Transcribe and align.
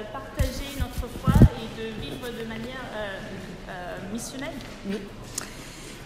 euh, 0.00 0.12
partager 0.12 0.78
notre 0.78 1.06
foi 1.20 1.32
et 1.56 1.80
de 1.80 1.88
vivre 2.00 2.28
de 2.28 2.44
manière 2.48 2.84
euh, 2.94 3.18
euh, 3.68 3.96
missionnelle. 4.12 4.54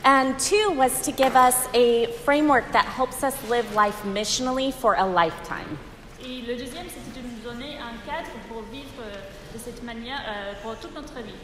And 0.04 0.38
two 0.38 0.72
was 0.76 1.00
to 1.02 1.12
give 1.12 1.34
us 1.34 1.66
a 1.72 2.06
framework 2.24 2.70
that 2.72 2.84
helps 2.84 3.22
us 3.22 3.34
live 3.48 3.74
life 3.74 4.04
missionally 4.04 4.70
for 4.70 4.94
a 4.94 5.06
lifetime. 5.06 5.78
Et 6.22 6.42
le 6.42 6.56
deuxième, 6.56 6.86
c'était 6.88 7.20
de 7.20 7.26
nous 7.26 7.42
donner 7.42 7.78
un 7.78 7.96
cadre 8.06 8.30
pour 8.48 8.62
vivre 8.70 9.00
euh, 9.00 9.14
de 9.54 9.58
cette 9.58 9.82
manière 9.82 10.20
euh, 10.28 10.52
pour 10.62 10.76
toute 10.76 10.94
notre 10.94 11.14
vie. 11.22 11.34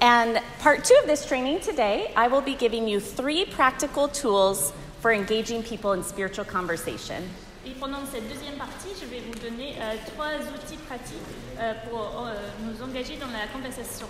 And 0.00 0.40
part 0.60 0.82
two 0.84 0.96
of 1.00 1.06
this 1.06 1.24
training 1.24 1.60
today, 1.60 2.12
I 2.16 2.28
will 2.28 2.42
be 2.42 2.56
giving 2.56 2.88
you 2.88 3.00
three 3.00 3.44
practical 3.46 4.08
tools 4.08 4.72
for 5.00 5.12
engaging 5.12 5.62
people 5.62 5.92
in 5.92 6.02
spiritual 6.02 6.44
conversation. 6.44 7.22
Et 7.66 7.70
pendant 7.80 7.98
cette 8.10 8.28
deuxième 8.28 8.54
partie, 8.54 8.90
je 9.00 9.06
vais 9.06 9.20
vous 9.26 9.34
donner 9.40 9.74
euh, 9.80 9.94
trois 10.14 10.38
outils 10.54 10.76
pratiques 10.86 11.16
euh, 11.58 11.72
pour 11.90 12.24
euh, 12.26 12.34
nous 12.62 12.80
engager 12.82 13.16
dans 13.16 13.26
la 13.26 13.46
conversation. 13.52 14.06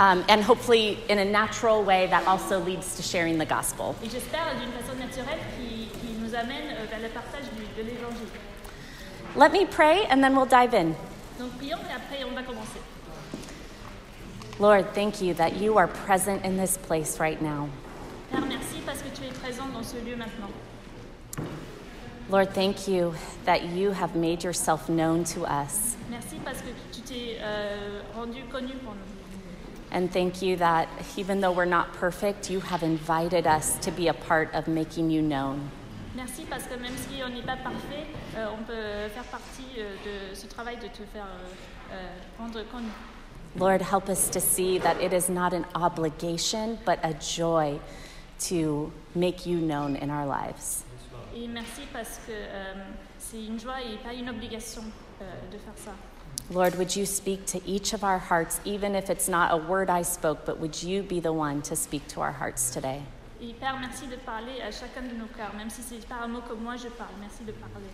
Um, 0.00 0.22
and 0.28 0.42
hopefully, 0.42 0.96
in 1.10 1.18
a 1.18 1.24
natural 1.24 1.82
way, 1.82 2.06
that 2.08 2.22
also 2.26 2.60
leads 2.60 2.96
to 2.96 3.02
sharing 3.02 3.36
the 3.36 3.44
gospel. 3.44 3.94
Et 4.02 4.08
j'espère 4.08 4.54
d'une 4.58 4.72
façon 4.72 4.96
naturelle 4.98 5.40
qui, 5.58 5.88
qui 6.00 6.14
nous 6.20 6.34
amène 6.34 6.68
vers 6.88 7.00
le 7.00 7.08
partage 7.08 7.44
du- 7.56 7.82
de 7.82 7.86
l'évangile. 7.88 8.28
Let 9.36 9.50
me 9.52 9.66
pray 9.66 10.06
and 10.10 10.22
then 10.22 10.34
we'll 10.34 10.46
dive 10.46 10.72
in. 10.72 10.94
Donc 11.38 11.50
prions 11.58 11.78
et 11.90 11.92
après 11.94 12.24
on 12.24 12.34
va 12.34 12.42
commencer. 12.42 12.80
Lord, 14.60 14.94
thank 14.94 15.20
you 15.20 15.34
that 15.34 15.56
you 15.60 15.76
are 15.78 15.88
present 16.06 16.44
in 16.44 16.56
this 16.56 16.78
place 16.78 17.18
right 17.20 17.40
now. 17.42 17.68
Père, 18.30 18.40
merci 18.48 18.80
parce 18.86 18.98
que 19.02 19.08
tu 19.14 19.24
es 19.24 19.32
présent 19.32 19.66
dans 19.74 19.82
ce 19.82 19.96
lieu 19.96 20.16
maintenant. 20.16 20.48
Lord, 22.30 22.50
thank 22.54 22.86
you 22.86 23.14
that 23.46 23.70
you 23.70 23.92
have 23.92 24.14
made 24.14 24.44
yourself 24.44 24.90
known 24.90 25.24
to 25.24 25.46
us. 25.46 25.96
Merci 26.10 26.36
parce 26.44 26.60
que 26.60 26.68
tu 26.92 27.00
t'es 27.00 27.38
euh, 27.40 28.02
rendu 28.14 28.42
connu 28.52 28.74
pour 28.84 28.92
nous. 28.92 29.18
And 29.90 30.12
thank 30.12 30.42
you 30.42 30.56
that 30.56 30.88
even 31.16 31.40
though 31.40 31.52
we're 31.52 31.64
not 31.64 31.94
perfect, 31.94 32.50
you 32.50 32.60
have 32.60 32.82
invited 32.82 33.46
us 33.46 33.78
to 33.78 33.90
be 33.90 34.08
a 34.08 34.12
part 34.12 34.52
of 34.54 34.68
making 34.68 35.10
you 35.10 35.22
known. 35.22 35.70
Merci 36.14 36.44
parce 36.50 36.64
que 36.64 36.74
même 36.74 36.96
si 36.96 37.22
on 37.24 37.30
n'est 37.30 37.46
pas 37.46 37.56
parfait, 37.56 38.04
euh, 38.36 38.48
on 38.52 38.62
peut 38.64 39.08
faire 39.08 39.24
partie 39.24 39.78
euh, 39.78 39.94
de 40.04 40.34
ce 40.34 40.46
travail 40.46 40.76
de 40.76 40.88
te 40.88 41.04
faire 41.10 41.24
euh, 41.24 41.94
euh, 41.94 42.08
rendre 42.38 42.62
connu. 42.70 42.88
Lord, 43.56 43.80
help 43.80 44.10
us 44.10 44.28
to 44.28 44.40
see 44.40 44.78
that 44.80 45.00
it 45.00 45.14
is 45.14 45.30
not 45.30 45.54
an 45.54 45.64
obligation, 45.74 46.78
but 46.84 46.98
a 47.02 47.14
joy 47.14 47.80
to 48.48 48.92
make 49.14 49.46
you 49.46 49.58
known 49.58 49.96
in 49.96 50.10
our 50.10 50.26
lives. 50.26 50.84
Et 51.40 51.46
merci 51.46 51.82
parce 51.92 52.18
que 52.26 52.32
euh, 52.32 52.74
c'est 53.18 53.44
une 53.44 53.60
joie 53.60 53.80
et 53.80 53.96
pas 53.98 54.12
une 54.12 54.28
obligation 54.28 54.82
euh, 55.22 55.24
de 55.52 55.58
faire 55.58 55.74
ça. 55.76 55.92
Lord, 56.50 56.76
would 56.76 56.96
you 56.96 57.04
speak 57.04 57.46
to 57.46 57.60
each 57.66 57.92
of 57.92 58.02
our 58.02 58.18
hearts, 58.18 58.60
even 58.64 58.94
if 58.94 59.08
it's 59.08 59.28
not 59.28 59.52
a 59.52 59.56
word 59.56 59.88
I 59.88 60.02
spoke, 60.02 60.44
but 60.44 60.58
would 60.58 60.82
you 60.82 61.02
be 61.02 61.20
the 61.20 61.32
one 61.32 61.62
to 61.62 61.76
speak 61.76 62.08
to 62.08 62.20
our 62.20 62.32
hearts 62.32 62.70
today? 62.70 63.02
Et 63.40 63.54
Père, 63.54 63.78
merci 63.78 64.06
de 64.08 64.16
parler 64.16 64.60
à 64.62 64.72
chacun 64.72 65.02
de 65.02 65.14
nos 65.14 65.26
cœurs, 65.26 65.54
même 65.56 65.70
si 65.70 65.82
c'est 65.82 66.04
pas 66.08 66.16
un 66.24 66.28
mot 66.28 66.40
que 66.40 66.54
moi 66.54 66.76
je 66.76 66.88
parle. 66.88 67.12
Merci 67.20 67.44
de 67.44 67.52
parler. 67.52 67.90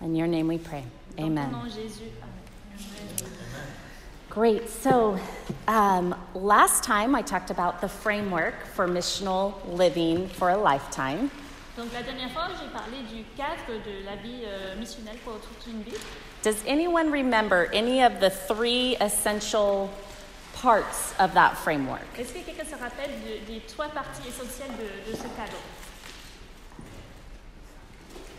In 0.00 0.16
your 0.16 0.26
name 0.26 0.48
we 0.48 0.58
pray. 0.58 0.82
Dans 1.16 1.24
ton 1.24 1.38
Amen. 1.38 1.52
nom, 1.52 1.68
Jésus. 1.68 2.10
Amen. 2.20 2.82
Great. 4.28 4.68
So, 4.68 5.18
um, 5.68 6.16
last 6.34 6.82
time 6.82 7.14
I 7.14 7.22
talked 7.22 7.50
about 7.50 7.80
the 7.80 7.88
framework 7.88 8.54
for 8.74 8.88
missional 8.88 9.54
living 9.68 10.26
for 10.26 10.50
a 10.50 10.56
lifetime. 10.56 11.30
Donc 11.76 11.86
la 11.94 12.02
dernière 12.02 12.30
fois, 12.32 12.48
j'ai 12.60 12.68
parlé 12.68 12.98
du 13.08 13.24
cadre 13.34 13.80
de 13.84 14.04
la 14.04 14.16
vie 14.16 14.42
euh, 14.44 14.76
missionnelle 14.76 15.16
pour 15.24 15.34
toute 15.40 15.66
une 15.66 15.82
vie. 15.82 15.96
Does 16.42 16.62
anyone 16.68 17.10
remember 17.10 17.68
any 17.72 18.02
of 18.04 18.20
the 18.20 18.28
three 18.30 18.96
essential 19.00 19.88
parts 20.60 21.14
of 21.18 21.32
that 21.32 21.54
framework? 21.56 22.02
Est-ce 22.18 22.34
que 22.34 22.40
quelqu'un 22.40 22.64
se 22.64 22.74
rappelle 22.78 23.10
de- 23.24 23.46
des 23.50 23.60
trois 23.60 23.88
parties 23.88 24.28
essentielles 24.28 24.72
de, 24.76 25.10
de 25.10 25.16
ce 25.16 25.22
cadre? 25.34 25.56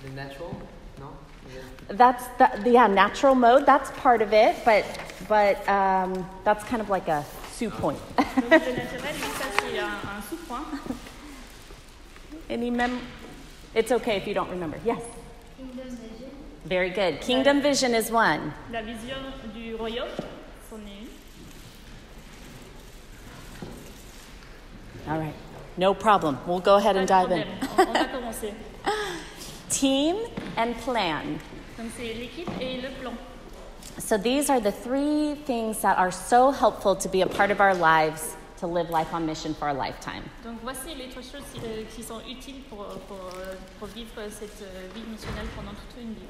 The 0.04 0.10
natural? 0.16 0.52
No? 1.00 1.08
The- 1.90 1.96
That's 1.96 2.26
the, 2.38 2.70
yeah, 2.70 2.88
natural 2.88 3.34
mode. 3.36 3.66
That's 3.66 3.90
part 4.02 4.22
of 4.22 4.32
it, 4.32 4.56
but 4.64 4.84
but 5.28 5.58
um, 5.68 6.26
that's 6.44 6.64
kind 6.66 6.82
of 6.82 6.90
like 6.90 7.08
a 7.08 7.24
sous 7.54 7.70
point. 7.72 7.98
Donc 8.18 8.52
le 8.52 8.74
naturel, 8.76 9.16
ça 9.40 9.46
c'est 9.60 9.80
un, 9.80 9.88
un 9.88 10.22
sous-point. 10.30 10.66
Any 12.50 12.70
mem? 12.70 13.00
It's 13.76 13.92
okay 13.92 14.18
if 14.18 14.28
you 14.28 14.34
don't 14.34 14.50
remember. 14.50 14.80
Yes. 14.86 15.02
Kingdom 15.58 15.90
vision. 15.90 16.30
Very 16.66 16.90
good. 16.90 17.22
Kingdom 17.22 17.62
vision 17.62 17.96
is 17.96 18.12
one. 18.12 18.54
La 18.72 18.82
vision 18.82 19.18
du 19.54 19.76
royaume, 19.76 20.10
c'en 20.70 20.78
est 20.78 21.02
une. 21.02 21.10
All 25.12 25.20
right. 25.20 25.36
No 25.76 25.94
problem. 25.94 26.38
We'll 26.46 26.60
go 26.60 26.76
ahead 26.76 26.98
and 26.98 27.08
dive 27.08 27.32
in. 27.32 27.48
on, 27.78 27.88
on 27.88 27.94
va 27.94 28.06
commencer. 28.06 28.54
Team 29.70 30.18
and 30.56 30.76
plan. 30.78 31.40
Donc 31.78 31.92
c'est 31.98 32.14
l'équipe 32.14 32.50
et 32.62 32.80
le 32.82 32.90
plan. 33.02 33.14
So 33.98 34.18
these 34.18 34.50
are 34.50 34.60
the 34.60 34.72
three 34.72 35.36
things 35.46 35.82
that 35.82 35.98
are 35.98 36.12
so 36.12 36.52
helpful 36.52 36.96
to 36.96 37.10
be 37.10 37.22
a 37.22 37.28
part 37.28 37.52
of 37.52 37.60
our 37.60 37.74
lives 37.74 38.36
to 38.64 38.68
live 38.68 38.90
life 38.90 39.14
on 39.14 39.26
mission 39.26 39.54
for 39.54 39.68
a 39.68 39.74
lifetime. 39.74 40.24
Donc 40.44 40.58
voici 40.64 40.96
les 40.96 41.10
trois 41.10 41.22
choses 41.22 41.44
euh, 41.64 41.84
qui 41.94 42.02
sont 42.02 42.22
utiles 42.30 42.62
pour, 42.70 42.86
pour, 43.08 43.30
pour 43.78 43.88
vivre 43.90 44.22
cette 44.30 44.62
euh, 44.62 44.88
vie 44.96 45.04
missionnelle 45.12 45.48
pendant 45.56 45.72
toute 45.72 46.02
une 46.02 46.14
vie. 46.14 46.28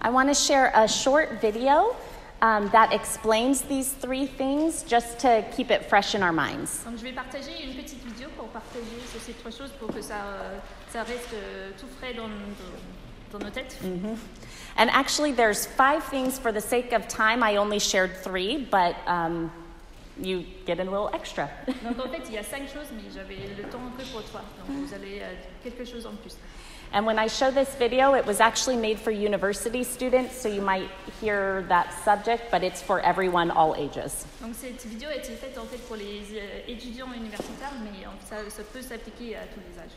I 0.00 0.08
want 0.08 0.28
to 0.28 0.34
share 0.34 0.72
a 0.74 0.88
short 0.88 1.40
video 1.42 1.94
um, 2.40 2.70
that 2.70 2.92
explains 2.92 3.62
these 3.62 3.92
three 3.92 4.26
things 4.26 4.82
just 4.82 5.18
to 5.20 5.44
keep 5.54 5.70
it 5.70 5.84
fresh 5.84 6.14
in 6.14 6.22
our 6.22 6.32
minds. 6.32 6.84
Donc 6.84 6.96
je 6.98 7.04
vais 7.04 7.12
partager 7.12 7.52
une 7.62 7.74
petite 7.74 8.02
vidéo 8.02 8.28
pour 8.36 8.48
partager 8.48 9.00
ces 9.20 9.34
trois 9.34 9.50
choses 9.50 9.70
pour 9.78 9.88
que 9.88 10.00
ça, 10.00 10.24
euh, 10.24 10.58
ça 10.90 11.02
reste 11.02 11.34
tout 11.78 11.88
frais 11.98 12.14
dans, 12.14 12.28
dans, 12.28 13.38
dans 13.38 13.44
nos 13.44 13.50
têtes. 13.50 13.76
And 14.76 14.90
actually, 14.90 15.32
there's 15.32 15.66
five 15.66 16.02
things 16.04 16.38
for 16.38 16.50
the 16.50 16.60
sake 16.60 16.92
of 16.92 17.06
time. 17.08 17.42
I 17.42 17.58
only 17.58 17.78
shared 17.78 18.16
three, 18.16 18.66
but 18.70 18.96
um, 19.06 19.52
you 20.20 20.44
get 20.66 20.78
a 20.78 20.84
little 20.84 21.10
extra. 21.12 21.48
Donc 21.82 21.98
en 21.98 22.08
fait, 22.08 22.22
il 22.28 22.34
y 22.34 22.38
a 22.38 22.42
cinq 22.42 22.68
choses, 22.68 22.88
mais 22.94 23.10
j'avais 23.12 23.36
le 23.56 23.68
temps 23.68 23.80
que 23.96 24.04
pour 24.12 24.22
toi. 24.24 24.42
Donc 24.58 24.76
vous 24.76 24.94
avez 24.94 25.22
euh, 25.22 25.34
quelque 25.62 25.84
chose 25.84 26.06
en 26.06 26.14
plus. 26.14 26.36
and 26.94 27.04
when 27.04 27.18
I 27.18 27.26
show 27.26 27.50
this 27.50 27.74
video, 27.74 28.14
it 28.14 28.24
was 28.24 28.40
actually 28.40 28.76
made 28.76 29.00
for 29.00 29.10
university 29.10 29.82
students, 29.82 30.36
so 30.36 30.48
you 30.48 30.62
might 30.62 30.88
hear 31.20 31.62
that 31.68 31.92
subject, 32.04 32.52
but 32.52 32.62
it's 32.62 32.80
for 32.80 33.00
everyone, 33.00 33.50
all 33.50 33.74
ages. 33.74 34.24
Donc 34.40 34.54
cette 34.54 34.84
vidéo 34.84 35.08
a 35.08 35.16
été 35.16 35.34
faite 35.34 35.58
en 35.58 35.66
fait 35.66 35.78
pour 35.88 35.96
les 35.96 36.22
euh, 36.34 36.60
étudiants 36.68 37.12
universitaires, 37.12 37.72
mais 37.82 38.06
ça, 38.24 38.36
ça 38.48 38.62
peut 38.62 38.80
s'appliquer 38.80 39.34
à 39.34 39.40
tous 39.52 39.60
les 39.60 39.82
âges. 39.82 39.96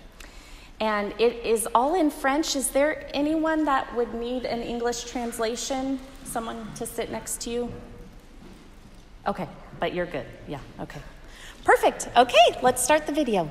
And 0.79 1.13
it 1.19 1.43
is 1.43 1.67
all 1.73 1.95
in 1.95 2.09
French. 2.09 2.55
Is 2.55 2.69
there 2.69 3.07
anyone 3.13 3.65
that 3.65 3.95
would 3.95 4.13
need 4.13 4.45
an 4.45 4.61
English 4.61 5.05
translation? 5.05 5.99
Someone 6.23 6.67
to 6.75 6.85
sit 6.85 7.11
next 7.11 7.41
to 7.41 7.49
you? 7.49 7.71
Okay, 9.27 9.47
but 9.79 9.93
you're 9.93 10.05
good. 10.05 10.25
Yeah, 10.47 10.59
okay. 10.79 11.01
Perfect. 11.63 12.09
Okay, 12.15 12.59
let's 12.61 12.83
start 12.83 13.05
the 13.05 13.11
video. 13.11 13.49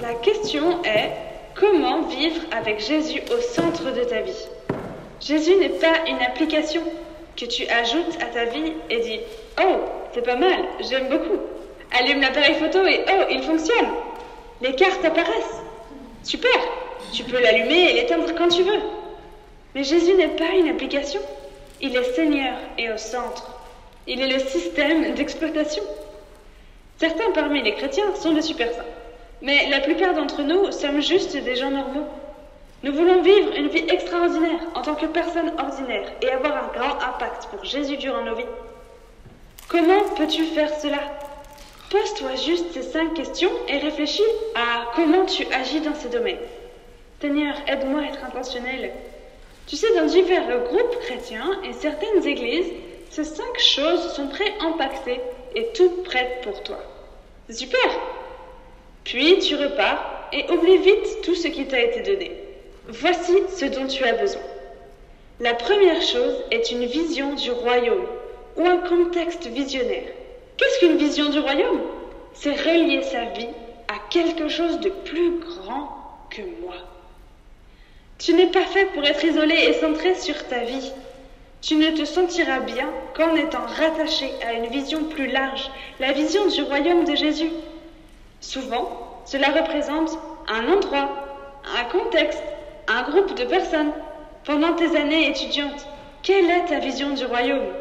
La 0.00 0.14
question 0.14 0.82
est 0.84 1.12
comment 1.54 2.02
vivre 2.02 2.40
avec 2.52 2.80
Jésus 2.80 3.20
au 3.30 3.40
centre 3.40 3.90
de 3.90 4.04
ta 4.04 4.20
vie? 4.20 4.48
Jésus 5.20 5.56
n'est 5.56 5.80
pas 5.80 6.06
une 6.06 6.22
application 6.22 6.82
que 7.36 7.46
tu 7.46 7.66
ajoutes 7.66 8.22
à 8.22 8.26
ta 8.26 8.44
vie 8.44 8.72
et 8.90 9.00
dis 9.00 9.20
Oh, 9.60 9.80
c'est 10.14 10.24
pas 10.24 10.36
mal, 10.36 10.64
j'aime 10.80 11.08
beaucoup. 11.08 11.40
Allume 11.90 12.20
l'appareil 12.20 12.54
photo 12.54 12.84
et 12.86 13.04
oh, 13.08 13.24
il 13.30 13.42
fonctionne. 13.42 13.88
Les 14.60 14.74
cartes 14.74 15.04
apparaissent. 15.04 15.62
Super, 16.22 16.50
tu 17.12 17.22
peux 17.24 17.40
l'allumer 17.40 17.90
et 17.90 17.92
l'éteindre 17.94 18.34
quand 18.36 18.48
tu 18.48 18.62
veux. 18.62 18.80
Mais 19.74 19.84
Jésus 19.84 20.14
n'est 20.14 20.28
pas 20.28 20.56
une 20.58 20.68
application. 20.68 21.20
Il 21.80 21.96
est 21.96 22.14
Seigneur 22.14 22.56
et 22.76 22.90
au 22.90 22.96
centre. 22.96 23.60
Il 24.06 24.20
est 24.20 24.32
le 24.32 24.40
système 24.40 25.14
d'exploitation. 25.14 25.82
Certains 26.98 27.30
parmi 27.32 27.62
les 27.62 27.74
chrétiens 27.74 28.14
sont 28.16 28.32
de 28.32 28.40
super 28.40 28.72
saints. 28.72 28.82
Mais 29.42 29.68
la 29.70 29.80
plupart 29.80 30.14
d'entre 30.14 30.42
nous 30.42 30.72
sommes 30.72 31.00
juste 31.00 31.36
des 31.36 31.54
gens 31.54 31.70
normaux. 31.70 32.06
Nous 32.82 32.92
voulons 32.92 33.22
vivre 33.22 33.52
une 33.56 33.68
vie 33.68 33.84
extraordinaire 33.88 34.60
en 34.74 34.82
tant 34.82 34.94
que 34.94 35.06
personnes 35.06 35.52
ordinaires 35.58 36.10
et 36.22 36.30
avoir 36.30 36.56
un 36.56 36.78
grand 36.78 36.94
impact 37.00 37.46
pour 37.50 37.64
Jésus 37.64 37.96
durant 37.96 38.22
nos 38.22 38.34
vies. 38.34 38.44
Comment 39.68 40.00
peux-tu 40.16 40.44
faire 40.44 40.70
cela? 40.80 40.98
Pose-toi 41.90 42.34
juste 42.34 42.72
ces 42.72 42.82
cinq 42.82 43.14
questions 43.14 43.50
et 43.66 43.78
réfléchis 43.78 44.22
à 44.54 44.92
comment 44.94 45.24
tu 45.24 45.46
agis 45.52 45.80
dans 45.80 45.94
ces 45.94 46.10
domaines. 46.10 46.36
Seigneur, 47.20 47.54
aide-moi 47.66 48.02
à 48.02 48.04
être 48.08 48.24
intentionnel. 48.24 48.92
Tu 49.66 49.76
sais, 49.76 49.94
dans 49.96 50.04
divers 50.04 50.64
groupes 50.64 50.98
chrétiens 51.00 51.60
et 51.64 51.72
certaines 51.72 52.26
églises, 52.26 52.72
ces 53.10 53.24
cinq 53.24 53.58
choses 53.58 54.12
sont 54.14 54.28
pré-impactées 54.28 55.20
et 55.54 55.68
toutes 55.74 56.04
prêtes 56.04 56.42
pour 56.42 56.62
toi. 56.62 56.78
Super 57.48 57.90
Puis 59.04 59.38
tu 59.38 59.56
repars 59.56 60.28
et 60.32 60.44
oublie 60.52 60.78
vite 60.78 61.22
tout 61.22 61.34
ce 61.34 61.48
qui 61.48 61.66
t'a 61.66 61.80
été 61.80 62.02
donné. 62.02 62.32
Voici 62.88 63.32
ce 63.56 63.64
dont 63.64 63.86
tu 63.86 64.04
as 64.04 64.12
besoin. 64.12 64.42
La 65.40 65.54
première 65.54 66.02
chose 66.02 66.44
est 66.50 66.70
une 66.70 66.84
vision 66.84 67.34
du 67.34 67.50
royaume 67.50 68.06
ou 68.56 68.66
un 68.66 68.78
contexte 68.78 69.46
visionnaire. 69.46 70.12
Qu'est-ce 70.58 70.80
qu'une 70.80 70.98
vision 70.98 71.30
du 71.30 71.38
royaume? 71.38 71.80
C'est 72.34 72.52
relier 72.52 73.02
sa 73.02 73.26
vie 73.26 73.48
à 73.86 73.94
quelque 74.10 74.48
chose 74.48 74.80
de 74.80 74.90
plus 74.90 75.38
grand 75.38 75.88
que 76.30 76.42
moi. 76.60 76.74
Tu 78.18 78.34
n'es 78.34 78.48
pas 78.48 78.64
fait 78.64 78.86
pour 78.86 79.04
être 79.04 79.24
isolé 79.24 79.54
et 79.54 79.74
centré 79.74 80.16
sur 80.16 80.48
ta 80.48 80.58
vie. 80.58 80.92
Tu 81.62 81.76
ne 81.76 81.90
te 81.90 82.04
sentiras 82.04 82.58
bien 82.60 82.88
qu'en 83.16 83.36
étant 83.36 83.66
rattaché 83.66 84.32
à 84.44 84.52
une 84.54 84.66
vision 84.66 85.04
plus 85.04 85.28
large, 85.28 85.70
la 86.00 86.10
vision 86.12 86.46
du 86.48 86.62
royaume 86.62 87.04
de 87.04 87.14
Jésus. 87.14 87.52
Souvent, 88.40 89.22
cela 89.26 89.48
représente 89.50 90.18
un 90.48 90.68
endroit, 90.72 91.08
un 91.78 91.84
contexte, 91.84 92.42
un 92.88 93.02
groupe 93.02 93.34
de 93.36 93.44
personnes. 93.44 93.92
Pendant 94.44 94.74
tes 94.74 94.96
années 94.96 95.28
étudiantes, 95.28 95.86
quelle 96.22 96.50
est 96.50 96.64
ta 96.66 96.80
vision 96.80 97.10
du 97.10 97.24
royaume? 97.26 97.74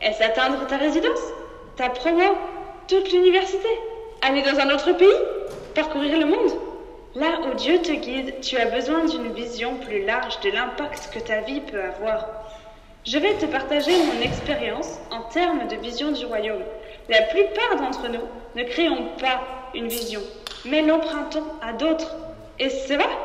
Est-ce 0.00 0.22
atteindre 0.22 0.66
ta 0.66 0.76
résidence? 0.76 1.20
Ta 1.76 1.88
promo 1.90 2.36
Toute 2.86 3.10
l'université 3.12 3.68
Aller 4.22 4.42
dans 4.42 4.60
un 4.60 4.72
autre 4.72 4.92
pays 4.92 5.08
Parcourir 5.74 6.18
le 6.18 6.26
monde 6.26 6.52
Là 7.16 7.40
où 7.46 7.54
Dieu 7.54 7.80
te 7.80 7.92
guide, 7.92 8.40
tu 8.40 8.56
as 8.56 8.66
besoin 8.66 9.04
d'une 9.04 9.32
vision 9.32 9.76
plus 9.76 10.04
large 10.04 10.40
de 10.40 10.50
l'impact 10.50 11.10
que 11.12 11.20
ta 11.20 11.42
vie 11.42 11.60
peut 11.60 11.80
avoir. 11.80 12.26
Je 13.04 13.18
vais 13.18 13.34
te 13.34 13.46
partager 13.46 13.92
mon 13.92 14.20
expérience 14.20 14.98
en 15.12 15.22
termes 15.30 15.68
de 15.68 15.76
vision 15.76 16.10
du 16.10 16.26
royaume. 16.26 16.64
La 17.08 17.22
plupart 17.22 17.76
d'entre 17.76 18.08
nous 18.08 18.26
ne 18.56 18.64
créons 18.64 19.10
pas 19.20 19.42
une 19.74 19.86
vision, 19.86 20.22
mais 20.64 20.82
l'empruntons 20.82 21.44
à 21.62 21.72
d'autres. 21.72 22.16
Et 22.58 22.68
c'est 22.68 22.96
vrai 22.96 23.18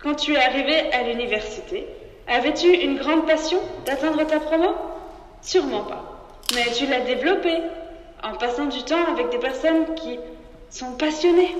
Quand 0.00 0.14
tu 0.14 0.34
es 0.34 0.44
arrivé 0.44 0.92
à 0.92 1.02
l'université, 1.02 1.86
avais-tu 2.28 2.68
une 2.68 2.98
grande 2.98 3.26
passion 3.26 3.58
d'atteindre 3.86 4.24
ta 4.24 4.38
promo? 4.38 4.68
Sûrement 5.40 5.82
pas. 5.82 6.09
Mais 6.54 6.72
tu 6.72 6.86
l'as 6.86 7.00
développée 7.00 7.58
en 8.22 8.34
passant 8.34 8.66
du 8.66 8.82
temps 8.82 9.04
avec 9.12 9.30
des 9.30 9.38
personnes 9.38 9.94
qui 9.94 10.18
sont 10.68 10.92
passionnées. 10.92 11.56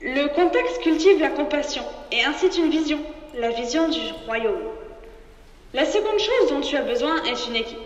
Le 0.00 0.26
contexte 0.34 0.80
cultive 0.82 1.20
la 1.20 1.30
compassion 1.30 1.84
et 2.10 2.24
incite 2.24 2.56
une 2.56 2.70
vision, 2.70 2.98
la 3.34 3.50
vision 3.50 3.88
du 3.88 4.00
royaume. 4.26 4.62
La 5.74 5.84
seconde 5.84 6.18
chose 6.18 6.50
dont 6.50 6.60
tu 6.60 6.76
as 6.76 6.82
besoin 6.82 7.22
est 7.24 7.46
une 7.46 7.56
équipe. 7.56 7.78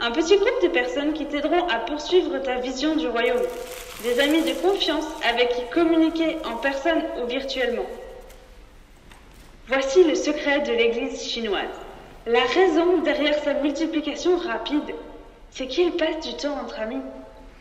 Un 0.00 0.10
petit 0.12 0.36
groupe 0.36 0.62
de 0.62 0.68
personnes 0.68 1.12
qui 1.12 1.26
t'aideront 1.26 1.66
à 1.68 1.78
poursuivre 1.80 2.38
ta 2.38 2.56
vision 2.56 2.96
du 2.96 3.08
royaume. 3.08 3.42
Des 4.02 4.20
amis 4.20 4.42
de 4.42 4.52
confiance 4.52 5.06
avec 5.28 5.50
qui 5.50 5.62
communiquer 5.72 6.36
en 6.44 6.56
personne 6.56 7.02
ou 7.20 7.26
virtuellement. 7.26 7.86
Voici 9.68 10.04
le 10.04 10.14
secret 10.14 10.60
de 10.60 10.72
l'Église 10.72 11.22
chinoise. 11.22 11.85
La 12.28 12.40
raison 12.40 12.98
derrière 13.04 13.38
sa 13.38 13.54
multiplication 13.54 14.36
rapide, 14.36 14.96
c'est 15.50 15.68
qu'ils 15.68 15.92
passent 15.92 16.26
du 16.26 16.34
temps 16.34 16.58
entre 16.60 16.80
amis. 16.80 17.00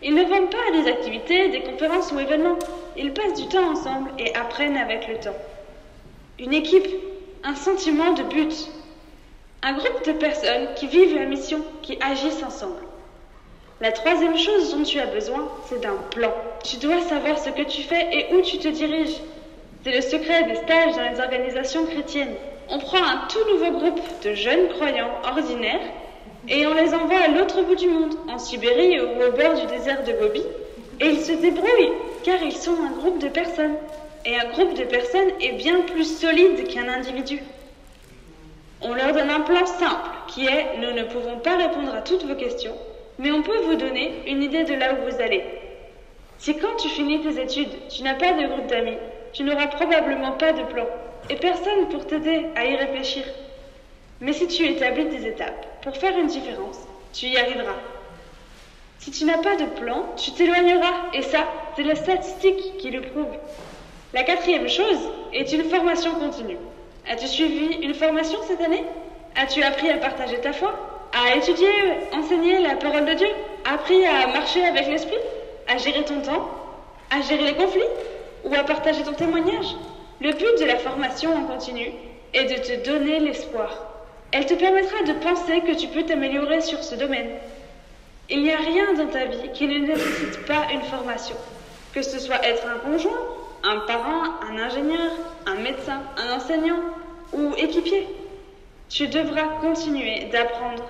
Ils 0.01 0.15
ne 0.15 0.23
vont 0.23 0.47
pas 0.47 0.57
à 0.69 0.81
des 0.81 0.89
activités, 0.89 1.49
des 1.49 1.61
conférences 1.61 2.11
ou 2.11 2.19
événements. 2.19 2.57
Ils 2.97 3.13
passent 3.13 3.39
du 3.39 3.47
temps 3.47 3.69
ensemble 3.69 4.09
et 4.17 4.33
apprennent 4.35 4.77
avec 4.77 5.07
le 5.07 5.19
temps. 5.19 5.37
Une 6.39 6.51
équipe, 6.51 6.87
un 7.43 7.53
sentiment 7.53 8.13
de 8.13 8.23
but. 8.23 8.71
Un 9.61 9.73
groupe 9.73 10.03
de 10.03 10.13
personnes 10.13 10.69
qui 10.75 10.87
vivent 10.87 11.13
la 11.13 11.25
mission, 11.25 11.61
qui 11.83 11.99
agissent 12.01 12.41
ensemble. 12.41 12.81
La 13.81 13.91
troisième 13.91 14.35
chose 14.35 14.75
dont 14.75 14.81
tu 14.83 14.99
as 14.99 15.05
besoin, 15.05 15.47
c'est 15.69 15.81
d'un 15.81 15.97
plan. 16.09 16.33
Tu 16.63 16.77
dois 16.77 17.01
savoir 17.01 17.37
ce 17.37 17.51
que 17.51 17.61
tu 17.61 17.83
fais 17.83 18.07
et 18.11 18.33
où 18.33 18.41
tu 18.41 18.57
te 18.57 18.69
diriges. 18.69 19.21
C'est 19.83 19.91
le 19.91 20.01
secret 20.01 20.45
des 20.45 20.55
stages 20.55 20.95
dans 20.95 21.11
les 21.11 21.19
organisations 21.19 21.85
chrétiennes. 21.85 22.33
On 22.69 22.79
prend 22.79 23.03
un 23.03 23.27
tout 23.27 23.51
nouveau 23.51 23.79
groupe 23.79 24.01
de 24.23 24.33
jeunes 24.33 24.69
croyants 24.69 25.11
ordinaires 25.23 25.81
et 26.47 26.65
on 26.67 26.73
les 26.73 26.93
envoie 26.93 27.19
à 27.19 27.27
l'autre 27.27 27.61
bout 27.63 27.75
du 27.75 27.87
monde, 27.87 28.15
en 28.27 28.37
Sibérie 28.37 28.99
ou 28.99 29.21
au 29.21 29.31
bord 29.31 29.53
du 29.53 29.65
désert 29.67 30.03
de 30.03 30.13
Gobi. 30.13 30.43
Et 31.01 31.07
ils 31.07 31.21
se 31.21 31.33
débrouillent, 31.33 31.93
car 32.23 32.41
ils 32.41 32.55
sont 32.55 32.75
un 32.81 32.91
groupe 32.91 33.19
de 33.19 33.29
personnes. 33.29 33.75
Et 34.25 34.35
un 34.35 34.45
groupe 34.49 34.73
de 34.75 34.83
personnes 34.83 35.29
est 35.41 35.53
bien 35.53 35.81
plus 35.81 36.19
solide 36.19 36.67
qu'un 36.67 36.87
individu. 36.87 37.41
On 38.81 38.93
leur 38.93 39.13
donne 39.13 39.29
un 39.29 39.41
plan 39.41 39.65
simple, 39.65 40.09
qui 40.27 40.45
est 40.45 40.77
nous 40.79 40.91
ne 40.91 41.03
pouvons 41.03 41.37
pas 41.39 41.57
répondre 41.57 41.93
à 41.93 42.01
toutes 42.01 42.25
vos 42.25 42.35
questions, 42.35 42.75
mais 43.19 43.31
on 43.31 43.41
peut 43.41 43.59
vous 43.65 43.75
donner 43.75 44.23
une 44.27 44.43
idée 44.43 44.63
de 44.63 44.73
là 44.73 44.93
où 44.93 45.09
vous 45.09 45.21
allez. 45.21 45.43
Si 46.37 46.57
quand 46.57 46.75
tu 46.77 46.89
finis 46.89 47.21
tes 47.21 47.41
études, 47.41 47.87
tu 47.89 48.03
n'as 48.03 48.15
pas 48.15 48.33
de 48.33 48.47
groupe 48.47 48.67
d'amis, 48.67 48.97
tu 49.33 49.43
n'auras 49.43 49.67
probablement 49.67 50.33
pas 50.33 50.51
de 50.51 50.63
plan, 50.63 50.85
et 51.29 51.35
personne 51.35 51.89
pour 51.89 52.05
t'aider 52.05 52.47
à 52.55 52.65
y 52.65 52.75
réfléchir. 52.75 53.23
Mais 54.21 54.33
si 54.33 54.47
tu 54.47 54.65
établis 54.65 55.05
des 55.05 55.27
étapes 55.27 55.65
pour 55.81 55.95
faire 55.97 56.17
une 56.17 56.27
différence, 56.27 56.79
tu 57.13 57.27
y 57.27 57.37
arriveras. 57.37 57.75
Si 58.99 59.11
tu 59.11 59.25
n'as 59.25 59.37
pas 59.37 59.55
de 59.55 59.65
plan, 59.65 60.05
tu 60.17 60.31
t'éloigneras, 60.31 61.11
et 61.13 61.21
ça, 61.21 61.45
c'est 61.75 61.83
la 61.83 61.95
statistique 61.95 62.77
qui 62.77 62.91
le 62.91 63.01
prouve. 63.01 63.35
La 64.13 64.23
quatrième 64.23 64.69
chose 64.69 65.09
est 65.33 65.51
une 65.51 65.65
formation 65.65 66.15
continue. 66.15 66.57
As-tu 67.07 67.27
suivi 67.27 67.75
une 67.83 67.93
formation 67.93 68.39
cette 68.47 68.61
année? 68.61 68.83
As-tu 69.35 69.61
appris 69.61 69.89
à 69.89 69.97
partager 69.97 70.39
ta 70.39 70.53
foi? 70.53 70.73
À 71.13 71.35
étudier, 71.35 71.67
enseigner 72.13 72.59
la 72.59 72.75
parole 72.75 73.05
de 73.05 73.13
Dieu? 73.13 73.27
Appris 73.65 74.05
à 74.05 74.27
marcher 74.27 74.63
avec 74.65 74.87
l'esprit? 74.87 75.17
À 75.67 75.77
gérer 75.77 76.03
ton 76.03 76.21
temps? 76.21 76.49
À 77.11 77.21
gérer 77.21 77.43
les 77.43 77.55
conflits? 77.55 77.81
Ou 78.45 78.53
à 78.55 78.63
partager 78.63 79.03
ton 79.03 79.13
témoignage? 79.13 79.75
Le 80.21 80.31
but 80.31 80.59
de 80.59 80.65
la 80.65 80.77
formation 80.77 81.33
en 81.35 81.43
continu 81.43 81.91
est 82.33 82.45
de 82.45 82.55
te 82.55 82.89
donner 82.89 83.19
l'espoir 83.19 83.95
elle 84.35 84.45
te 84.45 84.53
permettra 84.53 85.01
de 85.03 85.13
penser 85.13 85.61
que 85.61 85.79
tu 85.79 85.87
peux 85.87 86.03
t'améliorer 86.03 86.59
sur 86.59 86.83
ce 86.83 86.95
domaine. 86.95 87.29
Il 88.29 88.43
n'y 88.43 88.51
a 88.51 88.57
rien 88.57 88.93
dans 88.93 89.07
ta 89.07 89.23
vie 89.23 89.49
qui 89.53 89.65
ne 89.65 89.87
nécessite 89.87 90.45
pas 90.45 90.67
une 90.73 90.81
formation, 90.81 91.37
que 91.93 92.01
ce 92.01 92.19
soit 92.19 92.45
être 92.45 92.65
un 92.67 92.79
conjoint, 92.79 93.21
un 93.63 93.79
parent, 93.87 94.23
un 94.49 94.57
ingénieur, 94.57 95.11
un 95.45 95.55
médecin, 95.55 96.01
un 96.17 96.35
enseignant 96.35 96.81
ou 97.31 97.53
équipier. 97.55 98.09
Tu 98.89 99.07
devras 99.07 99.47
continuer 99.61 100.25
d'apprendre, 100.33 100.83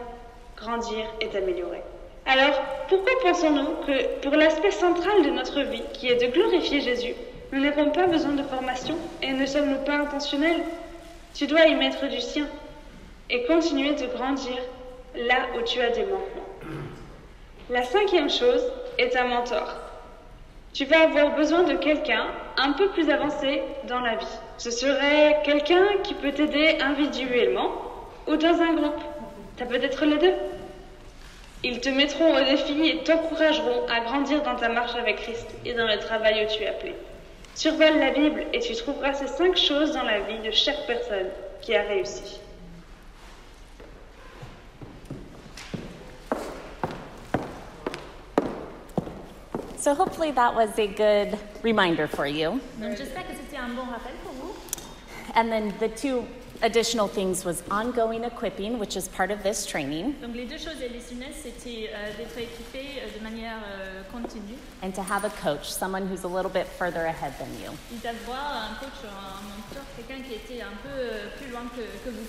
grandir 0.57 1.05
et 1.21 1.27
t'améliorer. 1.27 1.83
Alors, 2.25 2.59
pourquoi 2.89 3.13
pensons-nous 3.21 3.85
que 3.85 4.21
pour 4.23 4.35
l'aspect 4.35 4.71
central 4.71 5.21
de 5.23 5.29
notre 5.29 5.61
vie, 5.61 5.83
qui 5.93 6.07
est 6.07 6.15
de 6.15 6.33
glorifier 6.33 6.81
Jésus, 6.81 7.13
nous 7.55 7.61
n'avons 7.61 7.89
pas 7.89 8.05
besoin 8.05 8.33
de 8.33 8.43
formation 8.43 8.97
et 9.21 9.31
ne 9.31 9.45
sommes-nous 9.45 9.85
pas 9.85 9.95
intentionnels 9.95 10.61
Tu 11.33 11.47
dois 11.47 11.67
y 11.67 11.75
mettre 11.75 12.05
du 12.09 12.19
sien 12.19 12.47
et 13.29 13.45
continuer 13.45 13.93
de 13.93 14.07
grandir 14.07 14.57
là 15.15 15.37
où 15.57 15.61
tu 15.61 15.79
as 15.79 15.89
des 15.91 16.01
manquements. 16.01 16.49
La 17.69 17.83
cinquième 17.83 18.29
chose 18.29 18.61
est 18.97 19.15
un 19.15 19.27
mentor. 19.27 19.73
Tu 20.73 20.83
vas 20.83 21.03
avoir 21.03 21.33
besoin 21.37 21.63
de 21.63 21.75
quelqu'un 21.75 22.25
un 22.57 22.73
peu 22.73 22.89
plus 22.89 23.09
avancé 23.09 23.61
dans 23.87 24.01
la 24.01 24.15
vie. 24.15 24.37
Ce 24.57 24.69
serait 24.69 25.39
quelqu'un 25.45 25.85
qui 26.03 26.13
peut 26.13 26.33
t'aider 26.33 26.77
individuellement 26.81 27.71
ou 28.27 28.35
dans 28.35 28.59
un 28.61 28.73
groupe. 28.73 29.01
Ça 29.57 29.65
peut 29.65 29.81
être 29.81 30.03
les 30.03 30.17
deux. 30.17 30.33
Ils 31.63 31.79
te 31.79 31.87
mettront 31.87 32.35
au 32.35 32.43
défi 32.43 32.85
et 32.85 33.03
t'encourageront 33.05 33.85
à 33.87 34.01
grandir 34.01 34.43
dans 34.43 34.55
ta 34.55 34.67
marche 34.67 34.95
avec 34.95 35.21
Christ 35.21 35.47
et 35.63 35.73
dans 35.73 35.87
le 35.87 35.97
travail 35.99 36.45
où 36.45 36.53
tu 36.53 36.61
es 36.61 36.67
appelé. 36.67 36.93
Survole 37.55 37.99
la 37.99 38.11
Bible 38.11 38.47
et 38.51 38.59
tu 38.59 38.75
trouveras 38.75 39.13
ces 39.13 39.27
cinq 39.27 39.55
choses 39.55 39.93
dans 39.93 40.03
la 40.03 40.19
vie 40.19 40.39
de 40.39 40.51
chaque 40.51 40.85
personne 40.85 41.29
qui 41.61 41.73
a 41.73 41.83
réussi. 41.83 42.41
So 49.77 49.93
hopefully 49.93 50.31
that 50.31 50.53
was 50.53 50.77
a 50.77 50.87
good 50.87 51.37
reminder 51.63 52.07
for 52.07 52.27
you. 52.27 52.59
Donc 52.77 52.97
j'espère 52.97 53.25
que 53.25 53.33
c'était 53.33 53.57
un 53.57 53.69
bon 53.69 53.83
rappel 53.89 54.13
pour 54.23 54.33
vous. 54.33 54.53
And 55.35 55.49
then 55.49 55.73
the 55.79 55.87
two 55.87 56.25
additional 56.61 57.07
things 57.07 57.43
was 57.45 57.61
ongoing 57.69 58.23
equipping, 58.23 58.79
which 58.79 58.95
is 58.95 59.07
part 59.07 59.29
of 59.31 59.43
this 59.43 59.65
training, 59.65 60.15
Donc 60.21 60.35
les 60.35 60.45
deux 60.45 60.57
choses 60.57 60.81
additionnelles, 60.81 61.33
c'était 61.33 61.89
euh, 61.93 62.17
d'être 62.17 62.37
équipé 62.37 63.01
euh, 63.01 63.17
de 63.17 63.23
manière 63.23 63.57
euh, 63.67 64.01
continue 64.11 64.57
and 64.81 64.91
to 64.93 65.01
have 65.01 65.25
a 65.25 65.29
coach, 65.41 65.69
someone 65.69 66.07
who's 66.07 66.23
a 66.23 66.27
little 66.27 66.49
bit 66.51 66.65
further 66.65 67.05
ahead 67.05 67.33
than 67.39 67.47
you. 67.61 67.71
et 67.93 67.99
d'avoir 68.01 68.69
un 68.71 68.75
coach, 68.79 69.03
un 69.03 69.43
mentor, 69.49 69.83
quelqu'un 69.97 70.23
qui 70.23 70.33
était 70.35 70.61
un 70.61 70.75
peu 70.81 70.89
euh, 70.89 71.27
plus 71.37 71.51
loin 71.51 71.63
que, 71.75 71.81
que 72.03 72.09
vous. 72.15 72.25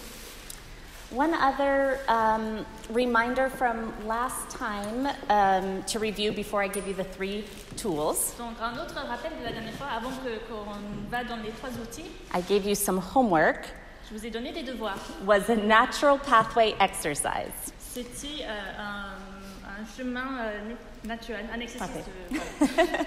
One 1.12 1.32
other 1.34 2.00
um, 2.08 2.66
reminder 2.90 3.48
from 3.48 3.92
last 4.08 4.50
time 4.50 5.06
um, 5.30 5.84
to 5.84 6.00
review 6.00 6.32
before 6.32 6.64
I 6.64 6.68
give 6.68 6.88
you 6.88 6.94
the 6.94 7.04
three 7.04 7.44
tools. 7.76 8.34
Donc 8.38 8.56
un 8.60 8.76
autre 8.82 8.96
rappel 9.06 9.30
de 9.38 9.44
la 9.44 9.52
dernière 9.52 9.74
fois, 9.74 9.86
avant 9.96 10.10
que- 10.10 10.40
qu'on 10.48 10.66
va 11.08 11.22
dans 11.22 11.36
les 11.36 11.50
trois 11.50 11.70
outils, 11.80 12.10
I 12.34 12.42
gave 12.42 12.66
you 12.66 12.74
some 12.74 12.98
homework, 13.14 13.68
je 14.08 14.14
vous 14.16 14.24
ai 14.26 14.30
donné 14.30 14.52
des 14.52 14.62
devoirs. 14.62 14.98
was 15.24 15.48
a 15.50 15.56
natural 15.56 16.18
pathway 16.18 16.74
exercise. 16.80 17.72
C'était 17.78 18.44
euh, 18.44 18.72
un, 18.78 19.80
un 19.80 19.86
chemin 19.96 20.38
euh, 20.40 20.74
naturel, 21.04 21.46
un 21.52 21.60
exercice 21.60 21.78
Parfait. 21.78 22.04
de... 22.30 22.36
voilà. 22.36 23.04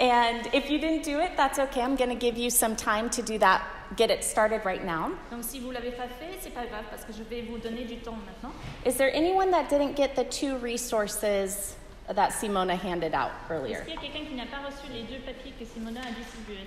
And 0.00 0.46
if 0.54 0.70
you 0.70 0.78
didn't 0.78 1.02
do 1.04 1.20
it, 1.20 1.36
that's 1.36 1.58
okay. 1.58 1.80
I'm 1.82 1.96
going 1.96 2.10
to 2.10 2.16
give 2.18 2.36
you 2.38 2.50
some 2.50 2.74
time 2.76 3.10
to 3.10 3.22
do 3.22 3.38
that, 3.38 3.62
get 3.96 4.10
it 4.10 4.24
started 4.24 4.64
right 4.64 4.84
now. 4.84 5.10
Donc 5.30 5.42
si 5.44 5.60
vous 5.60 5.70
l'avez 5.70 5.90
pas 5.92 6.08
fait, 6.08 6.38
c'est 6.40 6.54
pas 6.54 6.66
grave 6.66 6.84
parce 6.90 7.04
que 7.04 7.12
je 7.12 7.22
vais 7.24 7.42
vous 7.42 7.58
donner 7.58 7.84
du 7.84 7.96
temps 7.98 8.16
maintenant. 8.26 8.52
Is 8.86 8.96
there 8.96 9.10
anyone 9.14 9.50
that 9.50 9.68
didn't 9.68 9.94
get 9.96 10.14
the 10.16 10.24
two 10.24 10.56
resources 10.58 11.76
that 12.08 12.30
Simona 12.32 12.74
handed 12.76 13.14
out 13.14 13.30
Est-ce 13.48 13.52
earlier? 13.52 13.76
qu'il 13.84 13.94
y 13.94 13.96
a 13.96 14.00
quelqu'un 14.00 14.24
qui 14.28 14.34
n'a 14.34 14.46
pas 14.46 14.58
reçu 14.66 14.90
les 14.92 15.02
deux 15.02 15.20
papiers 15.24 15.52
que 15.58 15.64
Simona 15.64 16.00
a 16.00 16.10
distribués 16.12 16.66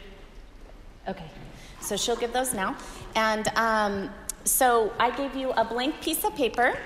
Okay, 1.08 1.26
so 1.86 1.96
she'll 1.96 2.16
give 2.16 2.34
those 2.34 2.54
now. 2.54 2.76
And 3.16 3.48
um, 3.56 4.10
so 4.44 4.92
I 5.00 5.16
gave 5.16 5.36
you 5.36 5.52
a 5.52 5.64
blank 5.64 6.02
piece 6.02 6.24
of 6.24 6.36
paper, 6.36 6.78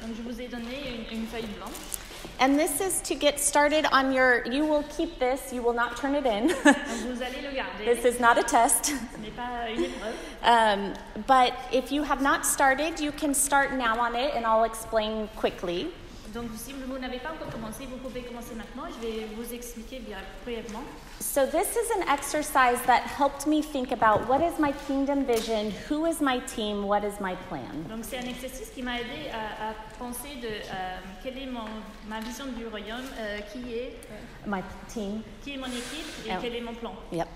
Donc 0.00 0.16
je 0.16 0.22
vous 0.22 0.40
ai 0.40 0.48
donné 0.48 1.06
une, 1.10 1.18
une 1.18 1.26
feuille 1.26 1.46
blanche. 1.58 1.72
and 2.40 2.58
this 2.58 2.80
is 2.80 3.00
to 3.02 3.14
get 3.14 3.38
started 3.38 3.86
on 3.92 4.12
your. 4.12 4.44
You 4.46 4.66
will 4.66 4.84
keep 4.96 5.18
this, 5.18 5.52
you 5.52 5.62
will 5.62 5.72
not 5.72 5.96
turn 5.96 6.14
it 6.14 6.26
in. 6.26 6.48
Vous 6.48 7.22
allez 7.22 7.42
le 7.42 7.84
this 7.84 8.04
is 8.04 8.20
not 8.20 8.36
a 8.38 8.42
test. 8.42 8.86
Ce 8.86 9.30
pas 9.36 9.68
une. 9.70 9.86
Um, 10.42 10.94
but 11.26 11.52
if 11.72 11.92
you 11.92 12.02
have 12.02 12.20
not 12.20 12.44
started, 12.44 12.98
you 12.98 13.12
can 13.12 13.32
start 13.34 13.72
now 13.72 13.98
on 14.00 14.14
it, 14.16 14.34
and 14.34 14.44
I'll 14.44 14.64
explain 14.64 15.28
quickly. 15.36 15.92
Donc 16.34 16.50
si 16.56 16.72
vous 16.72 16.98
n'avez 16.98 17.18
pas 17.18 17.30
encore 17.30 17.50
commencé, 17.52 17.86
vous 17.86 17.98
pouvez 17.98 18.22
commencer 18.22 18.54
maintenant. 18.54 18.88
Je 18.90 19.06
vais 19.06 19.26
vous 19.36 19.52
expliquer 19.52 20.02
brièvement. 20.44 20.82
So, 21.32 21.46
this 21.46 21.76
is 21.78 21.88
an 21.96 22.02
exercise 22.10 22.78
that 22.82 23.04
helped 23.04 23.46
me 23.46 23.62
think 23.62 23.90
about 23.90 24.28
what 24.28 24.42
is 24.42 24.58
my 24.58 24.72
kingdom 24.86 25.24
vision, 25.24 25.70
who 25.88 26.04
is 26.04 26.20
my 26.20 26.40
team, 26.40 26.86
what 26.86 27.04
is 27.04 27.18
my 27.20 27.36
plan. 27.48 27.86
Donc 27.88 28.04
c'est 28.04 28.18
un 28.18 28.28
exercice 28.28 28.68
qui 28.74 28.82
m'a 28.82 29.00
aidé 29.00 29.30
à, 29.32 29.70
à 29.70 29.74
penser 29.98 30.28
de 30.42 30.48
euh, 30.48 30.98
quelle 31.22 31.38
est 31.38 31.46
mon, 31.46 31.64
ma 32.06 32.20
vision 32.20 32.44
du 32.54 32.66
royaume, 32.66 33.08
euh, 33.18 33.38
qui 33.50 33.72
est 33.74 33.96
euh, 34.10 34.46
My 34.46 34.60
team. 34.92 35.22
qui 35.42 35.54
est 35.54 35.56
mon 35.56 35.68
équipe 35.68 36.26
et 36.26 36.32
Ah. 36.32 36.38
quel 36.42 36.54
est 36.54 36.60
mon 36.60 36.74
plan. 36.74 36.92
Yep. 37.12 37.26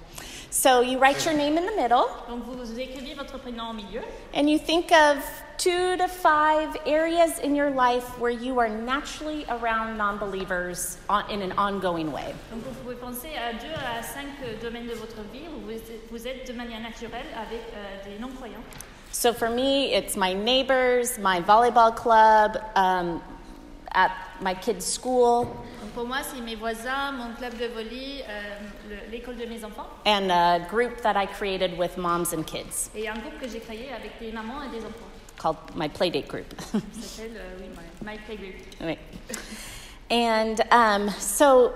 So, 0.51 0.83
you 0.83 0.99
write 0.99 1.25
your 1.25 1.35
name 1.35 1.57
in 1.57 1.65
the 1.65 1.77
middle, 1.81 2.05
Donc 2.29 2.43
vous 2.45 2.79
écrivez 2.79 3.15
votre 3.15 3.39
prénom 3.39 3.71
au 3.71 3.73
milieu 3.73 4.03
and 4.35 4.47
you 4.47 4.59
think 4.59 4.93
of 4.93 5.17
two 5.59 5.97
to 5.97 6.09
five 6.09 6.77
areas 6.87 7.39
in 7.39 7.55
your 7.55 7.71
life 7.71 8.19
where 8.19 8.31
you 8.31 8.59
are 8.59 8.69
naturally 8.69 9.45
around 9.49 9.97
non 9.97 10.19
believers 10.19 10.99
in 11.31 11.43
an 11.43 11.53
ongoing 11.53 12.13
way. 12.13 12.35
Donc 12.51 12.63
vous 12.65 12.75
pouvez 12.83 12.97
penser 12.97 13.31
à 13.37 13.53
deux 13.53 13.75
à 13.75 14.03
cinq 14.03 14.27
euh, 14.45 14.61
domaines 14.63 14.87
de 14.87 14.95
votre 14.95 15.23
vie 15.33 15.47
où 15.49 15.67
vous 16.11 16.27
êtes, 16.27 16.47
de 16.47 16.53
manière 16.53 16.81
naturelle 16.81 17.27
avec 17.37 17.63
des 18.05 18.19
non-croyants. 18.19 18.63
So, 19.13 19.33
for 19.33 19.49
me, 19.49 19.95
it's 19.95 20.17
my 20.17 20.35
neighbors, 20.35 21.19
my 21.19 21.41
volleyball 21.41 21.91
club, 21.91 22.59
um, 22.75 23.23
at 23.93 24.11
my 24.43 24.53
kids' 24.53 24.85
school, 24.85 25.47
pour 25.97 26.05
moi, 26.05 26.19
c'est 26.23 26.43
mes 26.43 26.57
voisins, 26.57 27.13
mon 27.13 27.33
club 27.33 27.57
de 27.57 27.69
volley, 27.69 28.23
euh, 28.29 28.99
l'école 29.11 29.37
de 29.37 29.47
mes 29.47 29.65
enfants 29.65 29.87
and 30.05 30.31
a 30.31 30.59
group 30.69 31.01
that 31.01 31.17
I 31.17 31.25
created 31.25 31.79
with 31.79 31.97
moms 31.97 32.35
and 32.35 32.47
kids 32.47 32.91
et 32.95 33.09
un 33.09 33.15
groupe 33.15 33.41
que 33.41 33.49
j'ai 33.49 33.61
créé 33.61 33.91
avec 33.91 34.21
des 34.21 34.31
mamans 34.31 34.63
et 34.63 34.69
des 34.69 34.85
enfants. 34.85 35.09
Called 35.37 35.57
my 35.75 35.89
Playdate 35.89 36.29
Group. 36.29 36.55
Ça 36.73 36.81
s'appelle 37.01 37.41
oui, 37.61 37.69
My, 38.03 38.13
My 38.13 38.19
Playgroup. 38.19 38.55
Wait. 38.81 38.99
And 40.11 40.61
um, 40.71 41.11
so 41.19 41.73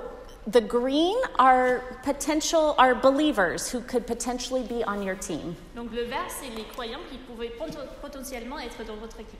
the 0.46 0.60
green 0.60 1.16
are 1.38 1.82
potential 2.02 2.74
are 2.78 2.94
believers 2.94 3.70
who 3.70 3.80
could 3.80 4.06
potentially 4.06 4.62
be 4.62 4.82
on 4.84 5.02
your 5.02 5.16
team. 5.16 5.56
Donc 5.74 5.92
le 5.92 6.04
vert, 6.04 6.28
c'est 6.28 6.50
les 6.56 6.64
croyants 6.64 7.00
qui 7.10 7.18
pouvaient 7.18 7.52
potentiellement 8.00 8.58
être 8.58 8.84
dans 8.84 8.96
votre 8.96 9.20
équipe. 9.20 9.38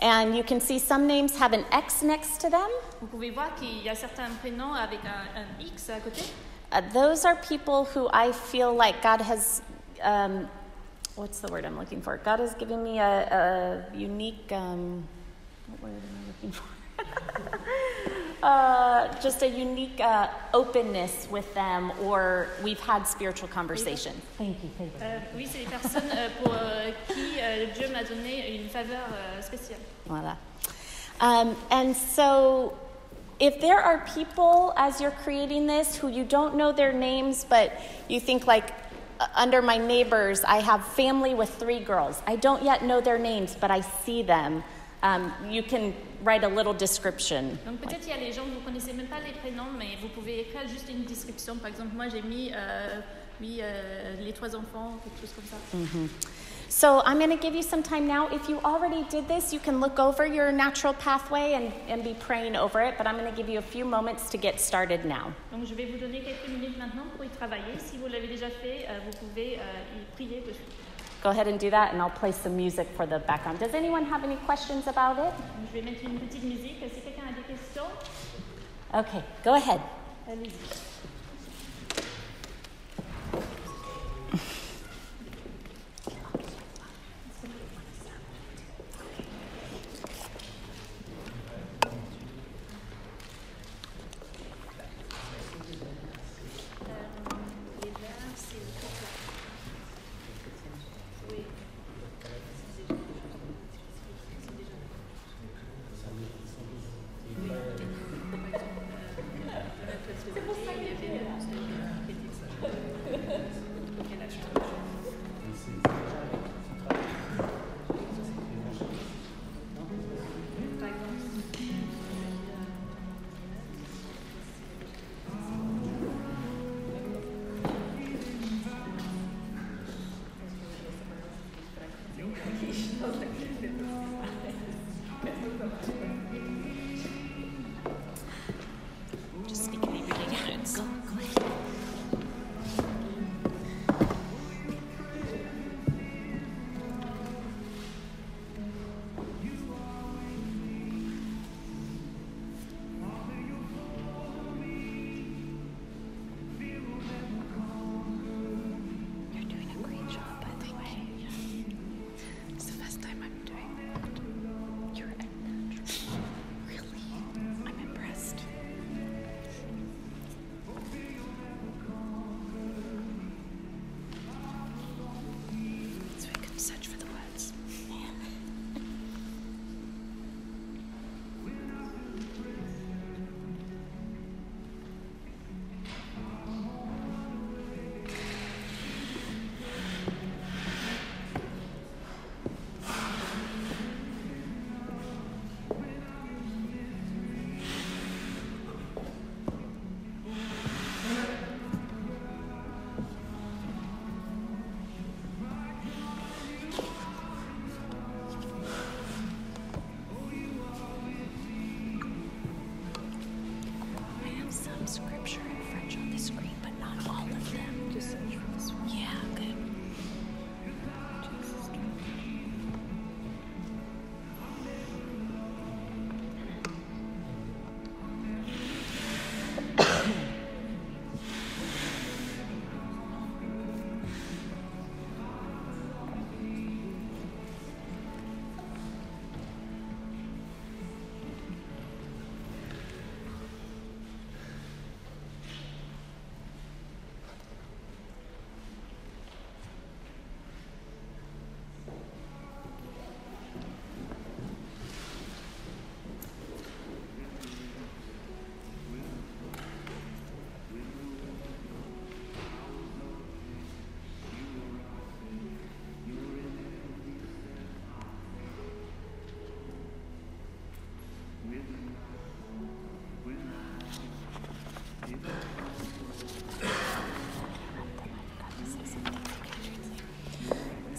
And 0.00 0.36
you 0.36 0.44
can 0.44 0.60
see 0.60 0.78
some 0.78 1.06
names 1.06 1.36
have 1.38 1.52
an 1.52 1.64
X 1.72 2.02
next 2.02 2.40
to 2.42 2.48
them. 2.48 2.70
Vous 3.00 3.08
pouvez 3.08 3.30
voir 3.30 3.54
qu'il 3.56 3.82
y 3.82 3.88
a 3.88 3.94
certains 3.94 4.30
prénoms 4.40 4.72
avec 4.74 5.00
un, 5.04 5.40
un 5.40 5.60
X 5.60 5.90
à 5.90 6.00
côté. 6.00 6.22
Uh, 6.70 6.82
those 6.92 7.24
are 7.24 7.36
people 7.36 7.84
who 7.84 8.08
I 8.12 8.32
feel 8.32 8.72
like 8.74 9.02
God 9.02 9.20
has. 9.20 9.62
Um, 10.02 10.48
what's 11.18 11.40
the 11.40 11.48
word 11.48 11.64
I'm 11.64 11.76
looking 11.76 12.00
for? 12.00 12.16
God 12.18 12.38
has 12.38 12.54
given 12.54 12.82
me 12.82 13.00
a, 13.00 13.84
a 13.92 13.96
unique. 13.96 14.52
Um, 14.52 15.06
what 15.66 15.82
word 15.82 15.96
am 15.96 16.02
I 16.16 16.26
looking 16.28 16.52
for? 16.52 16.64
uh, 18.42 19.20
just 19.20 19.42
a 19.42 19.48
unique 19.48 20.00
uh, 20.00 20.28
openness 20.54 21.28
with 21.30 21.52
them, 21.54 21.92
or 22.02 22.48
we've 22.62 22.80
had 22.80 23.04
spiritual 23.04 23.48
conversation. 23.48 24.14
Thank 24.38 24.62
you. 24.62 24.70
Thank 24.78 24.92
you. 24.94 25.00
Euh, 25.02 25.18
oui, 25.36 25.46
c'est 25.46 25.58
les 25.58 25.66
personnes 25.66 26.10
euh, 26.12 26.28
pour 26.42 26.54
euh, 26.54 26.92
qui 27.08 27.40
euh, 27.40 27.66
Dieu 27.74 27.88
m'a 27.92 28.04
donné 28.04 28.56
une 28.56 28.68
faveur 28.68 29.08
euh, 29.12 29.42
spéciale. 29.42 29.80
Voilà. 30.06 30.36
Um, 31.20 31.56
and 31.70 31.96
so, 31.96 32.76
if 33.40 33.60
there 33.60 33.80
are 33.80 34.04
people 34.14 34.72
as 34.76 35.00
you're 35.00 35.10
creating 35.24 35.66
this 35.66 35.96
who 35.96 36.08
you 36.08 36.24
don't 36.24 36.54
know 36.54 36.70
their 36.70 36.92
names, 36.92 37.44
but 37.44 37.72
you 38.08 38.20
think 38.20 38.46
like, 38.46 38.70
uh, 38.70 38.87
under 39.34 39.62
my 39.62 39.78
neighbors, 39.78 40.44
I 40.44 40.60
have 40.60 40.86
family 40.86 41.34
with 41.34 41.50
three 41.50 41.80
girls. 41.80 42.22
I 42.26 42.36
don't 42.36 42.62
yet 42.62 42.82
know 42.84 43.00
their 43.00 43.18
names, 43.18 43.56
but 43.60 43.70
I 43.70 43.80
see 43.80 44.22
them. 44.22 44.62
Um, 45.02 45.32
you 45.48 45.62
can 45.62 45.94
write 46.24 46.42
a 46.42 46.48
little 46.48 46.74
description. 46.74 47.58
Donc 47.64 47.80
peut-être 47.80 48.04
il 48.04 48.10
y 48.10 48.12
a 48.12 48.16
les 48.16 48.32
gens 48.32 48.42
vous 48.44 48.60
connaissez 48.64 48.92
même 48.92 49.06
pas 49.06 49.20
les 49.20 49.32
prénoms, 49.32 49.70
mais 49.78 49.96
vous 50.02 50.08
pouvez 50.08 50.40
écrire 50.40 50.66
juste 50.68 50.88
une 50.88 51.04
description. 51.04 51.56
Par 51.56 51.68
exemple, 51.68 51.94
moi 51.94 52.08
j'ai 52.08 52.22
mis 52.22 52.50
euh, 52.52 53.00
oui 53.40 53.60
euh, 53.60 54.16
les 54.20 54.32
trois 54.32 54.56
enfants, 54.56 54.98
quelque 55.04 55.20
chose 55.20 55.34
comme 55.34 55.44
ça. 55.44 55.56
So, 56.70 57.00
I'm 57.06 57.18
going 57.18 57.30
to 57.30 57.36
give 57.36 57.54
you 57.54 57.62
some 57.62 57.82
time 57.82 58.06
now. 58.06 58.28
If 58.28 58.46
you 58.48 58.60
already 58.60 59.02
did 59.04 59.26
this, 59.26 59.54
you 59.54 59.58
can 59.58 59.80
look 59.80 59.98
over 59.98 60.26
your 60.26 60.52
natural 60.52 60.92
pathway 60.92 61.54
and, 61.54 61.72
and 61.88 62.04
be 62.04 62.12
praying 62.14 62.56
over 62.56 62.80
it, 62.82 62.96
but 62.98 63.06
I'm 63.06 63.16
going 63.16 63.30
to 63.30 63.34
give 63.36 63.48
you 63.48 63.58
a 63.58 63.62
few 63.62 63.86
moments 63.86 64.28
to 64.30 64.36
get 64.36 64.60
started 64.60 65.04
now. 65.06 65.32
Donc 65.50 65.64
je 65.66 65.74
vais 65.74 65.86
vous 65.86 65.96
donner 65.98 66.20
quelques 66.20 66.46
minutes 66.48 66.76
maintenant 66.78 67.04
pour 67.16 67.24
y 67.24 67.28
travailler. 67.30 67.78
Si 67.78 67.96
vous 67.96 68.06
l'avez 68.08 68.26
déjà 68.28 68.50
fait, 68.50 68.86
euh, 68.88 68.98
vous 69.04 69.26
pouvez 69.26 69.58
euh, 69.58 69.96
y 69.96 70.04
prier 70.14 70.40
dessus. 70.46 70.60
Go 71.22 71.30
ahead 71.30 71.48
and 71.48 71.58
do 71.58 71.70
that, 71.70 71.92
and 71.94 72.00
I'll 72.02 72.10
play 72.10 72.32
some 72.32 72.54
music 72.54 72.86
for 72.96 73.06
the 73.06 73.18
background. 73.26 73.58
Does 73.58 73.74
anyone 73.74 74.04
have 74.04 74.22
any 74.22 74.36
questions 74.46 74.86
about 74.86 75.18
it? 75.18 75.32
Donc, 75.32 75.66
je 75.72 75.80
vais 75.80 75.82
mettre 75.82 76.04
une 76.04 76.18
petite 76.18 76.44
musique. 76.44 76.76
Si 76.94 77.00
quelqu'un 77.00 77.22
a 77.28 77.32
des 77.32 77.42
questions, 77.48 77.88
Okay, 78.94 79.22
go 79.42 79.54
ahead. 79.54 79.80
allez-y. 80.30 80.87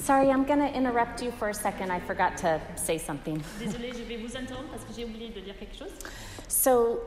Sorry, 0.09 0.31
I'm 0.31 0.43
going 0.43 0.57
to 0.57 0.73
interrupt 0.75 1.21
you 1.21 1.29
for 1.29 1.49
a 1.49 1.53
second. 1.53 1.91
I 1.91 1.99
forgot 1.99 2.35
to 2.37 2.59
say 2.75 2.97
something. 2.97 3.43
Désolée, 3.59 3.93
je 3.93 4.03
vais 4.05 4.17
vous 4.17 4.35
interrompre 4.35 4.71
parce 4.71 4.83
que 4.83 4.91
j'ai 4.91 5.05
oublié 5.05 5.29
de 5.29 5.39
dire 5.39 5.53
quelque 5.59 5.77
chose. 5.77 5.91
So, 6.47 7.01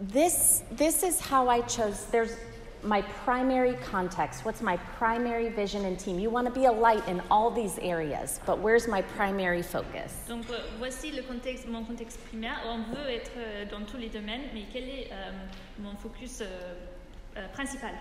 this, 0.00 0.64
this 0.72 1.04
is 1.04 1.20
how 1.20 1.48
I 1.48 1.60
chose. 1.68 2.06
There's 2.10 2.36
my 2.82 3.02
primary 3.24 3.74
context. 3.74 4.44
What's 4.44 4.60
my 4.60 4.76
primary 4.98 5.50
vision 5.50 5.84
and 5.84 5.96
team? 5.96 6.18
You 6.18 6.28
want 6.28 6.48
to 6.48 6.52
be 6.52 6.64
a 6.64 6.72
light 6.72 7.06
in 7.06 7.22
all 7.30 7.48
these 7.48 7.78
areas, 7.78 8.40
but 8.44 8.58
where's 8.58 8.88
my 8.88 9.02
primary 9.02 9.62
focus? 9.62 10.12
Donc 10.26 10.50
euh, 10.50 10.58
voici 10.80 11.12
le 11.12 11.22
contexte, 11.22 11.68
mon 11.68 11.84
contexte 11.84 12.18
primaire. 12.26 12.58
On 12.66 12.78
veut 12.92 13.08
être 13.08 13.30
euh, 13.36 13.66
dans 13.70 13.86
tous 13.86 13.98
les 13.98 14.08
domaines, 14.08 14.50
mais 14.52 14.64
quel 14.72 14.88
est 14.88 15.10
euh, 15.12 15.30
mon 15.78 15.94
focus 15.94 16.40
euh, 16.40 16.74
euh, 17.36 17.46
principal 17.52 17.92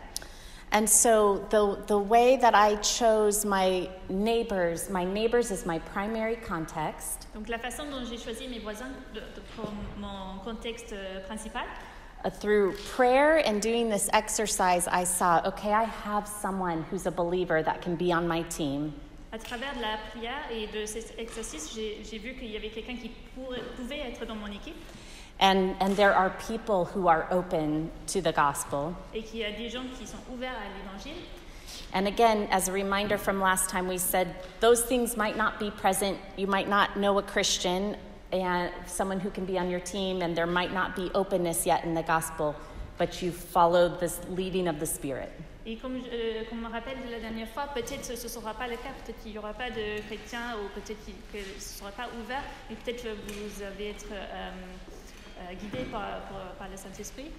And 0.75 0.89
so 0.89 1.37
the, 1.51 1.77
the 1.87 1.97
way 1.97 2.35
that 2.35 2.53
I 2.53 2.75
chose 2.81 3.45
my 3.45 3.87
neighbors, 4.09 4.89
my 4.89 5.05
neighbors 5.05 5.49
is 5.49 5.65
my 5.65 5.79
primary 5.79 6.35
context. 6.35 7.27
Donc 7.33 7.47
la 7.47 7.57
façon 7.57 7.89
dont 7.89 8.03
j'ai 8.05 8.17
choisi 8.17 8.49
mes 8.49 8.59
voisins 8.59 8.91
de- 9.13 9.21
de- 9.21 9.41
pour 9.55 9.71
mon 9.97 10.37
contexte 10.43 10.91
euh, 10.91 11.21
principal, 11.27 11.63
Uh, 12.25 12.29
through 12.29 12.73
prayer 12.95 13.37
and 13.45 13.61
doing 13.61 13.87
this 13.87 14.09
exercise, 14.11 14.87
I 14.87 15.03
saw, 15.05 15.41
okay, 15.45 15.71
I 15.71 15.83
have 15.83 16.27
someone 16.27 16.83
who's 16.89 17.05
a 17.05 17.11
believer 17.11 17.61
that 17.63 17.81
can 17.83 17.95
be 17.95 18.11
on 18.11 18.27
my 18.27 18.41
team. 18.49 18.93
à 19.31 19.37
travers 19.37 19.73
de 19.75 19.81
la 19.81 19.97
prière 20.11 20.43
et 20.51 20.65
de 20.77 20.85
cet 20.87 21.17
exercice, 21.19 21.71
j'ai 21.75 22.17
vu 22.17 22.33
qu'il 22.33 22.49
y 22.51 22.57
avait 22.57 22.69
quelqu'un 22.71 22.95
qui 22.97 23.11
pourrait- 23.35 23.61
pouvait 23.77 23.99
être 23.99 24.25
dans 24.25 24.35
mon 24.35 24.47
équipe 24.47 24.75
And, 25.39 25.75
and 25.81 25.97
there 25.97 26.13
are 26.13 26.29
people 26.47 26.85
who 26.85 27.07
are 27.07 27.27
open 27.29 27.91
to 28.07 28.21
the 28.21 28.31
gospel. 28.31 28.95
et 29.13 29.21
qu'il 29.21 29.39
y 29.39 29.43
a 29.43 29.51
des 29.51 29.69
gens 29.69 29.83
qui 29.97 30.05
sont 30.05 30.17
ouverts 30.31 30.55
à 30.55 30.67
l'évangile. 30.77 31.21
And 31.93 32.07
again, 32.07 32.47
as 32.51 32.67
a 32.67 32.71
reminder 32.71 33.17
from 33.17 33.39
last 33.39 33.69
time, 33.69 33.87
we 33.87 33.97
said 33.97 34.27
those 34.59 34.83
things 34.83 35.15
might 35.17 35.37
not 35.37 35.59
be 35.59 35.71
present. 35.71 36.17
You 36.37 36.47
might 36.47 36.67
not 36.69 36.97
know 36.97 37.17
a 37.19 37.23
Christian 37.23 37.95
and 38.31 38.69
someone 38.85 39.19
who 39.19 39.29
can 39.29 39.45
be 39.45 39.57
on 39.57 39.69
your 39.69 39.79
team, 39.79 40.21
and 40.21 40.35
there 40.35 40.47
might 40.47 40.73
not 40.73 40.95
be 40.95 41.09
openness 41.13 41.65
yet 41.65 41.83
in 41.85 41.93
the 41.93 42.03
gospel, 42.03 42.55
but 42.97 43.21
you 43.21 43.31
followed 43.31 43.99
this 43.99 44.19
leading 44.29 44.67
of 44.67 44.79
the 44.79 44.85
Spirit. 44.85 45.31
Et 45.67 45.77
comme 45.77 45.95
euh, 45.95 46.43
comme 46.47 46.59
on 46.63 46.69
me 46.69 46.71
rappelle 46.71 46.97
de 47.03 47.09
la 47.11 47.19
dernière 47.19 47.47
fois, 47.49 47.63
peut-être 47.73 48.03
ce 48.05 48.11
ne 48.11 48.29
sera 48.29 48.53
pas 48.53 48.67
le 48.67 48.75
cas, 48.75 48.93
peut-être 49.03 49.19
qu'il 49.23 49.31
n'y 49.31 49.37
aura 49.39 49.53
pas 49.53 49.71
de 49.71 49.99
chrétiens 50.05 50.55
ou 50.61 50.69
peut-être 50.79 51.03
que 51.33 51.39
ce 51.39 51.55
ne 51.55 51.79
sera 51.79 51.91
pas 51.91 52.07
ouvert, 52.21 52.43
mais 52.69 52.75
peut-être 52.75 53.07
vous 53.27 53.63
allez 53.63 53.89
être 53.89 54.05
euh, 54.11 54.51
euh, 55.49 55.91
par, 55.91 56.01
par- 56.29 56.53
par 56.57 56.67
le 56.69 56.77
Saint-Esprit. 56.77 57.31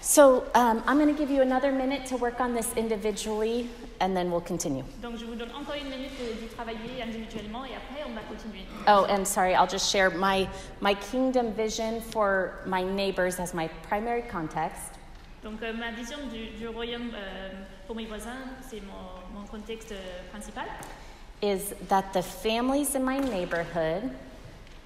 So 0.00 0.44
um, 0.54 0.82
I'm 0.86 0.98
going 0.98 1.08
to 1.08 1.18
give 1.18 1.30
you 1.30 1.40
another 1.40 1.72
minute 1.72 2.04
to 2.08 2.18
work 2.18 2.38
on 2.38 2.52
this 2.54 2.70
individually, 2.76 3.70
and 4.00 4.14
then 4.14 4.30
we'll 4.30 4.42
continue. 4.42 4.84
Donc 5.00 5.16
je 5.16 5.24
vous 5.24 5.34
donne 5.34 5.50
encore 5.52 5.76
une 5.76 5.88
minute 5.88 6.12
d'y 6.18 6.46
travailler 6.54 7.00
individuellement 7.02 7.64
et 7.64 7.74
après 7.74 8.04
on 8.06 8.12
va 8.12 8.20
continuer. 8.28 8.66
Oh, 8.86 9.06
and 9.08 9.24
sorry, 9.26 9.54
I'll 9.54 9.66
just 9.66 9.90
share 9.90 10.10
my, 10.10 10.46
my 10.82 10.92
kingdom 10.94 11.54
vision 11.54 12.02
for 12.02 12.60
my 12.66 12.82
neighbors 12.82 13.40
as 13.40 13.54
my 13.54 13.68
primary 13.88 14.22
context. 14.22 14.92
Donc 15.42 15.62
euh, 15.62 15.72
ma 15.72 15.90
vision 15.90 16.18
du, 16.30 16.48
du 16.58 16.68
royaume 16.68 17.10
euh, 17.14 17.50
pour 17.86 17.96
mes 17.96 18.04
voisins, 18.06 18.44
c'est 18.68 18.82
mon, 18.82 19.38
mon 19.40 19.46
contexte 19.46 19.92
euh, 19.92 20.30
principal. 20.30 20.64
is 21.42 21.74
that 21.88 22.12
the 22.12 22.22
families 22.22 22.94
in 22.94 23.04
my 23.04 23.18
neighborhood 23.18 24.10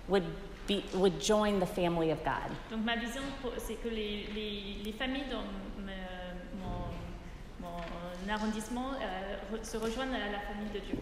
would 0.08 0.24
be 0.68 0.84
would 0.94 1.18
join 1.20 1.58
the 1.58 1.66
family 1.66 2.10
of 2.12 2.22
God. 2.22 2.50
Donc 2.70 2.84
ma 2.84 2.94
vision, 2.94 3.22
c'est 3.56 3.82
que 3.82 3.88
les, 3.88 4.28
les, 4.34 4.76
les 4.84 4.92
familles 4.92 5.24
dans 5.30 5.42
mon, 6.60 6.92
mon 7.60 8.32
arrondissement 8.32 8.92
euh, 8.92 9.56
se 9.62 9.76
rejoignent 9.78 10.14
à 10.14 10.30
la 10.30 10.40
famille 10.40 10.70
de 10.72 10.80
Dieu. 10.80 10.98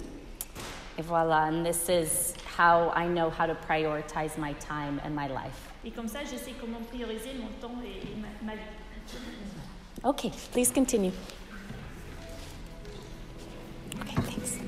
Et 0.99 1.03
voilà, 1.03 1.49
and 1.49 1.63
this 1.63 1.91
is 1.91 2.35
how 2.57 2.91
I 2.97 3.07
know 3.07 3.29
how 3.29 3.45
to 3.47 3.55
prioritize 3.69 4.39
my 4.39 4.55
time 4.55 4.99
and 5.05 5.15
my 5.15 5.27
life. 5.29 5.69
Et 5.85 5.91
comme 5.91 6.09
ça, 6.09 6.21
je 6.25 6.37
sais 6.39 6.55
comment 6.59 6.81
prioriser 6.91 7.35
mon 7.35 7.49
temps 7.61 7.77
et, 7.85 7.99
et 8.09 8.17
ma, 8.17 8.53
ma 8.53 8.55
vie. 8.55 8.63
Okay, 10.03 10.31
please 10.53 10.73
continue. 10.73 11.13
Okay, 14.01 14.15
thanks. 14.23 14.59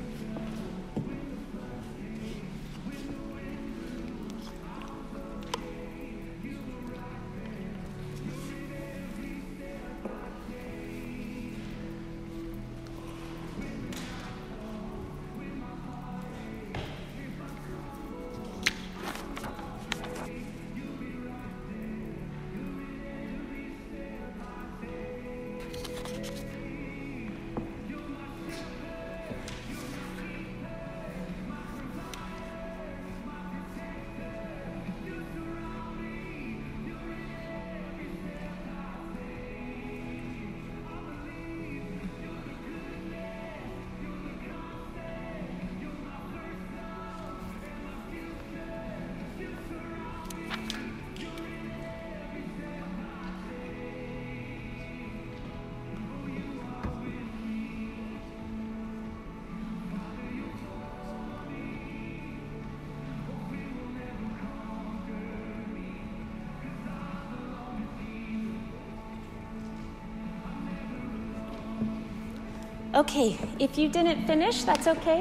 Okay, 73.08 73.38
if 73.58 73.78
you 73.78 73.88
didn't 73.88 74.26
finish, 74.26 74.64
that's 74.64 74.86
okay. 74.86 75.20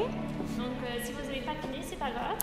Donc 0.58 0.76
euh, 0.84 1.02
si 1.06 1.14
vous 1.14 1.22
n'avez 1.24 1.40
pas 1.40 1.56
fini, 1.62 1.82
c'est 1.82 1.96
pas 1.98 2.12
grave. 2.12 2.38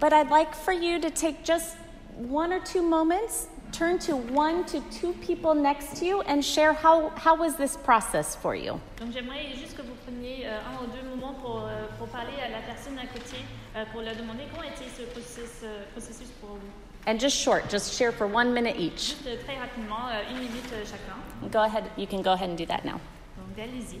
But 0.00 0.14
I'd 0.14 0.30
like 0.30 0.54
for 0.54 0.72
you 0.72 0.98
to 1.00 1.10
take 1.10 1.44
just 1.44 1.76
one 2.16 2.50
or 2.50 2.60
two 2.60 2.80
moments, 2.80 3.48
turn 3.72 3.98
to 3.98 4.16
one 4.16 4.64
to 4.72 4.80
two 4.90 5.12
people 5.20 5.54
next 5.54 5.96
to 5.98 6.06
you, 6.06 6.22
and 6.22 6.42
share 6.42 6.72
how, 6.72 7.10
how 7.14 7.36
was 7.36 7.56
this 7.56 7.76
process 7.76 8.34
for 8.34 8.54
you? 8.54 8.80
Donc 8.98 9.12
j'aimerais 9.12 9.54
juste 9.54 9.76
que 9.76 9.82
vous 9.82 9.94
preniez 10.06 10.46
euh, 10.46 10.56
un 10.64 10.82
ou 10.82 10.86
deux 10.86 11.06
moments 11.10 11.34
pour, 11.42 11.58
euh, 11.58 11.84
pour 11.98 12.08
parler 12.08 12.40
à 12.42 12.48
la 12.48 12.60
personne 12.66 12.98
à 12.98 13.06
côté, 13.06 13.36
euh, 13.76 13.84
pour 13.92 14.00
leur 14.00 14.16
demander 14.16 14.44
comment 14.50 14.66
était 14.66 14.88
ce 14.96 15.02
processus, 15.12 15.60
euh, 15.62 15.84
processus 15.92 16.28
pour 16.40 16.56
vous. 16.56 17.06
And 17.06 17.20
just 17.20 17.36
short, 17.36 17.70
just 17.70 17.92
share 17.98 18.12
for 18.12 18.26
one 18.26 18.54
minute 18.54 18.76
each. 18.78 19.10
Juste 19.10 19.26
euh, 19.26 19.36
très 19.44 19.58
rapidement, 19.58 20.08
euh, 20.08 20.32
une 20.32 20.38
minute 20.38 20.72
euh, 20.72 20.84
chacun. 20.86 21.20
Go 21.52 21.58
ahead, 21.58 21.84
you 21.98 22.06
can 22.06 22.22
go 22.22 22.30
ahead 22.30 22.48
and 22.48 22.56
do 22.56 22.64
that 22.64 22.82
now. 22.86 22.98
Donc 23.36 23.58
allez-y. 23.58 24.00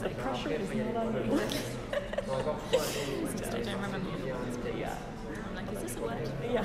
The 0.00 0.08
pressure 0.10 0.50
is 0.50 0.70
not 0.74 0.96
on. 0.96 1.14
It's 2.72 3.34
just 3.40 3.54
I 3.54 3.60
don't 3.62 3.82
remember 3.82 4.10
the 4.18 4.32
words, 4.32 4.56
but 4.58 4.76
yeah. 4.76 4.96
I'm 5.48 5.54
like, 5.56 5.72
is 5.76 5.82
this 5.82 5.96
a 5.96 6.00
word? 6.00 6.30
Yeah. 6.52 6.64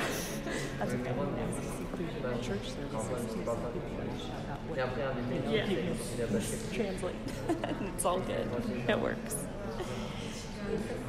That's 0.80 0.94
okay. 0.94 1.14
Church 2.42 2.72
services, 2.72 3.36
Yeah. 4.76 4.86
pas 4.86 6.74
translate. 6.74 7.16
it's 7.96 8.06
all 8.06 8.20
good. 8.20 8.48
It 8.88 9.00
works. 9.00 9.36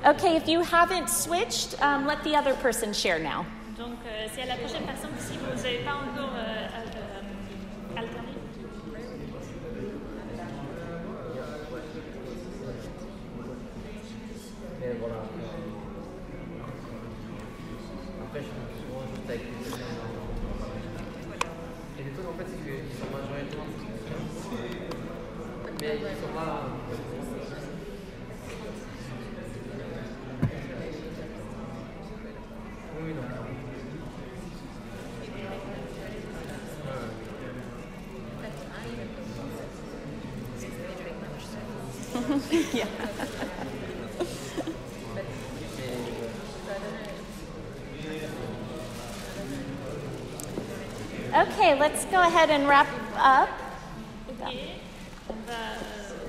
Okay, 0.05 0.37
if 0.37 0.48
you 0.48 0.62
haven't 0.62 1.09
switched, 1.09 1.81
um, 1.83 2.07
let 2.07 2.22
the 2.25 2.35
other 2.35 2.55
person 2.55 2.92
share 2.92 3.18
now. 3.18 3.46
Donc, 3.79 3.98
euh, 4.07 4.29
c'est 4.35 4.42
à 4.42 4.46
la 4.46 4.57
prochaine 4.57 4.85
personne 4.85 5.11
si 5.18 5.37
vous 5.37 5.46
n'avez 5.57 5.79
pas 5.85 5.94
encore 5.94 6.35
euh, 6.37 6.51
Mais 14.92 14.98
voilà. 14.98 15.14
Après, 18.22 18.40
je 18.40 18.44
suis 18.44 18.52
souvent 18.85 19.05
juste 19.14 19.28
avec 19.28 19.40
les 19.40 19.46
personnes. 19.64 19.81
Et 21.98 22.02
le 22.02 22.11
truc, 22.12 22.26
en 22.28 22.35
fait, 22.37 22.46
c'est 22.46 22.61
qu'ils 22.62 22.92
sont 22.98 23.11
majoritairement 23.11 23.72
Mais 25.81 25.96
ils 25.96 26.16
sont 26.20 26.33
pas. 26.35 26.52
Oui, 32.98 33.02
oui, 33.05 33.12
non. 33.14 33.22
yeah. 42.74 42.88
Okay, 51.35 51.78
let's 51.78 52.05
go 52.07 52.18
ahead 52.42 52.50
and 52.61 52.68
wrap 52.68 52.88
up. 53.16 53.48
Ok, 54.28 54.52
on 55.28 55.37
va 55.46 55.78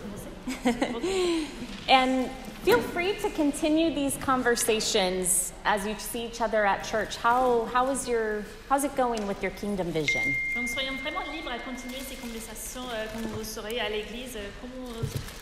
commencer. 0.04 1.48
And 1.90 2.30
feel 2.64 2.80
free 2.80 3.14
to 3.22 3.30
continue 3.32 3.94
these 3.94 4.16
conversations 4.18 5.52
as 5.66 5.86
you 5.88 5.96
see 5.98 6.26
each 6.26 6.40
other 6.40 6.66
at 6.66 6.84
church. 6.84 7.18
How, 7.18 7.66
how 7.74 7.90
is 7.90 8.08
your, 8.08 8.44
how's 8.70 8.84
it 8.84 8.96
going 8.96 9.26
with 9.28 9.42
your 9.42 9.52
kingdom 9.54 9.92
vision? 9.92 10.22
Donc, 10.56 10.68
soyons 10.70 10.98
vraiment 11.02 11.24
libres 11.34 11.52
à 11.52 11.60
continuer 11.60 12.00
ces 12.08 12.16
conversations 12.16 12.84
euh, 12.94 13.06
quand 13.14 13.22
vous 13.36 13.44
serez 13.44 13.80
à 13.80 13.90
l'église. 13.90 14.36
euh, 14.36 14.48
Comment, 14.62 14.92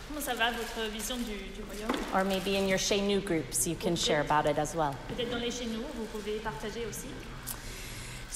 comment 0.07 0.21
ça 0.21 0.34
va 0.36 0.51
votre 0.51 0.89
vision 0.91 1.17
du, 1.17 1.36
du 1.53 1.62
royaume 1.67 1.91
Or 2.15 2.23
maybe 2.23 2.55
in 2.55 2.67
your 2.67 2.79
Chez 2.79 3.01
Nous 3.01 3.19
groups, 3.21 3.67
you 3.67 3.75
can 3.75 3.95
share 3.95 4.21
about 4.21 4.49
it 4.49 4.57
as 4.57 4.73
well. 4.73 4.95
Peut-être 5.10 5.31
dans 5.31 5.39
les 5.41 5.51
chez 5.51 5.65
nous, 5.65 5.84
vous 5.95 6.05
pouvez 6.13 6.39
partager 6.39 6.86
aussi. 6.89 7.07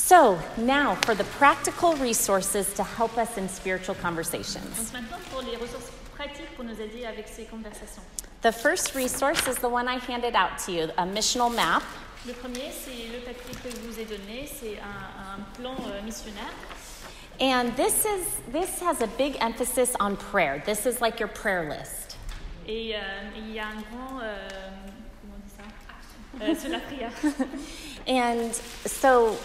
So, 0.05 0.37
now 0.55 0.93
for 1.01 1.15
the 1.15 1.23
practical 1.39 1.95
resources 1.95 2.71
to 2.75 2.83
help 2.83 3.17
us 3.17 3.39
in 3.39 3.49
spiritual 3.49 3.95
conversations. 3.95 4.93
maintenant, 4.93 5.17
pour 5.31 5.41
les 5.41 5.55
ressources 5.57 5.89
pratiques 6.15 6.55
pour 6.55 6.63
nous 6.63 6.79
aider 6.79 7.07
avec 7.07 7.27
ces 7.27 7.45
conversations. 7.45 8.03
The 8.43 8.51
first 8.51 8.93
resource 8.93 9.47
is 9.47 9.55
the 9.55 9.67
one 9.67 9.87
I 9.87 9.97
handed 9.97 10.35
out 10.35 10.59
to 10.67 10.71
you 10.71 10.91
a 10.99 11.07
missional 11.07 11.49
map. 11.49 11.81
Le 12.27 12.33
premier, 12.33 12.71
c'est 12.71 13.11
le 13.11 13.19
papier 13.21 13.55
que 13.63 13.71
je 13.71 13.77
vous 13.77 13.99
ai 13.99 14.05
donné, 14.05 14.47
c'est 14.47 14.77
un, 14.77 15.39
un 15.39 15.43
plan 15.59 15.75
euh, 15.87 15.99
missionnaire. 16.03 16.53
And 17.39 17.75
this 17.75 18.05
is 18.05 18.27
this 18.51 18.79
has 18.81 19.01
a 19.01 19.07
big 19.17 19.37
emphasis 19.41 19.95
on 19.99 20.17
prayer. 20.17 20.61
This 20.67 20.85
is 20.85 21.01
like 21.01 21.19
your 21.19 21.29
prayer 21.29 21.67
list. 21.67 22.15
Et 22.67 22.93
euh, 22.95 22.99
il 23.37 23.55
y 23.55 23.59
a 23.59 23.65
un 23.69 23.81
grand, 23.89 24.19
euh, 24.21 24.47
comment 25.19 25.33
on 25.33 25.41
dit 25.41 25.51
ça, 25.57 26.45
Euh, 26.45 26.53
sur 26.53 26.69
la 26.69 26.79
prière. 26.79 27.11
And 28.07 28.53
so 28.85 29.35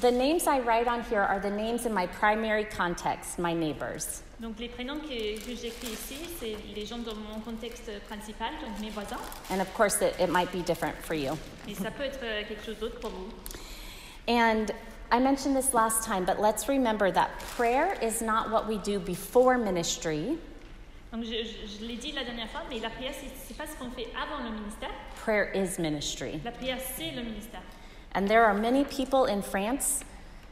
the 0.00 0.10
names 0.10 0.46
I 0.46 0.60
write 0.60 0.86
on 0.88 1.02
here 1.04 1.20
are 1.22 1.40
the 1.40 1.50
names 1.50 1.84
in 1.86 1.92
my 1.92 2.06
primary 2.06 2.64
context, 2.64 3.38
my 3.38 3.52
neighbors. 3.52 4.22
Donc 4.40 4.58
les 4.58 4.68
prénoms 4.68 5.00
que, 5.00 5.38
que 5.44 5.54
j'écris 5.54 5.92
ici, 5.92 6.16
c'est 6.38 6.56
les 6.74 6.86
gens 6.86 6.98
dans 7.04 7.14
mon 7.16 7.40
contexte 7.40 7.90
principal, 8.08 8.50
donc 8.62 8.78
mes 8.80 8.90
voisins. 8.90 9.18
And 9.50 9.60
of 9.60 9.72
course 9.74 10.00
it, 10.00 10.14
it 10.18 10.30
might 10.30 10.50
be 10.52 10.62
different 10.62 10.96
for 11.02 11.14
you. 11.14 11.36
Et 11.68 11.74
ça 11.74 11.90
peut 11.90 12.04
être 12.04 12.20
euh, 12.22 12.42
quelque 12.48 12.64
chose 12.64 12.78
d'autre 12.78 12.98
pour 13.00 13.10
vous. 13.10 13.28
And 14.28 14.70
I 15.12 15.18
mentioned 15.18 15.56
this 15.56 15.74
last 15.74 16.04
time, 16.04 16.24
but 16.24 16.40
let's 16.40 16.68
remember 16.68 17.10
that 17.10 17.30
prayer 17.56 17.96
is 18.00 18.22
not 18.22 18.50
what 18.50 18.66
we 18.68 18.78
do 18.78 18.98
before 19.00 19.58
ministry. 19.58 20.38
Donc 21.12 21.24
je, 21.24 21.32
je- 21.44 21.66
je 21.80 21.84
l'ai 21.84 21.96
dit 21.96 22.12
la 22.12 22.22
dernière 22.24 22.48
fois, 22.48 22.62
mais 22.70 22.78
la 22.78 22.88
prière, 22.90 23.12
c'est 23.12 23.28
c'est 23.46 23.56
pas 23.58 23.66
ce 23.66 23.76
qu'on 23.76 23.90
fait 23.90 24.06
avant 24.16 24.42
le 24.44 24.50
ministère. 24.58 24.90
Prayer 25.24 25.50
is 25.54 25.78
ministry. 25.80 26.40
La 26.44 26.52
prière, 26.52 26.78
c'est 26.96 27.10
le 27.10 27.22
ministère. 27.22 27.60
And 28.14 28.26
there 28.28 28.44
are 28.44 28.54
many 28.54 28.84
people 28.84 29.26
in 29.26 29.40
France, 29.42 30.04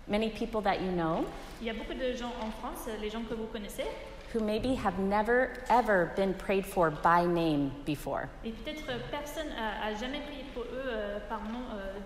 many 0.06 0.30
people 0.30 0.60
that 0.62 0.80
you 0.80 0.92
know, 0.92 1.26
Il 1.60 1.66
y 1.66 1.70
a 1.70 1.74
beaucoup 1.74 1.94
de 1.94 2.14
gens 2.14 2.32
en 2.40 2.50
France, 2.60 2.88
les 3.00 3.10
gens 3.10 3.24
que 3.28 3.34
vous 3.34 3.46
connaissez, 3.52 3.84
who 4.32 4.40
maybe 4.40 4.74
have 4.74 4.98
never 4.98 5.50
ever 5.68 6.12
been 6.14 6.34
prayed 6.34 6.64
for 6.64 6.90
by 6.90 7.24
name 7.26 7.72
before. 7.84 8.28
et 8.44 8.52
peut-être 8.52 8.84
personne 9.10 9.48
a, 9.58 9.86
a 9.88 9.94
jamais 9.94 10.20
prié 10.20 10.44
pour 10.54 10.62
eux 10.64 10.84
euh, 10.86 11.18
par 11.28 11.40
nom 11.40 11.64
euh, 11.72 11.98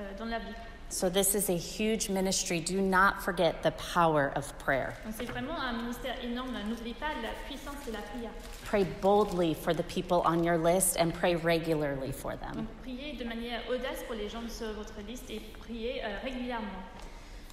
euh, 0.00 0.02
dans 0.18 0.24
la 0.24 0.38
vie. 0.40 0.54
So 0.88 1.08
this 1.08 1.34
is 1.34 1.48
a 1.50 1.56
huge 1.56 2.08
ministry. 2.08 2.60
Do 2.60 2.80
not 2.80 3.22
forget 3.22 3.62
the 3.62 3.72
power 3.72 4.32
of 4.36 4.56
prayer. 4.58 4.94
Donc 5.04 5.14
c'est 5.18 5.26
vraiment 5.26 5.58
un 5.58 5.72
ministère 5.72 6.14
énorme. 6.22 6.56
N'oubliez 6.68 6.94
pas 6.94 7.08
la 7.22 7.30
puissance 7.48 7.76
de 7.86 7.92
la 7.92 7.98
prière. 7.98 8.30
Pray 8.64 8.84
boldly 9.02 9.54
for 9.54 9.74
the 9.74 9.82
people 9.84 10.22
on 10.24 10.44
your 10.44 10.56
list 10.56 10.96
and 10.96 11.12
pray 11.12 11.34
regularly 11.34 12.12
for 12.12 12.36
them. 12.36 12.54
Donc 12.54 12.82
priez 12.82 13.16
de 13.18 13.24
manière 13.24 13.60
audace 13.68 14.04
pour 14.06 14.14
les 14.14 14.28
gens 14.28 14.48
sur 14.48 14.72
votre 14.74 15.00
liste 15.06 15.28
et 15.28 15.40
priez 15.60 16.02
euh, 16.04 16.18
régulièrement. 16.22 16.82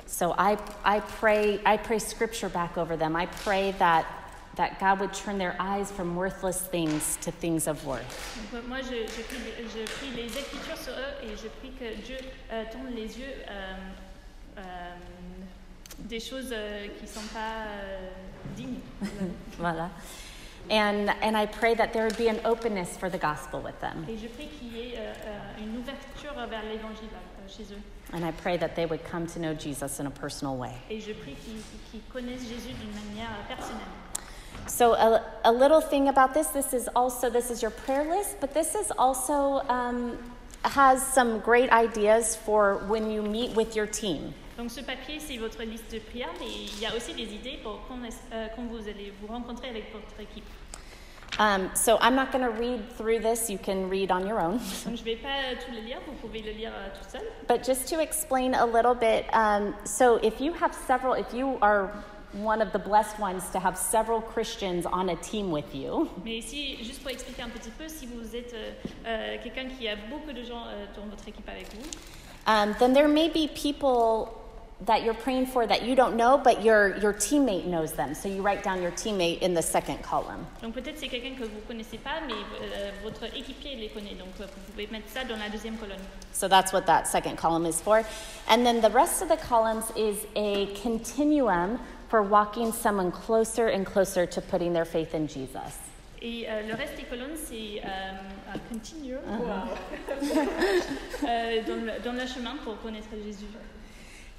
So 0.06 0.34
I, 0.38 0.58
I 0.86 1.00
pray 1.00 1.60
I 1.65 1.78
pray 1.78 1.98
scripture 1.98 2.50
back 2.50 2.78
over 2.78 2.96
them. 2.96 3.15
I 3.15 3.26
pray 3.26 3.72
that 3.80 4.06
that 4.55 4.79
God 4.79 4.99
would 4.99 5.13
turn 5.13 5.37
their 5.37 5.55
eyes 5.59 5.91
from 5.91 6.15
worthless 6.15 6.61
things 6.61 7.17
to 7.21 7.31
things 7.31 7.67
of 7.67 7.83
worth. 7.85 8.03
Donc, 8.51 8.63
euh, 8.63 8.67
moi, 8.67 8.77
je, 8.81 9.07
je, 9.07 9.21
prie, 9.23 9.39
je 9.67 9.85
prie 9.85 10.11
les 10.15 10.27
Écritures 10.37 10.77
sur 10.77 10.93
eux 10.93 11.23
et 11.23 11.35
je 11.35 11.47
prie 11.59 11.71
que 11.79 11.95
Dieu 12.03 12.17
euh, 12.51 12.63
tourne 12.71 12.93
les 12.95 13.17
yeux 13.17 13.33
euh, 13.49 13.73
euh, 14.57 14.61
des 15.99 16.19
choses 16.19 16.49
euh, 16.51 16.87
qui 16.97 17.03
ne 17.03 17.07
sont 17.07 17.33
pas 17.33 17.65
euh, 17.67 18.09
dignes. 18.55 18.79
Voilà. 19.57 19.89
And, 20.69 21.09
and 21.21 21.35
I 21.35 21.45
pray 21.45 21.75
that 21.75 21.91
there 21.91 22.03
would 22.05 22.17
be 22.17 22.29
an 22.29 22.39
openness 22.45 22.95
for 22.95 23.09
the 23.09 23.17
gospel 23.17 23.59
with 23.59 23.77
them. 23.81 24.05
Et 24.07 24.17
je 24.17 24.27
prie 24.27 24.47
qu'il 24.47 24.71
y 24.71 24.79
ait 24.79 24.97
euh, 24.97 25.59
une 25.59 25.77
ouverture 25.77 26.33
vers 26.47 26.63
l'évangile 26.63 27.09
chez 27.49 27.63
eux. 27.73 27.81
And 28.13 28.23
I 28.23 28.31
pray 28.31 28.57
that 28.57 28.75
they 28.75 28.85
would 28.85 29.03
come 29.03 29.25
to 29.27 29.39
know 29.39 29.53
Jesus 29.55 29.99
in 29.99 30.05
a 30.05 30.11
personal 30.11 30.55
way. 30.55 30.71
Et 30.89 30.99
je 31.01 31.11
prie 31.13 31.33
qu'ils 31.33 31.61
qu'ils 31.91 32.03
connaissent 32.13 32.47
Jésus 32.47 32.73
d'une 32.79 32.93
manière 32.93 33.31
personnelle. 33.47 33.81
So 34.67 34.93
a, 34.93 35.23
a 35.43 35.52
little 35.52 35.82
thing 35.82 36.08
about 36.08 36.34
this, 36.34 36.47
this 36.47 36.73
is 36.73 36.89
also, 36.95 37.30
this 37.30 37.52
is 37.52 37.62
your 37.62 37.71
prayer 37.71 38.04
list, 38.04 38.38
but 38.39 38.54
this 38.54 38.76
is 38.76 38.91
also, 38.97 39.62
um, 39.69 40.17
has 40.63 41.06
some 41.06 41.39
great 41.39 41.69
ideas 41.71 42.36
for 42.36 42.78
when 42.88 43.12
you 43.12 43.21
meet 43.21 43.56
with 43.56 43.76
your 43.76 43.88
team. 43.88 44.34
Donc 44.58 44.69
ce 44.69 44.82
papier, 44.82 45.19
c'est 45.19 45.38
votre 45.38 45.63
liste 45.63 45.91
de 45.91 45.99
prières, 45.99 46.34
mais 46.39 46.45
il 46.47 46.80
y 46.80 46.86
a 46.86 46.95
aussi 46.95 47.13
des 47.13 47.34
idées 47.34 47.60
pour 47.63 47.82
quand, 47.88 47.97
euh, 48.32 48.47
quand 48.56 48.63
vous 48.69 48.88
allez 48.88 49.12
vous 49.19 49.28
rencontrer 49.28 49.69
avec 49.69 49.91
votre 49.91 50.19
équipe. 50.19 50.45
Um, 51.39 51.71
so 51.73 51.97
I'm 51.99 52.15
not 52.15 52.32
going 52.32 52.43
to 52.43 52.52
read 52.52 52.95
through 52.95 53.19
this, 53.19 53.49
you 53.49 53.58
can 53.58 53.89
read 53.89 54.12
on 54.12 54.28
your 54.28 54.39
own. 54.39 54.60
Donc 54.86 54.97
je 54.97 55.04
vais 55.04 55.15
pas 55.15 55.56
tout 55.65 55.71
le 55.71 55.82
lire, 55.82 55.97
vous 56.06 56.13
pouvez 56.21 56.43
le 56.43 56.52
lire 56.52 56.71
euh, 56.71 56.89
tout 56.93 57.10
seul. 57.10 57.21
But 57.47 57.65
just 57.65 57.89
to 57.89 57.99
explain 57.99 58.54
a 58.54 58.65
little 58.65 58.93
bit, 58.93 59.26
um, 59.34 59.73
so 59.84 60.19
if 60.21 60.39
you 60.39 60.54
have 60.54 60.76
several, 60.76 61.15
if 61.15 61.34
you 61.34 61.58
are 61.63 61.91
one 62.34 62.62
of 62.62 62.72
the 62.72 62.80
blessed 62.80 63.19
ones 63.19 63.50
to 63.52 63.60
have 63.60 63.78
several 63.78 64.22
Christians 64.22 64.86
on 64.86 65.10
a 65.10 65.15
team 65.17 65.52
with 65.52 65.74
you, 65.74 66.10
Mais 66.24 66.38
ici, 66.38 66.78
juste 66.84 67.02
pour 67.02 67.12
expliquer 67.12 67.43
un 67.43 67.50
petit 67.50 67.72
peu, 67.72 67.88
si 67.88 68.06
vous 68.08 68.36
êtes 68.36 68.54
euh, 68.54 68.72
euh, 69.06 69.38
quelqu'un 69.43 69.67
qui 69.67 69.88
a 69.88 69.96
beaucoup 69.96 70.34
de 70.34 70.43
gens 70.43 70.65
euh, 70.67 70.86
dans 70.96 71.06
votre 71.10 71.28
équipe 71.28 71.48
avec 71.48 71.67
vous, 71.74 71.89
um, 72.48 72.74
then 72.80 72.93
there 72.93 73.08
may 73.08 73.30
be 73.30 73.48
people 73.48 74.43
that 74.86 75.04
you're 75.04 75.13
praying 75.13 75.46
for 75.46 75.65
that 75.65 75.84
you 75.84 75.96
don't 75.96 76.15
know, 76.15 76.38
but 76.38 76.63
your, 76.63 76.98
your 76.98 77.13
teammate 77.13 77.65
knows 77.65 77.93
them. 77.93 78.13
So 78.13 78.28
you 78.28 78.41
write 78.41 78.63
down 78.63 78.82
your 78.82 78.91
teammate 78.91 79.41
in 79.41 79.54
the 79.54 79.62
second 79.62 80.02
column. 80.02 80.46
donc 80.62 80.74
peut-être 80.74 80.98
c'est 80.98 81.08
quelqu'un 81.08 81.36
que 81.36 81.43
vous 81.43 81.62
connaissez 81.67 81.98
pas, 81.98 82.22
mais 82.28 82.34
euh, 82.34 82.91
votre 83.04 83.24
équipier 83.36 83.76
les 83.76 83.89
connaît. 83.89 84.15
Donc 84.15 84.30
euh, 84.39 84.46
vous 84.46 84.72
pouvez 84.72 84.88
mettre 84.88 85.10
ça 85.10 85.24
dans 85.24 85.38
la 85.38 85.50
deuxième 85.50 85.78
colonne. 85.78 86.02
So 86.34 86.48
that's 86.48 86.74
what 86.74 86.86
that 86.86 87.06
second 87.06 87.38
column 87.38 87.65
is 87.65 87.82
for. 87.82 88.04
And 88.50 88.65
then 88.65 88.82
the 88.82 88.91
rest 88.91 89.22
of 89.22 89.30
the 89.30 89.38
columns 89.38 89.91
is 89.96 90.26
a 90.36 90.67
continuum 90.82 91.80
for 92.13 92.21
walking 92.21 92.71
someone 92.71 93.12
closer 93.12 93.69
and 93.69 93.88
closer 93.88 94.28
to 94.28 94.39
putting 94.39 94.71
their 94.71 94.86
faith 94.86 95.15
in 95.15 95.26
Jesus. 95.28 95.80
Et 96.21 96.45
euh, 96.47 96.62
le 96.67 96.76
reste 96.76 96.95
des 96.95 97.06
colonnes, 97.06 97.36
c'est 97.36 97.82
euh, 97.84 98.54
un 98.54 98.60
continue 98.69 99.15
Euh, 101.23 101.63
dans, 101.65 101.76
le, 101.76 101.99
dans 102.04 102.12
le 102.12 102.28
chemin 102.28 102.56
pour 102.63 102.80
connaître 102.84 103.08
Jésus. 103.26 103.47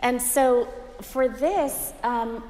And 0.01 0.23
so 0.23 0.69
for 1.01 1.27
this, 1.27 1.93
um, 2.05 2.45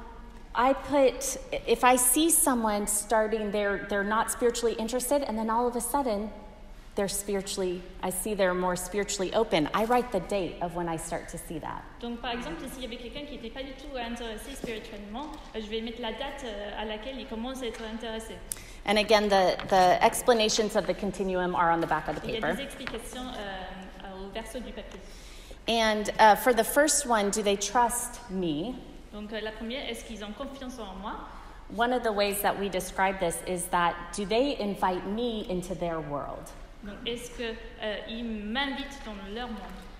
I 0.53 0.73
put 0.73 1.37
if 1.67 1.83
I 1.83 1.95
see 1.95 2.29
someone 2.29 2.85
starting, 2.85 3.49
they're 3.49 3.87
they're 3.89 4.03
not 4.03 4.29
spiritually 4.29 4.75
interested, 4.77 5.23
and 5.23 5.39
then 5.39 5.49
all 5.49 5.67
of 5.67 5.75
a 5.75 5.81
sudden, 5.81 6.29
they're 6.95 7.07
spiritually. 7.09 7.81
I 8.01 8.09
see 8.09 8.33
they're 8.35 8.53
more 8.53 8.75
spiritually 8.75 9.33
open. 9.33 9.69
I 9.73 9.83
write 9.85 10.11
the 10.11 10.21
date 10.21 10.55
of 10.61 10.75
when 10.75 10.87
I 10.87 10.97
start 10.97 11.27
to 11.29 11.37
see 11.37 11.59
that. 11.59 11.83
Donc 12.01 12.21
par 12.21 12.31
exemple, 12.31 12.61
s'il 12.73 12.83
y 12.83 12.85
avait 12.85 12.97
quelqu'un 12.97 13.25
qui 13.25 13.35
n'était 13.35 13.49
pas 13.53 13.63
du 13.63 13.73
tout 13.73 13.95
intéressé 13.97 14.55
spirituellement, 14.55 15.27
euh, 15.55 15.59
je 15.61 15.69
vais 15.69 15.81
mettre 15.81 16.01
la 16.01 16.11
date 16.11 16.43
euh, 16.45 16.81
à 16.81 16.85
laquelle 16.85 17.19
il 17.19 17.27
commence 17.27 17.61
à 17.61 17.67
être 17.67 17.81
intéressé. 17.93 18.35
And 18.87 18.97
again, 18.97 19.27
the 19.27 19.57
the 19.69 19.97
explanations 20.03 20.75
of 20.75 20.85
the 20.87 20.93
continuum 20.93 21.55
are 21.55 21.71
on 21.71 21.81
the 21.81 21.87
back 21.87 22.07
of 22.07 22.15
the 22.21 22.27
Il 22.27 22.35
y 22.35 22.37
a 22.37 22.41
paper. 22.41 22.55
des 22.55 22.63
explications 22.63 23.27
euh, 23.35 24.25
au 24.25 24.29
verso 24.31 24.59
du 24.59 24.71
papier. 24.71 24.99
And 25.67 26.11
uh, 26.19 26.35
for 26.35 26.53
the 26.53 26.63
first 26.63 27.07
one, 27.07 27.31
do 27.31 27.41
they 27.41 27.57
trust 27.57 28.19
me? 28.29 28.75
Donc 29.11 29.33
euh, 29.33 29.41
la 29.41 29.51
première, 29.51 29.89
est-ce 29.89 30.05
qu'ils 30.05 30.23
ont 30.23 30.31
confiance 30.37 30.77
en 30.79 30.95
moi 31.01 31.13
One 31.75 31.91
of 31.93 32.03
the 32.03 32.11
ways 32.11 32.41
that 32.43 32.59
we 32.59 32.69
describe 32.69 33.17
this 33.19 33.37
is 33.47 33.65
that 33.71 33.95
do 34.15 34.23
they 34.25 34.55
invite 34.59 35.07
me 35.07 35.47
into 35.49 35.73
their 35.73 35.99
world? 35.99 36.51
Donc 36.85 36.95
est-ce 37.05 37.31
qu'ils 37.35 37.55
euh, 37.83 38.43
m'invitent 38.45 38.99
dans 39.05 39.33
leur 39.33 39.47
monde 39.47 39.57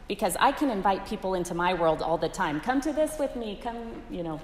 Because 0.08 0.36
I 0.40 0.52
can 0.52 0.70
invite 0.70 1.04
people 1.06 1.34
into 1.36 1.56
my 1.56 1.74
world 1.74 2.02
all 2.04 2.18
the 2.18 2.30
time. 2.32 2.62
Come 2.62 2.80
to 2.82 2.92
this 2.94 3.18
with 3.20 3.36
me. 3.36 3.58
Come, 3.62 3.76
you 4.12 4.22
know. 4.24 4.40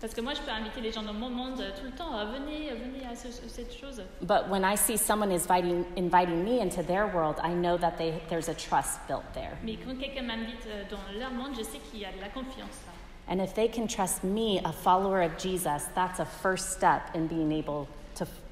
Parce 0.00 0.12
que 0.14 0.20
moi, 0.20 0.32
je 0.34 0.40
peux 0.42 0.50
inviter 0.50 0.80
les 0.80 0.92
gens 0.92 1.02
dans 1.02 1.12
mon 1.12 1.28
monde 1.30 1.60
euh, 1.60 1.70
tout 1.76 1.84
le 1.84 1.90
temps. 1.92 2.16
Euh, 2.18 2.24
venez, 2.26 2.70
euh, 2.70 2.74
venez 2.74 3.04
à 3.06 3.14
ce- 3.16 3.48
cette 3.48 3.72
chose. 3.72 4.00
But 4.22 4.48
when 4.48 4.64
I 4.64 4.76
see 4.76 4.96
someone 4.96 5.30
is 5.32 5.46
inviting 5.48 5.84
inviting 5.96 6.44
me 6.44 6.60
into 6.60 6.82
their 6.82 7.06
world, 7.12 7.36
I 7.42 7.52
know 7.52 7.76
that 7.78 7.96
they, 7.96 8.14
there's 8.28 8.48
a 8.48 8.54
trust 8.54 8.98
built 9.08 9.24
there. 9.34 9.56
Mais 9.64 9.76
quand 9.76 9.96
quelqu'un 9.98 10.22
m'invite 10.22 10.66
euh, 10.68 10.84
dans 10.90 11.18
leur 11.18 11.30
monde, 11.32 11.54
je 11.56 11.62
sais 11.64 11.78
qu'il 11.78 12.00
y 12.00 12.04
a 12.04 12.10
de 12.12 12.20
la 12.20 12.28
confiance 12.28 12.80
là. 12.86 12.92
And 13.30 13.40
if 13.40 13.54
they 13.54 13.68
can 13.68 13.86
trust 13.88 14.24
me, 14.24 14.58
a 14.64 14.72
follower 14.72 15.20
of 15.22 15.36
Jesus, 15.36 15.86
that's 15.94 16.18
a 16.18 16.24
first 16.24 16.70
step 16.72 17.02
in 17.14 17.26
being 17.26 17.52
able 17.52 17.86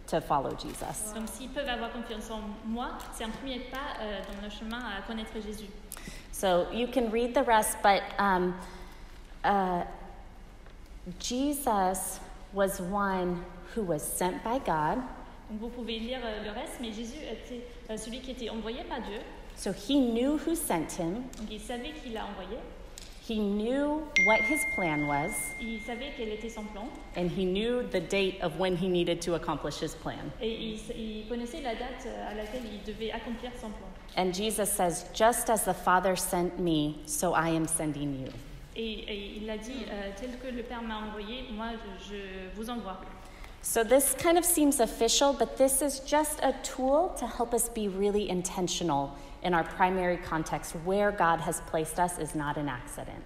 to 0.06 0.20
follow 0.20 0.54
Jesus. 0.56 1.12
Donc 1.14 1.28
s'ils 1.28 1.48
peuvent 1.50 1.68
avoir 1.68 1.92
confiance 1.92 2.30
en 2.30 2.40
moi, 2.64 2.90
c'est 3.12 3.24
un 3.24 3.30
premier 3.30 3.60
pas 3.60 4.00
euh, 4.00 4.20
dans 4.32 4.44
le 4.44 4.50
chemin 4.50 4.78
à 4.78 5.02
connaître 5.06 5.32
Jésus. 5.44 5.68
So 6.32 6.66
you 6.72 6.86
can 6.86 7.10
read 7.10 7.34
the 7.34 7.42
rest, 7.42 7.78
but 7.82 8.02
um, 8.18 8.54
uh, 9.44 9.84
Jesus 11.18 12.20
was 12.52 12.80
one 12.80 13.44
who 13.74 13.82
was 13.82 14.00
sent 14.00 14.42
by 14.44 14.58
God. 14.58 14.98
Donc 15.50 15.60
vous 15.60 15.68
pouvez 15.68 15.98
lire 15.98 16.20
euh, 16.24 16.44
le 16.44 16.50
reste, 16.50 16.78
mais 16.80 16.92
Jésus 16.92 17.18
était 17.18 17.66
euh, 17.90 17.96
celui 17.96 18.20
qui 18.20 18.32
était 18.32 18.50
envoyé 18.50 18.82
par 18.84 19.00
Dieu. 19.00 19.20
So 19.56 19.70
he 19.72 19.98
knew 19.98 20.36
who 20.36 20.54
sent 20.54 20.98
him. 20.98 21.24
Donc 21.38 21.50
il 21.50 21.60
savait 21.60 21.92
qui 21.92 22.10
l'a 22.10 22.26
envoyé. 22.26 22.58
He 23.28 23.40
knew 23.40 24.02
what 24.24 24.40
his 24.40 24.64
plan 24.76 25.06
was, 25.08 25.32
Il 25.60 25.80
savait 25.80 26.12
quel 26.16 26.28
était 26.28 26.48
son 26.48 26.64
plan. 26.72 26.88
and 27.16 27.28
he 27.28 27.44
knew 27.44 27.82
the 27.90 27.98
date 28.00 28.40
of 28.40 28.58
when 28.60 28.76
he 28.76 28.88
needed 28.88 29.20
to 29.22 29.34
accomplish 29.34 29.80
his 29.80 29.94
plan. 29.96 30.30
Et 30.40 30.48
il, 30.48 30.78
il 30.96 31.28
connaissait 31.28 31.60
la 31.62 31.74
date 31.74 32.06
euh, 32.06 32.30
à 32.30 32.34
laquelle 32.34 32.62
il 32.64 32.82
devait 32.84 33.10
accomplir 33.10 33.50
son 33.60 33.70
plan. 33.70 33.88
And 34.16 34.32
Jesus 34.32 34.70
says, 34.70 35.06
Just 35.12 35.50
as 35.50 35.64
the 35.64 35.74
Father 35.74 36.14
sent 36.14 36.60
me, 36.60 37.00
so 37.06 37.32
I 37.34 37.48
am 37.48 37.66
sending 37.66 38.14
you. 38.20 38.28
Et, 38.76 39.04
et 39.08 39.38
il 39.42 39.50
a 39.50 39.56
dit, 39.58 39.86
euh, 39.90 40.10
tel 40.20 40.30
que 40.38 40.54
le 40.54 40.62
Père 40.62 40.82
m'a 40.82 40.98
envoyé, 41.08 41.46
moi 41.52 41.70
je, 42.08 42.14
je 42.14 42.20
vous 42.54 42.70
envoie. 42.70 42.98
So 43.62 43.82
this 43.82 44.14
kind 44.14 44.38
of 44.38 44.44
seems 44.44 44.78
official, 44.78 45.32
but 45.32 45.56
this 45.56 45.82
is 45.82 45.98
just 46.06 46.38
a 46.44 46.52
tool 46.62 47.12
to 47.18 47.26
help 47.26 47.52
us 47.52 47.68
be 47.68 47.88
really 47.88 48.28
intentional 48.30 49.10
in 49.46 49.54
our 49.54 49.64
primary 49.64 50.18
context. 50.18 50.72
Where 50.84 51.12
God 51.12 51.40
has 51.40 51.60
placed 51.70 51.98
us 51.98 52.18
is 52.18 52.34
not 52.34 52.56
an 52.58 52.68
accident. 52.68 53.22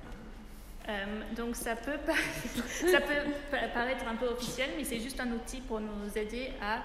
Euh, 0.89 0.93
donc 1.35 1.57
ça 1.57 1.75
peut, 1.77 1.99
ça 2.91 3.01
peut 3.01 3.33
paraître 3.75 4.05
un 4.09 4.17
peu 4.17 4.27
officiel, 4.27 4.71
mais 4.77 4.85
c'est 4.85 5.01
juste 5.01 5.21
un 5.21 5.31
outil 5.33 5.61
pour 5.61 5.81
nous 5.81 6.17
aider 6.17 6.53
à, 6.63 6.83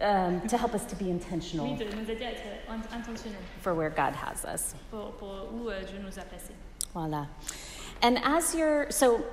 Um, 0.00 0.40
to 0.48 0.56
help 0.58 0.74
us 0.74 0.84
to 0.86 0.96
be 0.96 1.08
intentional 1.08 1.76
de 1.78 1.84
nous 1.84 2.10
aider 2.10 2.24
à 2.24 2.32
être 2.32 2.42
in- 2.68 2.82
intentionnels 2.98 3.38
for 3.60 3.74
where 3.74 3.90
God 3.90 4.12
has 4.12 4.44
us. 4.44 4.74
pour, 4.90 5.12
pour 5.12 5.48
où 5.54 5.68
euh, 5.70 5.84
Dieu 5.84 6.00
nous 6.00 6.18
a 6.18 6.22
placés. 6.24 6.52
Voila. 6.92 7.28
And 8.02 8.18
as 8.24 8.56
you're, 8.56 8.90
so 8.90 9.24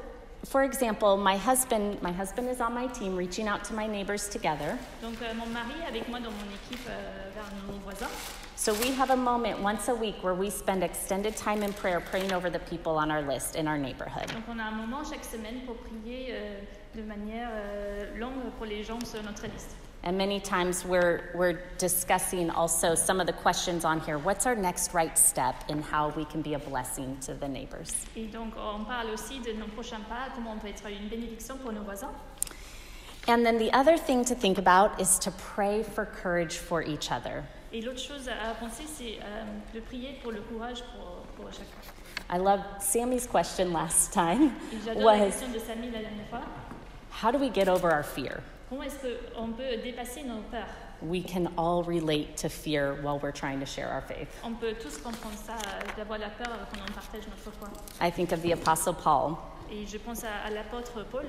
for 0.46 0.64
example, 0.64 1.18
my 1.18 1.38
husband, 1.38 2.02
my 2.02 2.12
husband 2.12 2.50
is 2.50 2.62
on 2.62 2.74
my 2.74 2.88
team 2.88 3.16
reaching 3.16 3.48
out 3.48 3.64
to 3.66 3.74
my 3.74 3.88
neighbors 3.88 4.28
together. 4.28 4.78
Donc 5.02 5.22
euh, 5.22 5.34
mon 5.34 5.46
mari 5.48 5.76
avec 5.88 6.08
moi 6.10 6.20
dans 6.20 6.32
mon 6.32 6.46
équipe 6.54 6.86
euh, 6.90 7.30
vers 7.34 7.46
nos 7.68 7.80
voisins. 7.84 8.10
So 8.56 8.74
we 8.76 8.92
have 8.92 9.10
a 9.10 9.16
moment 9.16 9.60
once 9.62 9.88
a 9.88 9.96
week 9.96 10.24
where 10.24 10.36
we 10.36 10.50
spend 10.50 10.84
extended 10.84 11.36
time 11.36 11.64
in 11.64 11.74
prayer 11.74 12.00
praying 12.00 12.32
over 12.32 12.50
the 12.50 12.60
people 12.60 12.98
on 12.98 13.10
our 13.10 13.22
list 13.22 13.56
in 13.56 13.68
our 13.68 13.78
neighborhood. 13.78 14.28
Donc 14.28 14.44
on 14.50 14.60
a 14.60 14.64
un 14.64 14.76
moment 14.76 15.04
chaque 15.04 15.24
semaine 15.24 15.62
pour 15.66 15.76
prier 15.78 16.30
euh, 16.32 16.60
de 16.96 17.02
manière 17.02 17.50
euh, 17.52 18.18
longue 18.18 18.52
pour 18.58 18.66
les 18.66 18.84
gens 18.84 19.00
sur 19.04 19.24
notre 19.24 19.44
liste. 19.48 19.76
And 20.04 20.18
many 20.18 20.40
times 20.40 20.84
we're, 20.84 21.30
we're 21.36 21.60
discussing 21.78 22.50
also 22.50 22.96
some 22.96 23.20
of 23.22 23.28
the 23.28 23.34
questions 23.34 23.86
on 23.86 24.00
here. 24.00 24.18
What's 24.18 24.48
our 24.48 24.56
next 24.56 24.96
right 24.96 25.16
step 25.16 25.56
in 25.70 25.82
how 25.84 26.10
we 26.18 26.26
can 26.26 26.42
be 26.42 26.56
a 26.56 26.60
blessing 26.60 27.18
to 27.22 27.36
the 27.36 27.48
neighbors? 27.48 27.94
Et 28.16 28.26
donc 28.32 28.54
on 28.58 28.84
parle 28.86 29.12
aussi 29.14 29.40
de 29.44 29.54
nos 29.54 29.68
prochains 29.68 30.02
pas, 30.10 30.30
comment 30.34 30.54
on 30.54 30.60
peut 30.60 30.70
être 30.70 30.88
une 30.88 31.08
bénédiction 31.08 31.56
pour 31.62 31.72
nos 31.72 31.84
voisins. 31.84 32.10
And 33.28 33.46
then 33.46 33.60
the 33.60 33.72
other 33.74 33.96
thing 33.96 34.26
to 34.26 34.34
think 34.34 34.58
about 34.58 35.00
is 35.00 35.20
to 35.20 35.30
pray 35.32 35.84
for 35.84 36.06
courage 36.06 36.58
for 36.58 36.82
each 36.82 37.12
other. 37.12 37.44
Et 37.72 37.82
l'autre 37.82 38.00
chose 38.00 38.28
à 38.28 38.56
penser, 38.56 38.84
c'est 38.88 39.20
euh, 39.22 39.46
de 39.76 39.80
prier 39.82 40.20
pour 40.24 40.32
le 40.32 40.42
courage 40.42 40.82
pour, 40.96 41.26
pour 41.38 41.52
chacun. 41.54 41.66
I 42.30 42.38
loved 42.40 42.64
Sammy's 42.82 43.28
question 43.28 43.72
last 43.72 44.12
time 44.12 44.52
Et 44.74 44.78
j'adore 44.84 45.04
la 45.04 45.12
was 45.12 45.26
question 45.28 45.52
de 45.54 45.60
Samy 45.60 45.92
la 45.92 46.00
dernière 46.00 46.28
fois. 46.30 46.42
how 47.12 47.30
do 47.32 47.38
we 47.38 47.50
get 47.50 47.70
over 47.70 47.92
our 47.92 48.04
fear? 48.04 48.42
Comment 48.72 48.84
est-ce 48.84 49.36
qu'on 49.36 49.50
peut 49.52 49.84
dépasser 49.84 50.24
nos 50.24 50.40
peurs 50.50 50.70
We 51.02 51.22
can 51.22 51.48
all 51.58 51.84
relate 51.84 52.38
to 52.38 52.48
fear 52.48 52.96
while 53.04 53.20
we're 53.22 53.34
trying 53.34 53.60
to 53.60 53.66
share 53.66 53.90
our 53.92 54.02
faith. 54.02 54.30
On 54.46 54.54
peut 54.54 54.76
tous 54.82 54.98
comprendre 54.98 55.36
ça, 55.36 55.58
d'avoir 55.98 56.20
la 56.20 56.30
peur 56.30 56.48
quand 56.72 56.80
on 56.80 56.94
partage 56.94 57.28
notre 57.28 57.52
foi. 57.58 57.68
I 58.00 58.10
think 58.10 58.32
of 58.32 58.42
the 58.42 58.54
Apostle 58.54 58.94
Paul. 58.94 59.38
Et 59.70 59.86
je 59.86 59.98
pense 59.98 60.24
à, 60.24 60.48
à 60.48 60.50
l'apôtre 60.52 61.04
Paul. 61.12 61.26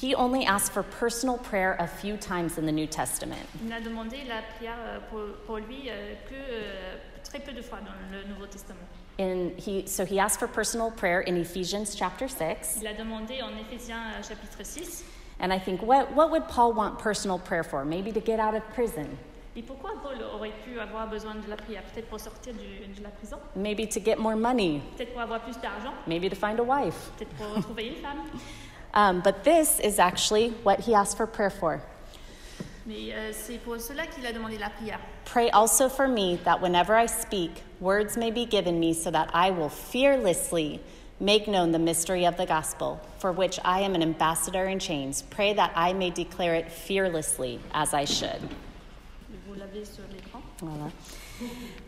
He 0.00 0.14
only 0.14 0.46
asked 0.46 0.72
for 0.72 0.82
personal 0.82 1.36
prayer 1.36 1.76
a 1.78 1.86
few 1.86 2.16
times 2.16 2.56
in 2.56 2.64
the 2.64 2.72
New 2.72 2.86
Testament. 2.86 3.46
Il 3.62 3.70
a 3.70 3.82
demandé 3.82 4.24
la 4.26 4.40
prière 4.56 4.78
euh, 4.86 4.98
pour, 5.10 5.20
pour 5.44 5.58
lui 5.58 5.90
euh, 5.90 6.14
que 6.30 6.34
euh, 6.34 6.96
très 7.24 7.40
peu 7.40 7.52
de 7.52 7.60
fois 7.60 7.80
dans 7.80 7.92
le 8.10 8.24
Nouveau 8.32 8.46
Testament. 8.46 8.88
And 9.18 9.52
he, 9.58 9.86
so 9.86 10.06
he 10.06 10.18
asked 10.18 10.40
for 10.40 10.48
personal 10.48 10.90
prayer 10.90 11.20
in 11.20 11.36
Ephesians 11.36 11.94
chapter 11.94 12.26
6. 12.26 12.78
Il 12.80 12.86
a 12.86 12.94
demandé 12.94 13.42
en 13.42 13.50
Éphésiens 13.56 14.14
euh, 14.18 14.22
chapitre 14.22 14.64
6, 14.64 15.04
And 15.40 15.52
I 15.52 15.58
think, 15.58 15.82
what, 15.82 16.12
what 16.14 16.30
would 16.30 16.46
Paul 16.48 16.72
want 16.72 16.98
personal 16.98 17.38
prayer 17.38 17.64
for? 17.64 17.84
Maybe 17.84 18.12
to 18.12 18.20
get 18.20 18.38
out 18.40 18.54
of 18.54 18.62
prison, 18.74 19.18
Et 19.56 19.62
pourquoi 19.62 19.92
Paul 20.02 20.20
aurait 20.34 20.52
pu 20.64 20.80
avoir 20.80 21.06
besoin 21.08 21.34
de 21.36 21.48
la 21.48 21.56
prière 21.56 21.82
Peut-être 21.92 22.08
pour 22.08 22.18
sortir 22.18 22.54
du- 22.54 22.86
de 22.94 23.02
la 23.02 23.10
prison, 23.10 23.38
maybe 23.54 23.86
to 23.86 24.00
get 24.00 24.18
more 24.18 24.34
money, 24.36 24.80
peut-être 24.96 25.12
pour 25.12 25.22
avoir 25.22 25.40
plus 25.40 25.56
d'argent, 25.60 25.92
maybe 26.06 26.28
to 26.28 26.34
find 26.36 26.58
a 26.58 26.62
wife. 26.64 27.10
peut-être 27.18 27.34
pour 27.36 27.54
retrouver 27.54 27.88
une 27.88 27.96
femme. 28.02 28.18
Um, 28.96 29.22
but 29.22 29.42
this 29.42 29.80
is 29.80 29.98
actually 29.98 30.50
what 30.62 30.78
he 30.78 30.94
asked 30.94 31.16
for 31.16 31.26
prayer 31.26 31.50
for. 31.50 31.80
Mais 32.86 33.12
euh, 33.12 33.32
c'est 33.32 33.58
pour 33.58 33.80
cela 33.80 34.06
qu'il 34.06 34.24
a 34.24 34.32
demandé 34.32 34.56
la 34.56 34.68
prière. 34.70 35.00
Pray 35.24 35.50
also 35.50 35.88
for 35.88 36.06
me 36.06 36.36
that 36.44 36.60
whenever 36.60 36.94
I 36.94 37.06
speak, 37.06 37.62
words 37.80 38.16
may 38.16 38.30
be 38.30 38.46
given 38.46 38.78
me 38.78 38.92
so 38.94 39.10
that 39.10 39.30
I 39.34 39.50
will 39.50 39.68
fearlessly 39.68 40.80
make 41.20 41.46
known 41.48 41.72
the 41.72 41.78
mystery 41.78 42.26
of 42.26 42.36
the 42.36 42.46
gospel, 42.46 43.00
for 43.18 43.32
which 43.32 43.58
I 43.64 43.80
am 43.80 43.94
an 43.94 44.02
ambassador 44.02 44.64
in 44.66 44.78
chains. 44.78 45.22
Pray 45.30 45.52
that 45.54 45.72
I 45.74 45.92
may 45.92 46.10
declare 46.10 46.54
it 46.54 46.70
fearlessly 46.70 47.60
as 47.72 47.94
I 47.94 48.04
should. 48.04 48.40
Vous 49.46 49.54
l'avez 49.54 49.84
sur 49.86 50.04
l'écran. 50.12 50.42
Voilà. 50.60 50.90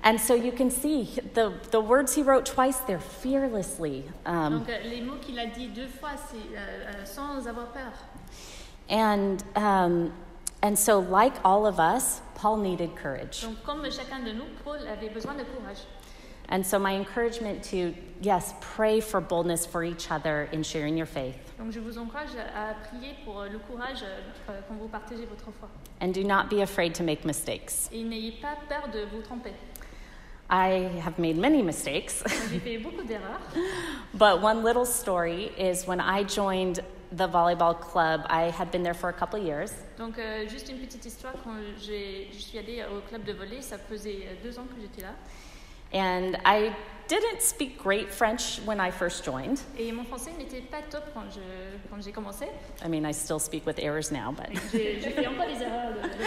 And 0.03 0.21
so 0.21 0.35
you 0.35 0.51
can 0.53 0.71
see 0.71 1.09
the, 1.35 1.53
the 1.71 1.81
words 1.81 2.15
he 2.15 2.23
wrote 2.23 2.45
twice 2.47 2.79
there 2.81 2.99
fearlessly. 3.01 4.05
Um, 4.27 4.59
Donc 4.61 4.69
euh, 4.69 4.83
les 4.89 5.01
mots 5.01 5.19
qu'il 5.21 5.39
a 5.39 5.47
dit 5.47 5.69
deux 5.69 5.87
fois, 5.87 6.11
c'est 6.17 6.37
euh, 6.57 6.59
euh, 6.59 7.05
sans 7.05 7.47
avoir 7.47 7.67
peur. 7.73 7.93
and, 8.89 9.43
um, 9.57 10.13
and 10.63 10.77
so, 10.79 10.99
like 11.01 11.35
all 11.45 11.67
of 11.67 11.79
us, 11.81 12.21
Paul 12.35 12.57
needed 12.59 12.95
courage. 12.97 13.43
Donc 13.43 13.63
comme 13.65 13.85
chacun 13.91 14.25
de 14.25 14.33
nous, 14.33 14.45
Paul 14.65 14.79
avait 14.89 15.13
besoin 15.13 15.35
de 15.35 15.45
courage. 15.45 15.79
And 16.49 16.65
so, 16.65 16.79
my 16.79 16.95
encouragement 16.95 17.63
to, 17.71 17.93
yes, 18.21 18.55
pray 18.61 19.01
for 19.01 19.21
boldness 19.21 19.67
for 19.67 19.83
each 19.83 20.11
other 20.13 20.49
in 20.53 20.63
sharing 20.63 20.97
your 20.97 21.07
faith. 21.07 21.35
Donc 21.59 21.73
je 21.73 21.81
vous 21.81 21.99
encourage 21.99 22.37
à 22.55 22.75
prier 22.89 23.15
pour 23.25 23.43
le 23.51 23.59
courage 23.59 24.03
euh, 24.05 24.61
quand 24.69 24.75
vous 24.79 24.89
partagez 24.89 25.25
votre 25.27 25.51
foi. 25.59 25.69
And 26.01 26.13
do 26.13 26.23
not 26.23 26.49
be 26.49 26.61
afraid 26.61 26.95
to 26.95 27.03
make 27.03 27.25
mistakes. 27.25 27.89
Et 27.93 28.05
n'ayez 28.05 28.33
pas 28.41 28.57
peur 28.69 28.89
de 28.93 29.07
vous 29.11 29.23
tromper. 29.23 29.53
I 30.49 30.89
have 31.05 31.19
made 31.19 31.37
many 31.37 31.61
mistakes, 31.63 32.23
J'ai 32.53 32.61
fait 32.61 32.79
beaucoup 32.79 33.03
d'erreurs. 33.03 33.41
but 34.15 34.41
one 34.41 34.63
little 34.63 34.85
story 34.85 35.51
is 35.59 35.87
when 35.89 35.99
I 36.01 36.23
joined 36.23 36.81
the 37.11 37.27
volleyball 37.27 37.75
club, 37.81 38.25
I 38.29 38.51
had 38.51 38.71
been 38.71 38.85
there 38.85 38.95
for 38.95 39.09
a 39.09 39.13
couple 39.13 39.41
of 39.41 39.45
years. 39.45 39.73
Donc 39.99 40.19
euh, 40.19 40.47
juste 40.49 40.69
une 40.69 40.79
petite 40.79 41.05
histoire, 41.05 41.35
quand 41.43 41.57
j'ai- 41.81 42.29
je 42.33 42.39
suis 42.39 42.59
allée 42.59 42.85
au 42.85 43.01
club 43.09 43.25
de 43.25 43.33
volley, 43.33 43.61
ça 43.63 43.79
faisait 43.79 44.29
euh, 44.29 44.35
deux 44.45 44.57
ans 44.59 44.67
que 44.73 44.81
j'étais 44.81 45.03
là. 45.03 45.15
And 45.93 46.37
I 46.45 46.75
didn't 47.09 47.41
speak 47.41 47.79
great 47.83 48.13
French 48.13 48.59
when 48.65 48.81
I 48.81 48.91
first 48.91 49.25
joined. 49.25 49.61
Et 49.79 49.93
mon 49.93 50.05
français 50.05 50.33
n'était 50.37 50.63
pas 50.69 50.83
top 50.91 51.05
quand 51.15 51.31
je- 51.33 51.79
quand 51.89 52.03
j'ai 52.03 52.13
commencé. 52.13 52.47
I 52.85 52.89
mean, 52.89 53.07
I 53.07 53.13
still 53.13 53.39
speak 53.39 53.65
with 53.65 53.79
errors 53.79 54.11
now, 54.11 54.33
but. 54.33 54.49
J'ai 54.73 55.01
fait 55.01 55.27
encore 55.27 55.47
des 55.47 55.63
erreurs 55.63 55.93
de, 55.95 56.03
de. 56.09 56.25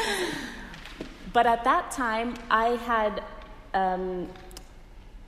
But 1.34 1.46
at 1.46 1.64
that 1.66 1.92
time, 1.92 2.34
I 2.50 2.78
had, 2.88 3.22
um, 3.74 4.28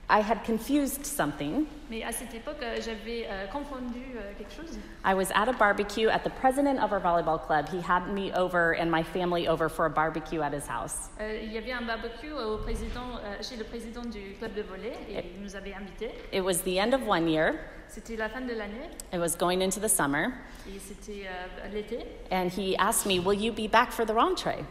I 0.10 0.22
had 0.22 0.44
confused 0.46 1.06
something. 1.06 1.68
Mais 1.92 2.04
à 2.04 2.12
cette 2.14 2.34
époque, 2.34 2.56
euh, 2.64 2.78
j'avais 2.80 3.28
euh, 3.30 3.48
confondu 3.48 4.16
euh, 4.16 4.32
quelque 4.38 4.54
chose. 4.54 4.80
I 5.04 5.14
was 5.14 5.30
at 5.36 5.50
a 5.50 5.52
barbecue 5.52 6.08
at 6.08 6.20
the 6.24 6.30
president 6.40 6.80
of 6.82 6.94
our 6.94 7.02
volleyball 7.02 7.38
club. 7.38 7.68
He 7.68 7.82
had 7.82 8.08
me 8.14 8.32
over 8.32 8.74
and 8.80 8.90
my 8.90 9.04
family 9.04 9.46
over 9.46 9.68
for 9.68 9.86
a 9.88 9.90
barbecue 9.90 10.40
at 10.42 10.54
his 10.54 10.66
house. 10.70 11.10
Euh, 11.20 11.42
il 11.44 11.52
y 11.52 11.58
avait 11.58 11.74
un 11.74 11.82
barbecue 11.82 12.32
euh, 12.32 12.56
au 12.56 12.58
président, 12.60 13.18
euh, 13.22 13.36
chez 13.42 13.58
le 13.58 13.66
président 13.66 14.04
du 14.06 14.36
club 14.40 14.54
de 14.54 14.62
volley 14.62 14.94
et 15.10 15.34
il 15.36 15.42
nous 15.44 15.54
avait 15.54 15.74
invités. 15.74 16.12
It 16.32 16.42
was 16.42 16.60
the 16.64 16.80
end 16.80 16.94
of 16.94 17.06
one 17.06 17.28
year, 17.28 17.56
C'était 17.90 18.16
la 18.16 18.30
fin 18.30 18.40
de 18.40 18.54
l'année 18.54 18.90
it 19.12 19.20
was 19.20 19.36
going 19.38 19.62
into 19.62 19.82
the 19.82 19.90
summer, 19.90 20.30
et 20.66 20.80
c'était 20.80 21.28
euh, 21.28 21.68
l'été. 21.74 22.00
and 22.32 22.48
he 22.48 22.74
asked 22.78 23.06
me, 23.06 23.20
Will 23.20 23.38
you 23.38 23.52
be 23.52 23.68
back 23.70 23.92
for 23.92 24.06
the 24.06 24.14
rentrée? 24.14 24.64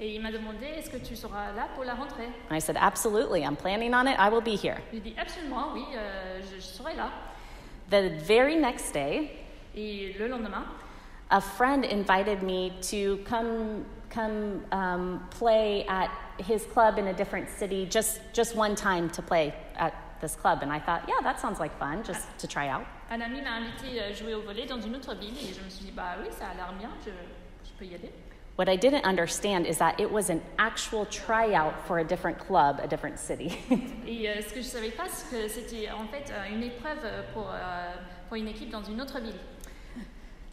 Et 0.00 0.14
il 0.14 0.22
m'a 0.22 0.30
demandé 0.30 0.64
est-ce 0.76 0.90
que 0.90 0.96
tu 0.98 1.16
seras 1.16 1.52
là 1.52 1.68
pour 1.74 1.84
la 1.84 1.94
rentrée? 1.94 2.28
And 2.50 2.56
I 2.56 2.60
said, 2.60 2.76
Absolutely, 2.78 3.42
I'm 3.44 3.56
planning 3.56 3.92
on 3.94 4.06
it, 4.06 4.16
I 4.18 4.28
will 4.28 4.40
be 4.42 4.56
here. 4.56 4.76
J'ai 4.92 5.00
dit 5.00 5.14
absolument 5.18 5.72
oui, 5.74 5.84
euh, 5.96 6.40
je, 6.42 6.56
je 6.56 6.60
serai 6.60 6.94
là. 6.94 7.10
The 7.90 8.10
very 8.24 8.56
next 8.56 8.92
day, 8.92 9.30
Et 9.74 10.14
le 10.18 10.28
lendemain, 10.28 10.64
a 11.30 11.40
friend 11.40 11.84
invited 11.84 12.42
me 12.42 12.70
to 12.90 13.18
come 13.28 13.84
come 14.10 14.64
um, 14.72 15.20
play 15.30 15.84
at 15.88 16.10
his 16.38 16.64
club 16.72 16.98
in 16.98 17.08
a 17.08 17.12
different 17.12 17.48
city 17.48 17.86
just 17.90 18.20
just 18.32 18.56
one 18.56 18.74
time 18.74 19.10
to 19.10 19.20
play 19.20 19.52
at 19.76 19.92
this 20.22 20.34
club 20.34 20.62
and 20.62 20.72
i 20.72 20.78
thought 20.80 21.02
yeah 21.06 21.20
that 21.22 21.38
sounds 21.38 21.60
like 21.60 21.76
fun 21.78 22.02
just 22.02 22.26
to 22.38 22.46
try 22.46 22.68
out 22.68 22.84
un 23.10 23.20
ami 23.20 23.42
m'a 23.42 23.56
invité 23.56 24.00
à 24.00 24.12
jouer 24.12 24.34
au 24.34 24.40
volley 24.42 24.66
dans 24.66 24.80
une 24.80 24.96
autre 24.96 25.14
ville 25.14 25.34
et 25.38 25.52
je 25.54 25.60
me 25.62 25.68
suis 25.68 25.86
dit 25.86 25.92
bah 25.92 26.16
oui, 26.20 26.28
ça 26.30 26.48
a 26.48 26.54
l'air 26.54 26.72
bien, 26.78 26.90
je, 27.04 27.10
je 27.10 27.72
peux 27.78 27.84
y 27.86 27.94
aller. 27.94 28.12
What 28.58 28.68
i 28.68 28.76
didn't 28.76 29.04
understand 29.04 29.66
is 29.66 29.78
that 29.78 29.98
it 30.00 30.10
was 30.10 30.30
an 30.30 30.42
actual 30.58 31.06
tryout 31.06 31.74
for 31.86 32.00
a 32.00 32.04
different 32.04 32.38
club 32.38 32.80
a 32.82 32.88
different 32.88 33.18
city 33.18 33.56
Et 34.08 34.26
euh, 34.26 34.40
ce 34.40 34.54
que 34.54 34.62
je 34.62 34.66
savais 34.66 34.90
pas, 34.90 35.04
c'est 35.06 35.28
que 35.30 35.48
c'était 35.48 35.90
en 35.90 36.06
fait 36.06 36.32
euh, 36.32 36.54
une 36.54 36.62
épreuve 36.62 36.98
pour, 37.34 37.50
euh, 37.50 37.94
pour 38.26 38.36
une 38.36 38.48
équipe 38.48 38.70
dans 38.70 38.82
une 38.82 39.02
autre 39.02 39.20
ville. 39.20 39.34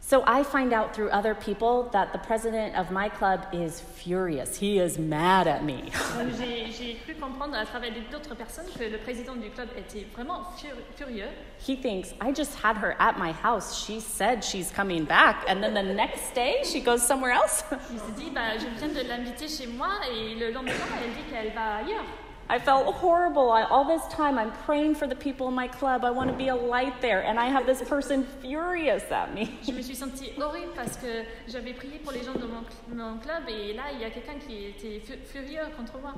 So 0.08 0.22
i 0.26 0.42
find 0.44 0.72
out 0.72 0.94
through 0.94 1.10
other 1.10 1.34
people 1.34 1.88
that 1.92 2.12
the 2.12 2.18
president 2.18 2.76
of 2.76 2.92
my 2.92 3.08
club 3.08 3.40
is 3.52 3.80
furious. 3.80 4.56
He 4.56 4.78
is 4.78 4.98
mad 4.98 5.48
at 5.48 5.64
me. 5.64 5.90
Donc 6.16 6.30
j'ai 6.38 6.70
j'ai 6.70 6.94
cru 7.04 7.14
comprendre 7.14 7.56
à 7.56 7.66
travers 7.66 7.90
d'autres 8.12 8.36
personnes 8.36 8.66
que 8.78 8.84
le 8.84 8.98
président 8.98 9.34
du 9.34 9.50
club 9.50 9.68
était 9.76 10.06
vraiment 10.14 10.44
fur- 10.56 10.76
furieux. 10.96 11.28
he 11.58 11.74
thinks 11.74 12.14
i 12.20 12.30
just 12.32 12.54
had 12.62 12.76
her 12.76 12.94
at 13.00 13.18
my 13.18 13.32
house. 13.32 13.84
She 13.84 13.98
said 14.00 14.44
she's 14.44 14.70
coming 14.70 15.04
back. 15.04 15.44
And 15.48 15.60
then 15.60 15.74
the 15.74 15.82
next 15.82 16.34
day 16.34 16.62
she 16.62 16.80
goes 16.80 17.02
somewhere 17.02 17.32
else. 17.32 17.64
Il 17.90 17.98
s'est 17.98 18.16
dit 18.16 18.30
bah, 18.32 18.56
je 18.58 18.66
viens 18.78 18.94
de 18.94 19.08
l'inviter 19.08 19.48
chez 19.48 19.66
moi 19.66 19.88
et 20.08 20.36
le 20.36 20.52
lendemain 20.52 20.72
elle 21.02 21.14
dit 21.14 21.28
qu'elle 21.28 21.52
va 21.52 21.78
ailleurs. 21.78 22.06
I 22.48 22.60
felt 22.60 22.94
horrible. 22.94 23.50
I, 23.50 23.62
all 23.64 23.84
this 23.84 24.06
time, 24.06 24.38
I'm 24.38 24.52
praying 24.64 24.94
for 24.94 25.08
the 25.08 25.16
people 25.16 25.48
in 25.48 25.54
my 25.54 25.66
club. 25.66 26.04
I 26.04 26.12
want 26.12 26.30
to 26.30 26.36
be 26.36 26.48
a 26.48 26.54
light 26.54 27.00
there. 27.00 27.22
And 27.22 27.40
I 27.40 27.46
have 27.46 27.66
this 27.66 27.82
person 27.82 28.24
furious 28.40 29.02
at 29.10 29.34
me. 29.34 29.58
Je 29.64 29.72
me 29.72 29.82
suis 29.82 29.96
sentie 29.96 30.32
horrible 30.38 30.72
parce 30.76 30.96
que 30.96 31.24
j'avais 31.48 31.72
prié 31.72 31.98
pour 31.98 32.12
les 32.12 32.22
gens 32.22 32.34
de 32.34 32.46
mon, 32.46 32.64
mon 32.94 33.18
club 33.18 33.44
et 33.48 33.72
là 33.74 33.84
il 33.92 34.00
y 34.00 34.04
a 34.04 34.10
quelqu'un 34.10 34.38
qui 34.38 34.66
était 34.66 35.02
furieux 35.24 35.66
contre 35.76 35.98
moi. 36.00 36.14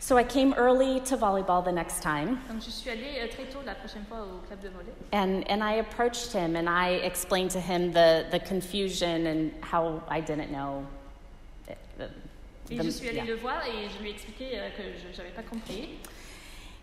So 0.00 0.16
I 0.18 0.22
came 0.22 0.54
early 0.56 1.00
to 1.00 1.16
volleyball 1.16 1.62
the 1.62 1.72
next 1.72 2.02
time. 2.02 2.38
Donc 2.48 2.62
je 2.62 2.70
suis 2.70 2.90
allée 2.90 3.20
euh, 3.20 3.28
très 3.28 3.44
tôt 3.44 3.60
la 3.64 3.74
prochaine 3.74 4.04
fois 4.06 4.18
au 4.22 4.46
club 4.46 4.60
de 4.60 4.68
volley. 4.68 4.92
And, 5.12 5.44
and 5.50 5.62
I 5.62 5.74
approached 5.80 6.32
him 6.32 6.56
and 6.56 6.68
I 6.68 7.00
explained 7.04 7.50
to 7.52 7.60
him 7.60 7.92
the, 7.92 8.26
the 8.30 8.40
confusion 8.40 9.26
and 9.26 9.52
how 9.62 10.02
I 10.08 10.20
didn't 10.20 10.50
know. 10.50 10.86
Et 12.70 12.76
the- 12.78 12.82
je 12.84 12.90
suis 12.90 13.08
allée 13.08 13.16
yeah. 13.18 13.24
le 13.26 13.34
voir 13.36 13.62
et 13.66 13.88
je 13.94 14.02
lui 14.02 14.08
ai 14.10 14.12
expliqué 14.12 14.50
euh, 14.58 14.70
que 14.70 14.82
je 15.12 15.16
n'avais 15.18 15.30
pas 15.34 15.42
compris. 15.42 15.90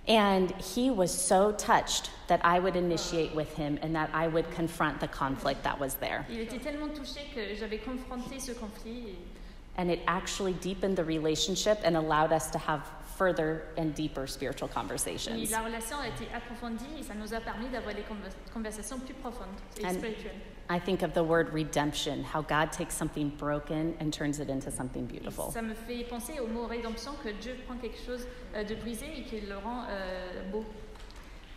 And 0.07 0.51
he 0.59 0.89
was 0.89 1.07
so 1.09 1.51
touched 1.51 2.09
that 2.27 2.39
I 2.43 2.59
would 2.59 2.75
initiate 2.75 3.35
with 3.35 3.55
him 3.55 3.77
and 3.83 3.93
that 3.93 4.09
I 4.13 4.27
would 4.27 4.49
confront 4.55 4.99
the 4.99 5.07
conflict 5.07 5.63
that 5.63 5.79
was 5.79 5.95
there. 5.99 6.25
Il 6.29 6.39
était 6.39 6.57
tellement 6.59 6.87
touché 6.89 7.21
que 7.35 7.55
j'avais 7.55 7.77
confronté 7.79 8.39
ce 8.39 8.53
conflit. 8.53 9.09
et- 9.09 9.79
And 9.79 9.89
it 9.89 10.01
actually 10.07 10.53
deepened 10.53 10.97
the 10.97 11.03
relationship 11.05 11.77
and 11.85 11.95
allowed 11.95 12.31
us 12.33 12.49
to 12.51 12.57
have 12.57 12.81
further 13.17 13.67
and 13.77 13.93
deeper 13.95 14.27
spiritual 14.27 14.67
Et 14.69 14.73
conversations. 14.73 15.35
la 15.51 15.61
relation 15.61 15.97
a 15.99 16.07
été 16.07 16.27
approfondie 16.33 16.83
et 16.99 17.03
ça 17.03 17.13
nous 17.13 17.33
a 17.33 17.39
permis 17.39 17.69
d'avoir 17.69 17.93
des 17.93 18.01
convers- 18.01 18.33
conversations 18.53 18.99
plus 18.99 19.13
profondes 19.13 19.47
et 19.77 19.81
spirituelles. 19.87 20.41
I 20.71 20.79
think 20.79 21.01
of 21.01 21.13
the 21.13 21.21
word 21.21 21.51
redemption, 21.51 22.23
how 22.23 22.43
God 22.43 22.71
takes 22.71 22.95
something 22.95 23.27
broken 23.37 23.93
and 23.99 24.13
turns 24.13 24.39
it 24.39 24.49
into 24.49 24.71
something 24.71 25.05
beautiful. 25.05 25.51
ça 25.53 25.61
me 25.61 25.73
fait 25.73 26.05
penser 26.07 26.39
au 26.39 26.47
mot 26.47 26.65
rédemption, 26.65 27.11
que 27.21 27.33
Dieu 27.41 27.57
prend 27.67 27.75
quelque 27.75 27.99
chose 28.05 28.25
euh, 28.55 28.63
de 28.63 28.75
brisé 28.75 29.05
et 29.17 29.23
qu'il 29.23 29.49
le 29.49 29.57
rend 29.57 29.83
euh, 29.89 30.49
beau. 30.49 30.63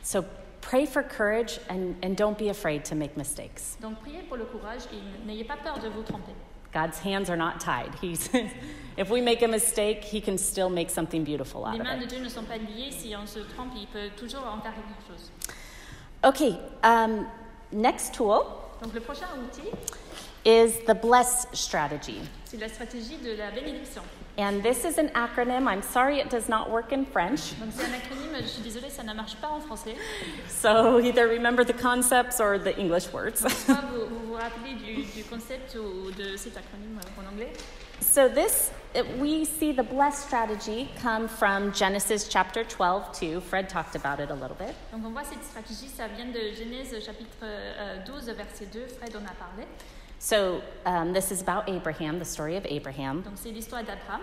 So 0.03 0.25
pray 0.61 0.85
for 0.85 1.05
courage 1.05 1.61
and, 1.71 1.95
and 2.03 2.17
don't 2.17 2.37
be 2.37 2.49
afraid 2.49 2.85
to 2.87 2.97
make 2.97 3.17
mistakes. 3.17 3.77
Donc 3.81 4.01
priez 4.01 4.23
pour 4.23 4.37
le 4.37 4.47
courage 4.47 4.83
et 4.93 5.25
n'ayez 5.25 5.45
pas 5.45 5.59
peur 5.59 5.79
de 5.79 5.89
vous 5.89 6.03
tromper. 6.03 6.33
God's 6.73 6.99
hands 6.99 7.31
are 7.31 7.37
not 7.37 7.61
tied. 7.61 7.95
He's, 8.01 8.29
if 8.97 9.11
we 9.11 9.21
make 9.21 9.43
a 9.43 9.49
mistake, 9.49 10.03
He 10.03 10.21
can 10.21 10.37
still 10.37 10.69
make 10.69 10.91
something 10.91 11.23
beautiful 11.23 11.65
out 11.65 11.75
Les 11.75 11.81
of 11.81 11.87
mains 11.87 11.99
de 11.99 12.05
it. 12.07 12.11
Dieu 12.11 12.19
ne 12.19 12.29
sont 12.29 12.43
pas 12.49 12.59
liées. 12.59 12.91
Si 12.91 13.15
on 13.15 13.29
se 13.29 13.39
trompe, 13.55 13.75
il 13.77 13.87
peut 13.87 14.11
toujours 14.17 14.45
en 14.45 14.61
faire 14.61 14.75
quelque 14.75 15.07
chose. 15.07 15.31
Okay, 16.25 16.59
um, 16.83 17.29
next 17.71 18.13
tool 18.13 18.64
Donc 18.85 18.93
le 18.93 19.01
prochain 19.01 19.25
outil, 19.43 19.71
is 20.45 20.85
the 20.87 20.95
bless 20.95 21.47
strategy. 21.55 22.21
c'est 22.45 22.59
la 22.59 22.69
stratégie 22.69 23.17
de 23.17 23.35
la 23.35 23.51
bénédiction. 23.51 24.03
And 24.37 24.63
this 24.63 24.85
is 24.85 24.99
an 24.99 25.09
acronym. 25.15 25.67
I'm 25.67 25.81
sorry 25.81 26.21
it 26.21 26.29
does 26.29 26.51
not 26.51 26.69
work 26.71 26.93
in 26.93 27.07
French. 27.07 27.59
Donc 27.59 27.71
c'est 27.75 27.87
un 27.87 27.95
acronyme, 27.95 28.37
je 28.43 28.47
suis 28.47 28.63
désolée, 28.63 28.91
ça 28.91 29.03
ne 29.03 29.15
marche 29.15 29.37
pas 29.37 29.49
en 29.49 29.61
français. 29.61 29.95
So 30.49 31.01
either 31.01 31.27
remember 31.27 31.65
the 31.65 31.73
concepts 31.73 32.41
or 32.41 32.59
the 32.59 32.79
English 32.79 33.11
words. 33.11 33.39
Soit 33.39 33.81
vous 33.91 34.07
vous, 34.07 34.27
vous 34.27 34.35
rappelez 34.35 34.75
du, 34.75 35.05
du 35.17 35.25
concept 35.25 35.77
ou 35.77 36.11
de 36.11 36.37
cet 36.37 36.59
acronyme 36.59 37.01
en 37.17 37.33
anglais. 37.33 37.55
So 38.15 38.29
this 38.29 38.71
we 39.19 39.45
see 39.45 39.73
the 39.73 39.83
bless 39.83 40.25
strategy 40.25 40.89
come 41.03 41.27
from 41.27 41.73
Genesis 41.73 42.29
chapter 42.29 42.63
12 42.63 43.13
too. 43.13 43.41
Fred 43.41 43.69
talked 43.69 43.97
about 43.97 44.21
it 44.21 44.31
a 44.31 44.35
little 44.35 44.55
bit. 44.55 44.73
Donc 44.93 45.05
on 45.05 45.11
voit 45.11 45.25
cette 45.25 45.43
stratégie, 45.43 45.89
ça 45.89 46.07
vient 46.07 46.27
de 46.27 46.53
Genèse 46.55 47.05
chapitre 47.05 47.43
euh, 47.43 48.05
12, 48.07 48.31
verset 48.37 48.67
2, 48.67 48.87
Fred 48.87 49.17
en 49.17 49.25
a 49.25 49.35
parlé. 49.35 49.67
So, 50.21 50.63
um, 50.87 51.13
this 51.13 51.33
is 51.33 51.43
about 51.43 51.69
Abraham, 51.69 52.21
the 52.21 52.25
story 52.25 52.55
of 52.57 52.65
Abraham. 52.67 53.23
Donc 53.23 53.35
c'est 53.35 53.51
l'histoire 53.51 53.83
d'Abraham. 53.83 54.21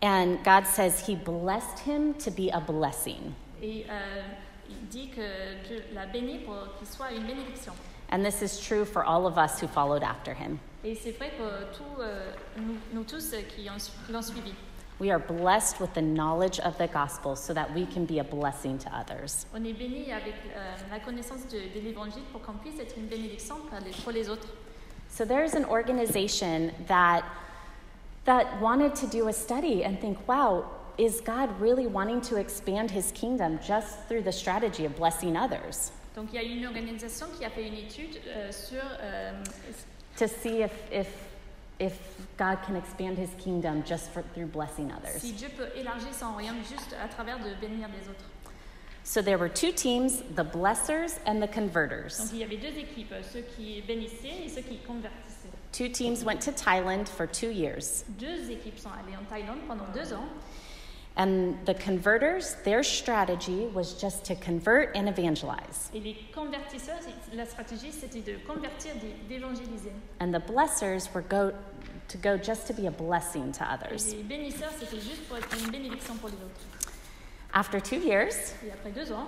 And 0.00 0.38
God 0.44 0.64
says 0.64 1.04
he 1.04 1.16
blessed 1.16 1.80
him 1.80 2.14
to 2.20 2.30
be 2.30 2.50
a 2.50 2.60
blessing. 2.60 3.34
Et 3.60 3.84
euh, 3.90 4.22
il 4.70 4.88
dit 4.90 5.08
que 5.08 5.66
Dieu 5.66 5.82
l'a 5.92 6.06
béni 6.06 6.38
pour 6.46 6.68
qu'il 6.78 6.86
soit 6.86 7.10
une 7.10 7.26
bénédiction. 7.26 7.72
And 8.12 8.24
this 8.24 8.42
is 8.42 8.60
true 8.64 8.84
for 8.84 9.02
all 9.02 9.26
of 9.26 9.36
us 9.38 9.58
who 9.58 9.66
followed 9.66 10.04
after 10.04 10.34
him. 10.34 10.60
Et 10.84 10.94
c'est 10.94 11.10
vrai 11.12 11.32
euh, 11.40 11.64
tous, 11.72 12.00
euh, 12.00 12.32
nous, 12.56 12.76
nous 12.92 13.04
tous 13.04 13.32
euh, 13.32 13.40
qui 13.48 13.68
l'ont 14.12 14.22
suivi. 14.22 14.54
We 15.00 15.10
are 15.10 15.20
blessed 15.20 15.80
with 15.80 15.92
the 15.94 16.02
knowledge 16.02 16.58
of 16.60 16.76
the 16.76 16.88
gospel 16.88 17.36
so 17.36 17.54
that 17.54 17.72
we 17.72 17.86
can 17.86 18.04
be 18.04 18.18
a 18.18 18.24
blessing 18.24 18.78
to 18.78 18.90
others. 18.90 19.46
On 19.54 19.64
est 19.64 19.72
béni 19.72 20.10
avec 20.12 20.34
euh, 20.56 20.74
la 20.90 20.98
connaissance 20.98 21.46
de, 21.46 21.58
de 21.72 21.84
l'évangile 21.84 22.22
pour 22.32 22.42
qu'on 22.42 22.54
puisse 22.54 22.80
être 22.80 22.96
une 22.96 23.06
bénédiction 23.06 23.56
pour 23.68 23.78
les, 23.78 23.92
pour 24.02 24.12
les 24.12 24.28
autres. 24.28 24.48
So 25.08 25.24
there's 25.24 25.54
an 25.54 25.64
organization 25.64 26.72
that 26.88 27.22
that 28.24 28.60
wanted 28.60 28.94
to 28.96 29.06
do 29.06 29.28
a 29.28 29.32
study 29.32 29.84
and 29.84 29.98
think, 30.00 30.18
wow, 30.28 30.64
is 30.98 31.20
God 31.20 31.48
really 31.60 31.86
wanting 31.86 32.20
to 32.22 32.36
expand 32.36 32.90
his 32.90 33.12
kingdom 33.12 33.58
just 33.66 34.06
through 34.08 34.22
the 34.22 34.32
strategy 34.32 34.84
of 34.84 34.96
blessing 34.96 35.36
others? 35.36 35.92
Donc 36.16 36.30
il 36.32 36.34
y 36.34 36.38
a 36.38 36.42
une 36.42 36.66
organisation 36.66 37.26
qui 37.38 37.44
a 37.44 37.50
fait 37.50 37.68
une 37.68 37.74
étude 37.74 38.20
euh, 38.26 38.50
sur 38.50 38.82
euh, 39.00 39.30
To 40.18 40.28
see 40.28 40.62
if 40.62 40.72
if 40.90 41.08
if 41.78 41.94
God 42.36 42.58
can 42.66 42.74
expand 42.76 43.18
his 43.18 43.30
kingdom 43.38 43.84
just 43.84 44.10
for, 44.10 44.22
through 44.34 44.46
blessing 44.48 44.90
others. 44.92 45.20
si 45.22 45.32
Dieu 45.32 45.48
peut 45.56 45.68
élargir 45.76 46.12
son 46.12 46.32
royaume 46.32 46.58
juste 46.68 46.94
à 47.02 47.08
travers 47.08 47.38
de 47.38 47.54
bénir 47.60 47.88
les 47.88 48.08
autres. 48.08 48.24
So 49.04 49.22
there 49.22 49.38
were 49.38 49.48
two 49.48 49.72
teams, 49.72 50.22
the 50.34 50.44
blessers 50.44 51.18
and 51.24 51.36
the 51.40 51.46
Donc 51.46 51.54
converters. 51.54 52.30
il 52.32 52.38
y 52.40 52.44
avait 52.44 52.56
deux 52.58 52.76
équipes, 52.76 53.14
ceux 53.32 53.42
qui 53.56 53.80
bénissaient 53.86 54.44
et 54.44 54.48
ceux 54.48 54.60
qui 54.62 54.78
convertissaient. 54.78 55.48
Two 55.72 55.88
teams 55.88 56.24
went 56.24 56.40
to 56.40 56.50
Thailand 56.52 57.08
for 57.08 57.26
2 57.26 57.52
years. 57.52 58.04
Deux 58.18 58.50
équipes 58.50 58.78
sont 58.78 58.90
allées 58.90 59.16
en 59.16 59.24
Thaïlande 59.24 59.60
pendant 59.68 59.86
deux 59.94 60.12
ans. 60.12 60.26
And 61.18 61.58
the 61.66 61.74
converters, 61.74 62.54
their 62.64 62.84
strategy 62.84 63.66
was 63.74 63.94
just 64.00 64.24
to 64.26 64.36
convert 64.36 64.96
and 64.96 65.08
evangelize. 65.08 65.90
Et 65.92 65.98
les 66.00 66.16
convertisseurs, 66.32 67.00
la 67.34 67.44
stratégie, 67.44 67.90
c'était 67.90 68.24
de 68.24 68.38
convertir, 68.46 68.92
d'évangéliser. 69.28 69.90
And 70.20 70.32
the 70.32 70.38
blessers 70.38 71.12
were 71.12 71.22
go 71.22 71.52
to 72.06 72.18
go 72.18 72.38
just 72.38 72.68
to 72.68 72.72
be 72.72 72.86
a 72.86 72.90
blessing 72.92 73.50
to 73.52 73.64
Et 73.64 73.74
others. 73.74 74.14
les 74.14 74.22
bénisseurs, 74.22 74.70
c'était 74.78 75.00
juste 75.00 75.26
pour 75.28 75.38
être 75.38 75.48
une 75.58 75.72
bénédiction 75.72 76.14
pour 76.20 76.28
les 76.30 76.36
autres. 76.36 76.60
After 77.52 77.80
two 77.80 77.98
years, 77.98 78.54
Et 78.64 78.70
après 78.70 78.92
deux 78.92 79.10
ans, 79.10 79.26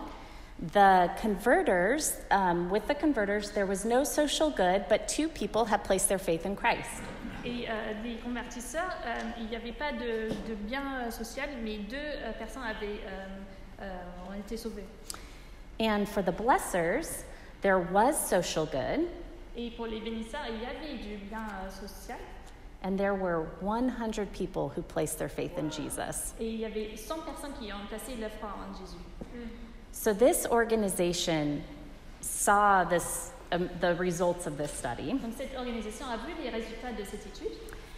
the 0.73 1.11
converters, 1.21 2.21
um, 2.31 2.71
with 2.71 2.87
the 2.87 2.95
converters, 2.95 3.51
there 3.51 3.67
was 3.67 3.85
no 3.85 4.05
social 4.05 4.51
good, 4.51 4.85
but 4.89 5.09
two 5.09 5.29
people 5.29 5.65
had 5.65 5.83
placed 5.83 6.09
their 6.09 6.19
faith 6.19 6.47
in 6.47 6.55
Christ. 6.55 7.03
Et 7.45 7.69
euh, 7.69 7.93
les 8.05 8.17
convertisseurs, 8.17 8.91
euh, 9.07 9.15
il 9.39 9.47
n'y 9.47 9.57
avait 9.57 9.73
pas 9.73 9.93
de, 9.93 10.29
de 10.49 10.55
bien 10.55 10.83
euh, 11.07 11.11
social, 11.11 11.49
mais 11.63 11.79
deux 11.79 11.97
euh, 11.97 12.33
personnes 12.39 12.63
avaient, 12.65 13.01
euh, 13.07 13.27
euh, 13.83 13.97
ont 14.31 14.35
été 14.39 14.57
sauvées. 14.57 14.85
And 15.81 16.07
for 16.07 16.23
the 16.23 16.33
blessers, 16.33 17.25
there 17.63 17.79
was 17.93 18.13
social 18.15 18.67
good, 18.67 19.07
Et 19.57 19.71
pour 19.73 19.87
les 19.87 20.01
bénisseurs, 20.01 20.43
il 20.49 20.61
y 20.63 20.67
avait 20.67 20.97
du 21.03 21.17
bien 21.29 21.41
euh, 21.65 21.71
social. 21.71 22.19
and 22.83 22.97
there 22.97 23.15
were 23.15 23.47
100 23.61 24.33
people 24.33 24.71
who 24.75 24.81
placed 24.81 25.19
their 25.19 25.29
faith 25.29 25.59
in 25.59 25.71
Jesus. 25.71 26.33
Et 26.41 26.47
il 26.49 26.61
y 26.61 26.65
avait 26.65 26.97
100 26.97 27.25
personnes 27.27 27.53
qui 27.61 27.71
ont 27.73 27.87
placé 27.89 28.17
leur 28.17 28.31
foi 28.33 28.49
en 28.51 28.75
Jésus. 28.79 28.97
So 29.93 30.15
this 30.15 30.47
organization 30.51 31.63
saw 32.21 32.85
this, 32.85 33.33
um, 33.53 33.69
the 33.81 33.95
results 33.99 34.47
of 34.47 34.57
this 34.57 34.71
study, 34.73 35.13
Donc 35.13 35.33
cette 35.37 35.57
organisation 35.57 36.07
a 36.07 36.17
vu 36.17 36.33
les 36.43 36.51
résultats 36.51 36.93
de 36.93 37.05
cette 37.05 37.27
étude. 37.27 37.53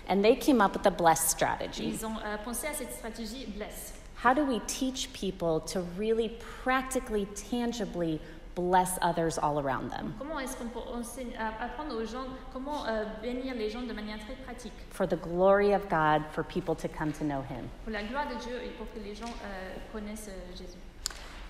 and 0.08 0.22
they 0.22 0.34
came 0.36 0.60
up 0.60 0.74
with 0.74 0.86
a 0.86 0.90
blessed 0.90 1.24
Et 1.26 1.30
strategy. 1.30 1.84
ils 1.88 2.04
ont 2.04 2.16
euh, 2.24 2.36
pensé 2.44 2.66
à 2.66 2.72
cette 2.74 2.92
stratégie 2.92 3.46
Bless. 3.56 3.94
How 4.24 4.32
do 4.34 4.44
we 4.44 4.60
teach 4.66 5.12
people 5.12 5.60
to 5.72 5.80
really 5.98 6.30
practically, 6.62 7.26
tangibly 7.50 8.20
bless 8.54 8.98
others 9.00 9.38
all 9.38 9.58
around 9.58 9.90
them 9.90 10.14
Comment 10.18 10.38
est-ce 10.38 10.56
qu'on 10.56 10.68
peut 10.68 10.78
enseigner- 10.94 11.34
euh, 11.40 11.64
apprendre 11.64 11.96
aux 11.96 12.04
gens 12.04 12.26
comment 12.52 12.84
euh, 12.86 13.04
bénir 13.22 13.54
les 13.54 13.70
gens 13.70 13.80
de 13.82 13.92
manière 13.94 14.18
très 14.20 14.34
pratique 14.44 14.72
for 14.90 15.06
the 15.08 15.16
glory 15.16 15.72
of 15.74 15.88
God, 15.88 16.22
for 16.32 16.44
people 16.44 16.74
to 16.76 16.86
come 16.88 17.12
to 17.12 17.24
know 17.24 17.40
Him? 17.48 17.66
pour 17.84 17.92
la 17.92 18.02
gloire 18.02 18.28
de 18.28 18.34
Dieu 18.44 18.56
et 18.62 18.68
pour 18.76 18.86
que 18.92 18.98
les 19.02 19.14
gens 19.14 19.24
euh, 19.44 19.74
connaissent 19.92 20.28
Jésus. 20.52 20.78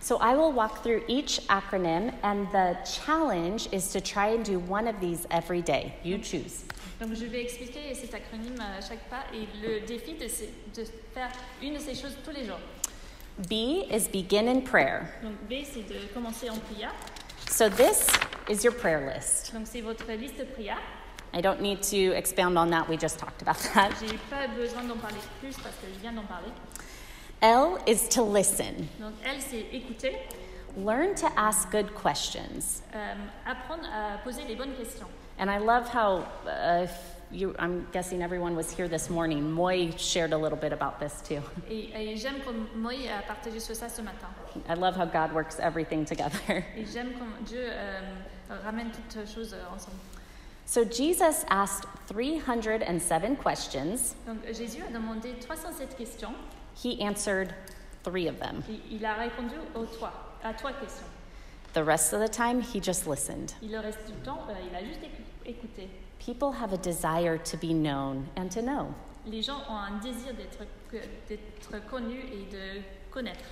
So 0.03 0.19
I 0.19 0.35
will 0.35 0.51
walk 0.51 0.83
through 0.83 1.05
each 1.07 1.41
acronym, 1.49 2.13
and 2.25 2.51
the 2.51 2.77
challenge 2.85 3.69
is 3.71 3.93
to 3.93 4.01
try 4.01 4.35
and 4.35 4.45
do 4.45 4.59
one 4.59 4.89
of 4.89 4.99
these 5.01 5.29
every 5.31 5.63
day. 5.63 5.95
You 6.03 6.19
choose. 6.19 6.65
Donc 7.01 7.15
je 7.15 7.27
vais 7.27 7.41
expliquer 7.41 7.95
cet 7.95 8.13
acronyme 8.13 8.61
à 8.61 8.81
chaque 8.81 9.09
pas 9.09 9.25
et 9.33 9.47
le 9.63 9.87
défi 9.87 10.15
de, 10.15 10.27
de 10.75 10.85
faire 11.15 11.31
une 11.63 11.75
de 11.75 11.79
ces 11.79 11.95
choses 11.95 12.17
tous 12.25 12.33
les 12.33 12.45
jours. 12.45 12.59
B 13.49 13.87
is 13.93 14.09
begin 14.09 14.49
in 14.49 14.63
prayer. 14.63 15.09
Donc 15.23 15.35
B 15.49 15.65
c'est 15.65 15.87
de 15.89 16.13
commencer 16.13 16.51
en 16.51 16.59
prière. 16.59 16.93
So 17.49 17.69
this 17.69 18.09
is 18.51 18.65
your 18.65 18.75
prayer 18.75 19.01
list. 19.07 19.55
Donc 19.55 19.69
c'est 19.69 19.83
votre 19.83 20.11
liste 20.11 20.37
de 20.37 20.45
prière. 20.45 20.79
I 21.33 21.41
don't 21.41 21.61
need 21.61 21.81
to 21.85 22.13
expound 22.17 22.59
on 22.59 22.71
that, 22.71 22.89
we 22.89 22.97
just 22.97 23.21
talked 23.21 23.41
about 23.41 23.57
that. 23.73 23.93
J'ai 24.01 24.19
pas 24.29 24.49
besoin 24.49 24.83
d'en 24.83 24.97
parler 24.97 25.21
plus 25.41 25.55
parce 25.63 25.77
que 25.77 25.87
je 25.95 26.01
viens 26.01 26.13
d'en 26.13 26.25
parler. 26.25 26.51
L 27.43 27.79
is 27.87 28.09
to 28.11 28.23
listen. 28.23 28.89
Donc 29.01 29.15
elle 29.25 29.41
c'est 29.41 29.67
écouter, 29.73 30.17
Learn 30.77 31.15
to 31.17 31.27
ask 31.37 31.71
good 31.71 31.93
questions. 31.95 32.83
euh, 32.95 33.15
apprendre 33.45 33.85
à 33.93 34.17
poser 34.25 34.43
les 34.49 34.55
bonnes 34.57 34.75
questions. 34.75 35.09
And 35.39 35.51
I 35.51 35.59
love 35.59 35.89
how, 35.89 36.25
uh, 36.47 36.87
you, 37.31 37.55
I'm 37.59 37.87
guessing 37.93 38.23
everyone 38.23 38.55
was 38.55 38.71
here 38.71 38.87
this 38.89 39.11
morning, 39.11 39.51
Moy 39.51 39.91
shared 39.99 40.33
a 40.33 40.39
little 40.39 40.57
bit 40.57 40.73
about 40.73 40.99
this 41.01 41.21
too. 41.27 41.43
Et, 41.69 41.91
et 41.95 42.17
j'aime 42.17 42.41
comme 42.45 42.69
Moïse 42.77 43.09
a 43.11 43.23
partagé 43.27 43.59
sur 43.61 43.75
ça 43.75 43.89
ce 43.91 44.01
matin. 44.03 44.29
I 44.69 44.75
love 44.75 44.95
how 44.97 45.05
God 45.05 45.33
works 45.35 45.59
everything 45.59 46.05
together. 46.07 46.39
Et 46.77 46.85
j'aime 46.87 47.13
comme 47.19 47.33
Dieu 47.45 47.67
euh, 47.69 48.01
ramène 48.65 48.91
toutes 48.93 49.27
choses 49.27 49.53
euh, 49.55 49.75
ensemble. 49.75 49.97
So 50.65 50.85
Jesus 50.85 51.45
asked 51.51 51.87
307 52.09 53.37
questions. 53.43 54.15
Donc 54.27 54.39
Jésus 54.53 54.83
a 54.83 54.93
demandé 54.93 55.35
307 55.41 55.97
questions 55.97 56.35
He 56.75 57.01
answered 57.01 57.55
three 58.03 58.29
of 58.29 58.39
them. 58.39 58.63
il 58.91 59.05
a 59.05 59.15
répondu 59.15 59.55
aux 59.75 59.87
trois, 59.87 60.13
à 60.43 60.53
trois 60.55 60.73
questions. 60.73 61.07
The 61.75 61.83
rest 61.85 62.13
of 62.13 62.21
the 62.21 62.29
time, 62.29 62.61
he 62.61 62.81
just 62.81 63.07
listened. 63.07 63.55
Il 63.63 63.77
reste 63.77 64.07
du 64.07 64.13
temps, 64.25 64.41
euh, 64.49 64.55
il 64.69 64.75
a 64.77 64.85
juste 64.85 65.01
écouté. 65.47 65.89
People 66.19 66.53
have 66.53 66.73
a 66.73 66.77
desire 66.77 67.39
to 67.39 67.57
be 67.57 67.73
known 67.73 68.29
and 68.37 68.51
to 68.51 68.61
know. 68.61 68.95
Les 69.27 69.43
gens 69.43 69.63
ont 69.69 69.77
un 69.77 69.99
désir 70.01 70.35
d'être 70.35 70.67
connus 71.89 72.25
et 72.33 72.51
de 72.51 72.83
connaître. 73.11 73.45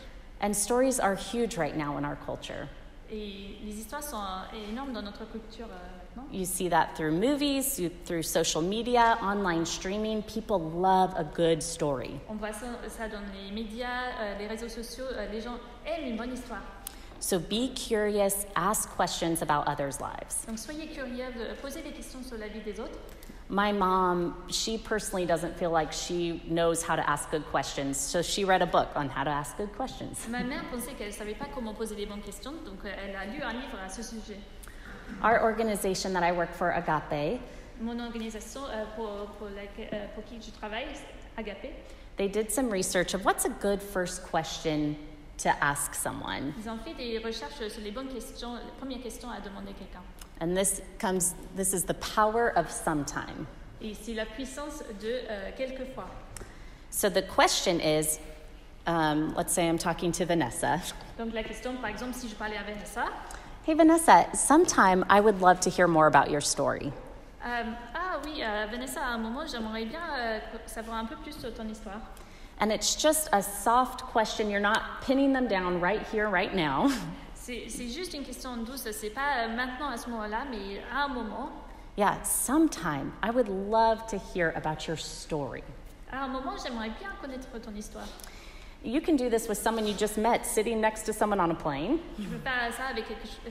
And 0.42 0.54
stories 0.54 0.98
are 1.00 1.14
huge 1.14 1.56
right 1.56 1.76
now 1.76 1.96
in 1.96 2.04
our 2.04 2.16
culture. 2.16 2.68
Et 3.12 3.56
les 3.64 3.72
histoires 3.72 4.02
sont 4.02 4.16
euh, 4.16 4.70
énormes 4.70 4.92
dans 4.92 5.02
notre 5.02 5.24
culture 5.30 5.66
euh, 5.66 6.16
maintenant. 6.16 6.28
You 6.32 6.44
see 6.44 6.68
that 6.70 6.94
through 6.94 7.10
movies, 7.12 7.78
you, 7.78 7.90
through 8.04 8.22
social 8.22 8.62
media, 8.62 9.18
online 9.20 9.66
streaming. 9.66 10.22
People 10.22 10.60
love 10.60 11.12
a 11.16 11.24
good 11.24 11.60
story. 11.60 12.20
On 12.28 12.34
voit 12.34 12.52
ça, 12.52 12.66
ça 12.88 13.08
dans 13.08 13.22
les 13.34 13.50
médias, 13.52 14.12
euh, 14.20 14.38
les 14.38 14.46
réseaux 14.46 14.68
sociaux. 14.68 15.06
euh, 15.12 15.26
les 15.32 15.40
gens 15.40 15.56
aiment 15.86 16.06
une 16.06 16.16
bonne 16.16 16.32
histoire. 16.32 16.62
So 17.18 17.38
be 17.38 17.74
curious, 17.74 18.46
ask 18.54 18.88
questions 18.96 19.42
about 19.42 19.68
others' 19.68 20.00
lives. 20.00 20.46
Donc 20.48 20.58
soyez 20.58 20.86
curieux, 20.86 21.26
de 21.36 21.54
poser 21.60 21.82
des 21.82 21.90
questions 21.90 22.22
sur 22.22 22.38
la 22.38 22.48
vie 22.48 22.60
des 22.60 22.80
autres. 22.80 22.98
My 23.52 23.72
mom, 23.72 24.36
she 24.48 24.78
personally 24.78 25.26
doesn't 25.26 25.58
feel 25.58 25.72
like 25.72 25.92
she 25.92 26.40
knows 26.46 26.84
how 26.84 26.94
to 26.94 27.02
ask 27.10 27.32
good 27.32 27.44
questions, 27.50 27.96
so 27.98 28.22
she 28.22 28.44
read 28.44 28.62
a 28.62 28.66
book 28.66 28.90
on 28.94 29.08
how 29.08 29.24
to 29.24 29.30
ask 29.30 29.56
good 29.56 29.72
questions. 29.74 30.24
Ma 30.30 30.38
mère 30.44 30.62
pensait 30.70 30.94
qu'elle 30.96 31.12
savait 31.12 31.34
pas 31.36 31.48
comment 31.52 31.74
poser 31.74 31.96
les 31.96 32.06
bonnes 32.06 32.22
questions, 32.22 32.52
donc 32.64 32.84
euh, 32.84 32.94
elle 32.96 33.16
a 33.16 33.24
lu 33.26 33.42
un 33.42 33.52
livre 33.52 33.76
à 33.84 33.88
ce 33.90 34.02
sujet. 34.04 34.38
Our 35.24 35.42
organization 35.42 36.12
that 36.12 36.22
I 36.22 36.30
work 36.30 36.52
for, 36.54 36.70
Agape, 36.70 37.40
Mon 37.80 37.98
organisation 37.98 38.60
euh, 38.70 38.84
pour, 38.94 39.08
pour, 39.38 39.48
laquelle- 39.48 39.88
euh, 39.94 40.06
pour 40.14 40.22
qui 40.24 40.40
je 40.40 40.52
travaille, 40.52 40.86
Agapé, 41.36 41.72
they 42.18 42.28
did 42.28 42.52
some 42.52 42.70
research 42.70 43.14
of 43.14 43.24
what's 43.24 43.44
a 43.46 43.48
good 43.60 43.82
first 43.82 44.22
question 44.30 44.94
to 45.38 45.48
ask 45.60 45.94
someone. 45.96 46.52
ils 46.56 46.68
ont 46.68 46.78
fait 46.78 46.94
des 46.94 47.18
recherches 47.18 47.66
sur 47.68 47.82
les 47.82 47.90
bonnes 47.90 48.12
questions, 48.14 48.54
les 48.54 48.70
premières 48.78 49.02
questions 49.02 49.28
à 49.28 49.40
demander 49.40 49.70
à 49.70 49.74
quelqu'un. 49.74 50.02
And 50.40 50.56
this 50.56 50.80
comes, 50.98 51.34
this 51.54 51.72
is 51.74 51.84
the 51.84 51.94
power 51.94 52.48
of 52.56 52.70
sometime. 52.70 53.46
Et 53.82 53.94
c'est 53.94 54.14
la 54.14 54.24
puissance 54.24 54.82
de 55.00 55.20
euh, 55.28 55.50
quelquefois. 55.56 56.08
So 56.90 57.08
the 57.08 57.22
question 57.22 57.80
is 57.80 58.18
um, 58.86 59.34
let's 59.34 59.52
say 59.52 59.68
I'm 59.68 59.78
talking 59.78 60.12
to 60.12 60.24
Vanessa. 60.24 60.80
Donc 61.18 61.34
la 61.34 61.42
question, 61.42 61.76
par 61.76 61.90
exemple, 61.90 62.14
si 62.14 62.28
je 62.28 62.34
parlais 62.34 62.56
à 62.56 62.64
Vanessa, 62.64 63.08
Hey, 63.66 63.74
Vanessa, 63.74 64.26
sometime 64.34 65.04
I 65.10 65.20
would 65.20 65.42
love 65.42 65.60
to 65.60 65.70
hear 65.70 65.86
more 65.86 66.06
about 66.06 66.30
your 66.30 66.40
story. 66.40 66.92
euh, 67.44 67.64
ah 67.94 68.18
oui, 68.24 68.42
euh, 68.42 68.66
Vanessa, 68.70 69.00
à 69.00 69.12
un 69.14 69.18
moment, 69.18 69.46
j'aimerais 69.46 69.84
bien 69.84 70.00
euh, 70.18 70.38
savoir 70.66 70.96
un 70.96 71.04
peu 71.04 71.16
plus 71.16 71.38
sur 71.38 71.52
ton 71.52 71.68
histoire. 71.68 72.00
And 72.58 72.70
it's 72.70 72.96
just 72.96 73.28
a 73.32 73.42
soft 73.42 74.02
question. 74.02 74.50
You're 74.50 74.60
not 74.60 75.02
pinning 75.02 75.32
them 75.32 75.46
down 75.46 75.80
right 75.80 76.02
here, 76.10 76.28
right 76.28 76.54
now. 76.54 76.90
C'est 77.42 77.88
juste 77.88 78.12
une 78.12 78.22
question 78.22 78.54
douce, 78.58 78.86
c'est 78.92 79.10
pas 79.10 79.44
euh, 79.44 79.56
maintenant 79.56 79.88
à 79.88 79.96
ce 79.96 80.10
moment-là, 80.10 80.44
mais 80.50 80.82
à 80.94 81.04
un 81.04 81.08
moment. 81.08 81.50
Yeah, 81.96 82.22
sometime 82.22 83.12
I 83.22 83.30
would 83.30 83.48
love 83.48 84.06
to 84.10 84.18
hear 84.18 84.52
about 84.56 84.86
your 84.86 84.98
story. 84.98 85.62
À 86.12 86.24
un 86.24 86.28
moment, 86.28 86.52
j'aimerais 86.62 86.90
bien 87.00 87.10
connaître 87.20 87.48
ton 87.60 87.74
histoire. 87.74 88.06
You 88.84 89.00
can 89.00 89.16
do 89.16 89.28
this 89.30 89.48
with 89.48 89.58
someone 89.58 89.86
you 89.86 89.94
just 89.98 90.18
met 90.18 90.44
sitting 90.44 90.80
next 90.80 91.04
to 91.06 91.12
someone 91.12 91.40
on 91.40 91.50
a 91.50 91.54
plane, 91.54 91.98
Tu 92.16 92.22
peux 92.22 92.38
faire 92.38 92.72
ça 92.72 92.86
avec 92.90 93.04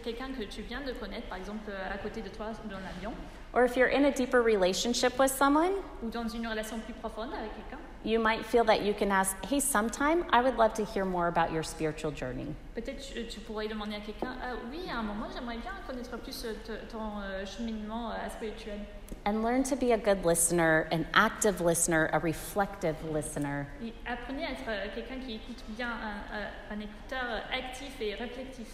quelqu'un 0.04 0.30
que 0.38 0.44
tu 0.44 0.62
viens 0.62 0.82
de 0.82 0.92
connaître, 0.94 1.28
par 1.28 1.38
exemple 1.38 1.70
euh, 1.70 1.94
à 1.94 1.98
côté 1.98 2.22
de 2.22 2.30
toi 2.30 2.48
dans 2.70 2.80
l'avion, 2.80 3.14
or 3.54 3.64
if 3.64 3.76
you're 3.76 3.90
in 3.92 4.06
a 4.06 4.12
deeper 4.12 4.42
relationship 4.42 5.20
with 5.20 5.32
someone, 5.32 5.74
ou 6.04 6.10
dans 6.10 6.28
une 6.28 6.48
relation 6.48 6.80
plus 6.80 6.94
profonde 6.94 7.30
avec 7.34 7.52
quelqu'un. 7.56 7.78
You 8.04 8.20
might 8.20 8.46
feel 8.46 8.64
that 8.66 8.84
you 8.84 8.94
can 8.94 9.12
ask, 9.12 9.36
Hey, 9.46 9.60
sometime 9.60 10.24
I 10.32 10.42
would 10.42 10.58
love 10.58 10.74
to 10.76 10.86
hear 10.86 11.06
more 11.06 11.28
about 11.28 11.52
your 11.52 11.64
spiritual 11.64 12.12
journey. 12.12 12.56
Peut-être 12.76 13.02
tu, 13.30 13.40
pourrais 13.42 13.68
demander 13.68 13.96
à 13.96 14.00
quelqu'un, 14.00 14.36
ah 14.42 14.54
oui, 14.72 14.90
à 14.90 15.00
un 15.00 15.04
moment, 15.04 15.28
j'aimerais 15.34 15.58
bien 15.58 15.74
connaître 15.86 16.18
plus 16.18 16.46
euh, 16.46 16.54
ton 16.90 17.20
euh, 17.22 17.46
cheminement 17.46 18.12
euh, 18.12 18.30
spirituel. 18.30 18.80
And 19.26 19.44
learn 19.44 19.64
to 19.64 19.76
be 19.76 19.92
a 19.92 19.98
good 19.98 20.24
listener, 20.26 20.88
an 20.92 21.06
active 21.14 21.60
listener, 21.62 22.10
a 22.14 22.20
reflective 22.20 22.96
listener. 23.14 23.68
Et 23.84 23.94
apprenez 24.06 24.46
à 24.46 24.52
être 24.52 24.94
quelqu'un 24.96 25.20
qui 25.20 25.36
écoute 25.36 25.62
bien, 25.70 25.90
un, 25.90 26.74
un- 26.74 26.80
écouteur 26.80 27.44
actif 27.52 28.00
et 28.00 28.16
réflectif. 28.16 28.68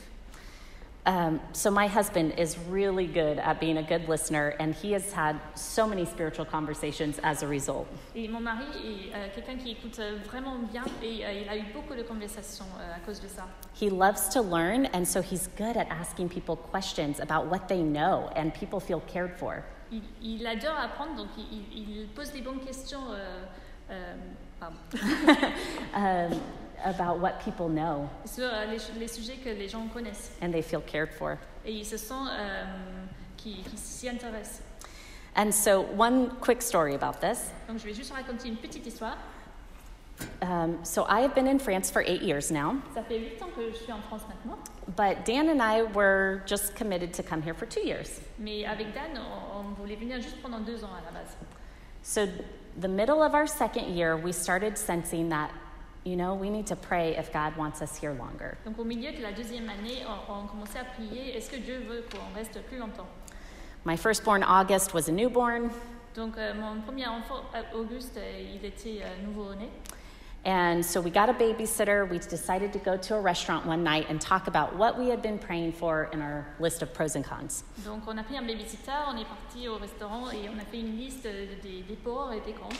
Um, 1.08 1.39
so, 1.53 1.70
my 1.70 1.86
husband 1.88 2.34
is 2.39 2.58
really 2.68 3.06
good 3.06 3.38
at 3.38 3.60
being 3.60 3.78
a 3.78 3.84
good 3.84 4.10
listener, 4.10 4.56
and 4.60 4.74
he 4.74 4.91
has 4.93 5.12
had 5.14 5.36
so 5.53 5.86
many 5.88 6.03
spiritual 6.03 6.45
conversations 6.45 7.20
as 7.24 7.43
a 7.43 7.47
result. 7.47 7.86
Et 8.16 8.28
mon 8.28 8.39
mari 8.41 8.66
est 8.74 9.14
euh, 9.16 9.28
quelqu'un 9.36 9.56
qui 9.58 9.72
écoute 9.72 9.99
euh, 9.99 10.18
vraiment 10.26 10.56
bien 10.72 10.84
et 11.03 11.24
euh, 11.24 11.32
il 11.43 11.47
a 11.49 11.58
eu 11.58 11.66
beaucoup 11.74 11.93
de 11.95 12.01
conversations 12.01 12.66
euh, 12.80 12.95
à 12.95 12.99
cause 13.06 13.20
de 13.22 13.28
ça. 13.28 13.43
He 13.80 13.89
loves 13.91 14.30
to 14.30 14.41
learn, 14.41 14.88
and 14.95 15.06
so 15.06 15.22
he's 15.22 15.47
good 15.58 15.78
at 15.78 15.86
asking 15.91 16.28
people 16.28 16.56
questions 16.56 17.20
about 17.20 17.45
what 17.51 17.68
they 17.68 17.84
know, 17.84 18.30
and 18.36 18.51
people 18.51 18.80
feel 18.80 19.01
cared 19.01 19.38
for. 19.38 19.64
Il, 19.91 20.01
il 20.24 20.47
adore 20.47 20.76
apprendre, 20.80 21.16
donc 21.18 21.28
il, 21.38 21.45
il- 21.72 21.99
il 21.99 22.08
pose 22.16 22.32
des 22.32 22.41
bonnes 22.41 22.62
questions. 22.66 23.01
pardon, 24.60 24.78
um, 25.93 26.41
about 26.86 27.20
what 27.20 27.40
people 27.44 27.68
know, 27.68 28.10
sur 28.26 28.46
euh, 28.46 28.66
les, 28.66 28.80
les 29.00 29.08
sujets 29.08 29.38
que 29.44 29.50
les 29.50 29.68
gens 29.68 29.88
connaissent. 29.94 30.32
and 30.42 30.54
they 30.54 30.62
feel 30.62 30.82
cared 30.82 31.14
for. 31.14 31.38
Et 31.66 31.72
ils 31.74 31.86
se 31.86 31.98
sentent 31.98 32.30
euh, 32.32 32.64
qui, 33.38 33.64
qui 33.64 33.78
s'y 33.78 34.08
intéressent. 34.08 34.62
And 35.36 35.52
so, 35.54 35.82
one 35.82 36.30
quick 36.40 36.62
story 36.62 36.96
about 36.96 37.20
this. 37.20 37.52
Donc 37.68 37.80
je 37.80 37.86
vais 37.86 37.94
juste 37.94 38.12
raconter 38.14 38.48
une 38.48 38.56
petite 38.58 38.86
histoire. 38.88 39.18
Um, 40.42 40.80
so, 40.86 41.04
I 41.10 41.20
have 41.22 41.36
been 41.36 41.46
in 41.48 41.60
France 41.60 41.92
for 41.92 42.02
eight 42.02 42.22
years 42.22 42.50
now, 42.50 42.78
Ça 42.94 43.04
fait 43.04 43.20
huit 43.20 43.42
ans 43.42 43.50
que 43.54 43.70
je 43.70 43.76
suis 43.76 43.92
en 43.92 44.02
France 44.08 44.22
maintenant. 44.30 44.58
but 44.96 45.26
Dan 45.26 45.50
and 45.50 45.62
I 45.62 45.82
were 45.84 46.42
just 46.46 46.74
committed 46.74 47.14
to 47.16 47.24
come 47.24 47.42
here 47.42 47.54
for 47.54 47.66
two 47.66 47.82
years. 47.86 48.22
Mais 48.40 48.64
avec 48.64 48.94
Dan, 48.94 49.18
on, 49.18 49.60
on 49.60 49.74
voulait 49.76 49.98
venir 49.98 50.22
juste 50.22 50.42
pendant 50.42 50.62
deux 50.66 50.86
ans 50.86 50.92
à 50.94 51.04
la 51.04 51.12
base. 51.20 51.36
So, 52.02 52.28
the 52.80 52.88
middle 52.88 53.22
of 53.22 53.34
our 53.34 53.46
second 53.48 53.94
year, 53.94 54.16
we 54.16 54.32
started 54.32 54.78
sensing 54.78 55.28
that, 55.30 55.50
you 56.06 56.16
know, 56.16 56.36
we 56.36 56.49
need 56.49 56.68
to 56.68 56.76
pray 56.76 57.16
if 57.18 57.34
God 57.34 57.56
wants 57.58 57.82
us 57.82 57.97
here 57.97 58.14
longer. 58.14 58.58
Donc 58.64 58.78
au 58.80 58.84
milieu 58.86 59.12
de 59.12 59.22
la 59.22 59.32
deuxième 59.32 59.68
année, 59.70 60.03
on, 60.08 60.34
on 60.34 60.47
commençait 60.47 60.80
à 60.80 60.86
prier, 60.86 61.36
est-ce 61.36 61.49
que 61.49 61.58
Dieu 61.58 61.80
veut 61.89 62.06
qu'on 62.12 62.34
reste 62.38 62.62
plus 62.68 62.78
longtemps 62.78 63.08
My 63.86 63.97
firstborn, 63.97 64.43
August, 64.43 64.93
was 64.93 65.10
a 65.10 65.12
newborn, 65.12 65.70
Donc 66.16 66.38
euh, 66.38 66.53
mon 66.53 66.80
premier 66.82 67.08
enfant, 67.08 67.41
euh, 67.56 67.78
Auguste, 67.80 68.18
euh, 68.18 68.56
il 68.56 68.64
était 68.66 69.01
euh, 69.03 69.26
nouveau-né. 69.26 69.68
and 70.47 70.86
so 70.86 71.01
we 71.01 71.10
got 71.10 71.28
a 71.28 71.34
babysitter. 71.34 72.08
We 72.08 72.20
decided 72.20 72.72
to 72.74 72.80
go 72.80 72.97
to 72.97 73.16
a 73.16 73.20
restaurant 73.20 73.66
one 73.66 73.84
night 73.84 74.06
and 74.10 74.22
talk 74.22 74.45
about 74.47 74.76
what 74.76 74.95
we 74.97 75.10
had 75.10 75.24
been 75.24 75.39
praying 75.39 75.74
for 75.74 76.08
in 76.14 76.22
our 76.22 76.45
list 76.60 76.84
of 76.84 76.93
pros 76.93 77.16
and 77.16 77.26
cons. 77.26 77.64
Donc 77.84 78.08
on 78.08 78.20
a 78.20 78.24
pris 78.24 78.38
un 78.38 78.45
babysitter, 78.45 78.93
on 79.08 79.18
est 79.18 79.26
parti 79.26 79.68
au 79.68 79.78
restaurant 79.80 80.30
et 80.32 80.47
on 80.47 80.58
a 80.60 80.66
fait 80.66 80.80
une 80.82 80.97
liste 80.97 81.26
euh, 81.26 81.47
des, 81.64 81.82
des 81.82 81.95
pour 81.95 82.32
et 82.32 82.41
des 82.41 82.53
contre. 82.53 82.76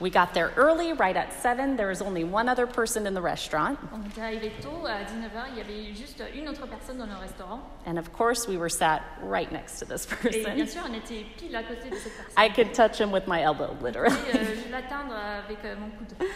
We 0.00 0.08
got 0.08 0.32
there 0.32 0.50
early, 0.56 0.94
right 0.94 1.14
at 1.14 1.30
7. 1.42 1.76
There 1.76 1.88
was 1.88 2.00
only 2.00 2.24
one 2.24 2.48
other 2.48 2.66
person 2.66 3.06
in 3.06 3.12
the 3.12 3.20
restaurant. 3.20 3.78
On 3.92 4.00
était 4.08 4.22
arrivé 4.22 4.50
tôt, 4.62 4.86
à 4.86 5.04
19h, 5.04 5.48
il 5.52 5.58
y 5.58 5.60
avait 5.60 5.94
juste 5.94 6.22
une 6.34 6.48
autre 6.48 6.66
personne 6.66 6.96
dans 6.96 7.06
le 7.06 7.16
restaurant. 7.20 7.60
And 7.86 7.98
of 7.98 8.10
course, 8.10 8.48
we 8.48 8.56
were 8.56 8.70
sat 8.70 9.02
right 9.22 9.52
next 9.52 9.78
to 9.80 9.84
this 9.84 10.06
Et 10.24 10.42
bien 10.42 10.54
person. 10.54 10.66
sûr, 10.66 10.82
on 10.88 10.94
était 10.94 11.26
pile 11.36 11.54
à 11.54 11.62
côté 11.62 11.90
de 11.90 11.96
cette 11.96 12.16
personne. 12.16 12.34
I 12.38 12.48
could 12.48 12.72
touch 12.72 12.98
him 12.98 13.12
with 13.12 13.26
my 13.26 13.42
elbow, 13.42 13.76
literally. 13.82 14.16
Et 14.32 14.36
euh, 14.36 14.44
je 14.64 14.72
l'atteindre 14.72 15.14
avec 15.14 15.58
euh, 15.66 15.74
mon 15.78 15.90
coude. 15.90 16.14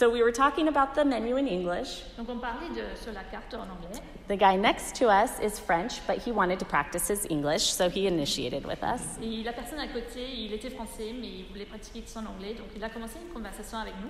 So 0.00 0.08
we 0.08 0.22
were 0.22 0.32
talking 0.32 0.66
about 0.68 0.94
the 0.94 1.04
menu 1.04 1.36
in 1.36 1.46
English. 1.46 2.04
Donc 2.16 2.30
on 2.30 2.38
parlait 2.38 2.70
de, 2.70 2.96
sur 2.96 3.12
la 3.12 3.22
carte 3.30 3.52
en 3.52 3.68
anglais. 3.68 4.00
The 4.28 4.36
guy 4.38 4.56
next 4.56 4.96
to 4.96 5.10
us 5.10 5.38
is 5.40 5.60
French, 5.60 6.00
but 6.06 6.16
he 6.16 6.32
wanted 6.32 6.58
to 6.60 6.64
practice 6.64 7.06
his 7.06 7.26
English, 7.28 7.64
so 7.70 7.90
he 7.90 8.06
initiated 8.06 8.64
with 8.64 8.82
us. 8.82 9.02
Et 9.20 9.42
la 9.44 9.52
personne 9.52 9.78
à 9.78 9.88
côté, 9.88 10.26
il 10.26 10.54
était 10.54 10.70
français, 10.70 11.12
mais 11.12 11.40
il 11.40 11.44
voulait 11.52 11.66
pratiquer 11.66 12.02
son 12.06 12.20
anglais. 12.20 12.54
Donc 12.54 12.68
il 12.74 12.82
a 12.82 12.88
commencé 12.88 13.18
une 13.22 13.30
conversation 13.30 13.76
avec 13.76 13.92
nous. 14.00 14.08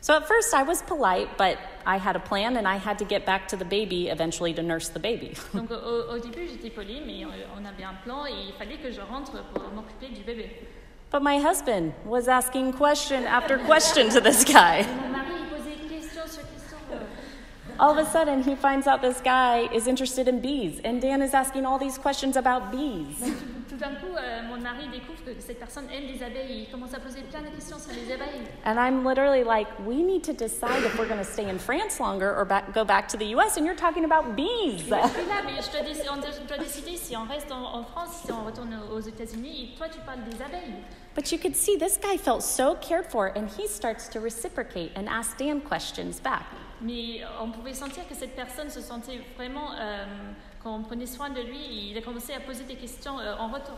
So 0.00 0.12
at 0.12 0.28
first 0.28 0.54
I 0.54 0.62
was 0.62 0.82
polite, 0.82 1.36
but 1.36 1.58
I 1.84 1.96
had 1.96 2.14
a 2.14 2.20
plan 2.20 2.56
and 2.56 2.68
I 2.68 2.76
had 2.76 3.00
to 3.00 3.04
get 3.04 3.26
back 3.26 3.48
to 3.48 3.56
the 3.56 3.64
baby 3.64 4.10
eventually 4.10 4.54
to 4.54 4.62
nurse 4.62 4.88
the 4.90 5.00
baby. 5.00 5.32
Donc 5.52 5.72
au, 5.72 6.14
au 6.14 6.18
début, 6.20 6.46
j'étais 6.46 6.70
polie, 6.70 7.02
mais 7.04 7.24
on, 7.24 7.60
on 7.60 7.64
avait 7.64 7.82
un 7.82 7.94
plan 8.04 8.24
et 8.24 8.50
il 8.50 8.52
fallait 8.52 8.76
que 8.76 8.92
je 8.92 9.00
rentre 9.00 9.42
pour 9.52 9.64
m'occuper 9.74 10.10
du 10.14 10.22
bébé. 10.22 10.48
But 11.14 11.22
my 11.22 11.38
husband 11.38 11.94
was 12.04 12.26
asking 12.26 12.72
question 12.72 13.22
after 13.22 13.56
question 13.58 14.10
to 14.10 14.20
this 14.20 14.42
guy. 14.42 14.82
All 17.78 17.90
of 17.90 17.98
a 17.98 18.08
sudden, 18.08 18.42
he 18.42 18.54
finds 18.54 18.86
out 18.86 19.02
this 19.02 19.20
guy 19.20 19.68
is 19.72 19.86
interested 19.88 20.28
in 20.28 20.40
bees, 20.40 20.80
and 20.84 21.00
Dan 21.02 21.20
is 21.22 21.34
asking 21.34 21.66
all 21.66 21.78
these 21.78 21.98
questions 21.98 22.36
about 22.36 22.70
bees. 22.70 23.18
Tout 23.68 23.80
d'un 23.80 23.96
coup, 23.96 24.14
euh, 24.16 24.42
mon 24.48 24.58
mari 24.62 24.86
découvre 24.88 25.24
que 25.24 25.34
cette 25.40 25.58
personne 25.58 25.86
aime 25.92 26.04
les 26.06 26.22
abeilles. 26.22 26.62
Il 26.62 26.70
commence 26.70 26.94
à 26.94 27.00
poser 27.00 27.22
plein 27.22 27.42
de 27.42 27.48
questions 27.48 27.76
sur 27.78 27.92
les 27.92 28.12
abeilles. 28.12 28.46
And 28.64 28.78
I'm 28.78 29.04
literally 29.04 29.42
like, 29.42 29.66
we 29.84 29.96
need 29.96 30.22
to 30.24 30.32
decide 30.32 30.84
if 30.84 30.96
we're 30.96 31.08
going 31.08 31.18
to 31.18 31.24
stay 31.28 31.48
in 31.48 31.58
France 31.58 31.98
longer 31.98 32.32
or 32.32 32.44
back, 32.44 32.72
go 32.72 32.84
back 32.84 33.08
to 33.08 33.16
the 33.16 33.34
US, 33.34 33.56
and 33.56 33.66
you're 33.66 33.74
talking 33.74 34.04
about 34.04 34.36
bees. 34.36 34.78
Je 34.78 34.84
suis 34.84 35.26
là, 35.26 35.42
mais 35.44 35.60
je 35.60 35.70
dois, 35.72 35.82
déc- 35.82 36.06
on 36.08 36.46
doit 36.46 36.58
décider 36.58 36.96
si 36.96 37.16
on 37.16 37.24
reste 37.24 37.50
en, 37.50 37.64
en 37.80 37.82
France, 37.82 38.22
si 38.24 38.30
on 38.30 38.44
retourne 38.44 38.78
aux 38.92 39.00
États-Unis. 39.00 39.72
Et 39.74 39.76
toi, 39.76 39.88
tu 39.88 39.98
parles 40.06 40.22
des 40.30 40.40
abeilles. 40.40 40.76
But 41.16 41.32
you 41.32 41.38
could 41.38 41.56
see 41.56 41.76
this 41.76 41.98
guy 41.98 42.16
felt 42.16 42.42
so 42.42 42.76
cared 42.76 43.06
for, 43.10 43.32
and 43.36 43.48
he 43.58 43.66
starts 43.66 44.08
to 44.10 44.20
reciprocate 44.20 44.92
and 44.94 45.08
ask 45.08 45.36
Dan 45.36 45.60
questions 45.60 46.20
back. 46.20 46.44
Mais 46.84 47.22
on 47.40 47.50
pouvait 47.50 47.72
sentir 47.72 48.06
que 48.08 48.14
cette 48.14 48.36
personne 48.36 48.68
se 48.68 48.80
sentait 48.80 49.20
vraiment 49.36 49.72
euh, 49.72 50.04
qu'on 50.62 50.82
prenait 50.82 51.06
soin 51.06 51.30
de 51.30 51.40
lui. 51.40 51.58
Et 51.58 51.90
il 51.92 51.98
a 51.98 52.02
commencé 52.02 52.34
à 52.34 52.40
poser 52.40 52.64
des 52.64 52.76
questions 52.76 53.18
euh, 53.18 53.34
en 53.38 53.48
retour. 53.48 53.76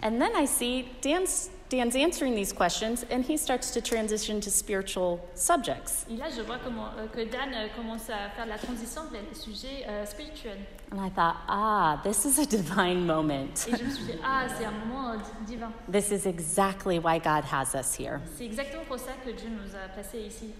And 0.00 0.20
then 0.20 0.30
I 0.36 0.46
see 0.46 0.84
Dan's, 1.02 1.50
Dan's 1.70 1.96
answering 1.96 2.36
these 2.36 2.52
questions, 2.52 3.04
and 3.10 3.24
he 3.28 3.36
starts 3.36 3.72
to 3.72 3.80
transition 3.80 4.38
to 4.40 4.48
spiritual 4.48 5.18
subjects. 5.34 6.06
Et 6.08 6.16
là, 6.16 6.26
je 6.30 6.42
vois 6.42 6.58
comment, 6.62 6.86
euh, 6.96 7.08
que 7.08 7.28
Dan 7.28 7.52
euh, 7.52 7.66
commence 7.76 8.08
à 8.08 8.30
faire 8.36 8.46
la 8.46 8.58
transition 8.58 9.02
vers 9.10 9.22
les 9.28 9.34
sujets 9.34 9.84
euh, 9.88 10.06
spirituels. 10.06 10.60
And 10.92 11.04
I 11.04 11.10
thought, 11.10 11.34
ah, 11.48 11.98
this 12.04 12.24
is 12.24 12.38
a 12.38 12.46
divine 12.46 13.04
moment. 13.04 13.66
Et 13.66 13.76
je 13.76 13.84
me 13.84 13.90
suis 13.90 14.04
dit, 14.04 14.12
ah, 14.24 14.46
c'est 14.56 14.64
un 14.66 14.70
moment 14.70 15.10
euh, 15.10 15.16
di- 15.16 15.54
divin. 15.54 15.72
This 15.90 16.12
is 16.12 16.28
exactly 16.28 17.00
why 17.00 17.18
God 17.18 17.42
has 17.52 17.74
us 17.74 17.98
here. 17.98 18.20
C'est 18.36 18.44
exactement 18.44 18.84
pour 18.86 19.00
ça 19.00 19.14
que 19.24 19.30
Dieu 19.32 19.48
nous 19.50 19.74
a 19.74 19.88
placés 19.88 20.20
ici. 20.20 20.54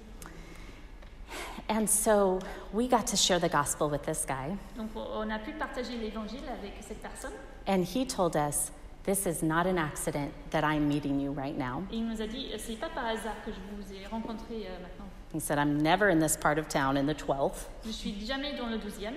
And 1.68 1.88
so 1.88 2.40
we 2.72 2.88
got 2.88 3.06
to 3.08 3.16
share 3.16 3.38
the 3.38 3.48
gospel 3.48 3.90
with 3.90 4.02
this 4.04 4.24
guy, 4.24 4.56
Donc, 4.76 4.90
on 4.96 5.30
a 5.30 5.38
pu 5.38 5.52
partager 5.52 5.96
l'évangile 5.98 6.44
avec 6.48 6.72
cette 6.80 7.02
personne. 7.02 7.32
and 7.66 7.84
he 7.84 8.04
told 8.06 8.36
us, 8.36 8.70
This 9.04 9.26
is 9.26 9.42
not 9.42 9.66
an 9.66 9.78
accident 9.78 10.32
that 10.50 10.64
I'm 10.64 10.86
meeting 10.86 11.18
you 11.18 11.30
right 11.32 11.56
now. 11.56 11.82
Et 11.90 11.96
il 11.96 12.02
nous 12.04 12.20
a 12.20 12.26
dit, 12.26 12.50
euh, 12.52 12.58
c'est 12.58 12.76
pas 12.78 12.90
par 12.90 13.06
hasard 13.06 13.36
que 13.44 13.50
je 13.50 13.58
vous 13.74 13.92
ai 13.94 14.06
rencontrés 14.06 14.66
euh, 14.66 14.80
maintenant. 14.82 15.06
He 15.32 15.40
said, 15.40 15.58
I'm 15.58 15.78
never 15.82 16.10
in 16.10 16.18
this 16.20 16.36
part 16.36 16.58
of 16.58 16.68
town 16.68 16.96
in 16.98 17.06
the 17.06 17.14
12th, 17.14 17.68
Je 17.86 17.90
suis 17.92 18.26
jamais 18.26 18.54
dans 18.58 18.66
le 18.68 18.76
12e, 18.78 19.14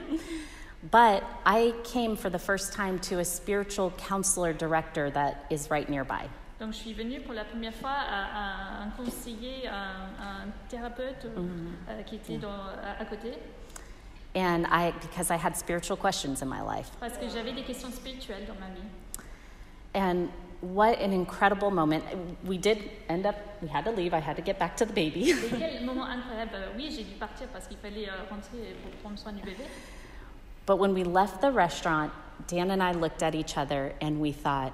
but 0.92 1.24
I 1.46 1.74
came 1.84 2.16
for 2.16 2.30
the 2.30 2.40
first 2.40 2.72
time 2.74 3.00
to 3.10 3.20
a 3.20 3.26
spiritual 3.26 3.92
counselor 3.98 4.54
director 4.54 5.10
that 5.12 5.46
is 5.50 5.70
right 5.70 5.90
nearby. 5.90 6.30
Donc 6.62 6.72
je 6.74 6.78
suis 6.78 6.94
venue 6.94 7.20
pour 7.22 7.34
la 7.34 7.44
première 7.44 7.74
fois 7.74 7.90
à, 7.92 8.80
à 8.80 8.84
un 8.84 8.90
conseiller, 8.92 9.68
un, 9.68 10.24
un 10.24 10.46
thérapeute 10.70 11.26
euh, 11.26 12.02
qui 12.06 12.16
était 12.18 12.38
dans- 12.38 12.50
à, 12.50 13.02
à 13.02 13.06
côté, 13.06 13.34
And 14.34 14.64
I, 14.72 14.94
because 15.02 15.30
I 15.30 15.36
had 15.36 15.58
spiritual 15.58 15.98
questions 15.98 16.42
in 16.42 16.46
my 16.48 16.62
life. 16.62 16.90
parce 17.02 17.18
que 17.18 17.28
j'avais 17.28 17.52
des 17.52 17.64
questions 17.64 17.90
spirituelles 17.92 18.46
dans 18.48 18.56
ma 18.56 18.68
vie. 18.74 18.88
And 19.94 20.30
what 20.62 20.98
an 21.02 21.12
incredible 21.12 21.70
moment. 21.70 22.02
We 22.46 22.58
did 22.58 22.78
end 23.10 23.26
up, 23.26 23.36
we 23.62 23.68
had 23.68 23.84
to 23.84 23.92
leave. 23.92 24.14
I 24.14 24.22
had 24.22 24.38
to 24.38 24.42
get 24.42 24.58
back 24.58 24.78
to 24.78 24.86
the 24.86 24.94
baby. 24.94 25.34
Quel 25.50 25.84
moment 25.84 26.06
incroyable. 26.06 26.56
Euh, 26.56 26.70
Oui, 26.78 26.90
j'ai 26.96 27.04
dû 27.04 27.16
partir 27.16 27.48
parce 27.48 27.68
qu'il 27.68 27.78
fallait 27.78 28.08
euh, 28.08 28.14
rentrer 28.30 28.74
pour 28.82 28.92
prendre 29.02 29.20
soin 29.20 29.34
du 29.34 29.42
bébé. 29.42 29.66
But 30.66 30.78
when 30.80 30.94
we 30.94 31.04
left 31.04 31.42
the 31.42 31.52
restaurant, 31.52 32.12
Dan 32.48 32.72
and 32.72 32.82
I 32.82 32.94
looked 32.94 33.22
at 33.24 33.36
each 33.36 33.58
other 33.58 33.94
and 34.02 34.22
we 34.22 34.32
thought, 34.32 34.72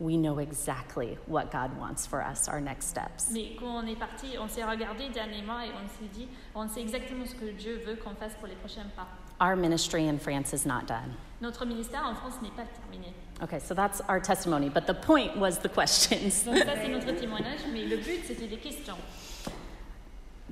we 0.00 0.16
know 0.16 0.38
exactly 0.38 1.18
what 1.26 1.52
God 1.52 1.76
wants 1.78 2.06
for 2.06 2.22
us, 2.24 2.48
our 2.48 2.60
next 2.60 2.86
steps. 2.88 3.30
Mais 3.30 3.56
quand 3.58 3.84
on 3.84 3.86
est 3.86 3.98
parti, 3.98 4.38
on 4.38 4.48
s'est 4.48 4.64
regardé 4.64 5.08
dernièrement 5.10 5.60
et 5.60 5.70
on 5.70 5.86
s'est 5.88 6.10
dit, 6.12 6.26
on 6.54 6.66
sait 6.68 6.80
exactement 6.80 7.26
ce 7.26 7.34
que 7.34 7.52
Dieu 7.52 7.80
veut 7.86 7.96
qu'on 7.96 8.14
fasse 8.14 8.34
pour 8.34 8.48
les 8.48 8.56
prochains 8.56 8.86
pas. 8.96 9.06
Our 9.40 9.56
ministry 9.56 10.08
in 10.08 10.18
France 10.18 10.52
is 10.52 10.66
not 10.66 10.86
done. 10.86 11.14
Notre 11.40 11.64
ministère 11.64 12.04
en 12.04 12.14
France 12.14 12.40
n'est 12.42 12.50
pas 12.50 12.64
terminé. 12.64 13.12
Okay, 13.42 13.58
so 13.60 13.74
that's 13.74 14.02
our 14.08 14.20
testimony, 14.20 14.68
but 14.68 14.86
the 14.86 14.94
point 14.94 15.36
was 15.38 15.58
the 15.58 15.68
questions. 15.68 16.44
Donc 16.44 16.56
ça, 16.58 16.76
c'est 16.76 16.88
notre 16.88 17.12
témoignage, 17.12 17.60
mais 17.72 17.86
le 17.86 17.96
but, 17.96 18.24
c'était 18.26 18.48
des 18.48 18.58
questions. 18.58 18.96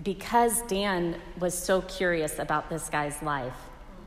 because 0.03 0.63
Dan 0.69 1.17
was 1.41 1.55
so 1.55 1.83
curious 1.83 2.39
about 2.39 2.71
this 2.71 2.89
guy's 2.89 3.21
life, 3.23 3.57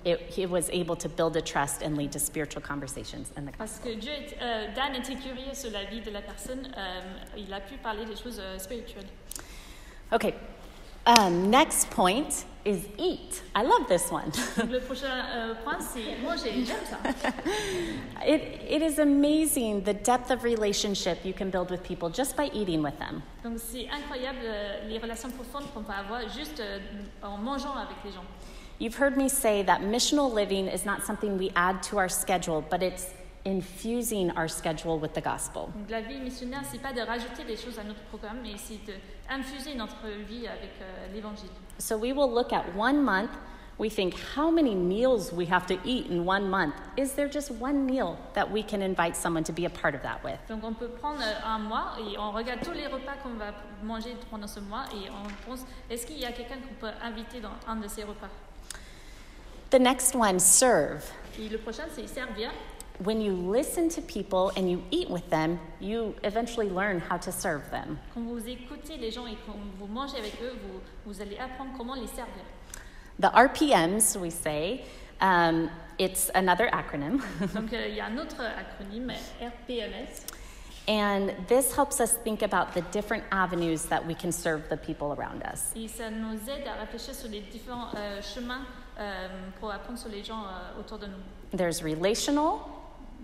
it, 0.06 0.20
he 0.30 0.46
was 0.46 0.70
able 0.72 0.96
to 0.96 1.10
build 1.10 1.36
a 1.38 1.42
trust 1.42 1.82
and 1.82 1.98
lead 1.98 2.12
to 2.12 2.20
spiritual 2.20 2.62
conversations 2.62 3.32
in 3.38 3.46
the 3.46 3.52
Parce 3.58 3.80
que 3.80 3.96
Dieu 3.96 4.12
euh, 4.42 4.68
Dan 4.76 4.96
était 4.96 5.16
curieux 5.16 5.54
sur 5.54 5.72
la 5.72 5.86
vie 5.86 6.02
de 6.02 6.12
la 6.12 6.22
personne, 6.22 6.68
euh, 6.78 7.02
il 7.38 7.54
a 7.54 7.60
pu 7.60 7.76
parler 7.78 8.06
des 8.06 8.16
choses 8.16 8.40
euh, 8.40 8.58
spirituelles. 8.58 9.08
Okay, 10.12 10.34
um, 11.06 11.50
next 11.50 11.90
point 11.90 12.46
is 12.66 12.88
eat. 12.98 13.42
I 13.56 13.64
love 13.64 13.88
this 13.88 14.12
one. 14.12 14.32
Le 14.70 14.80
prochain 14.80 15.08
euh, 15.08 15.56
point, 15.64 15.80
c'est 15.80 16.18
manger. 16.22 16.66
J'aime 16.66 16.86
ça. 16.86 16.98
it, 18.26 18.42
it 18.70 18.82
is 18.82 19.00
amazing 19.00 19.84
the 19.84 19.94
depth 19.94 20.30
of 20.32 20.44
relationship 20.44 21.26
you 21.26 21.34
can 21.34 21.50
build 21.50 21.72
with 21.72 21.84
people 21.84 22.10
just 22.10 22.36
by 22.36 22.50
eating 22.54 22.84
with 22.84 22.98
them. 23.00 23.22
Donc 23.44 23.58
c'est 23.58 23.88
incroyable 23.90 24.40
euh, 24.44 24.88
les 24.88 25.00
relations 25.00 25.30
profondes 25.32 25.72
qu'on 25.74 25.84
peut 25.84 25.94
avoir 25.94 26.22
juste 26.30 26.60
euh, 26.60 26.80
en 27.24 27.38
mangeant 27.38 27.76
avec 27.76 27.98
les 28.06 28.12
gens. 28.12 28.26
You've 28.82 28.96
heard 28.96 29.16
me 29.16 29.30
say 29.30 29.62
that 29.62 29.82
missional 29.82 30.34
living 30.34 30.66
is 30.66 30.88
not 30.88 31.04
something 31.04 31.38
we 31.38 31.52
add 31.56 31.84
to 31.84 32.00
our 32.00 32.10
schedule, 32.10 32.66
but 32.68 32.82
it's 32.82 33.14
infusing 33.46 34.32
our 34.32 34.48
schedule 34.48 34.98
with 34.98 35.14
the 35.14 35.22
gospel. 35.22 35.72
Donc 35.76 35.88
la 35.88 36.02
vie 36.02 36.20
missionnaire, 36.20 36.64
c'est 36.64 36.82
pas 36.82 36.92
de 36.92 37.02
rajouter 37.02 37.44
des 37.44 37.58
choses 37.58 37.78
à 37.78 37.84
notre 37.84 38.02
programme, 38.10 38.40
mais 38.42 38.58
c'est 38.58 38.80
d'infuser 38.88 39.76
notre 39.76 40.08
vie 40.28 40.48
avec 40.48 40.72
euh, 40.82 41.14
l'évangile. 41.14 41.52
So 41.78 41.96
we 41.96 42.12
will 42.12 42.34
look 42.34 42.52
at 42.54 42.76
one 42.76 43.04
month. 43.04 43.30
We 43.78 43.88
think 43.88 44.16
how 44.36 44.50
many 44.50 44.74
meals 44.74 45.32
we 45.32 45.46
have 45.46 45.68
to 45.68 45.78
eat 45.86 46.08
in 46.10 46.26
one 46.26 46.50
month. 46.50 46.74
Is 46.98 47.12
there 47.14 47.30
just 47.30 47.52
one 47.52 47.86
meal 47.86 48.18
that 48.34 48.50
we 48.52 48.64
can 48.64 48.82
invite 48.82 49.16
someone 49.16 49.44
to 49.44 49.54
be 49.54 49.66
a 49.66 49.70
part 49.70 49.94
of 49.94 50.02
that 50.02 50.24
with? 50.24 50.40
Donc 50.50 50.64
on 50.64 50.74
peut 50.74 50.90
prendre 50.90 51.22
euh, 51.22 51.46
un 51.46 51.60
mois 51.60 51.98
et 52.00 52.18
on 52.18 52.32
regarde 52.32 52.62
tous 52.64 52.74
les 52.74 52.88
repas 52.88 53.14
qu'on 53.22 53.38
va 53.38 53.54
manger 53.84 54.16
pendant 54.32 54.48
ce 54.48 54.60
mois 54.60 54.86
et 54.92 55.08
on 55.12 55.48
pense 55.48 55.68
est-ce 55.88 56.08
qu'il 56.08 56.18
y 56.18 56.26
a 56.26 56.32
quelqu'un 56.32 56.56
qu'on 56.56 56.74
peut 56.80 56.94
inviter 57.04 57.40
dans 57.42 57.54
un 57.68 57.76
de 57.76 57.88
ces 57.88 58.04
repas 58.04 58.30
The 59.72 59.80
next 59.80 60.16
one, 60.16 60.38
serve. 60.40 61.02
Et 61.40 61.48
le 61.50 61.58
prochain 61.58 61.86
c'est 61.96 62.06
servir. 62.08 62.52
When 63.04 63.22
you 63.22 63.34
listen 63.34 63.88
to 63.92 64.02
people 64.02 64.52
and 64.58 64.70
you 64.70 64.84
eat 64.92 65.10
with 65.10 65.28
them, 65.30 65.60
you 65.80 66.14
eventually 66.24 66.70
learn 66.70 67.00
how 67.00 67.18
to 67.20 67.32
serve 67.32 67.72
them. 67.72 67.98
Quand 68.14 68.26
vous 68.28 68.46
écoutez 68.48 68.98
les 69.00 69.12
gens 69.12 69.26
et 69.28 69.38
quand 69.46 69.56
vous 69.80 69.88
mangez 69.88 70.18
avec 70.18 70.34
eux, 70.44 70.52
vous, 70.62 70.82
vous 71.06 71.22
allez 71.22 71.38
apprendre 71.38 71.72
comment 71.78 71.96
les 71.96 72.08
servir. 72.08 72.44
The 73.18 73.32
RPMs, 73.34 74.18
we 74.20 74.30
say, 74.30 74.84
um, 75.22 75.70
it's 75.98 76.30
another 76.36 76.68
acronym, 76.74 77.22
Donc 77.54 77.72
euh, 77.72 77.88
il 77.88 77.96
y 77.96 78.02
a 78.02 78.08
un 78.08 78.18
autre 78.18 78.42
acronyme, 78.42 79.14
RPMS. 79.42 80.26
and 80.88 81.32
this 81.48 81.74
helps 81.74 82.02
us 82.02 82.18
think 82.24 82.42
about 82.42 82.74
the 82.74 82.82
different 82.92 83.24
avenues 83.32 83.86
that 83.86 84.06
we 84.06 84.16
can 84.16 84.32
serve 84.34 84.68
the 84.68 84.76
people 84.78 85.14
around 85.14 85.44
us. 85.44 85.72
Et 85.78 85.88
ça 85.88 86.10
nous 86.12 86.38
aide 86.50 86.68
à 86.68 86.74
réfléchir 86.82 87.16
sur 87.16 87.30
les 87.30 87.40
différents 87.42 87.88
euh, 87.96 88.22
chemins 88.22 88.66
euh, 89.00 89.28
pour 89.60 89.72
apprendre 89.72 89.98
sur 90.00 90.10
les 90.10 90.24
gens 90.24 90.44
euh, 90.44 90.80
autour 90.80 90.98
de 91.00 91.08
nous, 91.08 91.58
There's 91.58 91.82
relational, 91.82 92.60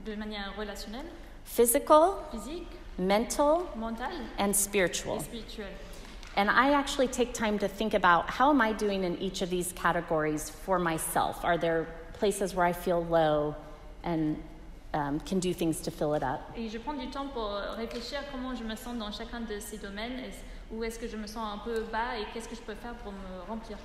de 0.06 0.16
manière 0.16 0.54
relationnelle, 0.58 1.06
physical, 1.46 2.16
physique, 2.32 2.68
mental, 3.00 3.60
mentale 3.76 4.12
and 4.40 4.50
et 4.50 4.54
spiritual. 4.56 5.20
spirituelle. 5.22 5.74
And 6.36 6.50
I 6.52 6.74
actually 6.74 7.08
take 7.08 7.34
time 7.34 7.58
to 7.60 7.68
think 7.68 7.94
about 7.96 8.30
how 8.30 8.50
am 8.52 8.62
I 8.62 8.72
doing 8.74 9.04
in 9.04 9.18
each 9.20 9.42
of 9.42 9.50
these 9.50 9.74
categories 9.74 10.50
for 10.52 10.78
myself? 10.78 11.44
Are 11.44 11.58
there 11.58 11.88
places 12.14 12.54
where 12.54 12.66
I 12.68 12.74
feel 12.74 13.04
low 13.10 13.56
and 14.04 14.38
um, 14.94 15.20
can 15.22 15.40
do 15.40 15.52
things 15.54 15.80
to 15.82 15.90
fill 15.92 16.14
it 16.14 16.22
up? 16.24 16.42
Et 16.56 16.70
je 16.70 16.78
prends 16.78 16.94
du 16.94 17.08
temps 17.10 17.28
pour 17.34 17.50
réfléchir 17.78 18.20
comment 18.32 18.54
je 18.56 18.64
me 18.64 18.76
sens 18.76 18.96
dans 18.98 19.12
chacun 19.12 19.42
de 19.42 19.60
ces 19.60 19.78
domaines, 19.78 20.20
est-ce- 20.20 20.44
où 20.76 20.84
est-ce 20.84 21.00
que 21.00 21.08
je 21.08 21.18
me 21.18 21.26
sens 21.28 21.56
un 21.56 21.58
peu 21.60 21.82
bas 21.92 22.18
et 22.20 22.26
qu'est-ce 22.34 22.48
que 22.50 22.56
je 22.56 22.62
peux 22.62 22.76
faire 22.76 22.94
pour 22.96 23.12
me 23.14 23.42
remplir. 23.50 23.78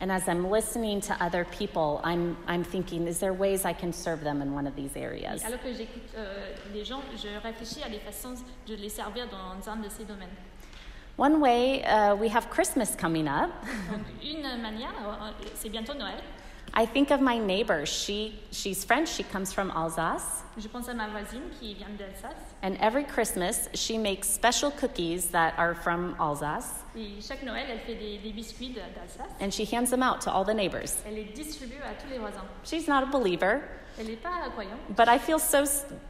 And 0.00 0.10
as 0.10 0.28
I'm 0.28 0.50
listening 0.50 1.00
to 1.02 1.22
other 1.22 1.44
people, 1.44 2.00
I'm, 2.02 2.36
I'm 2.48 2.64
thinking, 2.64 3.06
is 3.06 3.20
there 3.20 3.32
ways 3.32 3.64
I 3.64 3.72
can 3.72 3.92
serve 3.92 4.22
them 4.24 4.42
in 4.42 4.52
one 4.52 4.66
of 4.66 4.74
these 4.74 4.96
areas? 4.96 5.44
Alors 5.44 5.60
que 5.62 5.72
j'écoute 5.72 6.02
euh, 6.16 6.54
les 6.72 6.84
gens, 6.84 7.02
je 7.16 7.28
réfléchis 7.42 7.82
à 7.84 7.88
des 7.88 8.00
façons 8.00 8.34
de 8.66 8.74
les 8.74 8.88
servir 8.88 9.28
dans 9.28 9.68
un 9.70 9.76
de 9.76 9.88
ces 9.88 10.04
domaines. 10.04 10.36
One 11.16 11.40
way, 11.40 11.84
uh, 11.84 12.16
we 12.16 12.28
have 12.28 12.50
Christmas 12.50 12.96
coming 12.96 13.28
up. 13.28 13.50
Donc 13.90 14.02
une 14.22 14.60
manière, 14.60 14.94
euh, 15.06 15.30
c'est 15.54 15.68
bientôt 15.68 15.94
Noël, 15.94 16.22
I 16.74 16.86
think 16.86 17.10
of 17.10 17.20
my 17.20 17.38
neighbor. 17.38 17.84
She, 17.84 18.40
she's 18.50 18.82
French, 18.82 19.08
she 19.10 19.24
comes 19.24 19.52
from 19.52 19.70
Alsace. 19.72 20.42
je 20.56 20.68
pense 20.68 20.88
à 20.88 20.94
ma 20.94 21.08
voisine 21.08 21.42
qui 21.60 21.74
vient 21.74 21.90
d'Alsace. 21.98 22.54
And 22.62 22.76
every 22.80 23.04
Christmas, 23.04 23.68
she 23.74 23.98
makes 23.98 24.28
special 24.28 24.70
cookies 24.70 25.26
that 25.32 25.54
are 25.58 25.74
from 25.74 26.16
Alsace, 26.18 26.81
Et 26.96 27.20
chaque 27.20 27.42
Noël, 27.42 27.66
elle 27.70 27.80
fait 27.80 27.94
des, 27.94 28.18
des 28.18 28.32
biscuits 28.32 28.70
d'Alsace. 28.70 29.26
and 29.40 29.50
she 29.50 29.64
hands 29.64 29.90
them 29.90 30.02
out 30.02 30.20
to 30.20 30.30
all 30.30 30.44
the 30.44 30.54
neighbors. 30.54 31.02
Elle 31.06 31.14
les 31.14 31.24
distribue 31.24 31.80
à 31.82 31.94
tous 32.00 32.08
les 32.10 32.18
voisins. 32.18 32.44
She's 32.64 32.86
not 32.86 33.02
a 33.02 33.06
believer, 33.06 33.60
Elle 33.98 34.06
n'est 34.06 34.16
pas 34.16 34.48
croyante, 34.52 34.78
but 34.96 35.08
I 35.08 35.18
feel 35.18 35.38
so, 35.38 35.64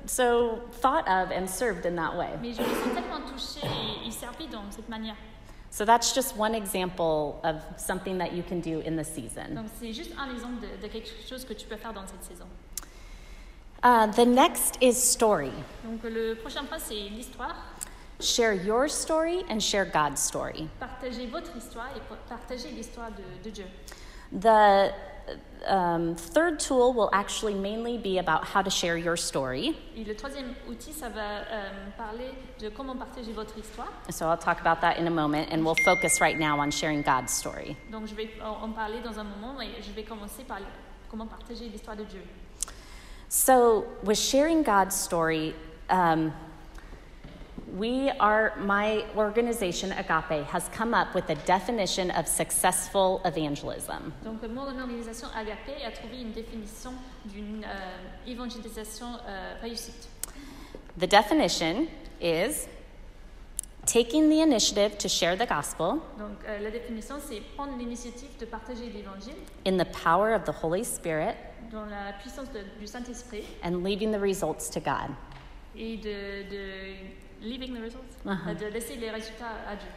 so 0.06 0.60
thought 0.80 1.06
of 1.08 1.30
and 1.30 1.46
served 1.48 1.84
in 1.86 1.94
that 1.96 2.16
way. 2.16 2.30
mais 2.40 2.52
je 2.52 2.62
me 2.62 2.66
sens 2.66 2.94
tellement 2.94 3.20
touchée 3.28 3.66
et, 3.66 4.08
et 4.08 4.10
servie 4.10 4.48
dans 4.48 4.70
cette 4.70 4.88
manière. 4.88 5.16
So 5.70 5.84
that's 5.86 6.12
just 6.14 6.36
one 6.36 6.54
example 6.54 7.40
of 7.44 7.56
something 7.78 8.18
that 8.18 8.32
you 8.34 8.42
can 8.42 8.60
do 8.60 8.80
in 8.86 8.96
the 8.96 9.04
season. 9.04 9.54
Donc 9.54 9.66
c'est 9.80 9.92
juste 9.92 10.12
un 10.18 10.30
exemple 10.32 10.60
de, 10.60 10.82
de 10.82 10.88
quelque 10.92 11.08
chose 11.28 11.44
que 11.44 11.54
tu 11.54 11.66
peux 11.66 11.76
faire 11.76 11.92
dans 11.94 12.06
cette 12.06 12.22
saison. 12.24 12.46
Uh, 13.84 14.06
the 14.12 14.24
next 14.24 14.76
is 14.80 14.94
story. 14.94 15.50
Donc 15.84 16.02
le 16.04 16.34
prochain 16.36 16.62
point, 16.64 16.78
c'est 16.78 16.94
l'histoire. 16.94 17.54
Share 18.22 18.52
your 18.52 18.88
story 18.88 19.42
and 19.48 19.60
share 19.60 19.84
God's 19.84 20.22
story. 20.22 20.68
Partagez 20.78 21.26
votre 21.26 21.56
histoire 21.56 21.88
et 21.96 22.00
partagez 22.28 22.70
l'histoire 22.70 23.10
de, 23.10 23.24
de 23.42 23.50
Dieu. 23.50 23.64
The 24.32 24.94
um, 25.66 26.14
third 26.14 26.60
tool 26.60 26.92
will 26.92 27.10
actually 27.12 27.54
mainly 27.54 27.98
be 27.98 28.18
about 28.18 28.44
how 28.44 28.62
to 28.62 28.70
share 28.70 28.96
your 28.96 29.16
story. 29.16 29.76
Et 29.96 30.04
le 30.04 30.14
troisième 30.14 30.54
outil, 30.68 30.92
ça 30.92 31.08
va 31.08 31.40
euh, 31.50 31.70
parler 31.96 32.30
de 32.60 32.68
comment 32.68 32.96
partager 32.96 33.32
votre 33.32 33.58
histoire. 33.58 33.88
So 34.10 34.28
I'll 34.28 34.38
talk 34.38 34.60
about 34.60 34.80
that 34.82 34.98
in 34.98 35.08
a 35.08 35.10
moment, 35.10 35.48
and 35.50 35.64
we'll 35.64 35.76
focus 35.84 36.20
right 36.20 36.38
now 36.38 36.60
on 36.60 36.70
sharing 36.70 37.02
God's 37.02 37.32
story. 37.32 37.76
Donc 37.90 38.06
je 38.06 38.14
vais 38.14 38.30
en 38.40 38.70
parler 38.72 39.00
dans 39.02 39.18
un 39.18 39.24
moment, 39.24 39.54
mais 39.58 39.68
je 39.80 39.90
vais 39.90 40.04
commencer 40.04 40.44
par 40.44 40.58
comment 41.10 41.26
partager 41.26 41.68
l'histoire 41.68 41.96
de 41.96 42.04
Dieu. 42.04 42.22
So, 43.28 43.86
with 44.04 44.18
sharing 44.18 44.62
God's 44.62 44.94
story, 44.94 45.54
um, 45.88 46.32
we 47.78 48.10
are, 48.20 48.52
my 48.58 49.04
organization, 49.16 49.92
Agape, 49.92 50.44
has 50.46 50.68
come 50.76 50.92
up 50.94 51.14
with 51.14 51.28
a 51.30 51.34
definition 51.46 52.10
of 52.10 52.26
successful 52.28 53.20
evangelism. 53.24 54.12
Donc 54.24 54.42
mon 54.42 54.66
organisation 54.68 55.28
Agapé 55.34 55.82
a 55.86 55.90
trouvé 55.90 56.20
une 56.20 56.32
définition 56.32 56.92
d'une 57.24 57.64
euh, 57.64 58.30
évangélisation 58.30 59.06
euh, 59.26 59.54
réussite. 59.62 60.08
The 60.98 61.06
definition 61.06 61.88
is 62.20 62.68
taking 63.86 64.28
the 64.28 64.40
initiative 64.42 64.98
to 64.98 65.08
share 65.08 65.34
the 65.36 65.46
gospel 65.48 66.00
Donc 66.18 66.36
euh, 66.46 66.58
la 66.60 66.70
définition, 66.70 67.16
c'est 67.20 67.40
prendre 67.56 67.76
l'initiative 67.78 68.28
de 68.38 68.44
partager 68.44 68.90
l'évangile 68.90 69.34
in 69.66 69.78
the 69.78 69.86
power 70.04 70.34
of 70.34 70.44
the 70.44 70.52
Holy 70.62 70.84
Spirit 70.84 71.34
dans 71.72 71.86
la 71.86 72.12
puissance 72.20 72.48
de- 72.52 72.64
du 72.78 72.86
Saint-Esprit 72.86 73.44
and 73.64 73.82
leaving 73.82 74.12
the 74.12 74.20
results 74.20 74.68
to 74.70 74.78
God. 74.78 75.10
et 75.74 75.96
de, 75.96 76.42
de 76.50 76.94
leaving 77.42 77.74
the 77.74 77.80
results, 77.80 78.16
Uh-huh. 78.24 78.54
de 78.54 78.66
laisser 78.66 78.96
les 78.96 79.10
résultats 79.10 79.52
à 79.68 79.76
Dieu. 79.76 79.88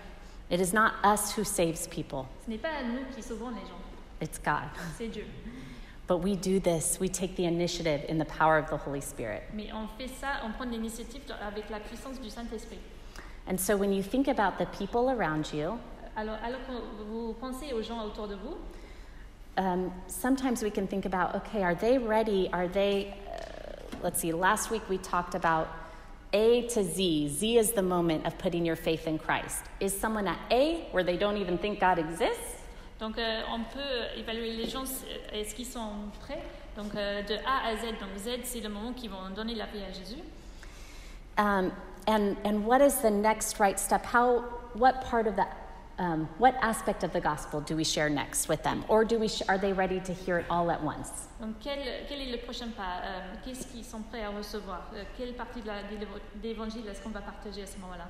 It 0.50 0.60
is 0.60 0.74
not 0.74 0.94
us 1.04 1.32
who 1.38 1.44
saves 1.44 1.88
people, 1.88 2.26
Ce 2.46 2.50
n'est 2.50 2.58
pas 2.60 2.84
nous 2.84 3.04
qui 3.16 3.22
sauvons 3.24 3.50
les 3.50 3.62
gens, 3.62 3.80
it's 4.22 4.38
God. 4.40 4.70
c'est 4.98 5.08
Dieu. 5.08 5.26
But 6.08 6.18
we 6.24 6.36
do 6.36 6.60
this, 6.60 7.00
we 7.00 7.10
take 7.10 7.36
the 7.36 7.46
initiative 7.46 8.06
in 8.08 8.20
the 8.20 8.26
power 8.26 8.58
of 8.60 8.70
the 8.70 8.78
Holy 8.78 9.02
Spirit. 9.02 9.42
Mais 9.54 9.72
on 9.74 9.88
fait 9.98 10.08
ça, 10.08 10.42
on 10.46 10.52
prend 10.52 10.66
l'initiative 10.70 11.22
avec 11.42 11.68
la 11.72 11.80
puissance 11.80 12.20
du 12.22 12.30
Saint-Esprit. 12.30 12.78
And 13.48 13.58
so 13.60 13.76
when 13.76 13.92
you 13.92 14.04
think 14.04 14.28
about 14.28 14.60
the 14.60 14.68
people 14.78 15.10
around 15.10 15.52
you, 15.52 15.80
Alors, 16.16 16.38
alors 16.44 16.60
que 16.68 17.04
vous 17.10 17.34
pensez 17.40 17.74
aux 17.74 17.82
gens 17.82 18.04
autour 18.06 18.28
de 18.28 18.36
vous, 18.36 18.56
um, 19.58 19.92
sometimes 20.08 20.62
we 20.64 20.70
can 20.70 20.86
think 20.88 21.06
about 21.06 21.34
okay, 21.36 21.64
are 21.64 21.74
they 21.76 21.98
ready? 21.98 22.50
Are 22.54 22.68
they, 22.68 23.16
uh, 23.28 23.98
let's 24.04 24.20
see, 24.20 24.32
last 24.32 24.70
week 24.70 24.84
we 24.90 24.98
talked 25.00 25.34
about 25.36 25.68
A 26.34 26.64
to 26.70 26.84
Z. 26.84 27.30
Z 27.30 27.58
is 27.58 27.72
the 27.72 27.82
moment 27.82 28.26
of 28.26 28.38
putting 28.38 28.66
your 28.66 28.76
faith 28.76 29.08
in 29.08 29.18
Christ. 29.18 29.64
Is 29.80 29.98
someone 29.98 30.28
at 30.28 30.40
A 30.52 30.88
where 30.92 31.04
they 31.04 31.18
don't 31.18 31.38
even 31.38 31.58
think 31.58 31.80
God 31.80 32.00
exists? 32.00 32.56
donc 33.00 33.18
euh, 33.18 33.42
on 33.52 33.60
peut 33.60 34.18
évaluer 34.18 34.52
les 34.52 34.68
gens, 34.68 34.84
euh, 34.84 35.40
est-ce 35.40 35.54
qu'ils 35.54 35.66
sont 35.66 36.10
prêts 36.22 36.42
Donc 36.78 36.96
euh, 36.96 37.22
de 37.24 37.36
A 37.46 37.68
à 37.68 37.76
Z, 37.76 38.00
donc 38.00 38.18
Z 38.18 38.40
c'est 38.44 38.62
le 38.62 38.70
moment 38.70 38.94
qu'ils 38.94 39.10
vont 39.10 39.30
donner 39.36 39.56
la 39.56 39.66
vie 39.66 39.82
à 39.84 39.92
Jésus. 39.92 40.22
Um, 41.38 41.72
and, 42.08 42.36
and 42.46 42.66
what 42.66 42.82
is 42.82 43.02
the 43.02 43.12
next 43.12 43.60
right 43.60 43.78
step? 43.78 44.06
How, 44.06 44.46
what 44.74 45.04
part 45.04 45.28
of 45.28 45.36
the 45.36 45.46
um, 45.98 46.28
what 46.40 46.56
aspect 46.62 47.04
of 47.04 47.14
the 47.14 47.22
gospel 47.22 47.62
do 47.62 47.76
we 47.76 47.84
share 47.84 48.10
next 48.10 48.48
with 48.50 48.62
them? 48.64 48.84
Or 48.90 49.06
do 49.06 49.18
we 49.18 49.28
sh- 49.28 49.42
are 49.48 49.58
they 49.58 49.72
ready 49.74 50.00
to 50.02 50.14
hear 50.14 50.38
it 50.40 50.46
all 50.50 50.70
at 50.70 50.84
once? 50.84 51.10
Donc, 51.40 51.56
quel, 51.62 51.78
quel 52.08 52.20
est 52.22 52.32
le 52.32 52.38
prochain 52.40 52.70
pas 52.76 53.02
Euh, 53.04 53.22
Qu'est-ce 53.46 53.66
qu'ils 53.68 53.84
sont 53.86 54.02
prêts 54.10 54.24
à 54.24 54.30
recevoir 54.30 54.82
Euh, 54.94 55.04
Quelle 55.18 55.34
partie 55.34 55.62
de 55.62 55.68
l'évo- 55.98 56.90
est-ce 56.90 57.02
qu'on 57.02 57.10
va 57.12 57.22
partager 57.22 57.64
à 57.64 57.68
ce 57.68 57.78
moment-là 57.80 58.08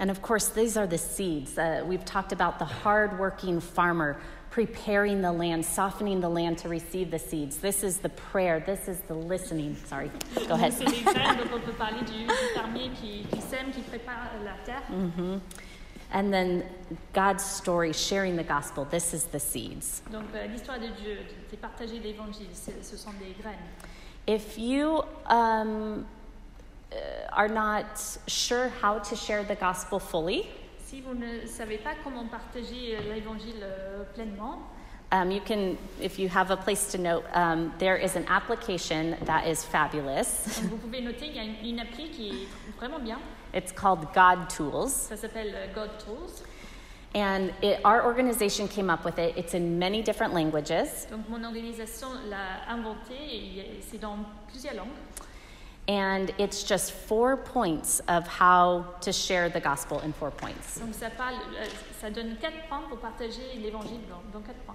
And 0.00 0.10
of 0.10 0.20
course, 0.22 0.48
these 0.50 0.76
are 0.76 0.88
the 0.88 0.98
seeds. 0.98 1.56
Uh, 1.56 1.84
we've 1.86 2.04
talked 2.04 2.32
about 2.32 2.58
the 2.58 2.64
hardworking 2.64 3.60
farmer 3.60 4.16
preparing 4.50 5.20
the 5.22 5.30
land, 5.32 5.64
softening 5.64 6.20
the 6.20 6.28
land 6.28 6.58
to 6.58 6.68
receive 6.68 7.10
the 7.12 7.18
seeds. 7.18 7.58
This 7.58 7.82
is 7.84 7.98
the 7.98 8.08
prayer. 8.08 8.60
This 8.60 8.88
is 8.88 8.98
the 9.08 9.14
listening. 9.14 9.76
Sorry, 9.86 10.10
go 10.48 10.54
ahead. 10.54 10.72
And 16.14 16.32
then 16.32 16.62
God's 17.12 17.44
story, 17.44 17.92
sharing 17.92 18.36
the 18.36 18.44
gospel. 18.44 18.86
This 18.86 19.12
is 19.12 19.24
the 19.24 19.40
seeds. 19.40 20.00
Donc 20.10 20.26
euh, 20.34 20.46
l'histoire 20.46 20.78
de 20.78 20.86
Dieu, 20.86 21.18
c'est 21.50 21.60
partager 21.60 21.98
l'évangile, 21.98 22.46
ce 22.54 22.96
sont 22.96 23.12
des 23.18 23.34
graines. 23.42 23.58
If 24.26 24.56
you 24.56 25.02
um, 25.26 26.06
uh, 26.92 26.96
are 27.32 27.48
not 27.48 27.98
sure 28.28 28.70
how 28.80 29.00
to 29.00 29.16
share 29.16 29.42
the 29.42 29.56
gospel 29.56 29.98
fully, 29.98 30.46
Si 30.94 31.00
vous 31.00 31.14
ne 31.14 31.44
savez 31.46 31.78
pas 31.78 31.94
comment 32.04 32.26
partager 32.26 32.94
euh, 32.96 33.14
l'évangile 33.14 33.62
euh, 33.62 34.04
pleinement, 34.14 34.60
um, 35.14 35.30
you 35.30 35.40
can, 35.40 35.78
if 36.00 36.18
you 36.18 36.28
have 36.28 36.50
a 36.50 36.56
place 36.56 36.90
to 36.92 36.98
note, 36.98 37.24
um, 37.34 37.72
there 37.78 37.96
is 37.96 38.16
an 38.16 38.24
application 38.28 39.16
that 39.24 39.46
is 39.46 39.64
fabulous. 39.64 40.60
donc 40.60 40.70
vous 40.70 40.76
pouvez 40.78 41.00
noter, 41.00 41.26
il 41.28 41.36
y 41.36 41.38
a 41.38 41.44
une, 41.44 41.54
une 41.64 41.80
appli 41.80 42.10
qui 42.10 42.30
est 42.30 42.78
vraiment 42.78 42.98
bien. 42.98 43.18
It's 43.52 43.70
called 43.70 44.12
God 44.12 44.50
Tools. 44.50 44.90
Ça 44.90 45.16
s'appelle 45.16 45.54
euh, 45.54 45.66
God 45.72 45.90
Tools. 46.00 46.42
And 47.14 47.52
it, 47.62 47.78
our 47.84 48.04
organization 48.04 48.66
came 48.66 48.90
up 48.90 49.04
with 49.04 49.20
it. 49.20 49.36
It's 49.36 49.54
in 49.54 49.78
many 49.78 50.02
different 50.02 50.34
languages. 50.34 51.06
Donc 51.12 51.28
mon 51.28 51.44
organisation 51.44 52.08
l'a 52.28 52.68
inventé 52.68 53.14
et 53.14 53.36
il 53.36 53.56
y 53.56 53.60
a- 53.60 53.82
c'est 53.88 54.00
dans 54.00 54.18
plusieurs 54.48 54.74
langues. 54.74 54.98
And 55.86 56.32
it's 56.38 56.64
just 56.64 56.90
four 56.90 57.36
points 57.36 58.00
of 58.08 58.26
how 58.26 58.84
to 59.02 59.12
share 59.12 59.48
the 59.48 59.60
gospel 59.60 60.00
in 60.00 60.12
four 60.12 60.32
points. 60.32 60.80
Donc 60.80 60.92
ça, 60.94 61.10
parle, 61.10 61.34
euh, 61.56 61.66
ça 62.00 62.10
donne 62.10 62.36
quatre 62.40 62.66
points 62.68 62.82
pour 62.88 62.98
partager 62.98 63.60
l'évangile 63.62 64.00
dans, 64.08 64.22
dans 64.32 64.44
quatre 64.44 64.60
points. 64.66 64.74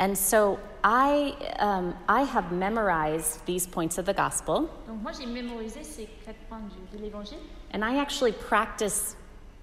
And 0.00 0.16
so 0.16 0.58
I, 0.82 1.34
um, 1.58 1.94
I 2.08 2.22
have 2.22 2.50
memorized 2.52 3.44
these 3.44 3.66
points 3.66 3.98
of 3.98 4.06
the 4.06 4.14
gospel, 4.14 4.68
Donc 4.88 5.02
moi 5.02 5.12
j'ai 5.12 5.26
mémorisé 5.26 5.84
ces 5.84 6.08
quatre 6.24 6.38
points 6.48 6.62
de 6.92 6.98
l'évangile. 6.98 7.38
and 7.72 7.84
I 7.84 7.98
actually 7.98 8.32
practice 8.32 9.14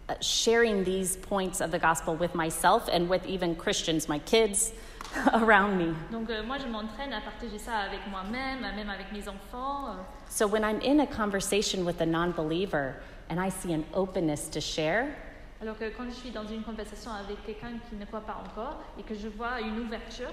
uh, 0.09 0.13
sharing 0.21 0.83
these 0.83 1.17
points 1.17 1.59
of 1.59 1.71
the 1.71 1.79
gospel 1.79 2.15
with 2.15 2.35
myself 2.35 2.87
and 2.91 3.09
with 3.09 3.25
even 3.25 3.55
Christians, 3.55 4.07
my 4.07 4.19
kids 4.19 4.73
around 5.33 5.75
me. 5.79 5.95
Donc 6.11 6.29
euh, 6.29 6.43
moi 6.45 6.57
je 6.59 6.67
m'entraîne 6.67 7.13
à 7.13 7.21
partager 7.21 7.57
ça 7.57 7.77
avec 7.89 8.01
moi-même, 8.11 8.61
même 8.75 8.89
avec 8.91 9.11
mes 9.11 9.27
enfants. 9.27 9.87
euh. 9.89 9.93
So 10.29 10.45
when 10.45 10.63
I'm 10.63 10.79
in 10.81 10.99
a 10.99 11.07
conversation 11.07 11.83
with 11.83 11.99
a 12.01 12.05
non 12.05 12.31
believer 12.31 12.93
and 13.31 13.39
I 13.39 13.49
see 13.49 13.73
an 13.73 13.85
openness 13.95 14.49
to 14.49 14.61
share, 14.61 15.15
Alors 15.61 15.77
que 15.77 15.85
quand 15.89 16.05
je 16.05 16.13
suis 16.15 16.29
dans 16.29 16.45
une 16.45 16.61
conversation 16.63 17.11
avec 17.11 17.43
quelqu'un 17.45 17.79
qui 17.89 17.95
ne 17.95 18.05
croit 18.05 18.21
pas 18.21 18.41
encore 18.45 18.77
et 18.99 19.03
que 19.03 19.15
je 19.15 19.27
vois 19.27 19.59
une 19.61 19.79
ouverture, 19.79 20.31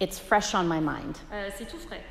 it's 0.00 0.18
fresh 0.18 0.54
on 0.54 0.64
my 0.64 0.80
mind. 0.80 1.16
euh, 1.32 1.48
c'est 1.56 1.66
tout 1.66 1.78
frais. 1.78 2.02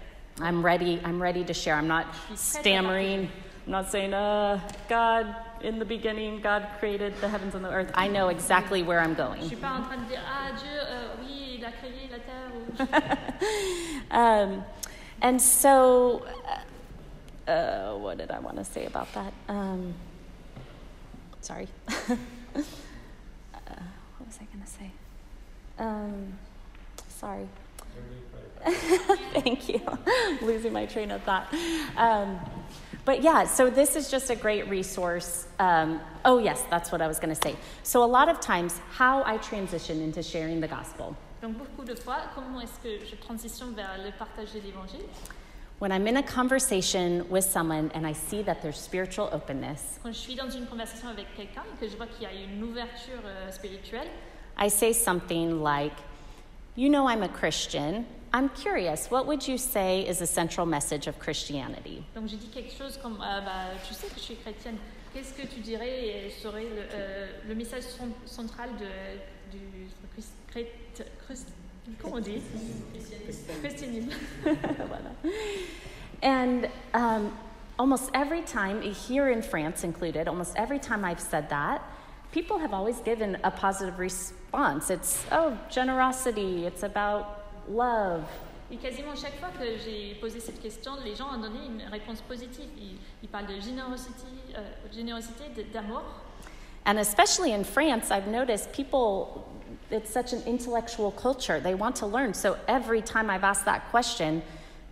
I'm 0.42 0.64
ready. 0.66 1.00
I'm 1.06 1.22
ready 1.22 1.44
to 1.44 1.54
share. 1.54 1.76
I'm 1.76 1.88
not 1.88 2.06
stammering. 2.36 3.30
I'm 3.68 3.72
not 3.72 3.92
saying, 3.92 4.14
uh, 4.14 4.58
God, 4.88 5.28
in 5.62 5.78
the 5.80 5.86
beginning, 5.86 6.42
God 6.42 6.64
created 6.80 7.14
the 7.22 7.28
heavens 7.28 7.54
and 7.56 7.64
the 7.64 7.70
earth. 7.72 7.92
I 7.94 8.08
know 8.08 8.30
exactly 8.30 8.82
where 8.82 9.00
I'm 9.00 9.16
Je 9.16 9.22
going. 9.22 9.48
suis 9.48 9.58
pas 9.58 9.74
en 9.78 9.84
train 9.84 9.98
de 9.98 10.06
dire 10.08 10.22
ah 10.26 10.50
Dieu, 10.58 10.70
euh, 10.72 11.16
oui, 11.22 11.58
il 11.60 11.66
a 11.66 11.72
créé 11.72 12.10
la 12.10 12.20
terre. 12.20 13.18
Um, 14.12 14.64
and 15.22 15.40
so, 15.40 16.26
uh, 17.48 17.94
what 17.96 18.18
did 18.18 18.32
I 18.32 18.40
want 18.40 18.56
to 18.58 18.64
say 18.64 18.86
about 18.88 19.08
that? 19.14 19.32
Um, 19.48 19.94
sorry. 21.42 21.68
uh, 22.56 22.62
what 24.18 24.28
was 24.28 24.40
I 24.42 24.46
going 24.46 24.64
to 24.64 24.70
say? 24.70 24.92
Um, 25.78 26.34
sorry. 27.08 27.48
Thank 29.34 29.70
you. 29.70 29.82
Losing 30.42 30.74
my 30.74 30.86
train 30.86 31.12
of 31.12 31.24
thought. 31.24 31.54
Um, 31.96 32.40
but 33.06 33.24
yeah, 33.24 33.46
so 33.46 33.70
this 33.70 33.96
is 33.96 34.12
just 34.12 34.30
a 34.30 34.36
great 34.36 34.68
resource. 34.68 35.48
Um, 35.58 36.02
oh, 36.26 36.40
yes, 36.40 36.64
that's 36.70 36.92
what 36.92 37.02
I 37.02 37.08
was 37.08 37.20
going 37.20 37.34
to 37.34 37.42
say. 37.42 37.56
So, 37.84 38.04
a 38.04 38.06
lot 38.06 38.30
of 38.30 38.40
times, 38.40 38.80
how 38.92 39.24
I 39.24 39.38
transition 39.38 40.02
into 40.02 40.22
sharing 40.22 40.60
the 40.60 40.68
gospel. 40.68 41.16
Donc 41.42 41.58
beaucoup 41.58 41.86
de 41.86 41.96
fois, 41.96 42.18
comment 42.36 42.60
est-ce 42.60 42.80
que 42.84 43.06
je 43.06 43.16
transitionne 43.16 43.74
vers 43.74 43.98
le 44.04 44.12
partage 44.12 44.52
de 44.54 44.60
l'évangile 44.60 45.06
When 45.80 45.94
I'm 45.94 46.08
in 46.08 46.18
a 46.18 46.24
conversation 46.24 47.26
with 47.30 47.46
someone 47.46 47.90
and 47.94 48.06
I 48.06 48.12
see 48.12 48.42
that 48.44 48.62
there's 48.62 48.78
spiritual 48.78 49.30
openness, 49.32 49.98
Quand 50.04 50.12
je 50.14 50.20
suis 50.20 50.36
dans 50.36 50.50
une 50.50 50.66
conversation 50.68 51.08
avec 51.08 51.28
quelqu'un 51.38 51.64
et 51.74 51.80
que 51.80 51.88
je 51.90 51.96
vois 51.96 52.08
qu'il 52.08 52.24
y 52.24 52.26
a 52.26 52.34
une 52.34 52.62
ouverture 52.64 53.22
euh, 53.26 53.50
spirituelle, 53.50 54.08
I 54.58 54.70
say 54.70 54.92
something 54.92 55.62
like, 55.64 55.94
You 56.76 56.90
know, 56.90 57.08
I'm 57.08 57.24
a 57.24 57.30
Christian. 57.30 58.06
I'm 58.34 58.50
curious, 58.50 59.10
what 59.10 59.26
would 59.26 59.48
you 59.48 59.58
say 59.58 60.02
is 60.08 60.20
the 60.20 60.28
central 60.28 60.66
message 60.68 61.08
of 61.08 61.18
Christianity? 61.18 62.04
donc 62.14 62.28
je 62.30 62.36
dis 62.36 62.48
quelque 62.50 62.74
chose 62.78 62.98
comme 63.02 63.18
Ah, 63.22 63.42
bah, 63.42 63.80
Tu 63.88 63.94
sais 63.94 64.08
que 64.08 64.16
je 64.18 64.20
suis 64.26 64.36
chrétienne, 64.36 64.78
qu'est-ce 65.14 65.34
que 65.34 65.48
tu 65.48 65.62
dirais 65.62 66.08
et 66.28 66.30
serait 66.30 66.64
le, 66.64 66.84
euh, 66.94 67.28
le 67.48 67.56
message 67.56 67.84
cen- 67.84 68.12
central 68.28 68.70
de, 68.78 69.58
du 69.58 69.88
Christ- 70.14 70.36
Christ- 70.54 71.06
Christ- 71.26 71.48
comment 72.02 72.18
on 72.18 72.22
dit 72.22 72.42
Christianisme. 73.62 74.12
Voilà. 74.44 75.12
and 76.22 76.70
um, 76.94 77.32
almost 77.78 78.10
every 78.14 78.42
time, 78.42 78.82
here 78.82 79.30
in 79.30 79.42
France 79.42 79.84
included, 79.84 80.28
almost 80.28 80.56
every 80.58 80.80
time 80.80 81.06
I've 81.06 81.20
said 81.20 81.50
that, 81.50 81.82
people 82.32 82.58
have 82.60 82.74
always 82.74 83.00
given 83.00 83.38
a 83.44 83.52
positive 83.52 84.00
response. 84.00 84.90
It's, 84.90 85.26
oh, 85.32 85.58
generosity, 85.70 86.66
it's 86.66 86.84
about 86.84 87.46
love. 87.68 88.24
Et 88.72 88.78
quasiment 88.78 89.16
chaque 89.16 89.40
fois 89.40 89.50
que 89.50 89.78
j'ai 89.84 90.16
posé 90.22 90.40
cette 90.40 90.62
question, 90.62 90.92
les 91.04 91.16
gens 91.16 91.34
ont 91.34 91.42
donné 91.42 91.66
une 91.66 91.82
réponse 91.90 92.22
positive. 92.22 92.70
Ils, 92.78 92.98
ils 93.24 93.30
parlent 93.30 93.48
de 93.48 93.60
générosité, 93.60 94.28
euh, 94.56 94.62
générosité 94.94 95.44
d'amour. 95.74 96.04
And 96.86 97.00
especially 97.00 97.52
in 97.54 97.64
France, 97.64 98.12
I've 98.12 98.28
noticed 98.28 98.72
people, 98.72 99.44
it's 99.92 100.12
such 100.12 100.34
an 100.34 100.42
intellectual 100.46 101.12
culture. 101.12 101.60
They 101.60 101.76
want 101.76 101.96
to 101.98 102.06
learn. 102.06 102.34
So 102.34 102.58
every 102.68 103.02
time 103.02 103.30
I've 103.30 103.44
asked 103.44 103.66
that 103.66 103.90
question, 103.90 104.42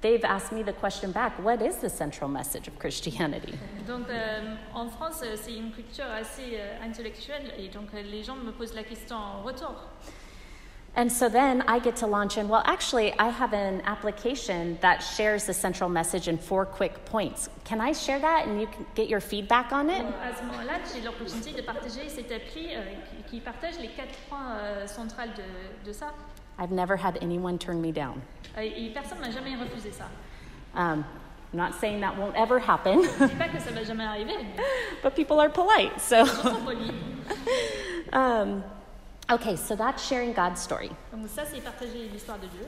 they've 0.02 0.24
asked 0.24 0.52
me 0.52 0.64
the 0.64 0.74
question 0.74 1.12
back 1.12 1.32
what 1.44 1.62
is 1.62 1.78
the 1.78 1.90
central 1.90 2.30
message 2.30 2.68
of 2.68 2.78
Christianity? 2.80 3.54
Donc 3.88 4.10
euh, 4.10 4.56
en 4.74 4.90
France, 4.90 5.22
euh, 5.24 5.36
c'est 5.36 5.56
une 5.56 5.72
culture 5.72 6.06
assez 6.12 6.58
euh, 6.58 6.84
intellectuelle 6.84 7.54
et 7.58 7.70
donc 7.70 7.94
euh, 7.94 8.02
les 8.02 8.24
gens 8.24 8.36
me 8.36 8.52
posent 8.52 8.76
la 8.76 8.84
question 8.84 9.16
en 9.16 9.44
retour. 9.44 9.76
And 10.98 11.12
so 11.12 11.30
then 11.30 11.62
I 11.68 11.78
get 11.78 11.96
to 11.98 12.08
launch 12.08 12.40
in, 12.40 12.50
well, 12.50 12.64
actually, 12.66 13.14
I 13.20 13.30
have 13.30 13.54
an 13.54 13.84
application 13.86 14.80
that 14.82 14.98
shares 14.98 15.46
the 15.46 15.54
central 15.54 15.92
message 15.92 16.28
in 16.28 16.40
four 16.40 16.66
quick 16.66 17.06
points. 17.06 17.50
Can 17.66 17.80
I 17.80 17.92
share 17.92 18.20
that 18.20 18.48
and 18.48 18.60
you 18.60 18.66
can 18.66 18.84
get 18.96 19.08
your 19.08 19.20
feedback 19.20 19.72
on 19.72 19.92
it? 19.92 20.04
À 20.04 20.36
ce 20.36 20.44
moment-là, 20.44 20.80
j'ai 20.92 21.02
l'opportunité 21.02 21.52
de 21.56 21.62
partager 21.62 22.10
cette 22.10 22.32
appli 22.32 22.70
euh, 22.72 22.82
qui, 23.30 23.40
partage 23.40 23.78
les 23.80 23.90
quatre 23.90 24.18
points 24.28 24.58
euh, 24.58 24.88
centrales 24.88 25.30
de, 25.38 25.88
de 25.88 25.94
ça. 25.94 26.16
I've 26.58 26.72
never 26.72 26.96
had 26.96 27.20
anyone 27.22 27.60
turn 27.60 27.80
me 27.80 27.92
down. 27.92 28.20
Euh, 28.58 28.62
et 28.62 28.90
personne 28.92 29.20
m'a 29.20 29.30
jamais 29.30 29.56
refusé 29.56 29.92
ça. 29.92 30.06
Um, 30.76 31.06
I'm 31.54 31.60
not 31.60 31.76
saying 31.80 32.02
that 32.02 32.18
won't 32.18 32.36
ever 32.36 32.58
happen, 32.58 33.04
Je 33.04 33.26
dis 33.28 33.36
pas 33.36 33.50
que 33.50 33.60
ça 33.60 33.70
va 33.70 33.84
jamais 33.86 34.04
arriver, 34.04 34.34
mais 34.36 34.64
but 35.04 35.14
people 35.14 35.40
are 35.40 35.52
polite. 35.52 36.00
So, 36.00 36.24
ils 36.24 36.28
sont 36.28 36.66
polis. 36.66 36.92
um, 38.14 38.64
okay, 39.30 39.56
so 39.56 39.76
that's 39.76 40.06
sharing 40.06 40.34
God's 40.34 40.62
story. 40.62 40.92
Donc 41.12 41.28
ça, 41.28 41.44
c'est 41.46 41.62
partager 41.62 42.10
l'histoire 42.12 42.40
de 42.40 42.48
Dieu. 42.48 42.68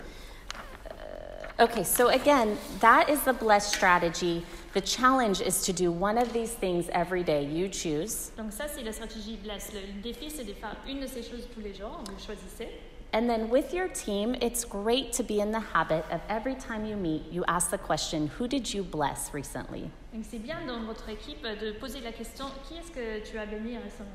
Uh, 1.59 1.63
okay, 1.63 1.83
so 1.83 2.09
again, 2.09 2.57
that 2.79 3.09
is 3.09 3.21
the 3.21 3.33
blessed 3.33 3.73
strategy. 3.73 4.43
The 4.73 4.81
challenge 4.81 5.41
is 5.41 5.63
to 5.63 5.73
do 5.73 5.91
one 5.91 6.17
of 6.17 6.31
these 6.31 6.51
things 6.53 6.89
every 6.93 7.23
day. 7.23 7.43
You 7.43 7.69
choose. 7.69 8.31
Donc 8.37 8.51
ça, 8.51 8.67
c'est 8.67 8.83
la 8.83 8.91
stratégie 8.91 9.37
Bless. 9.41 9.71
Le 9.73 10.01
défi, 10.01 10.29
c'est 10.29 10.45
de 10.45 10.53
faire 10.53 10.75
une 10.87 10.99
de 10.99 11.07
ces 11.07 11.23
choses 11.23 11.47
tous 11.53 11.61
les 11.61 11.73
jours. 11.73 12.03
Vous 12.05 12.23
choisissez. 12.23 12.69
And 13.11 13.27
then 13.27 13.49
with 13.49 13.73
your 13.73 13.87
team, 13.87 14.35
it's 14.39 14.63
great 14.63 15.13
to 15.13 15.23
be 15.23 15.39
in 15.39 15.51
the 15.51 15.59
habit 15.59 16.05
of 16.11 16.21
every 16.29 16.53
time 16.53 16.85
you 16.85 16.95
meet, 16.95 17.23
you 17.31 17.43
ask 17.47 17.71
the 17.71 17.77
question, 17.79 18.29
Who 18.37 18.47
did 18.47 18.71
you 18.71 18.83
bless 18.83 19.33
recently? 19.33 19.89
Donc 20.13 20.25
c'est 20.29 20.37
bien 20.37 20.57
dans 20.67 20.83
votre 20.85 21.09
équipe 21.09 21.41
de 21.41 21.71
poser 21.71 22.01
la 22.01 22.11
question 22.11 22.45
qui 22.67 22.75
est-ce 22.75 22.91
que 22.91 23.27
tu 23.27 23.39
as 23.39 23.47
béni 23.47 23.77
récemment 23.77 24.09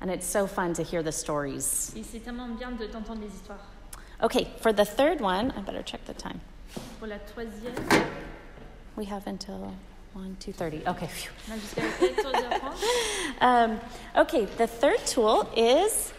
And 0.00 0.10
it's 0.10 0.26
so 0.26 0.46
fun 0.46 0.74
to 0.74 0.82
hear 0.82 1.02
the 1.02 1.12
stories. 1.12 1.92
Et 1.96 2.02
c'est 2.02 2.20
tellement 2.20 2.48
bien 2.58 2.72
de 2.72 2.86
t'entendre 2.86 3.20
les 3.22 3.34
histoires. 3.34 3.60
Okay, 4.22 4.48
for 4.60 4.72
the 4.72 4.84
third 4.84 5.20
one, 5.20 5.52
I 5.56 5.60
better 5.60 5.82
check 5.82 6.04
the 6.06 6.14
time. 6.14 6.40
Pour 6.98 7.08
la 7.08 7.18
troisième, 7.18 7.74
We 8.96 9.04
have 9.06 9.26
until 9.26 9.74
1, 10.14 10.36
2.30. 10.40 10.86
Okay. 10.88 11.06
phew. 11.06 11.30
on 11.48 11.52
a 11.52 11.58
jusqu'à 11.58 11.82
14h30. 11.82 12.72
Um, 13.42 13.78
okay, 14.16 14.46
the 14.56 14.66
third 14.66 15.04
tool 15.04 15.46
is 15.54 16.14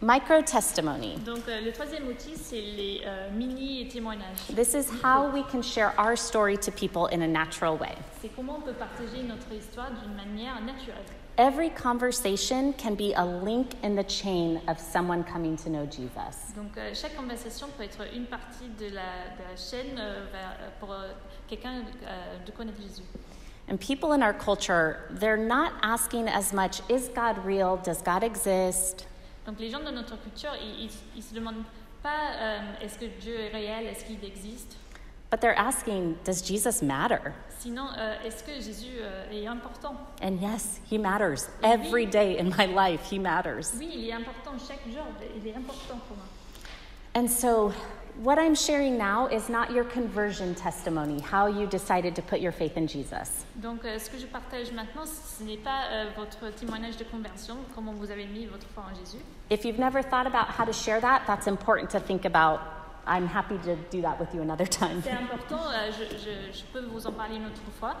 Micro 0.00 0.40
testimony. 0.40 1.18
Donc 1.24 1.46
euh, 1.48 1.60
le 1.60 1.72
troisième 1.72 2.08
outil, 2.08 2.36
c'est 2.36 2.60
les 2.60 3.02
euh, 3.04 3.30
mini 3.32 3.86
témoignages. 3.88 4.46
This 4.54 4.74
is 4.74 4.88
how 5.02 5.30
we 5.30 5.42
can 5.50 5.60
share 5.60 5.92
our 5.98 6.16
story 6.16 6.56
to 6.56 6.70
people 6.70 7.06
in 7.12 7.20
a 7.22 7.28
natural 7.28 7.76
way. 7.76 7.94
C'est 8.22 8.30
comment 8.34 8.56
on 8.56 8.62
peut 8.62 8.72
partager 8.72 9.22
notre 9.22 9.52
histoire 9.52 9.90
d'une 9.90 10.14
manière 10.14 10.60
naturelle. 10.62 11.04
Every 11.36 11.68
conversation 11.70 12.72
can 12.74 12.94
be 12.94 13.12
a 13.12 13.24
link 13.24 13.74
in 13.82 13.96
the 13.96 14.04
chain 14.04 14.60
of 14.68 14.78
someone 14.78 15.24
coming 15.24 15.56
to 15.56 15.68
know 15.68 15.84
Jesus. 15.84 16.52
Donc 16.54 16.76
euh, 16.78 16.94
chaque 16.94 17.16
conversation 17.16 17.66
peut 17.76 17.82
être 17.82 18.02
une 18.14 18.26
partie 18.26 18.68
de 18.78 18.84
la, 18.94 19.34
de 19.36 19.42
la 19.42 19.56
chaîne 19.56 19.98
euh, 19.98 20.26
vers- 20.30 20.56
euh, 20.60 20.68
pour 20.78 20.92
euh, 20.92 21.10
quelqu'un 21.48 21.82
euh, 22.06 22.38
de 22.46 22.52
connaître 22.52 22.80
Jésus. 22.80 23.02
And 23.68 23.78
people 23.80 24.12
in 24.12 24.22
our 24.22 24.32
culture, 24.32 25.08
they're 25.18 25.36
not 25.36 25.72
asking 25.82 26.28
as 26.28 26.52
much, 26.52 26.82
is 26.88 27.08
God 27.08 27.44
real? 27.44 27.78
Does 27.82 28.00
God 28.00 28.22
exist? 28.22 29.06
Donc 29.44 29.58
les 29.58 29.70
gens 29.70 29.80
de 29.82 29.90
notre 29.90 30.16
culture, 30.22 30.52
ils, 30.62 30.84
ils, 30.84 30.90
ils 31.16 31.22
se 31.22 31.34
demandent 31.34 31.64
pas 32.00 32.30
euh, 32.38 32.60
est-ce 32.80 32.96
que 32.96 33.06
Dieu 33.20 33.34
est 33.40 33.48
réel, 33.48 33.86
est-ce 33.86 34.04
qu'il 34.04 34.24
existe. 34.24 34.76
But 35.34 35.40
they're 35.40 35.58
asking, 35.58 36.16
does 36.22 36.40
Jesus 36.42 36.80
matter? 36.80 37.34
Sinon, 37.58 37.88
euh, 37.98 38.14
est-ce 38.24 38.44
que 38.44 38.52
Jésus 38.60 39.00
euh, 39.00 39.32
est 39.32 39.48
important 39.48 39.96
And 40.22 40.40
yes, 40.40 40.78
he 40.88 40.96
matters. 40.96 41.50
Every 41.64 42.06
day 42.06 42.38
in 42.38 42.50
my 42.50 42.66
life, 42.66 43.10
he 43.10 43.18
matters. 43.18 43.74
Oui, 43.76 43.90
il 43.92 44.08
est 44.10 44.12
important 44.12 44.52
chaque 44.64 44.88
jour, 44.92 45.02
il 45.34 45.44
est 45.44 45.56
important 45.56 45.98
pour 46.06 46.16
moi. 46.16 46.26
And 47.16 47.28
so, 47.28 47.72
what 48.22 48.38
I'm 48.38 48.54
sharing 48.54 48.96
now 48.96 49.26
is 49.26 49.48
not 49.48 49.72
your 49.72 49.82
conversion 49.82 50.54
testimony, 50.54 51.20
how 51.20 51.48
you 51.48 51.66
decided 51.66 52.14
to 52.14 52.22
put 52.22 52.38
your 52.38 52.52
faith 52.52 52.76
in 52.76 52.86
Jesus. 52.86 53.44
Donc 53.56 53.84
euh, 53.84 53.98
ce 53.98 54.10
que 54.10 54.18
je 54.18 54.26
partage 54.26 54.70
maintenant, 54.70 55.04
ce 55.04 55.42
n'est 55.42 55.56
pas 55.56 55.88
euh, 55.90 56.10
votre 56.16 56.54
témoignage 56.54 56.96
de 56.96 57.04
conversion, 57.04 57.56
comment 57.74 57.92
vous 57.92 58.12
avez 58.12 58.26
mis 58.26 58.46
votre 58.46 58.68
foi 58.68 58.84
en 58.84 58.94
Jésus. 58.94 59.18
If 59.50 59.64
you've 59.64 59.80
never 59.80 60.00
thought 60.00 60.28
about 60.28 60.46
how 60.46 60.64
to 60.64 60.72
share 60.72 61.00
that, 61.00 61.22
that's 61.26 61.48
important 61.48 61.90
to 61.90 61.98
think 61.98 62.24
about. 62.24 62.60
I'm 63.06 63.26
happy 63.26 63.58
to 63.64 63.76
do 63.90 64.00
that 64.02 64.18
with 64.18 64.34
you 64.34 64.42
another 64.42 64.66
time. 64.80 65.02
C'est 65.02 65.10
important, 65.10 65.60
euh, 65.70 65.90
je, 65.92 66.04
je- 66.16 66.52
je 66.58 66.64
peux 66.72 66.84
vous 66.86 67.06
en 67.06 67.12
parler 67.12 67.36
une 67.36 67.46
autre 67.46 67.60
fois. 67.78 67.94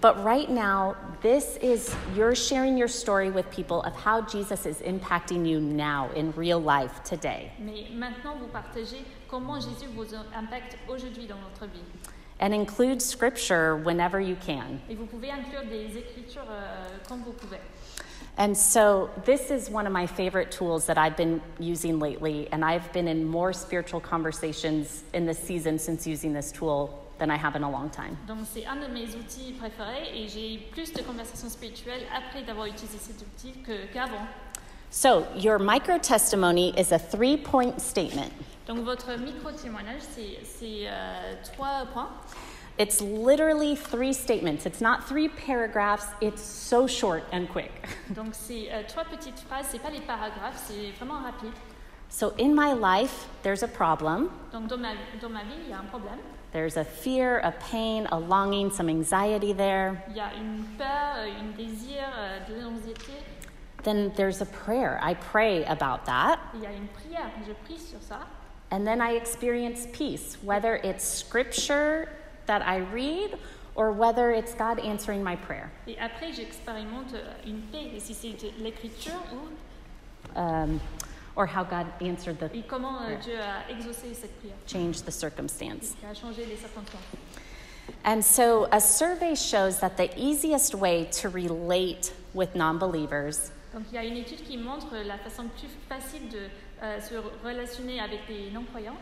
But 0.00 0.16
right 0.24 0.50
now, 0.50 0.96
this 1.22 1.56
is 1.62 1.94
you're 2.16 2.34
sharing 2.34 2.76
your 2.76 2.88
story 2.88 3.30
with 3.30 3.48
people 3.50 3.80
of 3.82 3.94
how 3.94 4.20
Jesus 4.22 4.66
is 4.66 4.82
impacting 4.82 5.46
you 5.46 5.60
now 5.60 6.10
in 6.16 6.32
real 6.36 6.60
life 6.60 7.02
today. 7.04 7.52
Mais 7.60 7.86
maintenant, 7.94 8.36
vous 8.38 8.48
partagez 8.48 9.04
comment 9.28 9.60
Jésus 9.60 9.86
vous 9.94 10.14
impacte 10.36 10.76
aujourd'hui 10.88 11.26
dans 11.26 11.38
votre 11.38 11.70
vie. 11.72 11.84
And 12.40 12.52
include 12.52 13.00
scripture 13.00 13.76
whenever 13.76 14.20
you 14.20 14.36
can. 14.44 14.80
Et 14.90 14.96
vous 14.96 15.06
pouvez 15.06 15.30
inclure 15.30 15.62
des 15.70 15.96
écritures 15.96 16.42
euh, 16.50 16.88
quand 17.08 17.16
vous 17.24 17.32
pouvez. 17.32 17.58
And 18.36 18.56
so, 18.56 19.10
this 19.24 19.50
is 19.52 19.70
one 19.70 19.86
of 19.86 19.92
my 19.92 20.06
favorite 20.06 20.50
tools 20.50 20.86
that 20.86 20.98
I've 20.98 21.16
been 21.16 21.40
using 21.60 22.00
lately, 22.00 22.48
and 22.50 22.64
I've 22.64 22.92
been 22.92 23.06
in 23.06 23.24
more 23.24 23.52
spiritual 23.52 24.00
conversations 24.00 25.04
in 25.12 25.24
this 25.24 25.38
season 25.38 25.78
since 25.78 26.04
using 26.04 26.32
this 26.32 26.50
tool 26.50 27.00
than 27.18 27.30
I 27.30 27.36
have 27.36 27.54
in 27.54 27.62
a 27.62 27.70
long 27.70 27.90
time. 27.90 28.18
Donc 28.26 28.38
c'est 28.52 28.66
un 28.66 28.80
de 28.80 28.88
mes 28.88 29.14
outils 29.14 29.52
préférés 29.52 30.10
et 30.12 30.26
j'ai 30.28 30.58
plus 30.72 30.92
de 30.92 31.02
conversations 31.02 31.48
spirituelles 31.48 32.02
après 32.12 32.42
d'avoir 32.42 32.66
utilisé 32.66 32.98
cet 32.98 33.22
outil 33.22 33.54
qu'avant. 33.92 34.26
So, 34.90 35.26
your 35.36 35.60
micro 35.60 35.98
testimony 35.98 36.74
is 36.76 36.90
a 36.90 36.98
three 36.98 37.36
point 37.36 37.80
statement. 37.80 38.32
Donc 38.66 38.84
votre 38.84 39.16
micro-témoignage, 39.16 40.00
c'est 40.12 40.40
c'est, 40.42 40.88
euh, 40.88 41.34
trois 41.52 41.84
points. 41.92 42.08
It's 42.76 43.00
literally 43.00 43.76
three 43.76 44.12
statements. 44.12 44.66
It's 44.66 44.80
not 44.80 45.08
three 45.08 45.28
paragraphs, 45.28 46.06
it's 46.20 46.42
so 46.42 46.88
short 46.88 47.22
and 47.30 47.48
quick. 47.48 47.70
Donc 48.14 48.34
c'est 48.34 48.68
euh, 48.72 48.82
trois 48.88 49.04
petites 49.04 49.38
phrases, 49.38 49.66
c'est 49.70 49.80
pas 49.80 49.90
les 49.90 50.00
paragraphes, 50.00 50.66
c'est 50.66 50.90
vraiment 50.98 51.22
rapide. 51.22 51.52
So, 52.08 52.32
in 52.38 52.54
my 52.54 52.72
life, 52.72 53.26
there's 53.42 53.62
a 53.62 53.68
problem. 53.68 54.30
Donc 54.52 54.68
dans 54.68 54.78
ma, 54.78 54.94
dans 55.20 55.30
ma 55.30 55.42
vie, 55.44 55.54
il 55.64 55.70
y 55.70 55.72
a 55.72 55.78
un 55.78 55.86
problème. 55.86 56.18
There's 56.52 56.76
a 56.76 56.84
fear, 56.84 57.38
a 57.44 57.52
pain, 57.52 58.06
a 58.12 58.18
longing, 58.18 58.70
some 58.70 58.88
anxiety 58.88 59.52
there. 59.52 60.02
Il 60.08 60.16
y 60.16 60.20
a 60.20 60.32
une 60.34 60.64
peur, 60.76 61.16
euh, 61.16 61.40
une 61.40 61.52
désir, 61.52 62.04
euh, 62.16 62.38
de 62.48 62.60
l'anxiété. 62.60 63.12
Then 63.84 64.12
there's 64.16 64.40
a 64.40 64.46
prayer. 64.46 64.98
I 65.00 65.14
pray 65.14 65.64
about 65.64 66.06
that. 66.06 66.38
Il 66.54 66.62
y 66.62 66.66
a 66.66 66.72
une 66.72 66.88
prière, 66.88 67.30
je 67.46 67.52
prie 67.66 67.78
sur 67.78 68.00
ça. 68.00 68.20
And 68.72 68.84
then 68.84 69.00
I 69.00 69.14
experience 69.14 69.86
peace, 69.92 70.38
whether 70.42 70.80
it's 70.82 71.04
scripture 71.04 72.08
that 72.46 72.62
I 72.66 72.78
read 72.92 73.38
or 73.74 73.90
whether 73.92 74.30
it's 74.30 74.54
God 74.54 74.78
answering 74.78 75.22
my 75.22 75.36
prayer. 75.36 75.70
Et 75.86 75.96
après, 75.98 76.32
j'expérimente 76.32 77.14
euh, 77.14 77.32
une 77.46 77.60
paix. 77.72 77.90
Et 77.94 78.00
si 78.00 78.14
c'est 78.14 78.36
l'écriture 78.60 79.20
ou 79.32 79.48
Um, 80.36 80.80
or 81.36 81.46
how 81.46 81.62
God 81.62 81.86
answered 82.00 82.38
the 82.40 82.50
et 82.52 82.62
comment 82.66 83.02
euh, 83.02 83.16
Dieu 83.22 83.38
a 83.38 83.70
exaucé 83.70 84.12
cette 84.14 84.36
prière, 84.40 84.56
change 84.66 85.02
the 85.02 85.12
circumstance. 85.12 85.94
qui 86.00 86.06
a 86.06 86.14
changé 86.14 86.44
les 86.46 86.56
circonstances. 86.56 87.02
And 88.04 88.24
so 88.24 88.66
a 88.72 88.80
survey 88.80 89.36
shows 89.36 89.78
that 89.80 89.96
the 89.96 90.10
easiest 90.18 90.74
way 90.74 91.04
to 91.20 91.28
relate 91.28 92.12
with 92.32 92.56
non-believers 92.56 93.50
Donc 93.74 93.84
il 93.92 93.94
y 93.94 93.98
a 93.98 94.04
une 94.04 94.16
étude 94.16 94.42
qui 94.42 94.56
montre 94.56 94.96
la 95.06 95.18
façon 95.18 95.44
plus 95.56 95.68
facile 95.88 96.28
de 96.30 96.48
euh, 96.82 97.00
se 97.00 97.14
relationner 97.46 98.00
avec 98.00 98.20
les 98.28 98.50
non-croyants, 98.50 98.96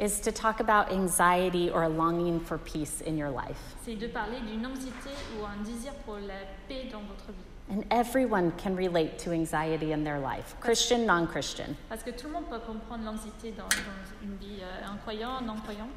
is 0.00 0.18
to 0.20 0.32
talk 0.32 0.60
about 0.60 0.90
anxiety 0.90 1.68
or 1.70 1.82
a 1.82 1.88
longing 1.88 2.40
for 2.40 2.58
peace 2.58 3.02
in 3.02 3.18
your 3.18 3.30
life. 3.30 3.76
c'est 3.84 3.96
de 3.96 4.08
parler 4.08 4.40
d'une 4.40 4.64
anxiété 4.64 5.10
ou 5.38 5.44
un 5.44 5.62
désir 5.62 5.92
pour 6.06 6.16
la 6.16 6.34
paix 6.68 6.88
dans 6.90 7.02
votre 7.02 7.30
vie. 7.30 7.44
And 7.72 7.84
everyone 7.92 8.50
can 8.52 8.74
relate 8.74 9.18
to 9.20 9.30
anxiety 9.30 9.92
in 9.92 10.02
their 10.02 10.18
life, 10.18 10.56
Christian, 10.60 11.06
non-Christian. 11.06 11.76
Parce 11.88 12.02
que 12.02 12.10
tout 12.10 12.26
le 12.26 12.32
monde 12.32 12.46
peut 12.48 12.58
comprendre 12.58 13.04
l'anxiété 13.04 13.52
dans, 13.52 13.68
dans 13.68 14.24
une 14.24 14.36
vie, 14.38 14.60
euh, 14.62 14.92
un 14.92 14.96
croyant, 14.96 15.40
non-croyant. 15.42 15.88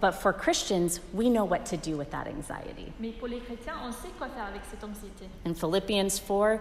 But 0.00 0.12
for 0.12 0.32
Christians, 0.32 1.00
we 1.14 1.30
know 1.30 1.44
what 1.44 1.64
to 1.66 1.76
do 1.76 1.96
with 1.96 2.10
that 2.10 2.26
anxiety. 2.26 2.92
Mais 3.00 3.12
pour 3.12 3.28
les 3.28 3.40
chrétiens, 3.40 3.74
on 3.86 3.92
sait 3.92 4.10
quoi 4.18 4.28
faire 4.28 4.46
avec 4.46 4.62
cette 4.68 4.84
anxiété. 4.84 5.26
In 5.46 5.54
Philippians 5.54 6.18
4, 6.18 6.60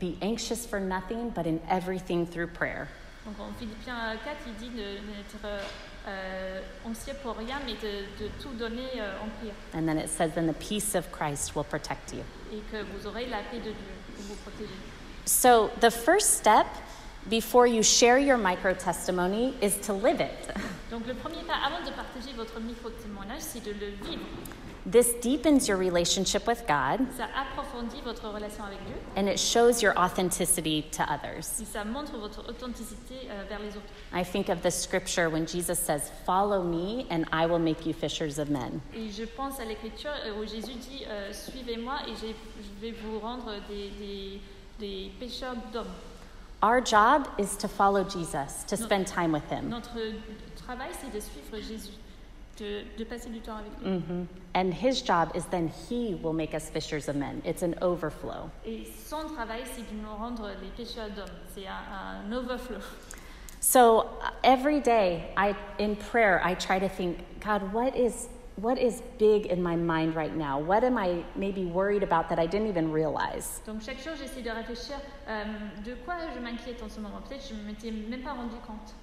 be 0.00 0.16
anxious 0.22 0.66
for 0.66 0.80
nothing, 0.80 1.30
but 1.30 1.46
in 1.46 1.60
everything 1.68 2.26
through 2.26 2.48
prayer. 2.48 2.88
Donc 3.26 3.34
en 3.40 3.52
Philippiens 3.58 4.16
4, 4.22 4.36
il 4.46 4.54
dit 4.56 4.68
de 4.70 4.82
n'être 4.82 5.62
euh, 6.06 6.60
anxieux 6.86 7.14
pour 7.22 7.36
rien, 7.36 7.56
mais 7.64 7.72
de, 7.72 8.22
de 8.22 8.30
tout 8.42 8.52
donner 8.52 9.00
euh, 9.00 9.16
en 9.22 9.28
prière. 9.38 9.54
And 9.74 9.86
then 9.86 9.98
it 9.98 10.08
says, 10.08 10.30
then 10.34 10.46
the 10.46 10.58
peace 10.58 10.94
of 10.94 11.10
Christ 11.10 11.56
will 11.56 11.64
protect 11.64 12.12
you. 12.12 12.22
Et 12.52 12.60
que 12.70 12.82
vous 12.82 13.06
aurez 13.06 13.26
la 13.26 13.38
paix 13.50 13.58
de 13.58 13.70
Dieu 13.70 13.94
pour 14.14 14.24
vous 14.26 14.36
protéger. 14.42 14.74
So 15.24 15.70
the 15.80 15.90
first 15.90 16.34
step 16.34 16.66
before 17.30 17.66
you 17.66 17.82
share 17.82 18.18
your 18.18 18.36
micro 18.36 18.74
testimony 18.74 19.54
is 19.62 19.78
to 19.86 19.94
live 19.94 20.20
it. 20.20 20.52
Donc 20.90 21.06
le 21.06 21.14
premier 21.14 21.42
pas, 21.46 21.54
avant 21.64 21.80
de 21.80 21.90
partager 21.92 22.34
votre 22.36 22.60
micro-témoignage, 22.60 23.40
c'est 23.40 23.64
de 23.64 23.70
le 23.70 23.86
vivre. 24.06 24.26
This 24.86 25.14
deepens 25.22 25.66
your 25.66 25.78
relationship 25.78 26.46
with 26.46 26.66
God 26.66 27.00
Ça 27.16 27.26
approfondit 27.34 28.02
votre 28.04 28.28
relation 28.28 28.64
avec 28.64 28.78
Dieu 28.86 28.94
and 29.16 29.28
it 29.28 29.38
shows 29.38 29.80
your 29.82 29.94
authenticity 29.96 30.82
to 30.92 31.02
others. 31.10 31.58
et 31.60 31.64
ça 31.64 31.84
montre 31.86 32.18
votre 32.18 32.46
authenticité 32.48 33.14
euh, 33.30 33.44
vers 33.48 33.60
les 33.60 33.70
autres. 33.70 33.88
I 34.12 34.22
think 34.22 34.50
of 34.50 34.60
the 34.62 34.70
scripture 34.70 35.30
when 35.30 35.46
Jesus 35.46 35.78
says, 35.78 36.10
Follow 36.26 36.62
me 36.62 37.06
and 37.10 37.24
I 37.32 37.46
will 37.46 37.58
make 37.58 37.86
you 37.86 37.94
fishers 37.94 38.38
of 38.38 38.50
men. 38.50 38.82
Et 38.94 39.08
je 39.10 39.24
pense 39.24 39.58
à 39.58 39.64
l'écriture 39.64 40.12
euh, 40.26 40.38
où 40.38 40.44
Jésus 40.46 40.74
dit 40.74 41.04
euh, 41.08 41.32
Suivez-moi 41.32 41.94
et 42.06 42.12
je 42.14 42.80
vais 42.86 42.92
vous 42.92 43.18
rendre 43.20 43.52
des, 43.68 43.90
des, 43.98 44.40
des 44.78 45.10
pêcheurs 45.18 45.56
d'hommes. 45.72 45.86
Our 46.62 46.80
job 46.82 47.26
is 47.38 47.56
to 47.58 47.68
follow 47.68 48.04
Jesus, 48.04 48.64
to 48.68 48.76
spend 48.76 49.06
time 49.06 49.32
with 49.32 49.50
him. 49.50 49.70
Notre 49.70 49.96
travail, 50.56 50.88
c'est 50.98 51.10
de 51.12 51.20
suivre 51.20 51.56
Jésus, 51.66 51.92
de, 52.58 52.82
de 52.96 53.04
passer 53.04 53.30
du 53.30 53.40
temps 53.40 53.56
avec 53.56 53.72
lui. 53.80 53.98
hmm 53.98 54.26
And 54.56 54.72
his 54.72 55.02
job 55.02 55.32
is 55.34 55.44
then 55.50 55.68
he 55.68 56.14
will 56.22 56.32
make 56.32 56.54
us 56.54 56.70
fishers 56.70 57.08
of 57.08 57.16
men. 57.16 57.42
It's 57.44 57.62
an 57.62 57.74
overflow. 57.82 58.50
Et 58.64 58.84
son 59.06 59.26
travail, 59.34 59.62
c'est 59.64 59.82
de 59.82 60.00
nous 60.00 60.14
rendre 60.16 60.48
des 60.60 60.68
pêcheurs 60.76 61.10
d'hommes. 61.10 61.26
C'est 61.54 61.66
un, 61.66 62.28
un 62.28 62.32
overflow. 62.32 62.78
So 63.60 64.10
uh, 64.20 64.30
every 64.44 64.80
day, 64.80 65.32
I 65.36 65.56
in 65.78 65.96
prayer, 65.96 66.40
I 66.44 66.54
try 66.54 66.78
to 66.78 66.88
think, 66.88 67.18
God, 67.40 67.72
what 67.72 67.96
is 67.96 68.28
what 68.56 68.78
is 68.78 69.02
big 69.18 69.46
in 69.46 69.60
my 69.62 69.74
mind 69.74 70.14
right 70.14 70.36
now? 70.36 70.60
What 70.60 70.84
am 70.84 70.96
I 70.96 71.24
maybe 71.34 71.64
worried 71.64 72.02
about 72.04 72.28
that 72.28 72.38
I 72.38 72.46
didn't 72.46 72.68
even 72.68 72.92
realize? 72.92 73.60
Donc 73.66 73.82
chaque 73.82 73.98
jour, 73.98 74.12
j'essaie 74.16 74.42
de 74.42 74.50
réfléchir 74.50 74.96
euh, 75.28 75.44
de 75.84 75.94
quoi 76.04 76.14
je 76.34 76.40
m'inquiète 76.40 76.82
en 76.82 76.88
ce 76.88 77.00
moment. 77.00 77.20
Peut-être 77.28 77.44
je 77.48 77.54
ne 77.54 77.62
m'étais 77.66 77.90
même 77.90 78.22
pas 78.22 78.34
rendu 78.34 78.54
compte. 78.66 78.94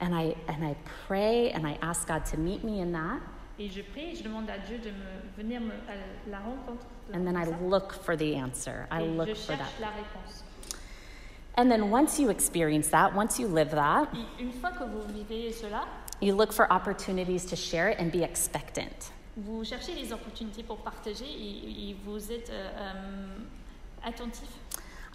And 0.00 0.14
I 0.14 0.34
and 0.48 0.64
I 0.64 0.76
pray 1.06 1.50
and 1.50 1.66
I 1.66 1.76
ask 1.82 2.06
God 2.06 2.24
to 2.26 2.36
meet 2.38 2.62
me 2.64 2.80
in 2.80 2.92
that. 2.92 3.20
Et 3.58 3.68
je 3.68 3.82
prie, 3.82 4.14
je 4.14 4.22
demande 4.22 4.48
à 4.48 4.58
Dieu 4.64 4.78
de 4.78 4.90
me 4.90 5.20
venir 5.36 5.60
me, 5.60 5.72
à 5.88 6.30
la 6.30 6.38
rencontre. 6.38 6.86
de 7.10 7.14
And 7.16 7.26
then 7.26 7.36
I 7.36 7.44
look 7.68 7.92
for 7.92 8.16
the 8.16 8.36
answer. 8.36 8.86
I 8.92 9.02
Et 9.02 9.06
look 9.16 9.36
for 9.36 9.56
that. 9.56 9.72
la 9.80 9.88
réponse. 9.88 10.44
And 11.56 11.68
then 11.68 11.90
once 11.90 12.20
you 12.20 12.30
experience 12.30 12.88
that, 12.90 13.12
once 13.16 13.40
you 13.40 13.48
live 13.48 13.70
that, 13.72 14.06
Et 14.14 14.42
une 14.44 14.52
fois 14.52 14.70
que 14.70 14.84
vous 14.84 15.02
vivez 15.12 15.50
cela, 15.52 15.86
you 16.20 16.32
look 16.36 16.52
for 16.52 16.72
opportunities 16.72 17.44
to 17.46 17.56
share 17.56 17.88
it 17.88 17.98
and 17.98 18.12
be 18.12 18.22
expectant. 18.22 19.10
vous 19.36 19.64
cherchez 19.64 19.94
les 19.94 20.12
opportunités 20.12 20.62
pour 20.62 20.78
partager 20.78 21.24
et, 21.26 21.90
et 21.90 21.96
vous 22.04 22.30
êtes 22.30 22.50
euh, 22.50 22.70
euh, 22.78 23.26
attentif. 24.04 24.48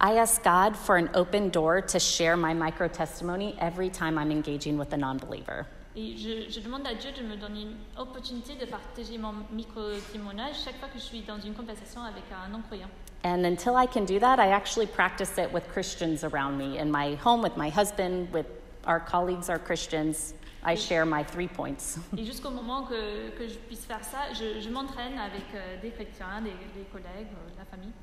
I 0.05 0.17
ask 0.17 0.43
God 0.43 0.75
for 0.75 0.97
an 0.97 1.09
open 1.13 1.47
door 1.49 1.79
to 1.79 1.97
share 1.97 2.35
my 2.35 2.53
micro 2.53 2.89
testimony 2.89 3.55
every 3.57 3.89
time 3.89 4.17
I'm 4.17 4.31
engaging 4.31 4.77
with 4.77 4.91
a 4.91 4.97
non 4.97 5.17
believer. 5.17 5.65
Et 5.95 6.17
je, 6.17 6.51
je 6.51 6.59
demande 6.59 6.85
à 6.85 6.93
Dieu 6.93 7.11
de 7.13 7.21
me 7.25 7.37
donner 7.37 7.61
une 7.61 7.77
opportunité 7.97 8.55
de 8.55 8.65
partager 8.65 9.17
mon 9.17 9.33
micro-témoignage 9.53 10.55
chaque 10.65 10.77
fois 10.77 10.89
que 10.89 10.99
je 10.99 11.05
suis 11.05 11.21
dans 11.21 11.39
une 11.39 11.53
conversation 11.53 12.01
avec 12.01 12.25
un 12.33 12.49
non-croyant. 12.49 12.89
And 13.23 13.45
until 13.45 13.77
I 13.77 13.85
can 13.85 14.03
do 14.03 14.19
that, 14.19 14.39
I 14.39 14.51
actually 14.51 14.87
practice 14.87 15.37
it 15.37 15.53
with 15.53 15.63
Christians 15.71 16.25
around 16.25 16.57
me 16.57 16.79
in 16.79 16.91
my 16.91 17.15
home, 17.23 17.41
with 17.41 17.55
my 17.55 17.69
husband, 17.69 18.27
with 18.33 18.47
our 18.85 18.99
colleagues, 18.99 19.49
our 19.49 19.59
Christians. 19.59 20.33
I 20.65 20.75
share 20.75 21.05
my 21.05 21.23
three 21.23 21.47
points. 21.47 21.97
Et 22.17 22.25
jusqu'au 22.25 22.49
moment 22.49 22.83
que, 22.83 23.29
que 23.37 23.47
je 23.47 23.57
puisse 23.69 23.85
faire 23.85 24.03
ça, 24.03 24.33
je, 24.33 24.59
je 24.59 24.69
m'entraîne 24.69 25.17
avec 25.17 25.45
euh, 25.55 25.79
des 25.81 25.91
chrétiens, 25.91 26.41
des, 26.41 26.51
des 26.77 26.85
collègues, 26.91 27.31
euh, 27.31 27.57
la 27.57 27.63
famille. 27.65 27.93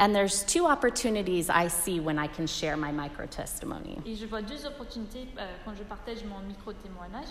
And 0.00 0.14
there's 0.14 0.42
two 0.44 0.64
opportunities 0.66 1.50
I 1.50 1.68
see 1.68 2.00
when 2.00 2.18
I 2.18 2.26
can 2.26 2.46
share 2.46 2.74
my 2.74 2.90
micro 2.90 3.26
testimony. 3.26 3.98
Et 4.06 4.16
je 4.16 4.24
vois 4.26 4.40
deux 4.40 4.64
opportunités 4.64 5.26
euh, 5.38 5.46
quand 5.64 5.74
je 5.76 5.82
partage 5.84 6.24
mon 6.24 6.40
micro-témoignage. 6.48 7.28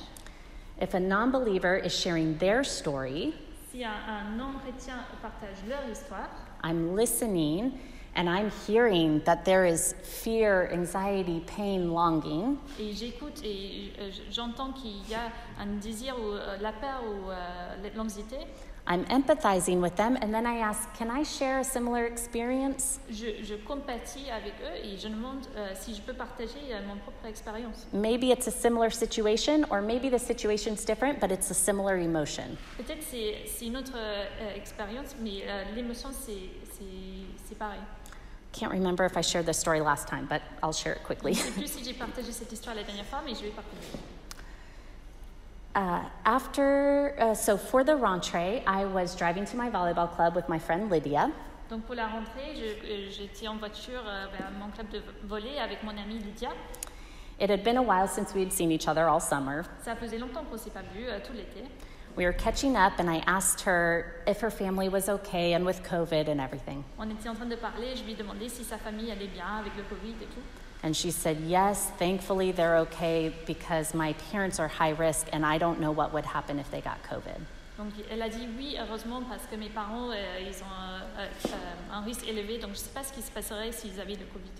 If 0.79 0.93
a 0.93 0.99
non 0.99 1.31
believer 1.31 1.77
is 1.77 1.91
sharing 1.91 2.37
their 2.37 2.63
story, 2.63 3.33
Si 3.71 3.83
un, 3.83 3.89
un 4.07 4.37
non-chrétien 4.37 4.95
partage 5.21 5.57
leur 5.67 5.81
histoire, 5.91 6.29
I'm 6.63 6.95
listening 6.95 7.73
and 8.15 8.29
I'm 8.29 8.51
hearing 8.67 9.21
that 9.25 9.45
there 9.45 9.65
is 9.65 9.93
fear, 10.03 10.69
anxiety, 10.71 11.41
pain, 11.47 11.89
longing. 11.91 12.57
et 12.79 12.93
j'écoute 12.93 13.41
et 13.43 13.93
euh, 13.99 14.09
j'entends 14.31 14.71
qu'il 14.73 14.97
y 15.09 15.15
a 15.15 15.31
un 15.59 15.79
désir 15.81 16.15
ou 16.19 16.33
euh, 16.33 16.57
la 16.61 16.71
peur 16.71 17.01
ou 17.03 17.29
euh, 17.31 17.89
l'anxiété, 17.95 18.37
I'm 18.87 19.05
empathizing 19.05 19.81
with 19.81 19.95
them, 19.97 20.17
and 20.19 20.33
then 20.33 20.47
I 20.47 20.57
ask, 20.57 20.91
Can 20.97 21.11
I 21.11 21.21
share 21.23 21.59
a 21.59 21.63
similar 21.63 22.05
experience? 22.07 22.99
je, 23.11 23.43
je 23.43 23.55
compatis 23.67 24.29
avec 24.31 24.53
eux 24.63 24.83
et 24.83 24.97
je 24.97 25.07
demande 25.07 25.45
euh, 25.55 25.69
si 25.79 25.93
je 25.93 26.01
peux 26.01 26.13
partager 26.13 26.57
euh, 26.71 26.79
mon 26.87 26.95
propre 26.97 27.25
expérience. 27.27 27.85
Maybe 27.93 28.31
it's 28.31 28.47
a 28.47 28.51
similar 28.51 28.89
situation, 28.89 29.65
or 29.69 29.81
maybe 29.81 30.09
the 30.09 30.17
situation's 30.17 30.83
different, 30.85 31.19
but 31.19 31.31
it's 31.31 31.51
a 31.51 31.53
similar 31.53 31.97
emotion. 31.97 32.57
Peut-être 32.77 33.03
c'est 33.03 33.35
c'est 33.45 33.65
une 33.67 33.77
autre 33.77 33.93
euh, 33.95 34.55
expérience, 34.55 35.15
mais 35.21 35.43
euh, 35.47 35.63
l'émotion 35.75 36.09
c'est 36.11 36.49
c'est- 36.71 37.45
c'est 37.47 37.57
pareil. 37.57 37.79
Can't 38.51 38.71
remember 38.71 39.05
if 39.05 39.15
I 39.15 39.21
shared 39.21 39.45
this 39.45 39.59
story 39.59 39.79
last 39.81 40.07
time, 40.07 40.25
but 40.27 40.41
I'll 40.63 40.73
share 40.73 40.93
it 40.95 41.03
quickly. 41.03 41.33
Je 41.35 41.41
sais 41.43 41.51
plus 41.51 41.67
si 41.71 41.83
j'ai 41.83 41.93
partagé 41.93 42.31
cette 42.31 42.51
histoire 42.51 42.75
la 42.75 42.83
dernière 42.83 43.05
fois, 43.05 43.21
mais 43.23 43.35
je 43.35 43.41
vais 43.43 43.51
partager. 43.51 43.99
Uh, 45.79 46.03
after, 46.25 47.15
uh, 47.21 47.33
so 47.33 47.55
for 47.55 47.85
the 47.85 47.93
rentrée, 47.93 48.61
I 48.67 48.83
was 48.83 49.15
driving 49.15 49.45
to 49.45 49.55
my 49.55 49.69
volleyball 49.69 50.13
club 50.13 50.35
with 50.35 50.49
my 50.49 50.59
friend 50.59 50.91
Lydia. 50.91 51.31
Donc 51.69 51.85
pour 51.85 51.95
la 51.95 52.07
rentrée, 52.07 52.51
euh, 52.57 53.09
j'étais 53.09 53.47
en 53.47 53.55
voiture 53.55 54.01
euh, 54.05 54.25
vers 54.37 54.51
mon 54.59 54.69
club 54.71 54.89
de 54.89 55.01
volley 55.23 55.57
avec 55.57 55.81
mon 55.83 55.91
amie 55.91 56.19
Lydia. 56.19 56.49
It 57.39 57.49
had 57.49 57.63
been 57.63 57.77
a 57.77 57.81
while 57.81 58.09
since 58.09 58.33
we 58.33 58.41
had 58.41 58.51
seen 58.51 58.73
each 58.73 58.89
other 58.89 59.07
all 59.07 59.21
summer. 59.21 59.63
Ça 59.81 59.95
faisait 59.95 60.17
longtemps 60.17 60.43
qu'on 60.43 60.55
ne 60.55 60.59
s'est 60.59 60.69
pas 60.69 60.83
vu, 60.93 61.05
euh, 61.07 61.19
tout 61.25 61.31
l'été. 61.31 61.63
We 62.17 62.25
were 62.25 62.35
catching 62.35 62.75
up, 62.75 62.99
and 62.99 63.09
I 63.09 63.23
asked 63.25 63.61
her 63.65 64.21
if 64.27 64.41
her 64.41 64.51
family 64.51 64.89
was 64.89 65.07
okay 65.07 65.53
and 65.53 65.63
with 65.63 65.81
COVID 65.83 66.27
and 66.27 66.41
everything. 66.41 66.83
On 66.97 67.09
était 67.09 67.29
en 67.29 67.35
train 67.35 67.45
de 67.45 67.55
parler, 67.55 67.95
je 67.95 68.03
lui 68.03 68.15
demandais 68.15 68.49
si 68.49 68.65
sa 68.65 68.77
famille 68.77 69.13
allait 69.13 69.27
bien 69.27 69.59
avec 69.61 69.77
le 69.77 69.83
Covid 69.83 70.15
et 70.21 70.25
tout. 70.25 70.43
And 70.81 70.95
she 70.95 71.11
said, 71.11 71.41
Yes, 71.41 71.91
thankfully 71.97 72.51
they're 72.51 72.77
okay 72.79 73.33
because 73.45 73.93
my 73.93 74.13
parents 74.31 74.59
are 74.59 74.67
high 74.67 74.91
risk 74.91 75.27
and 75.33 75.45
I 75.45 75.57
don't 75.57 75.79
know 75.79 75.91
what 75.91 76.13
would 76.13 76.25
happen 76.25 76.59
if 76.59 76.69
they 76.71 76.81
got 76.81 77.03
COVID. 77.03 77.39
Donc 77.77 77.93
elle 78.11 78.21
a 78.21 78.29
dit 78.29 78.47
oui, 78.57 78.75
heureusement, 78.77 79.21
parce 79.29 79.45
que 79.45 79.55
mes 79.55 79.69
parents, 79.69 80.09
euh, 80.11 80.39
ils 80.41 80.61
ont 80.61 80.67
euh, 80.67 80.99
euh, 81.19 81.27
euh 81.47 81.93
un 81.93 82.01
risque 82.01 82.27
élevé, 82.27 82.57
donc 82.57 82.71
je 82.71 82.79
ne 82.79 82.83
sais 82.83 82.89
pas 82.93 83.03
ce 83.03 83.13
qui 83.13 83.21
se 83.21 83.31
passerait 83.31 83.71
s'ils 83.71 83.99
avaient 84.01 84.15
le 84.15 84.25
Covid. 84.25 84.51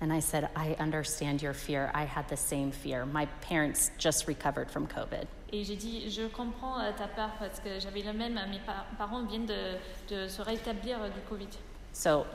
And 0.00 0.12
I 0.12 0.20
said, 0.20 0.48
I 0.54 0.76
understand 0.78 1.40
your 1.40 1.54
fear. 1.54 1.90
I 1.94 2.04
had 2.04 2.28
the 2.28 2.36
same 2.36 2.70
fear. 2.70 3.06
My 3.06 3.26
parents 3.40 3.90
just 3.98 4.26
recovered 4.26 4.70
from 4.70 4.86
COVID. 4.88 5.26
Et 5.52 5.64
j'ai 5.64 5.76
dit, 5.76 6.10
je 6.10 6.26
comprends 6.26 6.80
euh, 6.80 6.90
ta 6.92 7.06
peur 7.06 7.30
parce 7.38 7.60
que 7.60 7.78
j'avais 7.78 8.02
le 8.02 8.12
même, 8.12 8.34
mes 8.50 8.58
pa- 8.58 8.84
parents 8.98 9.24
viennent 9.24 9.46
de, 9.46 9.78
de 10.10 10.28
se 10.28 10.42
rétablir 10.42 11.00
euh, 11.00 11.08
du 11.08 11.20
Covid. 11.28 11.48
So 11.92 12.26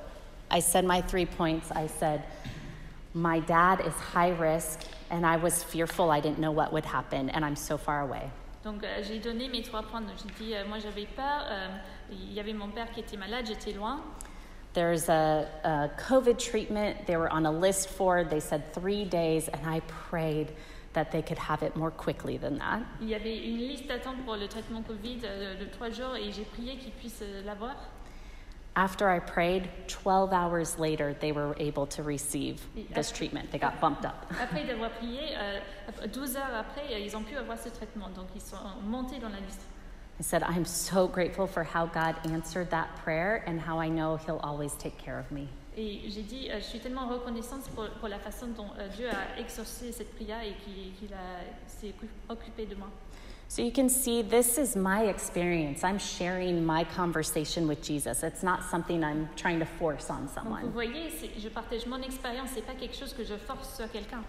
I 0.50 0.60
said 0.62 0.86
my 0.86 1.02
three 1.02 1.26
points. 1.26 1.72
I 1.76 1.88
said, 1.88 2.22
My 3.14 3.40
dad 3.40 3.82
is 3.82 3.94
high 3.94 4.32
risk 4.32 4.82
and 5.10 5.26
I 5.26 5.38
was 5.38 5.64
fearful. 5.64 6.12
I 6.12 6.22
didn't 6.22 6.40
know 6.40 6.52
what 6.52 6.72
would 6.72 6.86
happen 6.86 7.30
and 7.30 7.44
I'm 7.44 7.56
so 7.56 7.78
far 7.78 8.02
away. 8.02 8.30
Donc 8.64 8.84
euh, 8.84 9.02
j'ai 9.04 9.20
donné 9.20 9.50
mes 9.50 9.64
trois 9.64 9.82
points. 9.82 10.04
J'ai 10.18 10.46
dit, 10.46 10.56
euh, 10.56 10.68
moi 10.68 10.78
j'avais 10.80 11.08
peur, 11.08 11.46
euh, 11.50 11.68
il 12.12 12.34
y 12.34 12.40
avait 12.40 12.54
mon 12.54 12.70
père 12.70 12.92
qui 12.92 13.00
était 13.02 13.18
malade, 13.18 13.46
j'étais 13.48 13.74
loin. 13.74 14.02
There's 14.74 15.10
a, 15.10 15.48
a 15.64 15.90
COVID 15.98 16.38
treatment 16.38 17.06
they 17.06 17.18
were 17.18 17.30
on 17.30 17.46
a 17.46 17.52
list 17.52 17.90
for. 17.90 18.24
They 18.24 18.40
said 18.40 18.72
three 18.74 19.04
days, 19.04 19.50
and 19.50 19.68
I 19.68 19.82
prayed 20.10 20.54
that 20.94 21.12
they 21.12 21.22
could 21.22 21.38
have 21.38 21.62
it 21.64 21.76
more 21.76 21.92
quickly 21.92 22.38
than 22.38 22.58
that. 22.60 22.82
Il 23.02 23.10
y 23.10 23.16
avait 23.16 23.38
une 23.38 23.58
liste 23.58 23.88
d'attente 23.88 24.24
pour 24.26 24.38
le 24.38 24.48
traitement 24.48 24.82
Covid 24.82 25.20
euh, 25.26 25.60
de 25.60 25.66
trois 25.66 25.90
jours 25.90 26.16
et 26.16 26.32
j'ai 26.32 26.44
prié 26.44 26.78
qu'ils 26.78 26.92
puissent 26.92 27.22
euh, 27.22 27.44
l'avoir. 27.44 27.76
After 28.76 29.10
I 29.10 29.20
prayed, 29.20 29.70
12 29.90 30.32
hours 30.32 30.80
later, 30.80 31.14
they 31.20 31.34
were 31.34 31.56
able 31.60 31.86
to 31.88 32.04
receive 32.04 32.62
this 32.96 33.12
treatment. 33.12 33.52
They 33.52 33.58
got 33.60 33.82
bumped 33.82 34.06
up. 34.06 34.26
Après 34.42 34.66
d'avoir 34.66 34.90
prié, 35.00 35.36
euh, 35.38 35.60
12 36.08 36.38
heures 36.38 36.56
après, 36.56 36.94
euh, 36.94 37.00
ils 37.00 37.14
ont 37.18 37.24
pu 37.24 37.36
avoir 37.36 37.58
ce 37.58 37.68
traitement. 37.70 38.08
Donc 38.16 38.28
ils 38.34 38.42
sont 38.42 38.56
montés 38.86 39.20
dans 39.20 39.28
liste. 39.28 39.62
I 40.20 40.24
said, 40.24 40.44
I'm 40.44 40.66
so 40.66 41.08
grateful 41.08 41.48
for 41.48 41.64
how 41.64 41.86
God 41.88 42.16
answered 42.32 42.70
that 42.70 42.88
prayer 43.04 43.44
and 43.48 43.60
how 43.60 43.78
I 43.80 43.90
know 43.90 44.18
He'll 44.18 44.40
always 44.44 44.74
take 44.78 44.98
care 44.98 45.20
of 45.20 45.30
me. 45.32 45.48
Et 45.76 46.02
j'ai 46.10 46.22
dit, 46.24 46.50
euh, 46.50 46.60
je 46.60 46.66
suis 46.66 46.80
tellement 46.80 47.08
reconnaissante 47.08 47.64
pour, 47.76 47.90
pour 48.00 48.08
la 48.08 48.20
façon 48.20 48.48
dont 48.56 48.68
euh, 48.78 48.88
Dieu 48.90 49.08
a 49.10 49.40
exaucé 49.40 49.92
cette 49.92 50.14
prière 50.16 50.42
et 50.44 50.54
qu'il 50.64 51.14
a- 51.14 51.68
s'est 51.68 51.94
occupé 52.30 52.66
de 52.66 52.76
moi. 52.76 52.88
So 53.52 53.62
you 53.62 53.72
can 53.72 53.90
see 53.90 54.22
this 54.22 54.58
is 54.58 54.78
my 54.78 55.08
experience. 55.08 55.84
I'm 55.84 56.00
sharing 56.00 56.66
my 56.66 56.86
conversation 56.86 57.68
with 57.68 57.82
Jesus. 57.84 58.24
It's 58.24 58.44
not 58.44 58.64
something 58.64 59.04
I'm 59.04 59.28
trying 59.36 59.60
to 59.60 59.66
force 59.66 60.10
on 60.10 60.22
Donc 60.22 60.30
vous 60.30 60.34
someone. 60.34 60.72
voyez, 60.72 61.12
je 61.38 61.50
partage 61.50 61.86
mon 61.86 62.02
expérience, 62.02 62.52
c'est 62.54 62.66
pas 62.66 62.76
quelque 62.80 62.96
chose 62.96 63.12
que 63.12 63.26
je 63.26 63.36
force 63.36 63.76
sur 63.76 63.90
quelqu'un. 63.90 64.24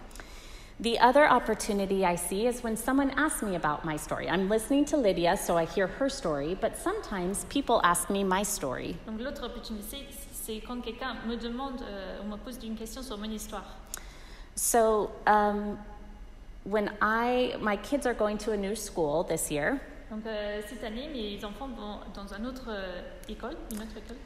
The 0.81 0.99
other 0.99 1.25
opportunity 1.25 2.03
I 2.03 2.17
see 2.17 2.47
is 2.47 2.63
when 2.63 2.75
someone 2.75 3.11
asks 3.11 3.41
me 3.41 3.55
about 3.55 3.85
my 3.85 3.95
story. 3.95 4.27
I'm 4.27 4.49
listening 4.49 4.83
to 4.87 4.97
Lydia, 4.97 5.37
so 5.37 5.55
I 5.55 5.67
hear 5.67 5.87
her 5.87 6.09
story, 6.09 6.57
but 6.59 6.75
sometimes 6.75 7.45
people 7.45 7.79
ask 7.85 8.09
me 8.09 8.25
my 8.25 8.43
story. 8.43 8.97
Donc 9.07 9.21
l'autre 9.21 9.45
opportunité, 9.45 10.05
c'est 10.33 10.59
quand 10.67 10.81
quelqu'un 10.81 11.15
me 11.25 11.37
demande 11.37 11.81
euh, 11.81 12.19
ou 12.21 12.27
me 12.27 12.35
pose 12.35 12.61
une 12.61 12.75
question 12.75 13.01
sur 13.01 13.17
mon 13.17 13.31
histoire. 13.31 13.63
So 14.55 15.11
um, 15.25 15.77
when 16.65 16.89
I, 17.01 17.55
my 17.59 17.75
kids 17.77 18.05
are 18.05 18.13
going 18.13 18.37
to 18.39 18.51
a 18.51 18.57
new 18.57 18.75
school 18.75 19.23
this 19.23 19.49
year, 19.51 19.79
Donc 20.09 20.25
euh, 20.27 20.61
cette 20.67 20.83
année, 20.83 21.09
mes 21.11 21.43
enfants 21.43 21.69
vont 21.75 21.99
dans 22.13 22.27
une 22.33 22.45
autre 22.45 22.67
euh, 22.69 23.01
école, 23.27 23.55
une 23.71 23.79
autre 23.81 23.97
école. 23.97 24.17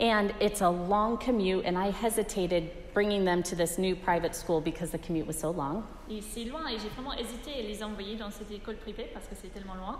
and 0.00 0.32
it's 0.40 0.60
a 0.62 0.70
long 0.70 1.16
commute, 1.18 1.64
and 1.66 1.76
I 1.76 1.90
hesitated 1.90 2.70
bringing 2.94 3.24
them 3.24 3.42
to 3.42 3.56
this 3.56 3.78
new 3.78 3.96
private 3.96 4.34
school 4.34 4.60
because 4.60 4.90
the 4.90 4.98
commute 4.98 5.26
was 5.26 5.36
so 5.38 5.50
long. 5.50 5.82
Et 6.08 6.20
c'est 6.22 6.44
loin 6.44 6.66
et 6.68 6.78
j'ai 6.78 6.88
vraiment 6.88 7.12
hésité 7.14 7.52
à 7.58 7.62
les 7.62 7.82
envoyer 7.82 8.16
dans 8.16 8.30
cette 8.30 8.50
école 8.50 8.76
privée 8.76 9.10
parce 9.12 9.26
que 9.26 9.34
c'est 9.40 9.52
tellement 9.52 9.74
loin. 9.74 9.98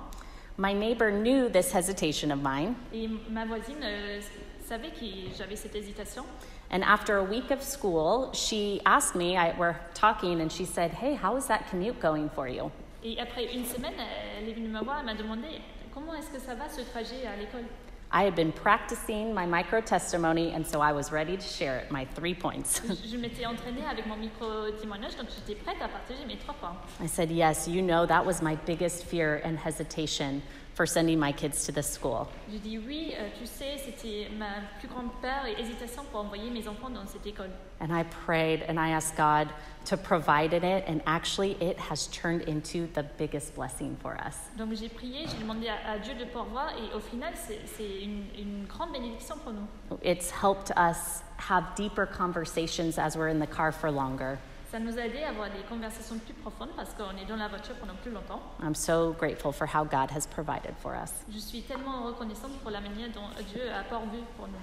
My 0.56 0.72
neighbor 0.72 1.10
knew 1.10 1.48
this 1.48 1.70
hesitation 1.72 2.30
of 2.32 2.40
mine, 2.42 2.74
Et 2.92 3.08
ma 3.30 3.44
voisine 3.44 3.78
euh, 3.82 4.20
savait 4.66 4.90
que 4.90 5.04
j'avais 5.36 5.56
cette 5.56 5.74
hésitation. 5.76 6.24
And 6.70 6.84
after 6.84 7.16
a 7.16 7.24
week 7.24 7.50
of 7.50 7.62
school, 7.62 8.30
she 8.32 8.80
asked 8.84 9.14
me, 9.14 9.36
I, 9.36 9.56
we're 9.58 9.76
talking, 9.94 10.40
and 10.40 10.52
she 10.52 10.64
said, 10.64 10.90
Hey, 10.90 11.14
how 11.14 11.36
is 11.36 11.46
that 11.46 11.68
commute 11.70 11.98
going 12.00 12.28
for 12.30 12.46
you? 12.48 12.70
Et 13.02 13.16
après 13.18 13.54
une 13.54 13.64
semaine, 13.64 13.94
elle 14.38 14.48
est 14.48 14.54
venue 14.54 14.68
me 14.68 14.82
voir, 14.82 14.98
elle 15.00 15.06
m'a 15.06 15.14
demandé 15.14 15.60
comment 15.94 16.14
est-ce 16.14 16.30
que 16.30 16.38
ça 16.38 16.54
va 16.54 16.68
ce 16.68 16.82
trajet 16.82 17.26
à 17.26 17.36
l'école. 17.38 17.64
I 18.10 18.22
had 18.22 18.34
been 18.34 18.52
practicing 18.52 19.34
my 19.34 19.44
micro 19.44 19.82
testimony, 19.82 20.54
and 20.54 20.66
so 20.66 20.80
I 20.80 20.92
was 20.92 21.12
ready 21.12 21.36
to 21.36 21.42
share 21.42 21.78
it, 21.78 21.90
my 21.90 22.06
three 22.14 22.32
points. 22.34 22.80
Je, 22.86 22.94
je 23.10 23.16
m'étais 23.18 23.44
entraînée 23.46 23.84
avec 23.90 24.06
mon 24.06 24.16
micro-témoignage, 24.16 25.16
donc 25.16 25.28
j'étais 25.28 25.60
prête 25.60 25.76
à 25.82 25.88
partager 25.88 26.24
mes 26.26 26.36
trois 26.36 26.54
points. 26.54 26.76
I 27.02 27.06
said, 27.06 27.30
Yes, 27.30 27.68
you 27.68 27.82
know, 27.82 28.06
that 28.06 28.24
was 28.24 28.42
my 28.42 28.56
biggest 28.66 29.04
fear 29.04 29.40
and 29.44 29.58
hesitation 29.58 30.40
for 30.78 30.86
sending 30.86 31.18
my 31.18 31.32
kids 31.32 31.66
to 31.66 31.72
this 31.72 31.88
school. 31.88 32.28
Je 32.48 32.58
dis 32.58 32.78
oui, 32.78 33.12
euh, 33.18 33.28
tu 33.36 33.46
sais, 33.46 33.76
c'était 33.78 34.28
ma 34.38 34.62
plus 34.78 34.86
grande 34.86 35.10
peur 35.20 35.44
et 35.44 35.60
hésitation 35.60 36.04
pour 36.12 36.20
envoyer 36.20 36.50
mes 36.50 36.68
enfants 36.68 36.88
dans 36.88 37.04
cette 37.04 37.26
école. 37.26 37.50
And 37.80 37.92
I 37.92 38.04
prayed 38.04 38.64
and 38.68 38.78
I 38.78 38.90
asked 38.90 39.16
God 39.16 39.48
to 39.86 39.96
provide 39.96 40.52
it, 40.54 40.84
and 40.86 41.00
actually, 41.04 41.56
it 41.60 41.76
has 41.90 42.06
turned 42.06 42.42
into 42.42 42.86
the 42.94 43.02
biggest 43.18 43.56
blessing 43.56 43.96
for 44.00 44.16
us. 44.24 44.36
Donc 44.56 44.72
j'ai 44.74 44.88
prié, 44.88 45.26
j'ai 45.26 45.42
demandé 45.42 45.66
à, 45.68 45.94
à 45.94 45.98
Dieu 45.98 46.14
de 46.14 46.26
pourvoir 46.26 46.70
et 46.78 46.94
au 46.94 47.00
final, 47.00 47.32
c'est 47.34 47.58
c'est 47.66 48.04
une, 48.04 48.26
une 48.38 48.66
grande 48.66 48.92
bénédiction 48.92 49.36
pour 49.38 49.52
nous. 49.52 49.66
It's 50.04 50.30
helped 50.30 50.70
us 50.76 51.24
have 51.38 51.74
deeper 51.74 52.06
conversations 52.06 52.98
as 52.98 53.16
we're 53.16 53.30
in 53.30 53.40
the 53.40 53.50
car 53.50 53.72
for 53.72 53.90
longer. 53.90 54.38
Ça 54.70 54.78
nous 54.78 54.98
a 54.98 55.06
aidé 55.06 55.22
à 55.22 55.30
avoir 55.30 55.48
des 55.48 55.62
conversations 55.66 56.18
plus 56.18 56.34
profondes 56.34 56.68
parce 56.76 56.90
qu'on 56.92 57.16
est 57.16 57.24
dans 57.26 57.36
la 57.36 57.48
voiture 57.48 57.74
pendant 57.76 57.94
plus 57.94 58.10
longtemps. 58.10 58.42
I'm 58.62 58.74
so 58.74 59.14
grateful 59.18 59.50
for 59.50 59.66
how 59.66 59.82
God 59.82 60.10
has 60.10 60.26
provided 60.26 60.74
for 60.82 60.94
us. 60.94 61.10
Je 61.32 61.38
suis 61.38 61.62
tellement 61.62 62.04
reconnaissante 62.04 62.52
pour 62.60 62.70
la 62.70 62.80
manière 62.80 63.08
dont 63.08 63.30
Dieu 63.50 63.62
a 63.72 63.82
pourvu 63.84 64.18
pour 64.36 64.46
nous. 64.48 64.60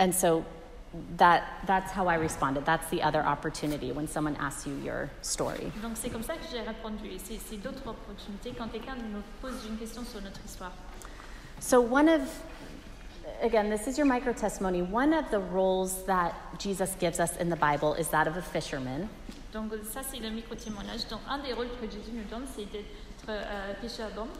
And 0.00 0.12
so, 0.12 0.42
that 1.16 1.42
that's 1.66 1.92
how 1.92 2.08
I 2.08 2.16
responded. 2.16 2.64
That's 2.64 2.88
the 2.90 3.02
other 3.02 3.22
opportunity 3.24 3.92
when 3.92 4.08
someone 4.08 4.36
asks 4.40 4.66
you 4.66 4.74
your 4.84 5.08
story. 5.22 5.70
Donc 5.80 5.92
c'est 5.94 6.10
comme 6.10 6.24
ça 6.24 6.34
que 6.34 6.44
j'ai 6.50 6.60
répondu. 6.60 7.06
Et 7.06 7.18
c'est 7.18 7.38
c'est 7.38 7.58
d'autres 7.58 7.86
opportunités 7.86 8.52
quand 8.58 8.66
quelqu'un 8.66 8.96
nous 8.96 9.22
pose 9.40 9.64
une 9.64 9.76
question 9.76 10.02
sur 10.04 10.20
notre 10.22 10.44
histoire. 10.44 10.72
So 11.60 11.80
one 11.80 12.08
of 12.08 12.22
again, 13.42 13.68
this 13.68 13.86
is 13.86 13.98
your 13.98 14.06
micro 14.06 14.32
testimony. 14.32 14.82
One 14.82 15.12
of 15.12 15.30
the 15.30 15.40
roles 15.40 16.04
that 16.04 16.34
Jesus 16.58 16.94
gives 16.98 17.20
us 17.20 17.36
in 17.36 17.50
the 17.50 17.56
Bible 17.56 17.94
is 17.94 18.08
that 18.08 18.26
of 18.26 18.36
a 18.36 18.42
fisherman. 18.42 19.08
Donc 19.52 19.72
ça 19.92 20.00
c'est 20.02 20.20
le 20.20 20.30
micro-témoignage. 20.30 21.06
Donc 21.10 21.20
un 21.28 21.38
des 21.38 21.52
rôles 21.52 21.68
que 21.80 21.86
Jésus 21.86 22.12
nous 22.12 22.24
donne, 22.30 22.46
c'est 22.56 22.64
d'être 22.72 23.28
euh, 23.28 23.42
euh 23.44 23.74
pêcheur 23.80 24.10
d'hommes. 24.14 24.32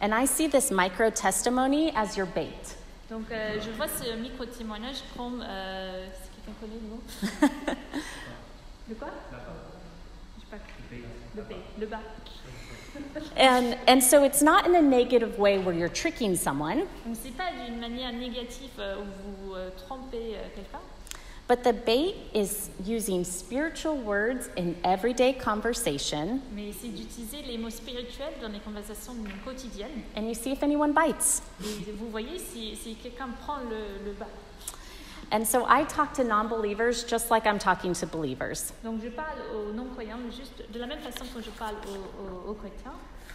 And 0.00 0.12
I 0.12 0.26
see 0.26 0.48
this 0.48 0.70
micro 0.70 1.10
testimony 1.10 1.92
as 1.94 2.16
your 2.16 2.26
bait. 2.26 2.76
Donc 3.08 3.30
euh, 3.30 3.60
je 3.60 3.70
vois 3.70 3.88
ce 3.88 4.16
micro-témoignage 4.16 5.02
comme... 5.16 5.44
Euh, 5.46 6.06
si 6.22 6.30
quelqu'un 6.30 6.52
connaît 6.60 6.80
le 6.82 6.88
mot 6.88 7.00
Le 8.88 8.94
quoi 8.94 9.08
Je 10.36 10.40
sais 10.40 10.46
pas. 10.50 10.56
Le 11.36 11.42
bait, 11.42 11.56
le 11.78 11.86
bas. 11.86 12.00
And 13.36 13.76
and 13.86 14.02
so 14.02 14.24
it's 14.24 14.42
not 14.42 14.66
in 14.66 14.74
a 14.74 14.82
negative 14.82 15.38
way 15.38 15.58
where 15.58 15.74
you're 15.74 15.88
tricking 15.92 16.36
someone, 16.36 16.80
Donc 17.06 17.16
c'est 17.22 17.36
pas 17.36 17.50
d'une 17.64 17.78
manière 17.78 18.12
négative 18.12 18.70
euh, 18.78 18.96
où 18.96 19.46
vous 19.48 19.54
euh, 19.54 19.70
trompez 19.86 20.34
euh, 20.34 20.48
quelqu'un, 20.54 20.80
but 21.48 21.62
the 21.62 21.72
bait 21.72 22.14
is 22.34 22.70
using 22.86 23.24
spiritual 23.24 23.96
words 23.96 24.48
in 24.58 24.74
everyday 24.84 25.32
conversation 25.32 26.40
mais 26.54 26.72
c'est 26.78 26.88
d'utiliser 26.88 27.42
les 27.46 27.56
mots 27.58 27.70
spirituels 27.70 28.34
dans 28.42 28.48
les 28.48 28.60
conversations 28.60 29.14
quotidiennes. 29.44 30.02
and 30.16 30.22
you 30.28 30.34
see 30.34 30.50
if 30.52 30.62
anyone 30.62 30.92
bites. 30.92 31.42
Et 31.62 31.92
vous 31.92 32.10
voyez 32.10 32.38
si, 32.38 32.76
si 32.76 32.94
quelqu'un 32.96 33.28
prend 33.40 33.58
le, 33.70 34.04
le 34.04 34.12
bas. 34.12 34.26
And 35.30 35.46
so 35.46 35.66
I 35.68 35.84
talk 35.84 36.14
to 36.14 36.24
non-believers 36.24 37.04
just 37.04 37.30
like 37.30 37.46
I'm 37.46 37.58
talking 37.58 37.92
to 37.94 38.06
believers. 38.06 38.72
Donc 38.82 39.02
je 39.02 39.08
parle 39.10 39.38
aux 39.54 39.72
non-croyants 39.74 40.18
juste 40.30 40.62
de 40.72 40.78
la 40.78 40.86
même 40.86 41.00
façon 41.00 41.24
que 41.34 41.42
je 41.42 41.50
parle 41.50 41.74
aux, 41.86 42.48
aux- 42.48 42.50
aux 42.50 42.54
chrétiens. 42.54 42.92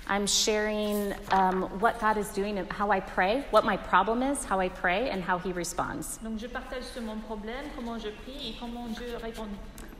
I'm 0.10 0.28
sharing 0.28 1.14
um, 1.32 1.70
what 1.80 1.98
God 2.02 2.18
is 2.18 2.28
doing 2.34 2.58
and 2.58 2.68
how 2.70 2.92
I 2.92 3.00
pray, 3.00 3.46
what 3.52 3.64
my 3.64 3.78
problem 3.78 4.22
is, 4.22 4.44
how 4.44 4.60
I 4.60 4.68
pray, 4.68 5.10
and 5.10 5.22
how 5.24 5.38
He 5.38 5.54
responds. 5.54 6.20
Donc 6.22 6.40
je 6.40 6.48
partage 6.48 6.84
sur 6.84 7.02
mon 7.04 7.18
problème, 7.20 7.64
comment 7.76 7.98
je 8.00 8.10
prie 8.10 8.50
et 8.50 8.56
comment 8.60 8.88
Dieu 8.90 9.16
répond. 9.22 9.48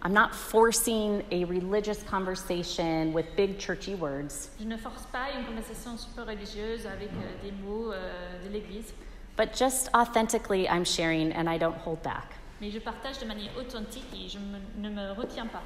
I'm 0.04 0.12
not 0.14 0.36
forcing 0.36 1.24
a 1.32 1.46
religious 1.46 2.04
conversation 2.04 3.14
with 3.14 3.26
big 3.38 3.58
churchy 3.58 3.96
words, 3.96 4.50
Je 4.60 4.66
ne 4.66 4.76
force 4.76 5.06
pas 5.14 5.32
une 5.40 5.46
conversation 5.46 5.96
super 5.98 6.26
religieuse 6.26 6.86
avec 6.86 7.08
euh, 7.12 7.42
des 7.42 7.54
mots 7.54 7.94
euh, 7.94 8.44
de 8.46 8.50
l'Église, 8.52 8.94
but 9.36 9.54
just 9.54 9.90
authentically 9.94 10.68
I'm 10.70 10.84
sharing 10.86 11.32
and 11.34 11.50
I 11.50 11.58
don't 11.58 11.78
hold 11.78 12.02
back. 12.04 12.36
mais 12.62 12.72
je 12.72 12.80
partage 12.80 13.20
de 13.20 13.26
manière 13.26 13.52
authentique 13.58 14.06
et 14.14 14.30
je 14.30 14.38
me- 14.40 14.60
ne 14.78 14.90
me 14.90 15.12
retiens 15.14 15.48
pas. 15.48 15.62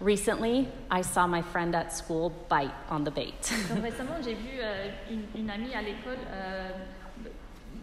Recently, 0.00 0.66
I 0.90 1.02
saw 1.02 1.26
my 1.26 1.42
friend 1.42 1.74
at 1.74 1.90
school 1.92 2.32
bite 2.48 2.72
on 2.90 3.04
the 3.04 3.10
bait. 3.10 3.52
Donc 3.68 3.82
récemment, 3.82 4.16
j'ai 4.24 4.32
vu 4.34 4.48
euh, 4.58 4.88
une, 5.10 5.24
une 5.38 5.50
amie 5.50 5.74
à 5.74 5.82
l'école 5.82 6.16
euh, 6.32 6.70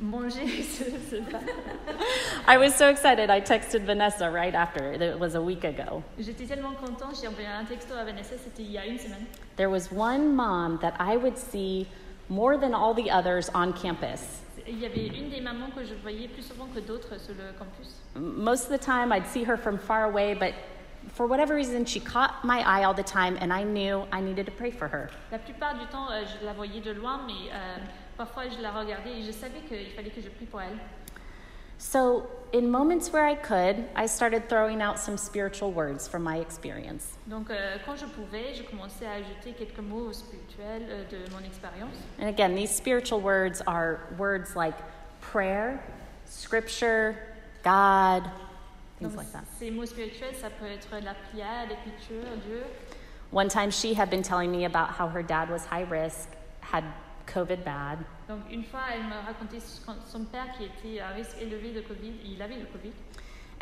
manger 0.01 0.47
ce, 0.63 0.83
ce. 1.11 1.15
I 2.47 2.57
was 2.57 2.73
so 2.75 2.89
excited. 2.89 3.29
I 3.29 3.39
texted 3.39 3.83
Vanessa 3.85 4.31
right 4.31 4.55
after. 4.55 4.93
It 4.93 5.19
was 5.19 5.35
a 5.35 5.41
week 5.41 5.63
ago. 5.63 6.01
J'étais 6.19 6.45
tellement 6.47 6.73
contente, 6.73 7.19
j'ai 7.21 7.27
envoyé 7.27 7.47
un 7.47 7.65
texto 7.65 7.93
à 7.93 8.03
Vanessa, 8.03 8.35
c'était 8.35 8.63
il 8.63 8.71
y 8.71 8.77
a 8.79 8.85
une 8.87 8.97
semaine. 8.97 9.27
There 9.57 9.69
was 9.69 9.91
one 9.91 10.35
mom 10.35 10.79
that 10.79 10.95
I 10.99 11.17
would 11.17 11.37
see 11.37 11.85
more 12.29 12.57
than 12.57 12.73
all 12.73 12.95
the 12.95 13.11
others 13.11 13.47
on 13.53 13.73
campus. 13.73 14.41
Il 14.67 14.79
y 14.79 14.85
avait 14.85 15.07
une 15.07 15.29
des 15.29 15.39
mamans 15.39 15.69
que 15.73 15.83
je 15.85 15.93
voyais 15.95 16.27
plus 16.27 16.43
souvent 16.43 16.67
que 16.73 16.79
d'autres 16.79 17.17
sur 17.19 17.33
le 17.35 17.53
campus. 17.57 18.01
Most 18.15 18.69
of 18.69 18.77
the 18.77 18.83
time, 18.83 19.13
I'd 19.13 19.25
see 19.25 19.45
her 19.45 19.57
from 19.57 19.77
far 19.77 20.03
away, 20.03 20.33
but 20.33 20.53
for 21.13 21.25
whatever 21.25 21.55
reason, 21.55 21.85
she 21.85 22.01
caught 22.01 22.43
my 22.43 22.59
eye 22.65 22.83
all 22.83 22.93
the 22.93 23.03
time, 23.03 23.37
and 23.39 23.53
I 23.53 23.63
knew 23.63 24.05
I 24.11 24.19
needed 24.19 24.45
to 24.45 24.51
pray 24.51 24.71
for 24.71 24.87
her. 24.89 25.09
La 25.31 25.37
plupart 25.39 25.75
du 25.79 25.85
temps, 25.85 26.09
euh, 26.11 26.25
je 26.25 26.45
la 26.45 26.53
voyais 26.53 26.81
de 26.81 26.91
loin, 26.91 27.21
mais 27.25 27.49
euh, 27.53 27.77
parfois 28.17 28.43
je 28.49 28.61
la 28.61 28.71
regardais 28.71 29.19
et 29.19 29.23
je 29.23 29.31
savais 29.31 29.61
qu'il 29.67 29.91
fallait 29.95 30.09
que 30.09 30.21
je 30.21 30.29
prie 30.29 30.45
pour 30.45 30.61
elle. 30.61 30.77
So, 31.77 32.27
in 32.53 32.69
moments 32.71 33.11
where 33.11 33.25
I 33.25 33.35
could, 33.35 33.85
I 33.95 34.05
started 34.07 34.49
throwing 34.49 34.81
out 34.81 34.99
some 34.99 35.17
spiritual 35.17 35.71
words 35.71 36.07
from 36.07 36.23
my 36.23 36.37
experience. 36.37 37.17
Donc, 37.29 37.49
euh, 37.49 37.77
quand 37.85 37.97
je 37.97 38.05
pouvais, 38.05 38.55
je 38.55 38.63
commençais 38.63 39.05
à 39.05 39.13
ajouter 39.13 39.53
quelques 39.53 39.79
mots 39.79 40.11
spirituels 40.13 40.83
euh, 40.89 41.03
de 41.09 41.29
mon 41.31 41.43
expérience. 41.45 41.95
And 42.19 42.29
again, 42.29 42.55
these 42.55 42.71
spiritual 42.71 43.19
words 43.21 43.61
are 43.67 43.99
words 44.17 44.55
like 44.55 44.75
prayer, 45.21 45.79
scripture, 46.25 47.15
God, 47.63 48.23
things 48.99 49.09
Donc, 49.13 49.17
like 49.17 49.31
that. 49.33 49.43
ces 49.59 49.69
mots 49.69 49.85
spirituels, 49.85 50.35
ça 50.35 50.49
peut 50.49 50.67
être 50.67 50.89
la 51.03 51.13
prière, 51.13 51.67
l'écriture, 51.69 52.23
Dieu. 52.45 52.63
One 53.31 53.49
time 53.49 53.69
she 53.71 53.93
had 53.93 54.09
been 54.09 54.23
telling 54.23 54.51
me 54.51 54.63
about 54.65 54.91
how 54.91 55.07
her 55.09 55.21
dad 55.21 55.49
was 55.49 55.65
high 55.65 55.83
risk, 55.83 56.29
had 56.61 56.85
COVID 57.31 57.63
bad, 57.63 57.99
Donc, 58.27 58.39
une 58.51 58.63
fois, 58.63 58.81
elle 58.93 59.03
me 59.03 59.25
racontait 59.25 59.59
son 59.59 60.25
père 60.25 60.47
qui 60.57 60.65
était 60.65 60.99
à 60.99 61.09
risque 61.09 61.37
élevé 61.41 61.73
de 61.73 61.81
Covid, 61.81 62.13
il 62.25 62.41
avait 62.41 62.57
le 62.57 62.65
Covid, 62.65 62.91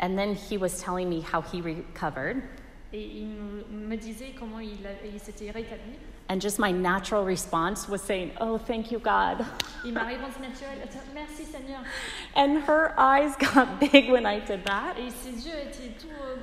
and 0.00 0.16
then 0.16 0.34
he 0.34 0.56
was 0.56 0.80
telling 0.82 1.08
me 1.08 1.20
how 1.20 1.40
he 1.40 1.60
recovered. 1.60 2.42
et 2.92 3.02
il 3.02 3.26
me, 3.70 3.96
disait 3.96 4.34
comment 4.38 4.60
il, 4.60 4.78
il 5.12 5.20
s'était 5.20 5.50
rétabli. 5.50 5.98
And 6.28 6.40
just 6.40 6.58
my 6.58 6.72
natural 6.72 7.24
response 7.24 7.88
was 7.88 7.98
saying, 7.98 8.32
Oh, 8.40 8.58
thank 8.58 8.90
you, 8.90 8.98
God. 8.98 9.44
Et 9.84 9.92
ma 9.92 10.04
réponse 10.04 10.40
naturelle, 10.40 10.78
était, 10.84 10.98
merci 11.14 11.44
Seigneur. 11.44 11.80
And 12.34 12.62
her 12.66 12.94
eyes 12.98 13.36
got 13.54 13.78
big 13.78 14.10
when 14.10 14.26
I 14.26 14.40
did 14.40 14.64
that. 14.64 14.96
Et 14.98 15.10
ses 15.10 15.46
yeux 15.46 15.54
étaient 15.54 15.94
tout 16.00 16.08
euh. 16.08 16.36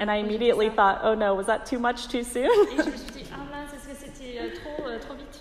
And 0.00 0.10
I 0.10 0.22
quand 0.22 0.22
j'ai 0.22 0.22
fait 0.22 0.26
immediately 0.26 0.70
thought, 0.70 1.00
Oh 1.04 1.14
no, 1.14 1.34
was 1.34 1.46
that 1.46 1.66
too 1.66 1.78
much 1.78 2.08
too 2.08 2.24
soon? 2.24 2.48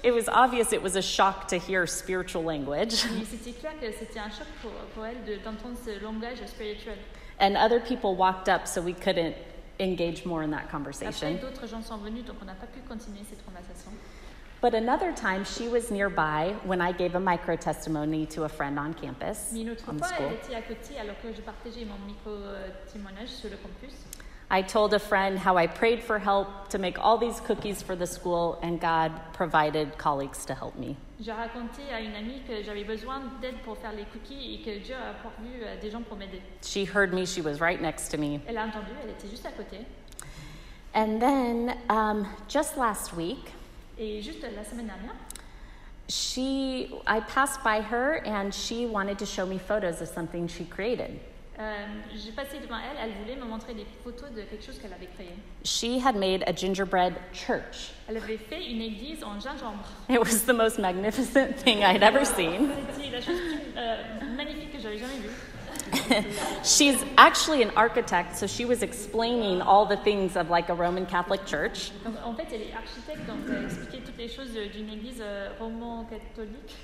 Et 0.08 0.12
je 0.12 0.16
me 0.16 0.22
suis 0.22 0.26
dit, 0.26 0.34
ah 0.34 0.48
mince, 0.48 0.60
est-ce 0.60 0.72
que 0.72 0.74
c'était 0.74 0.74
euh, 0.74 0.74
trop, 0.74 0.74
euh, 0.74 0.74
trop 0.74 0.74
vite 0.74 0.74
It 0.74 0.74
was 0.74 0.74
obvious 0.74 0.74
it 0.74 0.82
was 0.82 0.96
a 0.96 1.02
shock 1.02 1.48
to 1.48 1.58
hear 1.58 1.86
spiritual 1.88 2.44
language. 2.44 2.94
Et 2.94 3.26
c'était 3.26 3.52
clair 3.60 3.74
que 3.80 3.92
c'était 3.92 4.20
un 4.20 4.30
choc 4.30 4.48
pour, 4.62 4.72
pour 4.96 5.06
elle 5.06 5.24
de- 5.26 5.44
d'entendre 5.44 5.78
ce 5.84 6.02
langage 6.04 6.38
spirituel. 6.48 6.98
And 7.40 7.56
other 7.56 7.80
people 7.82 8.16
walked 8.16 8.48
up 8.50 8.66
so 8.68 8.82
we 8.82 8.94
couldn't 8.94 9.36
engage 9.80 10.26
more 10.26 10.42
in 10.44 10.50
that 10.52 10.64
Après, 10.66 10.72
conversation. 10.72 11.36
d'autres 11.40 11.68
gens 11.68 11.84
sont 11.84 11.98
venus, 11.98 12.26
donc 12.26 12.38
on 12.42 12.46
n'a 12.46 12.56
pas 12.56 12.66
pu 12.68 12.80
continuer 12.88 13.22
cette 13.30 13.44
conversation. 13.46 13.92
But 14.60 14.74
another 14.74 15.14
time, 15.14 15.46
she 15.46 15.68
was 15.70 15.92
nearby 15.92 16.56
when 16.66 16.82
I 16.82 16.92
gave 16.92 17.14
a 17.16 17.20
micro 17.20 17.56
testimony 17.58 18.26
to 18.28 18.46
a 18.46 18.50
friend 18.50 18.80
on 18.80 18.94
campus, 18.94 19.52
Mais 19.54 19.62
une 19.62 19.70
autre 19.70 19.84
on 19.88 19.94
the 19.98 20.00
fois, 20.00 20.08
school. 20.08 20.26
elle 20.32 20.34
était 20.34 20.56
à 20.56 20.62
côté 20.64 20.98
alors 21.00 21.16
que 21.22 21.32
je 21.32 21.42
partageais 21.42 21.86
mon 21.86 22.00
micro-témoignage 22.08 23.28
sur 23.30 23.50
le 23.52 23.58
campus. 23.58 23.94
I 24.50 24.62
told 24.62 24.94
a 24.94 25.00
friend 25.00 25.38
how 25.38 25.58
I 25.58 25.68
prayed 25.68 26.02
for 26.02 26.20
help 26.20 26.70
to 26.70 26.78
make 26.78 26.98
all 27.00 27.18
these 27.18 27.42
cookies 27.42 27.82
for 27.82 27.98
the 27.98 28.08
school, 28.08 28.58
and 28.62 28.80
God 28.80 29.12
provided 29.34 29.98
colleagues 29.98 30.46
to 30.46 30.54
help 30.54 30.78
me. 30.78 30.96
J'ai 31.20 31.34
raconté 31.34 31.92
à 31.92 32.00
une 32.00 32.16
amie 32.16 32.42
que 32.48 32.64
j'avais 32.64 32.86
besoin 32.86 33.22
d'aide 33.42 33.58
pour 33.66 33.78
faire 33.78 33.92
les 33.92 34.06
cookies 34.06 34.56
et 34.56 34.64
que 34.64 34.80
Dieu 34.80 34.96
a 34.96 35.14
pourvu 35.22 35.64
euh, 35.64 35.76
des 35.82 35.90
gens 35.90 36.02
pour 36.02 36.16
m'aider. 36.18 36.42
She 36.62 36.86
heard 36.86 37.14
me, 37.14 37.26
she 37.26 37.42
was 37.42 37.60
right 37.60 37.82
next 37.82 38.10
to 38.10 38.18
me. 38.18 38.40
Elle 38.48 38.58
a 38.58 38.64
entendu, 38.64 38.92
elle 39.04 39.10
était 39.10 39.30
juste 39.30 39.46
à 39.46 39.52
côté. 39.52 39.86
And 40.94 41.20
then 41.20 41.78
um, 41.90 42.26
just 42.48 42.78
last 42.78 43.14
week, 43.16 43.52
Et 44.00 44.22
juste 44.22 44.44
la 44.44 44.64
semaine 44.64 44.88
dernière, 44.88 45.16
she, 46.08 46.90
I 47.06 47.20
passed 47.22 47.64
by 47.64 47.82
her 47.82 48.22
and 48.26 48.54
she 48.54 48.86
wanted 48.86 49.18
to 49.20 49.26
show 49.26 49.46
me 49.46 49.58
photos 49.58 50.02
of 50.02 50.08
something 50.08 50.48
she 50.48 50.64
created. 50.64 51.20
Euh, 51.60 51.86
j'ai 52.16 52.32
passé 52.32 52.60
devant 52.62 52.78
elle, 52.78 52.98
elle 53.02 53.14
voulait 53.24 53.36
me 53.36 53.46
montrer 53.46 53.74
des 53.74 53.86
photos 54.04 54.30
de 54.32 54.42
quelque 54.42 54.64
chose 54.64 54.78
qu'elle 54.80 54.94
avait 54.94 55.08
créé. 55.08 55.30
She 55.64 56.00
had 56.04 56.16
made 56.16 56.44
a 56.48 56.54
gingerbread 56.54 57.14
church. 57.34 57.94
Elle 58.08 58.18
avait 58.18 58.38
fait 58.38 58.64
une 58.70 58.82
église 58.82 59.24
en 59.24 59.40
gingembre. 59.40 59.84
It 60.08 60.20
was 60.20 60.46
the 60.46 60.54
most 60.54 60.78
magnificent 60.78 61.58
thing 61.58 61.80
I'd 61.84 62.04
ever 62.04 62.26
seen. 62.26 62.70
C'était 62.96 63.12
la 63.12 63.22
chose 63.22 63.40
euh, 63.76 64.04
magnifique 64.36 64.72
que 64.72 64.80
j'avais 64.80 65.00
jamais 65.00 65.18
vue. 65.18 65.32
She's 66.64 67.04
actually 67.18 67.64
an 67.64 67.72
architect, 67.76 68.36
so 68.36 68.46
she 68.46 68.66
was 68.66 68.84
explaining 68.84 69.62
all 69.62 69.86
the 69.86 69.98
things 69.98 70.36
of 70.36 70.50
like 70.50 70.70
a 70.70 70.76
Roman 70.76 71.06
Catholic 71.06 71.46
church. 71.46 71.92
Donc, 72.04 72.16
en 72.24 72.34
fait, 72.36 72.48
elle 72.52 72.62
est 72.62 72.74
architecte, 72.74 73.26
donc 73.26 73.40
elle 73.50 73.66
expliquait 73.66 74.04
toutes 74.06 74.18
les 74.18 74.28
choses 74.28 74.52
d'une 74.52 74.90
église 74.90 75.22
euh, 75.22 75.50
roman-catholique. 75.60 76.76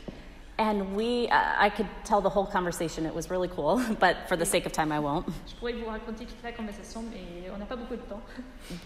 And 0.58 0.96
we, 0.96 1.28
uh, 1.30 1.56
I 1.58 1.70
could 1.70 1.88
tell 2.04 2.22
the 2.22 2.30
whole 2.30 2.46
conversation. 2.46 3.06
It 3.06 3.14
was 3.14 3.32
really 3.32 3.48
cool, 3.48 3.84
but 4.00 4.30
for 4.30 4.38
the 4.38 4.46
sake 4.46 4.66
of 4.66 4.72
time, 4.72 4.92
I 4.92 5.00
won't. 5.00 5.26
Je 5.48 5.56
pourrais 5.56 5.74
vous 5.74 5.90
raconter 5.90 6.26
toute 6.26 6.44
la 6.44 6.52
conversation, 6.52 7.04
mais 7.12 7.50
on 7.52 7.58
n'a 7.58 7.66
pas 7.66 7.76
beaucoup 7.76 7.96
de 7.96 8.04
temps. 8.08 8.22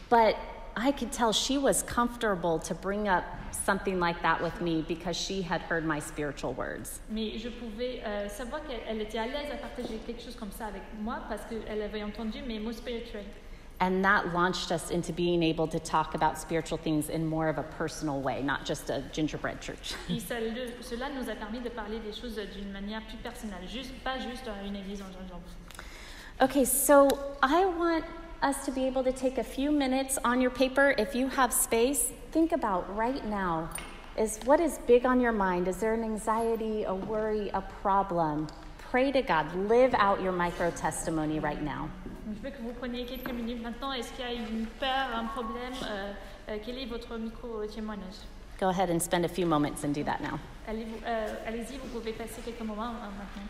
But 0.10 0.36
I 0.78 0.92
could 0.92 1.12
tell 1.12 1.34
she 1.34 1.58
was 1.58 1.82
comfortable 1.84 2.60
to 2.60 2.76
bring 2.76 3.08
up 3.08 3.24
something 3.52 4.00
like 4.00 4.22
that 4.22 4.42
with 4.42 4.62
me 4.62 4.86
because 4.88 5.18
she 5.18 5.42
had 5.42 5.62
heard 5.62 5.84
my 5.84 6.00
spiritual 6.00 6.54
words. 6.54 7.02
Mais 7.10 7.38
je 7.38 7.50
pouvais 7.50 8.02
euh, 8.06 8.30
savoir 8.30 8.62
qu'elle 8.64 9.02
était 9.02 9.18
à 9.18 9.26
l'aise 9.26 9.52
à 9.52 9.58
partager 9.58 9.98
quelque 10.06 10.22
chose 10.22 10.36
comme 10.36 10.52
ça 10.52 10.68
avec 10.68 10.84
moi 11.02 11.20
parce 11.28 11.42
qu'elle 11.46 11.82
avait 11.82 12.04
entendu 12.04 12.44
mes 12.44 12.60
mots 12.60 12.74
spirituels. 12.74 13.26
And 13.80 14.04
that 14.04 14.34
launched 14.34 14.72
us 14.72 14.90
into 14.90 15.14
being 15.14 15.44
able 15.44 15.68
to 15.68 15.80
talk 15.80 16.16
about 16.16 16.40
spiritual 16.40 16.80
things 16.80 17.10
in 17.10 17.26
more 17.28 17.48
of 17.48 17.60
a 17.60 17.64
personal 17.64 18.22
way, 18.22 18.42
not 18.42 18.66
just 18.66 18.90
a 18.90 19.04
gingerbread 19.12 19.62
church. 19.62 19.94
Et 20.10 20.20
ça, 20.20 20.40
le- 20.40 20.82
cela 20.82 21.10
nous 21.14 21.30
a 21.30 21.36
permis 21.36 21.60
de 21.60 21.70
parler 21.70 22.00
des 22.00 22.14
choses 22.14 22.40
d'une 22.56 22.72
manière 22.72 23.02
plus 23.08 23.18
personnelle, 23.18 23.68
juste, 23.68 23.94
pas 24.04 24.18
juste 24.20 24.48
à 24.48 24.66
une 24.66 24.76
église 24.76 25.02
en 25.02 25.12
gingembre. 25.12 25.44
Okay, 26.42 26.66
so 26.66 27.08
I 27.42 27.66
want 27.66 28.04
us 28.42 28.66
to 28.66 28.72
be 28.72 28.86
able 28.86 29.04
to 29.04 29.12
take 29.12 29.38
a 29.38 29.44
few 29.44 29.72
minutes 29.72 30.20
on 30.24 30.42
your 30.42 30.52
paper. 30.52 30.94
If 30.98 31.16
you 31.16 31.28
have 31.30 31.52
space, 31.52 32.12
think 32.32 32.52
about 32.52 32.96
right 32.96 33.24
now 33.26 33.70
is 34.18 34.40
what 34.46 34.60
is 34.60 34.80
big 34.88 35.06
on 35.06 35.20
your 35.20 35.32
mind? 35.32 35.68
Is 35.68 35.78
there 35.78 35.94
an 35.94 36.04
anxiety, 36.04 36.84
a 36.84 36.94
worry, 36.94 37.50
a 37.54 37.62
problem? 37.62 38.48
Pray 38.78 39.12
to 39.12 39.22
God. 39.22 39.54
Live 39.56 39.94
out 39.96 40.22
your 40.22 40.32
micro 40.32 40.72
testimony 40.72 41.40
right 41.40 41.62
now. 41.62 41.90
Je 42.36 42.44
veux 42.44 42.50
que 42.50 42.62
vous 42.62 42.74
preniez 42.74 43.06
quelques 43.06 43.32
minutes 43.32 43.64
maintenant. 43.64 43.94
Est-ce 43.94 44.12
qu'il 44.12 44.26
y 44.26 44.28
a 44.28 44.34
une 44.34 44.66
peur, 44.80 45.08
un 45.16 45.26
problème 45.26 45.74
euh, 45.84 46.12
euh, 46.50 46.58
Quel 46.66 46.78
est 46.78 46.86
votre 46.86 47.18
micro-témoignage 47.18 48.26
Go 48.60 48.68
ahead 48.68 48.90
and 48.90 49.00
spend 49.00 49.24
a 49.24 49.30
few 49.30 49.46
moments 49.46 49.84
and 49.86 49.94
do 49.94 50.04
that 50.04 50.20
now. 50.20 50.38
Euh, 50.68 51.36
Allez-y, 51.48 51.78
vous 51.78 51.88
pouvez 52.00 52.12
passer 52.12 52.42
quelques 52.44 52.62
moments 52.62 52.90
euh, 52.90 53.08
maintenant. 53.18 53.48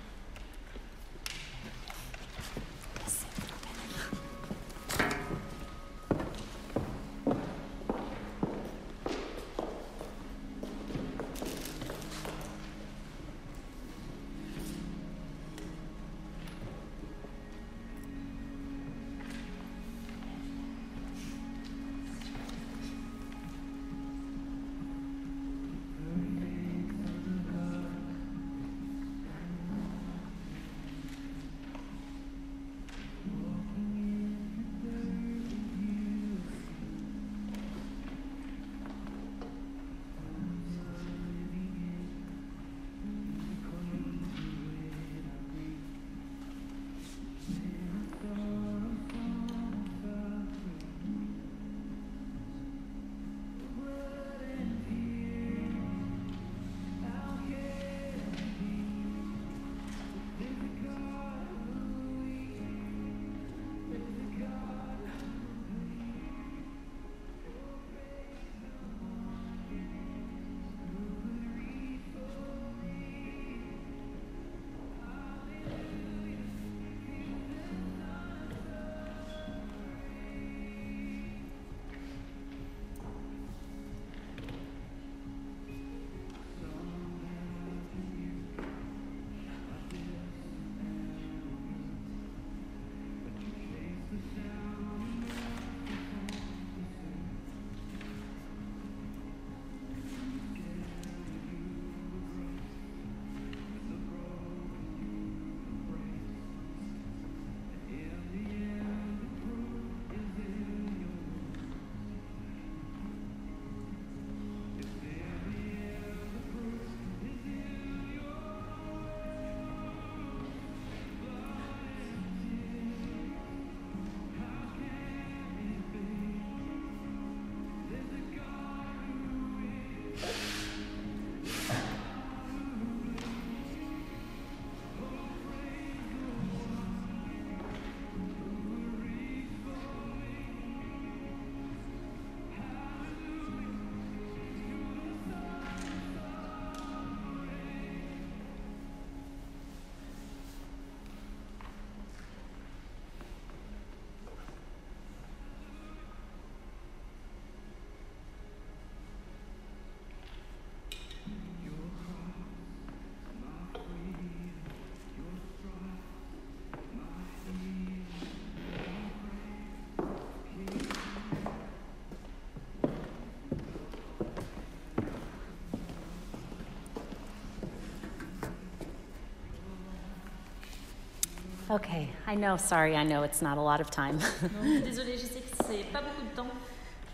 Okay, 181.69 182.09
I 182.25 182.35
know, 182.35 182.55
sorry, 182.55 182.95
I 182.95 183.03
know 183.03 183.23
it's 183.23 183.41
not 183.41 183.57
a 183.57 183.61
lot 183.61 183.81
of 183.81 183.91
time. 183.91 184.19
Donc, 184.19 184.83
désolée, 184.85 185.17
je 185.17 185.25
sais 185.25 185.41
que 185.41 185.65
c'est 185.67 185.83
pas 185.91 186.01
beaucoup 186.01 186.23
de 186.23 186.33
temps, 186.35 186.55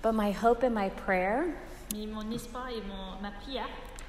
but 0.04 0.14
my 0.14 0.32
hope 0.32 0.64
and 0.64 0.76
my 0.76 0.90
prayer 0.90 1.46
mais 1.94 2.06
mon 2.08 2.32
espoir 2.32 2.68
et 2.70 2.82
mon, 2.88 3.20
ma 3.22 3.32
prière, 3.32 3.68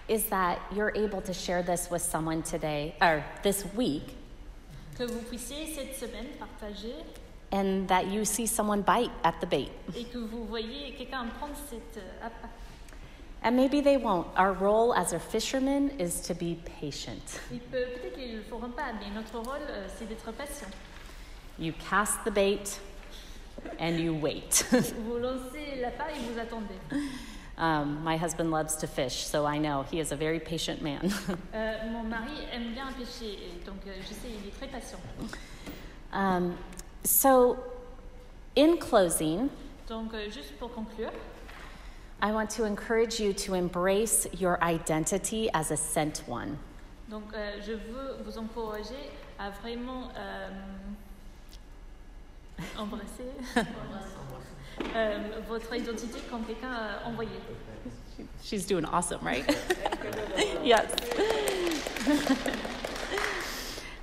is 0.09 0.25
that 0.27 0.59
you're 0.71 0.93
able 0.95 1.21
to 1.23 1.33
share 1.33 1.63
this 1.63 1.91
with 1.91 2.03
someone 2.03 2.43
today 2.43 2.95
or 3.01 3.25
this 3.43 3.65
week 3.75 4.15
que 4.97 5.07
vous 5.07 5.21
puissiez 5.31 5.75
cette 5.75 5.97
semaine 5.97 6.27
partager 6.39 6.95
and 7.51 7.89
that 7.89 8.07
you 8.09 8.25
see 8.25 8.47
someone 8.47 8.83
bite 8.83 9.11
at 9.25 9.41
the 9.41 9.47
bait. 9.47 9.71
et 9.97 10.05
que 10.05 10.19
vous 10.19 10.45
voyez 10.45 10.95
quelqu'un 10.97 11.27
prendre 11.39 11.55
cette 11.69 11.97
euh. 11.97 12.27
And 13.45 13.57
maybe 13.57 13.83
they 13.83 13.99
won't. 13.99 14.27
Our 14.37 14.55
role 14.55 14.95
as 14.95 15.13
a 15.13 15.19
fisherman 15.19 15.91
is 15.99 16.21
to 16.23 16.35
be 16.35 16.57
patient. 16.81 17.41
Peut 17.71 17.85
qu'ils 18.17 18.37
le 18.37 18.43
feront 18.43 18.71
pas, 18.75 18.93
mais 18.99 19.11
notre 19.15 19.39
rôle, 19.39 19.61
euh, 19.69 19.87
c'est 19.99 20.09
d'être 20.09 20.33
patient. 20.33 20.69
You 21.59 21.73
cast 21.91 22.25
the 22.25 22.31
bait 22.31 22.81
and 23.79 23.99
you 24.01 24.15
wait. 24.15 24.65
Vous 24.73 25.19
lancez 25.19 25.77
l'appât 25.81 26.11
et 26.17 26.21
vous 26.21 26.39
attendez. 26.41 26.75
um, 27.59 28.03
my 28.03 28.17
husband 28.17 28.51
loves 28.51 28.77
to 28.77 28.87
fish, 28.87 29.25
so 29.27 29.45
I 29.45 29.59
know 29.59 29.85
he 29.91 30.01
is 30.01 30.11
a 30.11 30.17
very 30.17 30.41
patient 30.41 30.81
man. 30.83 31.13
Euh, 31.55 31.91
mon 31.93 32.03
mari 32.09 32.49
aime 32.51 32.73
bien 32.73 32.87
pêcher, 32.99 33.39
donc 33.67 33.87
euh, 33.87 33.93
je 34.01 34.15
sais, 34.15 34.29
il 34.29 34.49
est 34.49 34.53
très 34.59 34.67
patient. 34.69 34.99
um, 36.13 36.57
so, 37.05 37.59
in 38.57 38.77
closing, 38.79 39.51
Donc, 39.87 40.15
euh, 40.15 40.31
juste 40.31 40.57
pour 40.59 40.73
conclure, 40.73 41.13
I 42.25 42.33
want 42.33 42.49
to 42.57 42.65
encourage 42.65 43.21
you 43.21 43.35
to 43.35 43.53
embrace 43.53 44.27
your 44.33 44.59
identity 44.65 45.51
as 45.53 45.71
a 45.71 45.77
sent 45.77 46.23
one. 46.27 46.59
donc, 47.11 47.25
euh, 47.35 47.61
je 47.61 47.73
veux 47.73 48.17
vous 48.25 48.39
encourager 48.39 49.11
à 49.39 49.51
vraiment 49.51 50.09
euh, 50.17 50.49
embrasser 52.79 53.29
euh, 54.97 55.19
votre 55.47 55.75
identité 55.75 56.19
comme 56.31 56.45
quelqu'un 56.45 56.73
euh, 56.73 56.99
envoyé. 57.05 57.39
She's 58.43 58.65
doing 58.65 58.87
awesome, 58.87 59.21
right? 59.23 59.45
yes. 60.65 60.95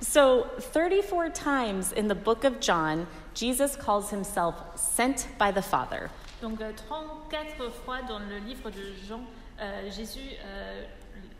so, 0.00 0.46
34 0.60 1.28
times 1.30 1.90
in 1.90 2.06
the 2.06 2.14
book 2.14 2.44
of 2.44 2.60
John, 2.60 3.08
Jesus 3.34 3.74
calls 3.74 4.10
himself 4.10 4.54
sent 4.76 5.26
by 5.38 5.50
the 5.50 5.62
Father. 5.62 6.08
Donc, 6.42 6.60
euh, 6.60 6.72
34 6.88 7.70
fois 7.70 8.02
dans 8.02 8.18
le 8.18 8.38
livre 8.38 8.68
de 8.68 8.92
Jean, 9.08 9.20
euh, 9.60 9.88
Jésus 9.90 10.18
euh, 10.44 10.84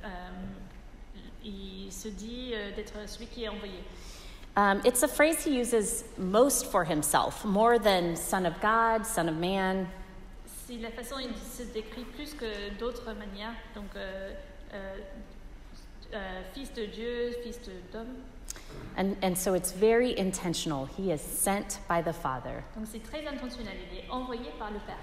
euh, 0.04 0.08
il 1.44 1.92
se 1.92 2.06
dit 2.06 2.52
euh, 2.54 2.70
d'être 2.76 2.94
celui 3.08 3.26
qui 3.26 3.42
est 3.42 3.48
envoyé. 3.48 3.80
Um, 4.56 4.80
it's 4.84 5.02
a 5.02 5.08
phrase 5.08 5.44
he 5.44 5.58
uses 5.58 6.04
most 6.18 6.66
for 6.66 6.84
himself, 6.84 7.44
more 7.44 7.78
than 7.80 8.14
Son 8.14 8.44
of 8.46 8.54
God, 8.60 9.04
Son 9.04 9.26
of 9.28 9.34
Man. 9.34 9.86
C'est 10.46 10.76
la 10.76 10.90
façon 10.90 11.16
dont 11.16 11.26
il 11.26 11.36
se 11.36 11.64
décrit 11.72 12.04
plus 12.04 12.34
que 12.34 12.70
d'autres 12.78 13.12
manières. 13.14 13.54
Donc, 13.74 13.86
euh, 13.96 14.32
euh, 14.72 14.96
euh, 16.14 16.40
fils 16.54 16.72
de 16.74 16.84
Dieu, 16.86 17.32
fils 17.42 17.60
de- 17.62 17.72
d'homme. 17.92 18.14
And, 18.96 19.16
and 19.22 19.36
so 19.36 19.54
it's 19.54 19.72
very 19.72 20.16
intentional. 20.18 20.86
He 20.86 21.12
is 21.12 21.20
sent 21.20 21.78
by 21.88 22.02
the 22.02 22.12
Father. 22.12 22.62
Donc, 22.76 22.86
c'est 22.86 23.02
très 23.02 23.26
intentionnel. 23.26 23.76
Il 23.90 23.98
est 23.98 24.10
envoyé 24.10 24.50
par 24.58 24.70
le 24.70 24.78
Père. 24.80 24.98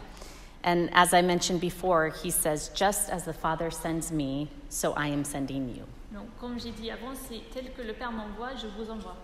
And 0.64 0.90
as 0.94 1.14
I 1.14 1.22
mentioned 1.22 1.62
before, 1.62 2.10
he 2.10 2.30
says, 2.30 2.70
Just 2.76 3.10
as 3.10 3.24
the 3.24 3.34
Father 3.34 3.72
sends 3.72 4.12
me, 4.12 4.50
so 4.70 4.94
I 4.94 5.08
am 5.08 5.24
sending 5.24 5.70
you. 5.70 5.84
Donc, 6.12 6.28
comme 6.40 6.60
j'ai 6.60 6.72
dit 6.72 6.92
avant, 6.92 7.16
c'est 7.16 7.42
tel 7.52 7.72
que 7.74 7.82
le 7.82 7.94
Père 7.94 8.12
m'envoie, 8.12 8.56
je 8.56 8.68
vous 8.68 8.92
envoie. 8.92 9.16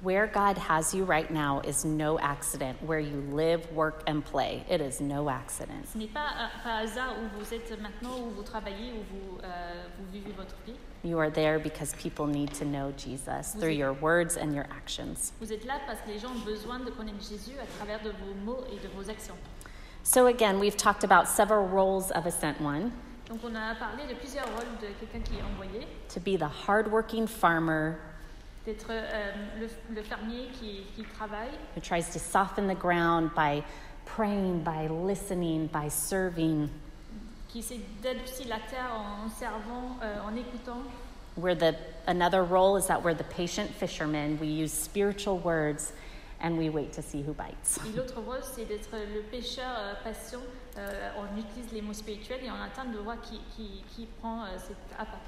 Where 0.00 0.28
God 0.28 0.56
has 0.58 0.94
you 0.94 1.04
right 1.04 1.28
now 1.28 1.60
is 1.64 1.84
no 1.84 2.20
accident. 2.20 2.80
Where 2.84 3.00
you 3.00 3.20
live, 3.32 3.68
work, 3.72 4.04
and 4.06 4.24
play, 4.24 4.64
it 4.70 4.80
is 4.80 5.00
no 5.00 5.28
accident. 5.28 5.88
Ce 5.92 5.98
n'est 5.98 6.06
pas 6.06 6.30
euh, 6.38 6.68
un 6.68 6.84
hasard 6.84 7.16
où 7.18 7.36
vous 7.36 7.52
êtes 7.52 7.68
maintenant, 7.80 8.16
où 8.16 8.30
vous 8.30 8.44
travaillez, 8.44 8.92
où 8.92 9.02
vous, 9.10 9.38
euh, 9.42 9.86
vous 9.98 10.06
vivez 10.12 10.30
votre 10.36 10.54
vie. 10.64 10.76
You 11.02 11.18
are 11.18 11.30
there 11.30 11.58
because 11.58 11.94
people 11.94 12.28
need 12.28 12.54
to 12.54 12.64
know 12.64 12.92
Jesus 12.96 13.56
through 13.58 13.72
your 13.72 13.92
words 13.92 14.36
and 14.36 14.54
your 14.54 14.66
actions. 14.70 15.32
Vous 15.40 15.52
êtes 15.52 15.66
là 15.66 15.80
parce 15.84 16.00
que 16.02 16.10
les 16.10 16.20
gens 16.20 16.30
ont 16.30 16.44
besoin 16.44 16.78
de 16.78 16.90
connaître 16.90 17.28
Jésus 17.28 17.58
à 17.60 17.66
travers 17.78 18.00
de 18.00 18.10
vos 18.10 18.34
mots 18.44 18.64
et 18.70 18.76
de 18.76 18.88
vos 18.94 19.10
actions. 19.10 19.36
So, 20.04 20.26
again, 20.26 20.60
we've 20.60 20.76
talked 20.76 21.02
about 21.02 21.26
several 21.26 21.66
roles 21.66 22.12
of 22.12 22.24
a 22.24 22.30
sent 22.30 22.60
one 22.60 22.92
Donc 23.28 23.40
on 23.44 23.54
a 23.54 23.74
parlé 23.74 24.06
de 24.08 24.14
plusieurs 24.14 24.46
rôles 24.46 24.78
de 24.80 24.86
quelqu'un 25.00 25.20
qui 25.20 25.38
est 25.38 25.42
envoyé, 25.42 25.86
to 26.08 26.20
be 26.20 26.38
the 26.38 26.48
hardworking 26.48 27.26
farmer 27.26 27.98
d'être 28.64 28.90
euh, 28.90 29.32
le, 29.60 29.68
le 29.94 30.02
fermier 30.02 30.48
qui, 30.52 30.82
qui 30.94 31.02
travaille, 31.02 31.50
who 31.74 31.80
tries 31.80 32.10
to 32.12 32.18
soften 32.18 32.66
the 32.68 32.78
ground 32.78 33.30
by 33.34 33.62
praying, 34.04 34.62
by 34.62 34.88
listening, 34.88 35.68
by 35.68 35.88
serving. 35.88 36.68
qui 37.48 37.60
essaie 37.60 37.80
d'adoucir 38.02 38.46
la 38.48 38.58
terre 38.58 38.90
en 38.94 39.28
servant, 39.30 39.96
euh, 40.02 40.20
en 40.20 40.36
écoutant. 40.36 40.82
Where 41.36 41.54
the 41.54 41.76
another 42.06 42.42
role 42.42 42.76
is 42.76 42.86
that 42.88 43.02
we're 43.02 43.14
the 43.14 43.24
patient 43.24 43.70
fishermen. 43.70 44.38
We 44.40 44.48
use 44.48 44.72
spiritual 44.72 45.38
words 45.38 45.92
and 46.40 46.58
we 46.58 46.68
wait 46.68 46.92
to 46.92 47.02
see 47.02 47.22
who 47.22 47.32
bites. 47.32 47.78
Et 47.86 47.96
l'autre 47.96 48.20
rôle, 48.20 48.42
c'est 48.42 48.64
d'être 48.64 48.90
le 48.92 49.22
pêcheur 49.22 49.70
euh, 49.78 49.94
patient. 50.04 50.40
Euh, 50.76 51.10
on 51.16 51.38
utilise 51.38 51.72
les 51.72 51.82
mots 51.82 51.92
spirituels 51.94 52.44
et 52.44 52.50
on 52.50 52.62
attend 52.62 52.90
de 52.90 52.98
voir 52.98 53.20
qui, 53.20 53.40
qui, 53.56 53.82
qui 53.94 54.06
prend 54.20 54.44
euh, 54.44 54.48
cette 54.58 54.76
appât. 54.98 55.18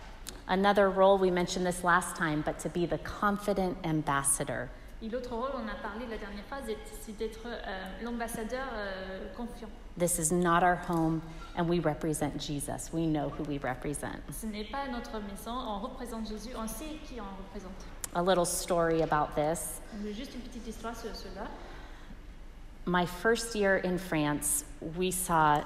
Another 0.49 0.91
role, 0.91 1.17
we 1.19 1.31
mentioned 1.31 1.65
this 1.67 1.85
last 1.85 2.17
time, 2.17 2.43
but 2.43 2.59
to 2.61 2.69
be 2.69 2.85
the 2.87 2.99
confident 2.99 3.77
ambassador. 3.85 4.69
Et 5.03 5.09
l'autre 5.09 5.31
rôle, 5.35 5.51
on 5.55 5.67
a 5.69 5.75
parlé 5.83 6.07
la 6.11 6.19
dernière 6.19 6.45
fois, 6.49 6.59
c'est- 6.67 6.77
c'est 7.07 7.17
d'être 7.17 7.47
euh, 7.47 7.59
l'ambassadeur 8.03 8.67
euh, 8.75 9.33
confiant. 9.37 9.69
This 9.97 10.19
is 10.19 10.31
not 10.33 10.63
our 10.63 10.77
home, 10.89 11.23
and 11.57 11.69
we 11.69 11.81
represent 11.81 12.39
Jesus. 12.39 12.93
We 12.93 13.07
know 13.07 13.31
who 13.31 13.45
we 13.45 13.59
represent. 13.59 14.21
Ce 14.31 14.45
n'est 14.47 14.65
pas 14.71 14.89
notre 14.91 15.19
maison, 15.21 15.53
on 15.53 15.79
représente 15.81 16.29
Jésus, 16.29 16.51
on 16.55 16.67
sait 16.69 16.99
qui 17.07 17.19
on 17.21 17.25
représente. 17.39 17.73
A 18.15 18.23
little 18.23 18.45
story 18.45 19.01
about 19.03 19.35
this. 19.37 19.81
Juste 20.15 20.35
une 20.35 20.41
petite 20.43 20.67
histoire 20.67 20.95
sur 20.97 21.15
cela. 21.15 21.47
My 22.87 23.07
first 23.07 23.55
year 23.55 23.77
in 23.85 23.97
France, 23.99 24.65
we 24.99 25.11
saw 25.13 25.63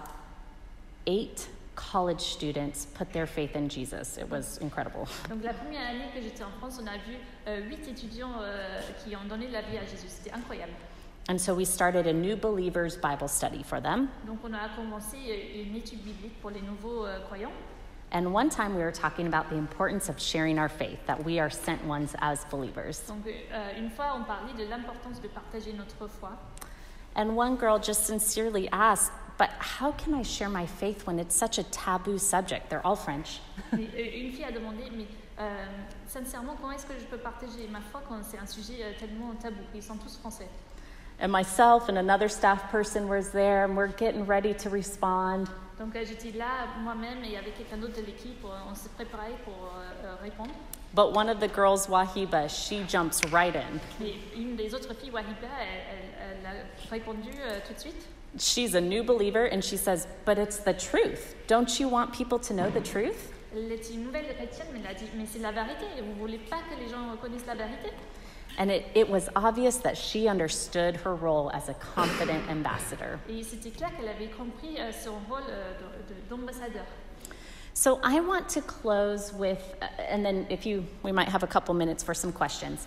eight 1.06 1.48
college 1.74 2.20
students 2.20 2.86
put 2.94 3.12
their 3.12 3.26
faith 3.26 3.56
in 3.56 3.68
Jesus. 3.68 4.18
It 4.18 4.30
was 4.30 4.58
incredible. 4.60 5.06
Donc 5.28 5.42
la 5.42 5.54
première 5.54 5.88
année 5.88 6.10
que 6.14 6.20
j'étais 6.20 6.44
en 6.44 6.50
France, 6.58 6.78
on 6.82 6.86
a 6.86 6.96
vu 6.98 7.16
euh, 7.48 7.60
huit 7.68 7.86
étudiants 7.88 8.40
euh, 8.40 8.80
qui 9.04 9.14
ont 9.16 9.24
donné 9.28 9.48
la 9.48 9.62
vie 9.62 9.78
à 9.78 9.84
Jésus. 9.84 10.08
C'était 10.08 10.32
incroyable. 10.32 10.72
And 11.26 11.40
so 11.40 11.54
we 11.54 11.64
started 11.64 12.06
a 12.06 12.12
new 12.12 12.36
believers 12.36 12.98
Bible 12.98 13.28
study 13.28 13.62
for 13.62 13.80
them. 13.80 14.10
Donc 14.26 14.40
on 14.44 14.52
a 14.52 14.68
commencé 14.76 15.16
euh, 15.16 15.62
une 15.66 15.76
étude 15.76 16.02
biblique 16.02 16.38
pour 16.42 16.50
les 16.50 16.60
nouveaux 16.60 17.06
euh, 17.06 17.18
croyants. 17.26 17.52
And 18.12 18.32
one 18.32 18.50
time 18.50 18.76
we 18.76 18.82
were 18.82 18.92
talking 18.92 19.26
about 19.26 19.48
the 19.48 19.56
importance 19.56 20.08
of 20.08 20.20
sharing 20.20 20.58
our 20.58 20.68
faith, 20.68 20.98
that 21.06 21.24
we 21.24 21.40
are 21.40 21.50
sent 21.50 21.84
ones 21.86 22.14
as 22.20 22.44
believers. 22.50 23.00
Donc 23.08 23.26
euh, 23.26 23.78
une 23.78 23.90
fois, 23.90 24.14
on 24.14 24.24
parlait 24.24 24.52
de 24.52 24.68
l'importance 24.68 25.18
de 25.20 25.28
partager 25.28 25.72
notre 25.72 26.06
foi. 26.08 26.30
And 27.16 27.34
one 27.36 27.56
girl 27.56 27.78
just 27.78 28.04
sincerely 28.06 28.68
asked, 28.70 29.12
But 29.36 29.50
how 29.58 29.92
can 29.92 30.14
I 30.14 30.22
share 30.22 30.48
my 30.48 30.64
faith 30.66 31.06
when 31.06 31.18
it's 31.18 31.34
such 31.34 31.58
a 31.58 31.64
taboo 31.64 32.18
subject? 32.18 32.70
They're 32.70 32.86
all 32.86 32.94
French. 32.96 33.40
Une 33.72 33.88
fille 34.32 34.44
a 34.44 34.52
demandé, 34.52 34.84
mais 34.96 35.06
euh, 35.40 35.66
sincèrement, 36.06 36.54
comment 36.60 36.72
est-ce 36.72 36.86
que 36.86 36.94
je 36.98 37.04
peux 37.06 37.18
partager 37.18 37.66
ma 37.70 37.80
foi 37.80 38.00
quand 38.08 38.22
c'est 38.22 38.38
un 38.38 38.46
sujet 38.46 38.82
euh, 38.84 38.92
tellement 38.98 39.32
tabou 39.42 39.62
Ils 39.74 39.82
sont 39.82 39.96
tous 39.96 40.16
français. 40.18 40.46
And 41.20 41.28
myself 41.32 41.88
and 41.88 41.96
another 41.96 42.28
staff 42.28 42.70
person 42.70 43.08
was 43.08 43.30
there, 43.32 43.64
and 43.64 43.76
we're 43.76 43.88
getting 43.96 44.24
ready 44.26 44.54
to 44.54 44.70
respond. 44.70 45.46
Donc 45.80 45.96
euh, 45.96 46.04
j'étais 46.06 46.36
là 46.36 46.66
moi-même 46.84 47.24
et 47.24 47.36
avec 47.36 47.56
quelqu'un 47.56 47.78
d'autre 47.78 47.96
de 48.00 48.06
l'équipe, 48.06 48.44
euh, 48.44 48.48
on 48.70 48.74
s'est 48.76 48.88
préparé 48.90 49.32
pour 49.44 49.54
euh, 49.54 50.06
euh, 50.06 50.14
répondre. 50.22 50.52
But 50.94 51.12
one 51.12 51.28
of 51.28 51.40
the 51.40 51.48
girls, 51.52 51.88
Wahiba, 51.88 52.48
she 52.48 52.84
jumps 52.88 53.20
right 53.32 53.56
in. 53.56 53.80
Et 54.04 54.14
une 54.36 54.54
des 54.54 54.72
autres 54.72 54.94
filles, 54.94 55.10
Wahiba, 55.10 55.48
elle, 55.60 55.82
elle- 55.90 56.36
elle 56.38 56.46
a 56.46 56.88
répondu 56.90 57.30
euh, 57.40 57.58
tout 57.66 57.74
de 57.74 57.80
suite. 57.80 58.06
She's 58.38 58.74
a 58.74 58.80
new 58.80 59.04
believer, 59.04 59.44
and 59.44 59.62
she 59.62 59.76
says, 59.76 60.06
But 60.24 60.38
it's 60.38 60.58
the 60.58 60.72
truth. 60.74 61.34
Don't 61.46 61.78
you 61.78 61.88
want 61.88 62.12
people 62.12 62.38
to 62.40 62.52
know 62.54 62.68
the 62.70 62.80
truth? 62.80 63.30
Elle 63.56 63.70
est 63.70 63.88
une 63.90 64.02
nouvelle 64.04 64.24
chrétienne, 64.34 64.66
mais 64.72 64.80
elle 64.80 64.90
a 64.90 64.94
dit 64.94 65.04
Mais 65.16 65.26
c'est 65.26 65.38
la 65.40 65.52
vérité, 65.52 65.84
vous 66.02 66.14
voulez 66.18 66.38
pas 66.50 66.56
que 66.68 66.74
les 66.80 66.88
gens 66.88 67.10
reconnaissent 67.12 67.46
la 67.46 67.54
vérité 67.54 67.90
And 68.58 68.70
it, 68.70 68.84
it 68.94 69.08
was 69.08 69.28
obvious 69.36 69.78
that 69.78 69.96
she 69.96 70.28
understood 70.28 70.96
her 71.04 71.14
role 71.14 71.50
as 71.52 71.68
a 71.68 71.74
confident 71.74 72.42
ambassador. 72.48 73.18
Et 73.28 73.42
c'était 73.44 73.70
clair 73.70 73.90
qu'elle 73.96 74.08
avait 74.08 74.28
compris 74.30 74.76
euh, 74.80 74.90
son 74.92 75.12
rôle 75.28 75.42
euh, 75.48 75.72
de- 76.08 76.14
de- 76.14 76.20
d'ambassadeur. 76.28 76.84
So 77.76 77.98
I 78.04 78.20
want 78.20 78.48
to 78.50 78.60
close 78.60 79.32
with, 79.32 79.58
uh, 79.82 79.86
and 80.08 80.24
then 80.24 80.46
if 80.50 80.64
you, 80.64 80.84
we 81.02 81.10
might 81.12 81.28
have 81.28 81.42
a 81.42 81.48
couple 81.48 81.74
minutes 81.74 82.02
for 82.04 82.14
some 82.14 82.32
questions. 82.32 82.86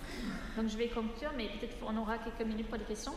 Donc 0.56 0.68
je 0.68 0.76
vais 0.78 0.88
conclure, 0.88 1.30
mais 1.36 1.48
peut-être 1.48 1.78
qu'on 1.80 1.96
aura 1.98 2.16
quelques 2.18 2.46
minutes 2.46 2.68
pour 2.68 2.78
des 2.78 2.84
questions. 2.84 3.12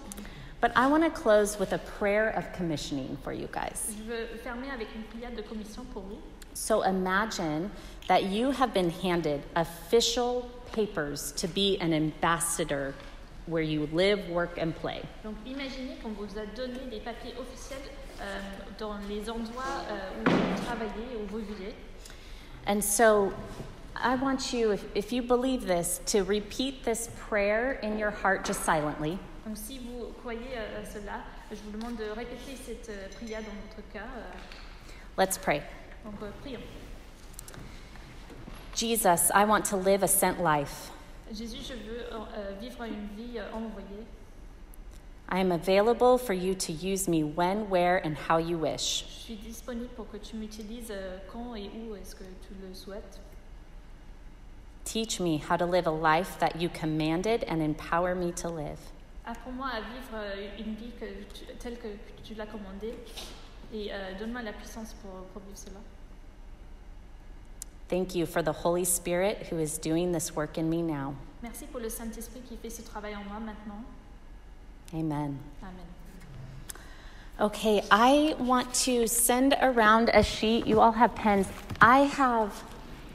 But 0.62 0.72
I 0.76 0.86
want 0.86 1.04
to 1.04 1.10
close 1.10 1.58
with 1.58 1.74
a 1.74 1.80
prayer 1.80 2.30
of 2.30 2.54
commissioning 2.54 3.18
for 3.24 3.34
you 3.34 3.50
guys. 3.52 3.96
Je 3.98 4.04
veux 4.04 4.28
fermer 4.44 4.70
avec 4.72 4.90
une 4.96 5.04
prière 5.04 5.36
de 5.36 5.42
commission 5.42 5.84
pour 5.92 6.04
vous. 6.04 6.20
So 6.54 6.84
imagine 6.84 7.72
that 8.08 8.26
you 8.26 8.52
have 8.52 8.72
been 8.72 8.92
handed 8.92 9.42
official 9.56 10.48
papers 10.72 11.32
to 11.38 11.48
be 11.48 11.80
an 11.80 11.94
ambassador 11.94 12.94
where 13.48 13.64
you 13.64 13.90
live, 13.92 14.30
work, 14.30 14.60
and 14.60 14.76
play. 14.76 15.02
Donc 15.24 15.36
imaginez 15.48 15.98
qu'on 16.04 16.14
vous 16.14 16.38
a 16.38 16.46
donné 16.56 16.90
des 16.92 17.00
papiers 17.00 17.34
officiels 17.40 17.82
euh, 18.22 18.40
dans 18.78 19.00
les 19.10 19.32
endroits 19.32 19.82
euh, 19.90 20.10
où 20.20 20.30
vous 20.30 20.64
travaillez, 20.64 21.18
où 21.18 21.26
vous 21.28 21.40
vivez. 21.40 21.74
And 22.68 22.84
so 22.84 23.34
I 23.96 24.16
want 24.16 24.54
you, 24.54 24.74
if, 24.74 24.86
if 24.94 25.12
you 25.12 25.24
believe 25.24 25.66
this, 25.66 26.02
to 26.08 26.24
repeat 26.24 26.84
this 26.84 27.10
prayer 27.18 27.80
in 27.82 27.98
your 27.98 28.12
heart 28.12 28.46
just 28.46 28.64
silently. 28.64 29.18
Donc 29.46 29.58
si 29.58 29.80
vous 29.80 30.08
croyez 30.22 30.56
à 30.58 30.86
cela, 30.86 31.22
je 31.52 31.58
vous 31.66 31.72
demande 31.78 31.96
de 31.96 32.06
répéter 32.12 32.56
cette 32.56 32.90
euh, 32.90 33.08
prière 33.16 33.42
dans 33.42 33.48
votre 33.68 33.82
euh, 33.96 35.18
Let's 35.18 35.38
pray. 35.38 35.62
donc 36.06 36.16
euh, 36.22 36.30
prions. 36.42 36.60
Jesus, 38.76 39.32
I 39.34 39.44
want 39.46 39.64
to 39.66 39.78
live 39.78 40.04
a 40.04 40.08
sent 40.08 40.36
life. 40.40 40.92
Jésus, 41.34 41.58
je 41.68 41.74
veux 41.74 42.04
euh, 42.14 42.54
vivre 42.60 42.84
une 42.84 43.08
vie 43.18 43.38
euh, 43.40 43.52
envoyée. 43.54 44.06
I 45.34 45.40
am 45.40 45.52
available 45.52 46.18
for 46.18 46.34
you 46.34 46.54
to 46.56 46.74
use 46.74 47.08
me 47.08 47.24
when, 47.24 47.70
where, 47.70 48.02
and 48.06 48.16
how 48.30 48.38
you 48.38 48.58
wish. 48.58 49.06
Je 49.08 49.24
suis 49.24 49.36
disponible 49.36 49.90
pour 49.96 50.10
que 50.10 50.18
tu 50.18 50.36
m'utilises 50.36 50.92
euh, 50.92 51.18
quand 51.32 51.56
et 51.56 51.70
où 51.70 51.96
est-ce 51.96 52.16
que 52.16 52.24
tu 52.24 52.54
le 52.62 52.74
souhaites. 52.74 53.20
Teach 54.84 55.20
me 55.20 55.38
how 55.40 55.56
to 55.58 55.66
live 55.66 55.88
a 55.88 55.92
life 55.92 56.38
that 56.40 56.60
you 56.60 56.70
commanded 56.70 57.46
and 57.48 57.62
empower 57.62 58.14
me 58.14 58.32
to 58.34 58.50
live. 58.50 58.80
Apprends-moi 59.32 59.68
à 59.68 59.80
vivre 59.80 60.14
euh, 60.16 60.48
une 60.60 60.76
vie 60.76 60.92
que 61.00 61.06
tu- 61.34 61.46
telle 61.60 61.78
que 61.78 61.88
tu 62.24 62.34
l'as 62.36 62.46
commandée 62.48 62.94
et 63.74 63.90
euh, 63.94 64.12
donne-moi 64.20 64.42
la 64.42 64.52
puissance 64.52 64.94
pour, 65.02 65.12
pour 65.32 65.42
vivre 65.44 65.58
cela. 65.58 65.80
Thank 67.88 68.14
you 68.16 68.26
for 68.26 68.44
the 68.44 68.54
Holy 68.66 68.84
Spirit 68.86 69.48
who 69.52 69.58
is 69.60 69.78
doing 69.78 70.12
this 70.12 70.36
work 70.36 70.58
in 70.58 70.64
me 70.70 70.82
now. 70.82 71.14
Merci 71.42 71.66
pour 71.66 71.80
le 71.80 71.90
Saint-Esprit 71.90 72.42
qui 72.42 72.58
fait 72.58 72.70
ce 72.70 72.82
travail 72.82 73.16
en 73.16 73.24
moi 73.24 73.40
maintenant. 73.40 73.84
Amen. 74.94 75.38
Amen. 75.62 75.86
Okay, 77.40 77.82
I 77.92 78.36
want 78.40 78.74
to 78.86 79.08
send 79.08 79.56
around 79.62 80.10
a 80.14 80.22
sheet. 80.24 80.68
You 80.68 80.80
all 80.80 80.92
have 80.92 81.16
pens. 81.16 81.48
I 81.82 82.00
have 82.18 82.52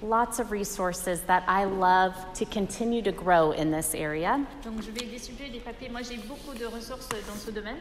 lots 0.06 0.38
of 0.38 0.50
resources 0.52 1.20
that 1.22 1.42
I 1.48 1.64
love 1.64 2.14
to 2.34 2.44
continue 2.44 3.02
to 3.02 3.12
grow 3.12 3.52
in 3.52 3.70
this 3.70 3.94
area. 3.94 4.44
Donc 4.64 4.82
je 4.82 4.90
vais 4.90 5.06
distribuer 5.06 5.50
des 5.50 5.60
papiers. 5.60 5.88
Moi 5.90 6.02
j'ai 6.02 6.16
beaucoup 6.18 6.54
de 6.58 6.66
ressources 6.66 7.08
dans 7.26 7.36
ce 7.38 7.50
domaine. 7.50 7.78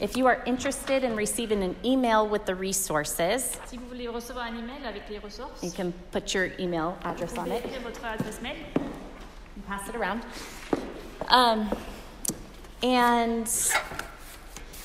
If 0.00 0.16
you 0.16 0.26
are 0.26 0.42
interested 0.46 1.04
in 1.04 1.16
receiving 1.16 1.62
an 1.62 1.74
email 1.84 2.28
with 2.28 2.44
the 2.44 2.54
resources, 2.54 3.58
Si 3.66 3.76
vous 3.76 3.86
voulez 3.88 4.08
recevoir 4.08 4.44
un 4.46 4.56
email 4.58 4.84
avec 4.86 5.08
les 5.10 5.18
ressources, 5.18 5.62
you 5.62 5.70
can 5.70 5.92
put 6.12 6.34
your 6.34 6.50
email 6.58 6.94
vous 7.02 7.08
address 7.10 7.32
on 7.38 7.46
it 7.50 7.64
votre 7.82 8.04
adresse 8.04 8.40
mail. 8.42 8.56
and 8.76 9.66
pass 9.66 9.88
it 9.88 9.96
around. 9.96 10.22
Um, 11.28 11.68
and 12.82 13.48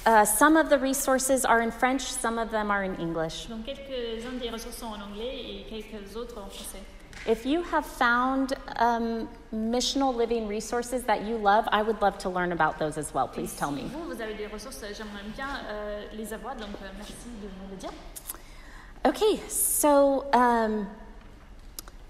uh, 0.06 0.26
some 0.26 0.58
of 0.58 0.70
the 0.70 0.78
resources 0.78 1.46
are 1.46 1.62
in 1.62 1.72
French, 1.72 2.02
some 2.02 2.40
of 2.40 2.52
them 2.52 2.72
are 2.72 2.84
in 2.84 2.96
English. 2.96 3.48
Donc 3.48 3.66
quelques-uns 3.66 4.40
des 4.40 4.50
ressources 4.50 4.78
sont 4.78 4.88
en 4.88 5.02
anglais 5.02 5.34
et 5.34 5.66
quelques 5.70 6.16
autres 6.16 6.38
en 6.38 6.50
français. 6.50 6.80
If 7.28 7.46
you 7.46 7.62
have 7.62 7.86
found 7.86 8.54
um, 8.78 9.30
missional 9.52 10.12
living 10.12 10.48
resources 10.48 11.04
that 11.04 11.24
you 11.24 11.38
love, 11.38 11.68
I 11.72 11.84
would 11.84 12.02
love 12.02 12.18
to 12.20 12.30
learn 12.30 12.52
about 12.52 12.80
those 12.80 12.98
as 12.98 13.14
well. 13.14 13.28
Please 13.28 13.54
tell 13.56 13.72
me. 13.72 13.84
vous, 13.84 14.16
vous 14.16 14.22
avez 14.22 14.34
des 14.34 14.48
ressources, 14.48 14.82
euh, 14.82 14.92
j'aimerais 14.92 15.22
bien 15.36 15.48
euh, 15.70 16.04
les 16.14 16.34
avoir, 16.34 16.56
donc 16.56 16.70
euh, 16.82 16.88
merci 16.98 17.14
de 17.42 17.48
me 17.48 17.70
le 17.70 17.78
dire. 17.78 17.92
Okay, 19.06 19.40
so 19.50 20.26
um, 20.34 20.88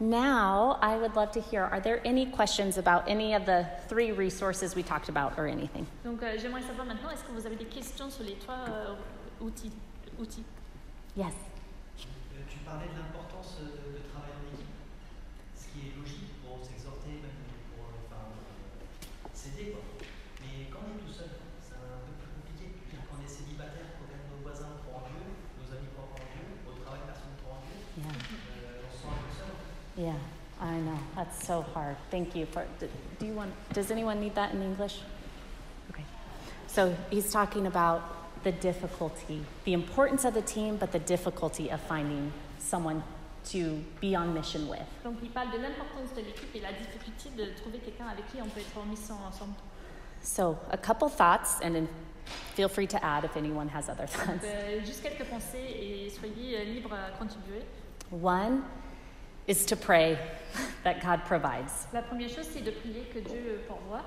now 0.06 0.78
I 0.82 0.98
would 0.98 1.16
love 1.16 1.32
to 1.34 1.40
hear 1.42 1.64
are 1.64 1.80
there 1.80 2.02
any 2.04 2.26
questions 2.26 2.78
about 2.78 3.08
any 3.08 3.34
of 3.36 3.46
the 3.46 3.66
three 3.88 4.12
resources 4.12 4.76
we 4.76 4.82
talked 4.84 5.10
about 5.10 5.38
or 5.38 5.46
anything? 5.48 5.86
Donc 6.04 6.22
euh, 6.24 6.38
j'aimerais 6.40 6.64
savoir 6.64 6.86
maintenant, 6.88 7.12
est-ce 7.12 7.24
que 7.24 7.32
vous 7.32 7.46
avez 7.46 7.56
des 7.56 7.66
questions 7.70 8.10
sur 8.10 8.24
les 8.26 8.36
trois 8.36 8.66
euh, 8.68 8.96
outils, 9.40 9.72
outils 10.20 10.44
Yes. 11.16 11.34
Euh, 12.34 12.42
Tu 12.50 12.58
parlais 12.66 12.88
de 12.88 12.98
l'importance 12.98 13.58
euh, 13.62 13.66
de, 13.78 14.00
de 14.00 14.04
travailler 14.10 14.34
en 14.42 14.48
équipe, 14.56 14.74
ce 15.54 15.66
qui 15.70 15.88
est 15.88 15.94
logique 15.96 16.34
pour 16.42 16.58
s'exhorter, 16.66 17.22
même 17.22 17.38
pour 17.70 17.86
euh, 17.86 18.08
enfin, 18.10 18.26
euh, 18.34 19.30
s'aider. 19.34 19.76
quoi. 19.78 19.84
Mais 20.42 20.66
quand 20.74 20.82
on 20.82 20.98
est 20.98 21.04
tout 21.06 21.14
seul, 21.14 21.30
c'est 21.62 21.78
un 21.78 22.02
peu 22.10 22.16
plus 22.18 22.32
compliqué. 22.42 22.66
Je 22.74 22.98
veux 22.98 22.98
dire, 22.98 23.06
Quand 23.06 23.20
on 23.20 23.22
est 23.22 23.30
célibataire, 23.30 23.86
quand 24.02 24.10
même 24.10 24.26
nos 24.34 24.42
voisins 24.42 24.74
croient 24.82 25.06
en 25.06 25.14
Dieu, 25.14 25.22
nos 25.62 25.68
amis 25.78 25.92
croient 25.94 26.10
pas 26.10 26.26
en 26.26 26.30
Dieu, 26.34 26.46
au 26.66 26.74
travail 26.82 27.06
personne 27.06 27.38
ne 27.38 27.40
croit 27.46 27.60
en 27.60 27.64
Dieu, 27.70 27.78
Yeah. 28.02 28.08
euh, 28.08 28.88
on 28.88 28.90
se 28.90 29.04
sent 29.04 29.12
un 29.12 29.20
peu 29.20 29.32
seul. 29.36 29.51
Yeah, 29.98 30.14
I 30.62 30.78
know. 30.78 30.98
That's 31.16 31.46
so 31.46 31.62
hard. 31.74 31.96
Thank 32.10 32.36
you 32.36 32.46
for. 32.46 32.66
Do, 32.80 32.88
do 33.20 33.26
you 33.26 33.34
want? 33.34 33.52
Does 33.74 33.92
anyone 33.92 34.20
need 34.20 34.36
that 34.36 34.54
in 34.54 34.62
English? 34.62 35.00
Okay. 35.92 36.06
So 36.68 36.96
he's 37.10 37.32
talking 37.32 37.68
about 37.68 38.02
the 38.44 38.52
difficulty, 38.52 39.42
the 39.66 39.74
importance 39.74 40.26
of 40.26 40.34
the 40.34 40.42
team, 40.42 40.78
but 40.78 40.92
the 40.92 41.00
difficulty 41.00 41.70
of 41.70 41.80
finding 41.82 42.32
someone 42.60 43.04
to 43.44 43.84
be 44.00 44.16
on 44.16 44.34
mission 44.34 44.68
with. 44.70 44.86
Donc 45.04 45.18
il 45.22 45.30
parle 45.30 45.52
de 45.52 45.58
l'importance 45.58 46.12
de 46.16 46.22
l'équipe 46.22 46.56
et 46.56 46.62
la 46.62 46.72
difficulté 46.72 47.30
de 47.36 47.52
trouver 47.60 47.80
quelqu'un 47.80 48.08
avec 48.08 48.28
qui 48.32 48.42
on 48.42 48.48
peut 48.50 48.62
être 48.62 48.78
en 48.78 48.86
mission 48.86 49.16
ensemble. 49.28 49.56
So 50.22 50.58
a 50.70 50.78
couple 50.78 51.10
thoughts, 51.10 51.60
and 51.64 51.74
then 51.74 51.88
feel 52.56 52.70
free 52.70 52.86
to 52.88 53.04
add 53.04 53.26
if 53.26 53.36
anyone 53.36 53.68
has 53.68 53.90
other 53.90 54.06
Donc, 54.06 54.12
thoughts. 54.42 54.46
euh, 54.46 54.80
juste 54.86 55.02
quelques 55.02 55.26
pensées 55.28 55.58
et 55.58 56.10
soyez 56.12 56.58
euh, 56.60 56.64
libres 56.66 56.94
à 56.94 57.18
contribuer. 57.18 57.64
One 58.12 58.62
is 59.52 59.66
to 59.66 59.76
pray 59.76 60.18
that 60.84 61.02
God 61.02 61.20
provides. 61.26 61.88
La 61.94 62.02
première 62.02 62.30
chose, 62.30 62.48
c'est 62.54 62.64
de 62.64 62.72
prier 62.72 63.04
que 63.14 63.20
Dieu 63.20 63.60
euh, 63.60 63.68
pourvoie. 63.68 64.02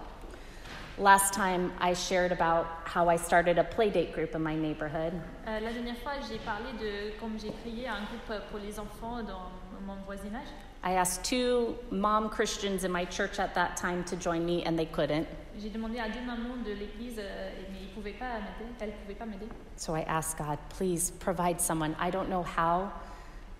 Last 0.97 1.35
time 1.35 1.73
I 1.81 1.93
shared 1.93 2.33
about 2.33 2.67
how 2.85 3.09
I 3.11 3.17
started 3.17 3.59
a 3.59 3.65
play 3.65 3.91
date 3.91 4.13
group 4.15 4.35
in 4.35 4.43
my 4.43 4.55
neighborhood. 4.57 5.13
Euh, 5.47 5.61
la 5.61 5.73
dernière 5.73 5.99
fois, 5.99 6.13
j'ai 6.29 6.39
parlé 6.39 6.73
de 6.81 7.19
comme 7.21 7.39
j'ai 7.39 7.51
créé 7.63 7.87
un 7.87 8.05
groupe 8.09 8.31
euh, 8.31 8.41
pour 8.51 8.61
les 8.61 8.79
enfants 8.79 9.23
dans 9.23 9.51
mon 9.87 9.97
voisinage. 10.07 10.49
I 10.83 10.93
asked 10.93 11.25
two 11.25 11.77
mom 11.91 12.31
Christians 12.31 12.85
in 12.85 12.93
my 12.93 13.05
church 13.05 13.39
at 13.39 13.55
that 13.55 13.77
time 13.77 14.05
to 14.05 14.17
join 14.17 14.47
me, 14.47 14.63
and 14.65 14.79
they 14.79 14.87
couldn't. 14.87 15.27
J'ai 15.59 15.71
demandé 15.71 15.99
à 15.99 16.09
deux 16.09 16.21
mamans 16.25 16.63
de 16.65 16.73
l'église, 16.73 17.19
euh, 17.19 17.51
mais 17.71 17.79
ils 17.83 17.95
pouvaient 17.95 18.19
pas 18.19 18.35
m'aider. 18.39 18.73
Elles 18.81 18.93
pouvaient 19.03 19.19
pas 19.19 19.27
m'aider. 19.27 19.49
So 19.77 19.95
I 19.95 20.05
asked 20.09 20.39
God, 20.39 20.59
please 20.71 21.13
provide 21.21 21.61
someone. 21.61 21.95
I 22.01 22.11
don't 22.11 22.29
know 22.29 22.43
how, 22.43 22.91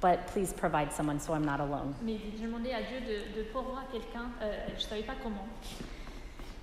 but 0.05 0.27
please 0.27 0.53
provide 0.53 0.93
someone 0.93 1.19
so 1.19 1.33
I'm 1.33 1.47
not 1.47 1.61
alone. 1.61 1.95
Mais 2.03 2.19
j'ai 2.39 2.45
demandé 2.47 2.73
à 2.75 2.83
Dieu 2.83 3.01
de, 3.01 3.39
de 3.41 3.43
pourvoir 3.45 3.85
quelqu'un. 3.91 4.27
euh, 4.43 4.69
je 4.77 4.83
savais 4.85 5.03
pas 5.03 5.15
comment. 5.23 5.49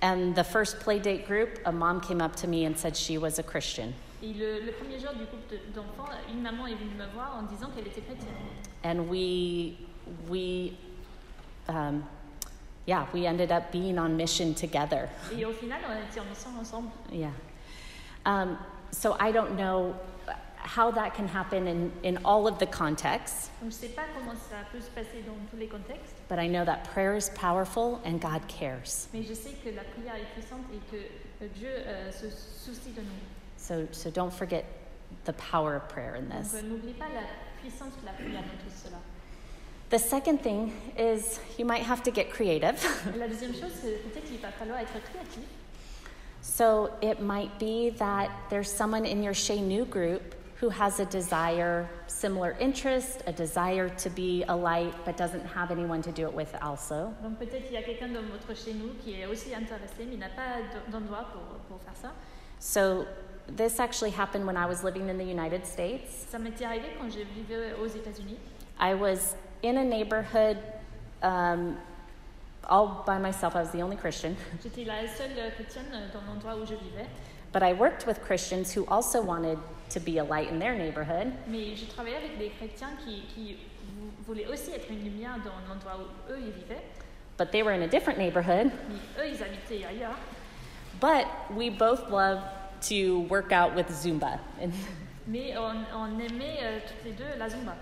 And 0.00 0.34
the 0.36 0.44
first 0.44 0.78
playdate 0.78 1.26
group, 1.26 1.58
a 1.64 1.72
mom 1.72 2.00
came 2.00 2.20
up 2.22 2.36
to 2.36 2.46
me 2.46 2.64
and 2.66 2.76
said 2.78 2.96
she 2.96 3.18
was 3.18 3.40
a 3.40 3.42
Christian. 3.42 3.92
Et 4.22 4.32
le, 4.32 4.60
le 4.64 4.70
premier 4.72 5.00
jour 5.00 5.10
du 5.14 5.24
groupe 5.24 5.48
de- 5.50 5.58
d'enfants, 5.74 6.08
une 6.32 6.40
maman 6.40 6.68
est 6.68 6.76
venue 6.76 6.94
me 6.96 7.06
voir 7.14 7.36
en 7.36 7.42
disant 7.52 7.68
qu'elle 7.74 7.88
était 7.88 8.00
chrétienne. 8.00 8.28
And 8.84 9.08
we, 9.10 9.74
we, 10.28 10.74
um, 11.68 12.04
yeah, 12.86 13.06
we 13.12 13.26
ended 13.26 13.50
up 13.50 13.72
being 13.72 13.98
on 13.98 14.16
mission 14.16 14.54
together. 14.54 15.08
Et 15.36 15.44
au 15.44 15.52
final, 15.52 15.80
on 15.88 15.94
était 16.08 16.20
en 16.20 16.26
mission 16.30 16.50
ensemble. 16.60 16.90
Yeah. 17.10 17.30
Um, 18.24 18.56
so 18.92 19.16
I 19.18 19.32
don't 19.32 19.56
know 19.56 19.94
how 20.62 20.90
that 20.92 21.14
can 21.14 21.26
happen 21.28 21.66
in, 21.66 21.92
in 22.02 22.18
all 22.24 22.46
of 22.46 22.58
the 22.58 22.66
contexts, 22.66 23.50
je 23.64 23.70
sais 23.70 23.88
pas 23.88 24.04
comment 24.14 24.34
ça 24.36 24.56
peut 24.72 24.80
se 24.80 24.90
passer 24.90 25.22
dans 25.26 25.36
tous 25.50 25.56
les 25.58 25.66
contextes, 25.68 26.14
but 26.28 26.38
I 26.38 26.46
know 26.48 26.64
that 26.64 26.84
prayer 26.92 27.16
is 27.16 27.28
powerful 27.30 28.00
and 28.04 28.20
God 28.20 28.46
cares. 28.48 29.08
mais 29.12 29.22
je 29.22 29.34
sais 29.34 29.52
que 29.62 29.70
la 29.70 29.82
prière 29.82 30.14
est 30.16 30.32
puissante 30.34 30.64
et 30.72 30.80
que 30.90 31.02
euh, 31.44 31.48
Dieu 31.56 31.68
euh, 31.70 32.10
se 32.12 32.30
soucie 32.30 32.92
de 32.94 33.00
nous. 33.02 33.20
So, 33.56 33.86
so 33.92 34.10
don't 34.10 34.32
forget 34.32 34.64
the 35.24 35.32
power 35.34 35.76
of 35.76 35.88
prayer 35.88 36.16
in 36.16 36.28
this. 36.28 36.54
euh, 36.54 36.62
n'oublie 36.62 36.94
pas 36.94 37.08
la 37.12 37.22
puissance 37.60 37.92
de 38.00 38.06
la 38.06 38.12
prière 38.12 38.42
dans 38.42 38.58
tout 38.64 38.74
cela. 38.84 38.98
The 39.90 39.98
second 39.98 40.38
thing 40.42 40.72
is 40.96 41.38
you 41.58 41.66
might 41.66 41.82
have 41.82 42.02
to 42.04 42.10
get 42.10 42.30
creative. 42.30 42.82
La 43.18 43.28
deuxième 43.28 43.52
chose, 43.52 43.72
c'est 43.82 44.02
peut-être 44.02 44.24
qu'il 44.24 44.38
va 44.40 44.50
falloir 44.50 44.78
être 44.78 44.92
créatif. 45.10 45.44
so 46.40 46.90
it 47.02 47.20
might 47.20 47.56
be 47.58 47.90
that 47.98 48.30
there's 48.48 48.70
someone 48.70 49.04
in 49.04 49.22
your 49.22 49.34
Chez 49.34 49.60
Nous 49.60 49.84
group 49.84 50.34
who 50.62 50.68
has 50.68 51.00
a 51.00 51.04
desire, 51.06 51.88
similar 52.06 52.54
interest, 52.60 53.24
a 53.26 53.32
desire 53.32 53.88
to 53.88 54.08
be 54.08 54.44
a 54.48 54.54
light, 54.54 54.94
but 55.04 55.16
doesn't 55.16 55.44
have 55.44 55.72
anyone 55.72 56.00
to 56.00 56.12
do 56.12 56.24
it 56.24 56.32
with 56.32 56.54
also. 56.62 57.12
Donc 57.20 57.36
peut-être 57.40 57.64
qu'il 57.64 57.74
y 57.74 57.76
a 57.76 57.82
quelqu'un 57.82 58.12
dans 58.12 58.22
votre 58.30 58.54
chez 58.54 58.72
nous 58.72 58.90
qui 59.02 59.20
est 59.20 59.26
aussi 59.26 59.52
intéressé, 59.52 60.06
mais 60.08 60.16
n'a 60.16 60.28
pas 60.28 60.62
d'endroit 60.88 61.26
pour, 61.32 61.42
pour 61.68 61.80
faire 61.82 61.96
ça. 61.96 62.12
So 62.60 63.04
this 63.56 63.80
actually 63.80 64.12
happened 64.12 64.46
when 64.46 64.56
I 64.56 64.66
was 64.66 64.84
living 64.84 65.10
in 65.10 65.18
the 65.18 65.24
United 65.24 65.66
States. 65.66 66.28
Ça 66.30 66.38
arrivé 66.38 66.90
quand 66.96 67.10
je 67.10 67.24
vivais 67.24 67.74
aux 67.82 67.88
États-Unis. 67.88 68.38
I 68.78 68.94
was 68.94 69.34
in 69.64 69.78
a 69.78 69.84
neighborhood 69.84 70.58
um, 71.24 71.76
all 72.70 73.02
by 73.04 73.18
myself. 73.18 73.56
I 73.56 73.62
was 73.62 73.72
the 73.72 73.82
only 73.82 73.96
Christian. 73.96 74.36
J'étais 74.62 74.86
la 74.86 75.08
seule 75.08 75.34
chrétienne 75.56 75.90
dans 76.12 76.22
l'endroit 76.24 76.54
où 76.54 76.64
je 76.64 76.76
vivais, 76.76 77.08
But 77.52 77.62
I 77.62 77.74
worked 77.74 78.06
with 78.06 78.22
Christians 78.22 78.72
who 78.72 78.86
also 78.86 79.20
wanted 79.20 79.58
to 79.92 80.00
be 80.00 80.18
a 80.18 80.24
light 80.24 80.50
in 80.50 80.58
their 80.58 80.74
neighborhood. 80.76 81.32
mais 81.48 81.74
j'ai 81.76 81.86
travaillé 81.86 82.16
avec 82.16 82.38
des 82.38 82.50
chrétiens 82.50 82.90
qui, 83.04 83.22
qui 83.34 83.56
voulaient 84.26 84.46
aussi 84.46 84.70
être 84.72 84.90
une 84.90 85.04
lumière 85.04 85.36
dans 85.44 85.52
l'endroit 85.72 85.98
où 85.98 86.32
eux 86.32 86.38
ils 86.38 86.52
vivaient, 86.52 86.82
But 87.38 87.50
they 87.50 87.62
were 87.62 87.72
in 87.72 87.82
a 87.82 87.88
different 87.88 88.18
neighborhood. 88.18 88.70
mais 88.88 89.22
eux 89.24 89.28
ils 89.34 89.42
habitaient 89.42 89.84
ailleurs. 89.84 90.16
But 91.00 91.26
we 91.56 91.70
both 91.70 92.08
love 92.10 92.40
to 92.88 93.20
work 93.28 93.52
out 93.52 93.74
with 93.74 93.88
Zumba. 93.90 94.38
And, 94.60 94.72
Mais 95.26 95.56
on, 95.56 95.84
on 95.94 96.18
aimait 96.18 96.58
euh, 96.62 96.78
toutes 96.86 97.04
les 97.04 97.12
deux 97.12 97.38
la 97.38 97.48
Zumba. 97.48 97.74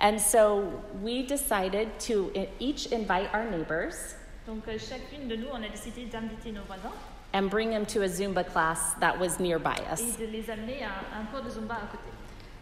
and 0.00 0.18
so 0.20 0.64
we 1.02 1.22
decided 1.24 1.88
to 2.00 2.32
each 2.60 2.90
invite 2.92 3.28
our 3.34 3.44
neighbors 3.50 4.14
Donc 4.46 4.66
euh, 4.68 4.76
chacune 4.78 5.28
de 5.28 5.36
nous, 5.36 5.46
on 5.52 5.62
a 5.62 5.68
décidé 5.68 6.04
d'inviter 6.06 6.50
nos 6.52 6.62
voisins 6.62 6.92
and 7.32 7.50
bring 7.50 7.70
them 7.70 7.86
to 7.86 8.02
a 8.02 8.08
Zumba 8.08 8.46
class 8.46 8.94
that 8.94 9.18
was 9.18 9.40
nearby 9.40 9.74
et 9.74 9.92
us. 9.92 10.16
de 10.16 10.26
les 10.26 10.48
amener 10.50 10.82
à 10.82 11.18
un 11.18 11.26
cours 11.26 11.42
de 11.42 11.50
Zumba 11.50 11.74
à 11.74 11.88
côté. 11.88 12.10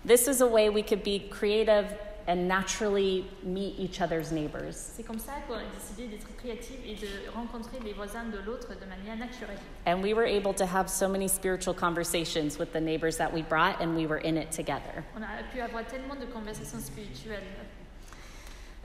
This 0.04 0.28
is 0.28 0.40
a 0.40 0.46
way 0.46 0.70
we 0.70 0.82
could 0.82 1.02
be 1.02 1.28
creative 1.30 1.94
and 2.26 2.46
naturally 2.46 3.26
meet 3.42 3.74
each 3.78 4.00
other's 4.00 4.30
neighbors. 4.30 4.76
C'est 4.76 5.02
comme 5.02 5.18
ça 5.18 5.32
qu'on 5.48 5.54
a 5.54 5.64
décidé 5.74 6.06
d'être 6.08 6.28
créatifs 6.36 6.78
et 6.86 6.94
de 6.94 7.08
rencontrer 7.34 7.78
les 7.84 7.92
voisins 7.92 8.24
de 8.30 8.38
l'autre 8.38 8.68
de 8.74 8.86
manière 8.86 9.16
naturelle. 9.16 9.58
And 9.86 10.02
we 10.02 10.14
were 10.14 10.24
able 10.24 10.54
to 10.54 10.64
have 10.64 10.88
so 10.88 11.08
many 11.08 11.26
spiritual 11.28 11.74
conversations 11.74 12.58
with 12.58 12.72
the 12.72 12.80
neighbors 12.80 13.16
that 13.16 13.32
we 13.32 13.42
brought, 13.42 13.80
and 13.80 13.96
we 13.96 14.06
were 14.06 14.18
in 14.18 14.36
it 14.36 14.52
together. 14.52 15.04
On 15.16 15.22
a 15.22 15.42
pu 15.52 15.60
avoir 15.60 15.84
tellement 15.84 16.20
de 16.20 16.26
conversations 16.26 16.84
spirituelles. 16.84 17.42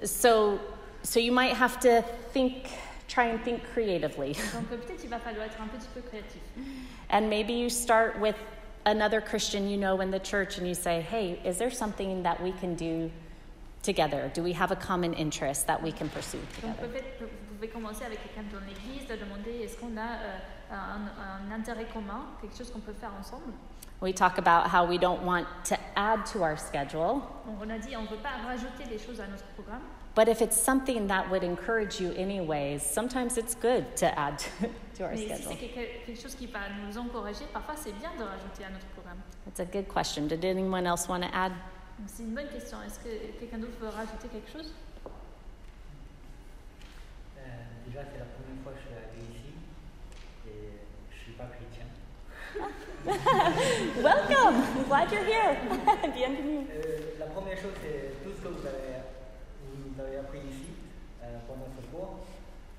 So, 0.03 0.59
so 1.03 1.19
you 1.19 1.31
might 1.31 1.53
have 1.53 1.79
to 1.81 2.03
think, 2.33 2.69
try 3.07 3.25
and 3.25 3.39
think 3.43 3.61
creatively. 3.73 4.33
Donc 4.53 4.71
euh, 4.71 4.77
peut-être 4.77 4.97
qu'il 5.01 5.09
va 5.09 5.19
falloir 5.19 5.45
être 5.45 5.59
un 5.61 5.67
petit 5.67 5.87
peu 5.93 6.01
créatif. 6.01 6.41
And 7.09 7.29
maybe 7.29 7.53
you 7.53 7.69
start 7.69 8.19
with 8.19 8.35
another 8.85 9.21
Christian 9.21 9.67
you 9.67 9.77
know 9.77 10.01
in 10.01 10.11
the 10.11 10.19
church 10.19 10.57
and 10.57 10.67
you 10.67 10.73
say, 10.75 11.01
hey, 11.01 11.39
is 11.45 11.57
there 11.57 11.71
something 11.71 12.23
that 12.23 12.41
we 12.41 12.51
can 12.53 12.75
do 12.75 13.09
together? 13.83 14.31
Do 14.33 14.41
we 14.43 14.53
have 14.53 14.71
a 14.71 14.75
common 14.75 15.13
interest 15.13 15.67
that 15.67 15.81
we 15.81 15.91
can 15.91 16.09
pursue 16.09 16.39
Donc 16.61 16.75
together? 16.77 16.87
peut-être 16.87 17.19
vous 17.21 17.55
pouvez 17.55 17.67
commencer 17.69 18.03
avec 18.05 18.19
quelqu'un 18.23 18.43
dans 18.51 18.59
l'église, 18.65 19.07
de 19.07 19.15
demander 19.15 19.63
est-ce 19.63 19.77
qu'on 19.77 19.95
a 19.97 20.19
euh, 20.19 20.37
un, 20.71 21.51
un 21.51 21.55
intérêt 21.55 21.85
commun, 21.85 22.25
quelque 22.41 22.57
chose 22.57 22.71
qu'on 22.71 22.79
peut 22.81 22.93
faire 22.99 23.11
ensemble. 23.19 23.53
We 24.01 24.11
talk 24.13 24.37
about 24.37 24.67
how 24.67 24.85
we 24.85 24.97
don't 24.97 25.23
want 25.23 25.45
to 25.69 25.77
add 25.95 26.25
to 26.33 26.43
our 26.43 26.57
schedule, 26.57 27.21
on 27.61 27.69
a 27.69 27.77
dit 27.79 27.95
on 27.95 28.03
veut 28.03 28.17
pas 28.17 28.35
rajouter 28.45 28.83
des 28.89 28.99
choses 28.99 29.21
à 29.21 29.27
notre 29.27 29.45
programme, 29.55 29.81
but 30.15 30.27
if 30.29 30.41
it's 30.41 30.55
something 30.59 31.07
that 31.07 31.29
would 31.29 31.43
encourage 31.43 31.99
you 31.99 32.11
anyways, 32.13 32.81
sometimes 32.81 33.37
it's 33.37 33.53
good 33.55 33.83
to 33.97 34.07
add 34.17 34.39
to 34.95 35.03
our 35.03 35.11
mais 35.11 35.17
si 35.17 35.27
schedule. 35.27 35.49
c'est 35.49 35.57
quelque, 35.57 36.05
quelque 36.05 36.21
chose 36.21 36.35
qui 36.35 36.47
va 36.47 36.59
nous 36.87 36.97
encourager, 36.97 37.45
parfois 37.53 37.75
c'est 37.75 37.91
bien 37.93 38.11
de 38.17 38.23
rajouter 38.23 38.63
à 38.65 38.69
notre 38.71 38.87
programme. 38.87 39.17
That's 39.45 39.59
a 39.59 39.65
good 39.65 39.87
question. 39.93 40.27
Did 40.27 40.43
anyone 40.45 40.85
else 40.87 41.07
want 41.09 41.21
to 41.21 41.29
add? 41.33 41.51
C'est 42.07 42.23
une 42.23 42.33
bonne 42.33 42.47
question. 42.49 42.77
Est-ce 42.85 42.99
que 42.99 43.09
quelqu'un 43.39 43.57
d'autre 43.59 43.77
veut 43.79 43.89
rajouter 43.89 44.27
quelque 44.31 44.51
chose 44.51 44.73
Euh, 47.37 47.41
déjà, 47.87 48.01
c'est 48.11 48.19
la 48.19 48.25
première 48.25 48.61
fois 48.63 48.71
que 48.73 48.79
je 48.79 48.85
suis 48.87 48.95
arrivé 48.95 49.21
ici. 49.31 49.53
et 50.47 50.79
je 51.11 51.17
suis 51.23 51.31
pas 51.33 51.45
chrétien. 51.45 51.85
Welcome. 54.01 54.55
I'm 54.77 54.83
glad 54.87 55.11
you're 55.11 55.23
here. 55.23 55.57
Bienvenue. 56.15 56.65
Euh, 56.71 56.99
la 57.19 57.25
première 57.27 57.57
chose, 57.57 57.73
c'est 57.81 58.23
tout 58.23 58.31
ce 58.35 58.41
que 58.41 58.47
vous 58.49 58.65
avez, 58.65 58.84
vous 59.95 60.01
avez 60.03 60.17
appris 60.17 60.39
ici 60.39 60.75
euh, 61.23 61.37
pendant 61.47 61.67
ce 61.71 61.81
cours. 61.87 62.19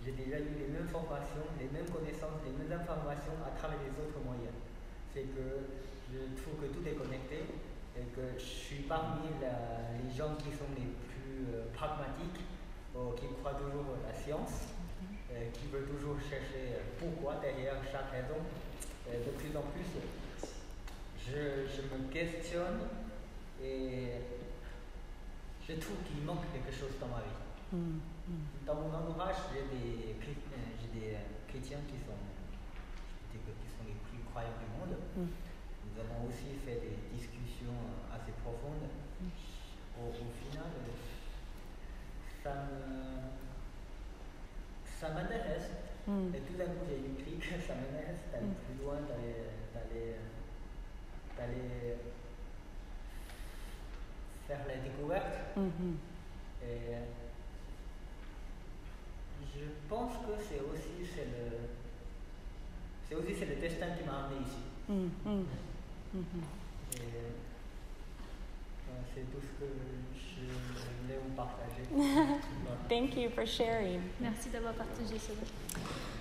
J'ai 0.05 0.13
déjà 0.13 0.39
eu 0.39 0.53
les 0.61 0.69
mêmes 0.69 0.89
formations, 0.89 1.49
les 1.59 1.67
mêmes 1.73 1.89
connaissances, 1.91 2.39
les 2.45 2.53
mêmes 2.55 2.79
informations 2.79 3.35
à 3.45 3.51
travers 3.59 3.79
les 3.83 3.91
autres 3.99 4.21
moyens. 4.25 4.55
C'est 5.13 5.25
que 5.35 5.67
je 6.13 6.21
trouve 6.43 6.61
que 6.63 6.69
tout 6.71 6.85
est 6.87 6.95
connecté 6.95 7.43
et 7.97 8.05
que 8.15 8.39
je 8.39 8.45
suis 8.45 8.83
parmi 8.85 9.27
la- 9.41 9.97
les 9.99 10.13
gens 10.15 10.37
qui 10.37 10.53
sont 10.53 10.69
les 10.77 10.93
plus 11.09 11.49
euh, 11.57 11.65
pragmatiques, 11.75 12.45
euh, 12.95 13.11
qui 13.17 13.27
croient 13.41 13.57
toujours 13.59 13.97
à 14.05 14.13
la 14.13 14.15
science, 14.15 14.77
qui 15.53 15.67
veulent 15.69 15.89
toujours 15.99 16.17
chercher 16.21 16.81
pourquoi 16.99 17.37
derrière 17.43 17.77
chaque 17.93 18.11
raison. 18.11 18.41
De 19.07 19.31
plus 19.37 19.55
en 19.57 19.63
plus, 19.75 19.85
je, 21.27 21.67
je 21.69 21.83
me 21.83 22.09
questionne 22.11 22.89
et 23.63 24.09
je 25.69 25.75
trouve 25.75 25.99
qu'il 26.07 26.23
manque 26.25 26.47
quelque 26.53 26.71
chose 26.73 26.95
dans 27.01 27.09
ma 27.09 27.23
vie. 27.27 27.43
Mm, 27.73 27.99
mm. 28.29 28.65
Dans 28.67 28.75
mon 28.77 28.91
entourage, 28.95 29.37
j'ai 29.53 29.67
des, 29.67 30.15
euh, 30.15 30.73
j'ai 30.81 30.91
des 31.01 31.17
chrétiens 31.49 31.83
qui 31.89 31.99
sont, 31.99 32.19
qui 33.33 33.39
sont 33.43 33.85
les 33.87 33.99
plus 34.07 34.23
croyants 34.31 34.55
du 34.63 34.67
monde. 34.79 34.95
Mm. 35.17 35.27
Nous 35.27 35.95
avons 36.01 36.29
aussi 36.29 36.55
fait 36.65 36.79
des 36.79 36.97
discussions 37.17 37.75
assez 38.15 38.33
profondes. 38.43 38.87
Au, 39.99 40.09
au 40.13 40.31
final, 40.39 40.71
ça 42.45 42.53
me, 42.55 43.35
ça 44.87 45.09
m'intéresse. 45.11 45.71
Mm. 46.07 46.35
Et 46.35 46.41
tout 46.47 46.55
d'un 46.57 46.71
coup, 46.79 46.87
j'ai 46.87 47.03
écrit 47.03 47.39
que 47.43 47.59
ça 47.61 47.75
m'intéresse 47.75 48.23
d'aller 48.31 48.47
Mm. 48.55 48.63
plus 48.63 48.85
loin, 48.85 48.99
d'aller, 49.03 50.15
d'aller 51.37 51.97
faire 54.47 54.61
la 54.69 54.77
découverte. 54.77 55.39
Mhm. 55.57 55.97
Et 56.63 56.97
je 59.55 59.65
pense 59.89 60.13
que 60.13 60.33
c'est 60.49 60.61
aussi 60.61 61.11
c'est 61.15 61.27
le, 61.27 61.69
c'est 63.09 63.15
aussi 63.15 63.35
c'est 63.39 63.47
le 63.47 63.57
destin 63.57 63.87
qui 63.97 64.05
m'a 64.05 64.25
amené 64.25 64.41
ici. 64.43 64.63
Mm, 64.89 65.11
mm. 65.25 65.47
Mhm. 66.15 66.43
Et 66.95 66.99
euh, 66.99 67.31
c'est 69.15 69.31
tout 69.33 69.41
ce 69.41 69.65
que 69.65 69.71
je 70.15 70.45
voulais 71.03 71.19
vous 71.25 71.35
partager. 71.35 71.83
Thank 72.89 73.17
you 73.17 73.31
for 73.31 73.47
sharing. 73.47 74.01
Merci 74.21 74.51
d'avoir 74.51 74.75
partagé 74.75 75.19
cela. 75.19 75.43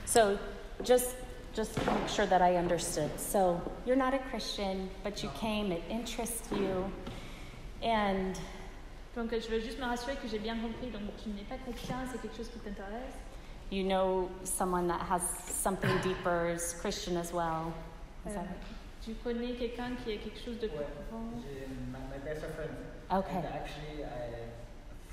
So, 0.06 0.38
just 0.84 1.16
just 1.56 1.76
to 1.76 1.92
make 1.92 2.08
sure 2.10 2.26
that 2.28 2.42
I 2.42 2.58
understood. 2.58 3.10
So, 3.18 3.62
you're 3.86 3.96
not 3.96 4.14
a 4.14 4.20
Christian, 4.30 4.90
but 5.04 5.24
you 5.24 5.30
came. 5.40 5.72
It 5.72 5.82
interests 5.90 6.50
you, 6.52 6.92
and 7.86 8.34
Donc 9.16 9.32
euh, 9.32 9.40
je 9.40 9.48
veux 9.50 9.60
juste 9.62 9.80
me 9.80 9.86
rassurer 9.86 10.16
que 10.18 10.28
j'ai 10.28 10.40
bien 10.40 10.58
compris. 10.58 10.90
Donc 10.92 11.04
tu 11.24 11.30
n'es 11.30 11.44
pas 11.44 11.56
chrétien, 11.58 11.98
c'est 12.12 12.22
quelque 12.22 12.36
chose 12.38 12.50
qui 12.50 12.60
t'intéresse. 12.60 13.14
you 13.72 13.84
know 13.84 14.30
someone 14.44 14.88
that 14.88 15.00
has 15.10 15.22
something 15.50 15.90
deeper 16.04 16.48
is 16.54 16.74
Christian 16.82 17.18
as 17.18 17.32
well. 17.34 17.72
Is 18.26 18.32
Euh, 18.32 18.34
that 18.36 18.42
right? 18.42 18.58
tu 19.04 19.14
connais 19.24 19.54
quelqu'un 19.56 19.96
qui 20.04 20.12
a 20.14 20.18
quelque 20.18 20.38
chose 20.44 20.60
de 20.60 20.68
plus 20.68 20.78
Ouais, 20.80 20.86
profond. 21.10 21.42
my, 21.92 22.00
my 22.12 22.18
best 22.26 22.42
friend. 22.56 22.76
Okay. 23.12 23.38
And 23.38 23.46
actually, 23.54 24.04
I, 24.04 24.50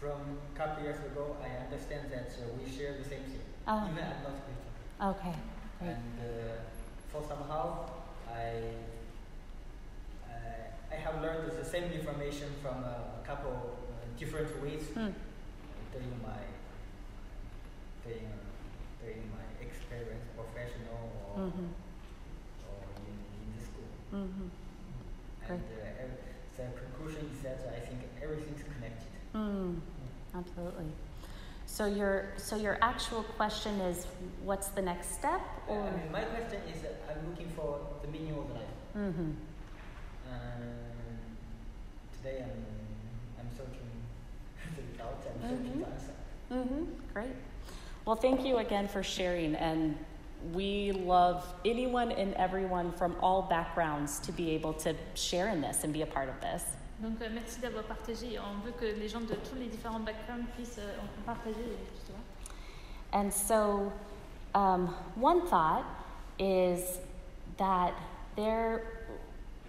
from 0.01 0.21
a 0.55 0.59
couple 0.59 0.83
years 0.83 0.99
ago, 1.05 1.37
I 1.45 1.63
understand 1.65 2.11
that 2.11 2.29
uh, 2.41 2.49
we 2.59 2.65
share 2.71 2.95
the 2.99 3.05
same 3.05 3.23
thing. 3.31 3.41
Oh. 3.69 3.87
Even 3.87 4.03
I'm 4.05 4.23
not 4.25 4.37
Christian. 4.45 5.11
Okay. 5.13 5.37
Great. 5.79 5.91
And 5.91 6.19
uh, 6.19 6.25
for 7.13 7.23
somehow, 7.23 7.85
I, 8.29 8.75
I, 10.93 10.97
have 11.01 11.23
learned 11.23 11.51
the 11.51 11.65
same 11.65 11.91
information 11.93 12.49
from 12.63 12.85
a 12.85 13.21
couple 13.25 13.53
uh, 13.53 14.19
different 14.19 14.51
ways 14.63 14.83
Hmm. 14.95 15.11
during 15.93 16.13
my 16.23 16.41
during, 18.05 18.29
during 19.01 19.23
my 19.31 19.47
experience, 19.67 20.25
professional 20.37 21.05
or, 21.35 21.39
Mhm. 21.47 21.69
or 22.69 22.77
in, 23.09 23.17
in 23.43 23.49
the 23.57 23.63
school. 23.65 23.91
Mhm. 24.13 24.51
And 25.49 25.61
uh, 25.61 26.05
the 26.57 26.81
conclusion 26.81 27.31
is 27.35 27.43
that 27.43 27.61
I 27.77 27.81
think 27.87 28.01
everything's 28.23 28.63
connected. 28.63 29.13
Mm. 29.35 29.81
Absolutely. 30.35 30.91
So 31.67 31.87
your 31.87 32.29
so 32.37 32.57
your 32.57 32.77
actual 32.83 33.23
question 33.39 33.81
is, 33.81 34.07
what's 34.45 34.69
the 34.69 34.83
next 34.83 35.15
step? 35.15 35.41
Or 35.69 35.81
I 35.89 35.91
mean, 35.97 36.13
my 36.13 36.25
question 36.25 36.61
is 36.73 36.79
I'm 37.09 37.21
looking 37.31 37.51
for 37.57 37.81
the 38.03 38.09
meaning 38.09 38.35
of 38.37 38.51
life. 38.51 38.77
Mhm. 38.97 39.35
Um, 40.33 40.63
today 42.17 42.43
I'm, 42.43 42.65
I'm 43.41 43.49
searching 43.57 43.89
the 44.77 44.83
results, 44.93 45.27
I'm 45.29 45.51
searching 45.51 45.81
the 45.81 45.87
Mhm. 45.87 45.93
answer. 45.93 46.13
Mm-hmm. 46.51 46.85
Great. 47.15 47.37
Well, 48.05 48.17
thank 48.17 48.45
you 48.45 48.59
again 48.59 48.89
for 48.89 49.03
sharing. 49.03 49.55
And 49.55 49.97
we 50.53 50.93
love 50.93 51.47
anyone 51.65 52.11
and 52.13 52.35
everyone 52.35 52.93
from 52.93 53.15
all 53.23 53.43
backgrounds 53.43 54.19
to 54.21 54.33
be 54.33 54.51
able 54.51 54.73
to 54.75 54.95
share 55.15 55.49
in 55.51 55.61
this 55.61 55.85
and 55.85 55.93
be 55.93 56.03
a 56.03 56.07
part 56.07 56.29
of 56.29 56.41
this. 56.41 56.65
Donc 57.01 57.21
euh, 57.21 57.29
merci 57.33 57.61
d'avoir 57.61 57.85
partagé. 57.85 58.39
On 58.39 58.61
veut 58.65 58.73
que 58.73 58.87
les 58.99 59.09
gens 59.09 59.21
de 59.27 59.35
tous 59.35 59.57
les 59.57 59.67
différents 59.69 60.01
backgrounds 60.05 60.47
puissent 60.57 60.79
euh, 60.79 60.97
partager. 61.27 61.77
Tu. 62.07 62.13
And 63.13 63.33
so, 63.33 63.93
um, 64.55 64.89
one 65.17 65.47
thought 65.49 65.85
is 66.39 66.99
that 67.59 67.93
there, 68.37 68.83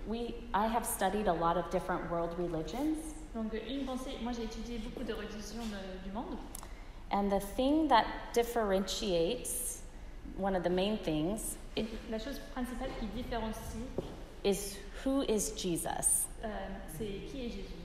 we, 0.07 0.35
I 0.53 0.67
have 0.67 0.85
studied 0.85 1.27
a 1.27 1.34
lot 1.34 1.57
of 1.57 1.69
different 1.71 2.09
world 2.11 2.35
religions. 2.38 2.97
Donc 3.35 3.53
une 3.67 3.85
pensée, 3.85 4.11
moi 4.21 4.31
j'ai 4.34 4.43
étudié 4.43 4.77
beaucoup 4.80 5.03
de 5.03 5.13
religions 5.13 5.63
euh, 5.73 6.03
du 6.05 6.11
monde. 6.11 6.38
And 7.11 7.30
the 7.30 7.39
thing 7.55 7.88
that 7.89 8.05
differentiates, 8.34 9.81
one 10.38 10.55
of 10.55 10.63
the 10.63 10.69
main 10.69 10.97
things, 10.97 11.57
Et 11.75 11.85
la 12.11 12.19
chose 12.19 12.39
principale 12.53 12.89
qui 12.99 13.07
différencie, 13.07 13.81
is 14.43 14.77
who 15.03 15.23
is 15.23 15.51
Jesus. 15.55 16.27
euh, 16.43 16.47
c'est 16.97 17.25
qui 17.31 17.45
est 17.45 17.49
Jésus. 17.49 17.82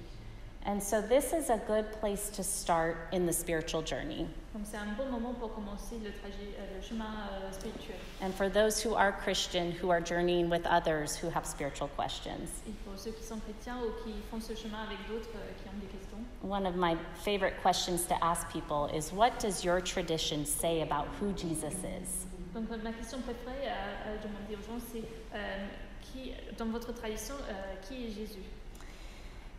And 0.69 0.83
so, 0.83 1.01
this 1.01 1.33
is 1.33 1.49
a 1.49 1.57
good 1.67 1.91
place 1.93 2.29
to 2.29 2.43
start 2.43 3.09
in 3.13 3.25
the 3.25 3.33
spiritual 3.33 3.81
journey. 3.81 4.29
Donc 4.53 4.67
c'est 4.67 4.77
un 4.77 4.95
bon 4.99 5.11
moment 5.11 5.33
pour 5.33 5.55
commencer 5.55 5.97
le 6.05 6.11
trajet, 6.11 6.53
euh, 6.59 6.77
le 6.77 6.83
chemin 6.83 7.09
euh, 7.33 7.51
spirituel. 7.53 7.97
And 8.21 8.35
for 8.35 8.51
those 8.51 8.79
who 8.79 8.95
are 8.95 9.11
Christian, 9.11 9.73
who 9.73 9.89
are 9.89 10.03
journeying 10.03 10.51
with 10.51 10.67
others 10.67 11.17
who 11.17 11.31
have 11.31 11.47
spiritual 11.47 11.89
questions. 11.97 12.51
Et 12.67 12.73
pour 12.85 12.99
ceux 12.99 13.13
qui 13.13 13.23
sont 13.23 13.41
chrétiens 13.41 13.79
ou 13.79 14.05
qui 14.05 14.13
font 14.31 14.43
ce 14.43 14.55
chemin 14.55 14.83
avec 14.85 14.99
d'autres 15.09 15.31
euh, 15.37 15.53
qui 15.63 15.71
ont 15.71 15.81
des 15.81 15.87
questions. 15.87 16.19
One 16.43 16.67
of 16.67 16.77
my 16.77 16.99
favorite 17.25 17.55
questions 17.63 18.05
to 18.07 18.23
ask 18.23 18.47
people 18.53 18.91
is 18.95 19.11
What 19.11 19.39
does 19.39 19.65
your 19.65 19.81
tradition 19.81 20.45
say 20.45 20.83
about 20.83 21.07
who 21.19 21.33
Jesus 21.33 21.77
is? 21.83 22.27
Donc 22.53 22.69
ma 22.69 22.93
question 22.93 23.21
préférée 23.23 23.69
à, 23.69 24.11
à 24.11 24.17
demander 24.19 24.55
aux 24.55 24.67
gens, 24.67 24.79
c'est 24.93 25.05
euh, 25.35 25.67
qui, 26.03 26.33
dans 26.59 26.67
votre 26.67 26.93
tradition, 26.93 27.37
euh, 27.49 27.75
qui 27.89 28.05
est 28.05 28.11
Jésus 28.11 28.45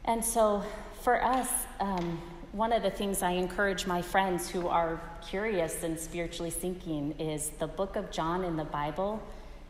And 0.09 0.25
so, 0.25 0.63
for 1.03 1.23
us, 1.23 1.47
um, 1.79 2.19
one 2.51 2.73
of 2.73 2.81
the 2.81 2.89
things 2.89 3.21
I 3.21 3.33
encourage 3.33 3.85
my 3.85 4.01
friends 4.01 4.49
who 4.49 4.67
are 4.67 4.99
curious 5.21 5.83
and 5.83 5.99
spiritually 5.99 6.49
thinking 6.49 7.13
is 7.19 7.49
the 7.59 7.67
book 7.67 7.95
of 7.95 8.09
John 8.09 8.43
in 8.43 8.57
the 8.57 8.63
Bible 8.65 9.21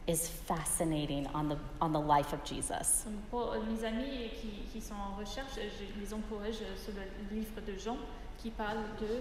is 0.07 0.29
fascinating 0.29 1.27
on 1.33 1.49
the, 1.49 1.57
on 1.81 1.91
the 1.91 1.99
life 1.99 2.31
of 2.31 2.41
Jesus. 2.45 3.03
Pour 3.29 3.51
euh, 3.53 3.59
mes 3.69 3.83
amis 3.83 4.31
qui, 4.41 4.63
qui 4.71 4.79
sont 4.79 4.95
en 4.95 5.17
recherche, 5.19 5.57
euh, 5.57 5.67
je 5.77 5.99
les 6.01 6.13
encourage 6.13 6.61
euh, 6.61 6.73
sur 6.77 6.93
le 6.93 7.35
livre 7.37 7.59
de 7.67 7.77
Jean 7.77 7.97
qui 8.41 8.49
parle 8.49 8.77
de 9.01 9.19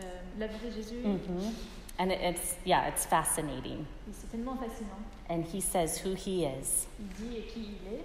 euh, 0.00 0.02
la 0.38 0.46
vie 0.48 0.66
de 0.68 0.70
Jésus. 0.70 0.96
Mhm. 1.02 1.54
And 1.98 2.10
it- 2.12 2.20
it's, 2.22 2.56
yeah, 2.66 2.86
it's 2.88 3.06
fascinating. 3.06 3.86
C'est 4.12 4.30
tellement 4.30 4.56
fascinant. 4.56 5.00
And 5.30 5.44
he 5.44 5.60
says 5.62 5.98
who 6.04 6.14
he 6.14 6.44
is 6.44 6.86
Il 7.00 7.06
dit 7.16 7.42
qui 7.52 7.60
il 7.80 7.94
est 7.94 8.04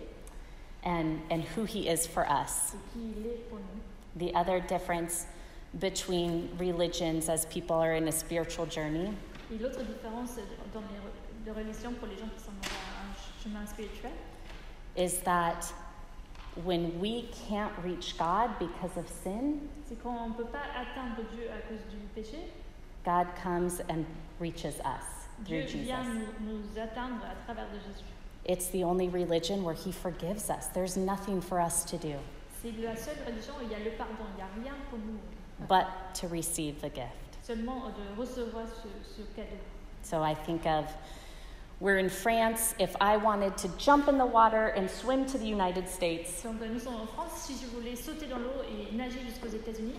and, 0.86 1.22
and 1.30 1.44
who 1.44 1.64
he 1.66 1.88
is 1.88 2.06
for 2.08 2.30
us. 2.30 2.74
et 2.74 2.92
qui 2.94 3.14
il 3.18 3.26
est 3.26 3.50
pour 3.50 3.60
nous. 3.60 4.28
The 4.28 4.34
other 4.36 4.60
difference 4.60 5.26
between 5.80 6.50
religions 6.60 7.30
as 7.30 7.46
people 7.48 7.78
are 7.78 7.94
in 7.96 8.08
a 8.08 8.12
spiritual 8.12 8.66
journey 8.68 9.12
Et 9.52 9.58
l'autre 9.58 9.82
différence 9.84 10.36
dans 10.74 10.82
les, 10.82 11.00
re- 11.00 11.66
les 11.66 11.90
pour 11.96 12.08
les 12.08 12.18
gens 12.18 12.30
qui 12.36 12.44
sont 12.44 12.52
dans 12.62 12.70
un 12.70 13.44
chemin 13.44 13.66
spirituel, 13.66 14.12
is 14.96 15.20
that 15.24 15.72
when 16.64 17.00
we 17.00 17.26
can't 17.48 17.72
reach 17.84 18.18
God 18.18 18.52
because 18.60 18.96
of 18.98 19.08
sin, 19.10 19.60
c'est 19.88 20.02
qu'on 20.02 20.30
ne 20.30 20.34
peut 20.34 20.46
pas 20.46 20.64
atteindre 20.76 21.28
Dieu 21.36 21.50
à 21.52 21.60
cause 21.68 21.82
du 21.90 21.98
péché. 22.16 22.38
God 23.04 23.28
comes 23.36 23.82
and 23.90 24.06
reaches 24.40 24.80
us 24.86 25.28
Dieu 25.44 25.66
through 25.66 25.82
vient 25.82 26.04
Jesus. 26.04 26.28
nous, 26.42 26.54
nous 26.54 26.80
atteindre 26.82 27.26
à 27.26 27.36
travers 27.46 27.68
de 27.70 27.80
Jésus. 27.80 28.06
It's 28.46 28.68
the 28.70 28.84
only 28.84 29.08
religion 29.10 29.64
where 29.64 29.74
He 29.76 29.92
forgives 29.92 30.50
us. 30.50 30.68
There's 30.68 30.98
nothing 30.98 31.42
for 31.42 31.60
us 31.62 31.84
to 31.86 31.98
do 31.98 32.16
C'est 32.62 32.72
la 32.82 32.96
seule 32.96 33.16
religion 33.26 33.54
où 33.60 33.64
il 33.66 33.72
y 33.72 33.76
a 33.76 33.80
le 33.84 33.92
pardon, 33.92 34.26
il 34.32 34.36
n'y 34.38 34.42
a 34.42 34.72
rien 34.72 34.76
pour 34.90 35.00
nous. 35.00 35.20
but 35.68 35.86
to 36.16 36.28
receive 36.28 36.80
the 36.82 36.90
gift. 36.90 37.12
Seulement 37.42 37.84
euh, 37.86 37.90
de 38.16 38.20
recevoir 38.22 38.66
ce, 38.68 38.88
ce 39.16 39.22
cadeau. 39.36 39.58
So 40.04 40.22
I 40.22 40.34
think 40.34 40.66
of 40.66 40.86
We're 41.80 41.98
in 41.98 42.08
France. 42.10 42.76
If 42.80 42.96
I 43.02 43.18
wanted 43.18 43.58
to 43.58 43.68
jump 43.78 44.08
in 44.08 44.18
the 44.18 44.26
water 44.26 44.68
and 44.68 44.90
swim 44.90 45.26
to 45.26 45.38
the 45.38 45.46
United 45.48 45.90
States, 45.90 46.42
Donc 46.44 46.62
euh, 46.62 46.68
nous 46.72 46.80
sommes 46.80 46.96
en 46.96 47.08
France. 47.08 47.32
Si 47.46 47.56
je 47.56 47.68
voulais 47.76 47.96
sauter 47.98 48.28
dans 48.28 48.38
l'eau 48.40 48.64
et 48.70 48.96
nager 48.96 49.20
jusqu'aux 49.28 49.50
États-Unis, 49.50 49.96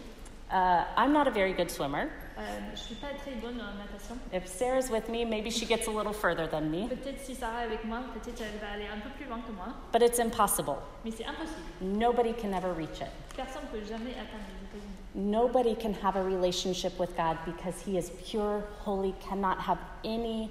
uh, 0.54 0.84
I'm 0.96 1.12
not 1.12 1.26
a 1.26 1.30
very 1.30 1.52
good 1.52 1.70
swimmer. 1.70 2.08
euh, 2.38 2.42
je 2.74 2.80
suis 2.80 2.94
pas 2.96 3.08
très 3.22 3.32
bonne 3.40 3.60
en 3.60 3.76
natation. 3.78 4.18
If 4.32 4.46
Sarah's 4.48 4.90
with 4.90 5.08
me, 5.08 5.24
maybe 5.24 5.50
she 5.50 5.66
gets 5.66 5.86
a 5.86 5.90
little 5.90 6.12
further 6.12 6.46
than 6.48 6.70
me, 6.70 6.88
Peut-être 6.88 7.20
si 7.20 7.34
Sarah 7.34 7.62
est 7.62 7.66
avec 7.66 7.84
moi, 7.84 7.98
peut-être 8.14 8.40
elle 8.40 8.58
va 8.60 8.72
aller 8.74 8.86
un 8.86 8.98
peu 9.00 9.10
plus 9.10 9.26
loin 9.26 9.40
que 9.46 9.52
moi, 9.52 9.66
but 9.92 10.02
it's 10.02 10.18
impossible. 10.18 10.76
mais 11.04 11.10
c'est 11.12 11.24
impossible. 11.26 11.60
Nobody 11.80 12.32
can 12.32 12.52
ever 12.52 12.72
reach 12.72 13.00
it. 13.00 13.10
Personne 13.36 13.62
peut 13.72 13.82
jamais 13.84 14.12
atteindre 14.12 14.46
les 14.48 14.78
États-Unis. 14.80 15.30
Nobody 15.30 15.74
can 15.76 15.92
have 16.02 16.16
a 16.16 16.22
relationship 16.22 16.98
with 16.98 17.16
God 17.16 17.36
because 17.46 17.80
He 17.86 17.96
is 17.98 18.10
pure, 18.28 18.62
holy, 18.84 19.14
cannot 19.20 19.58
have 19.60 19.78
any 20.04 20.50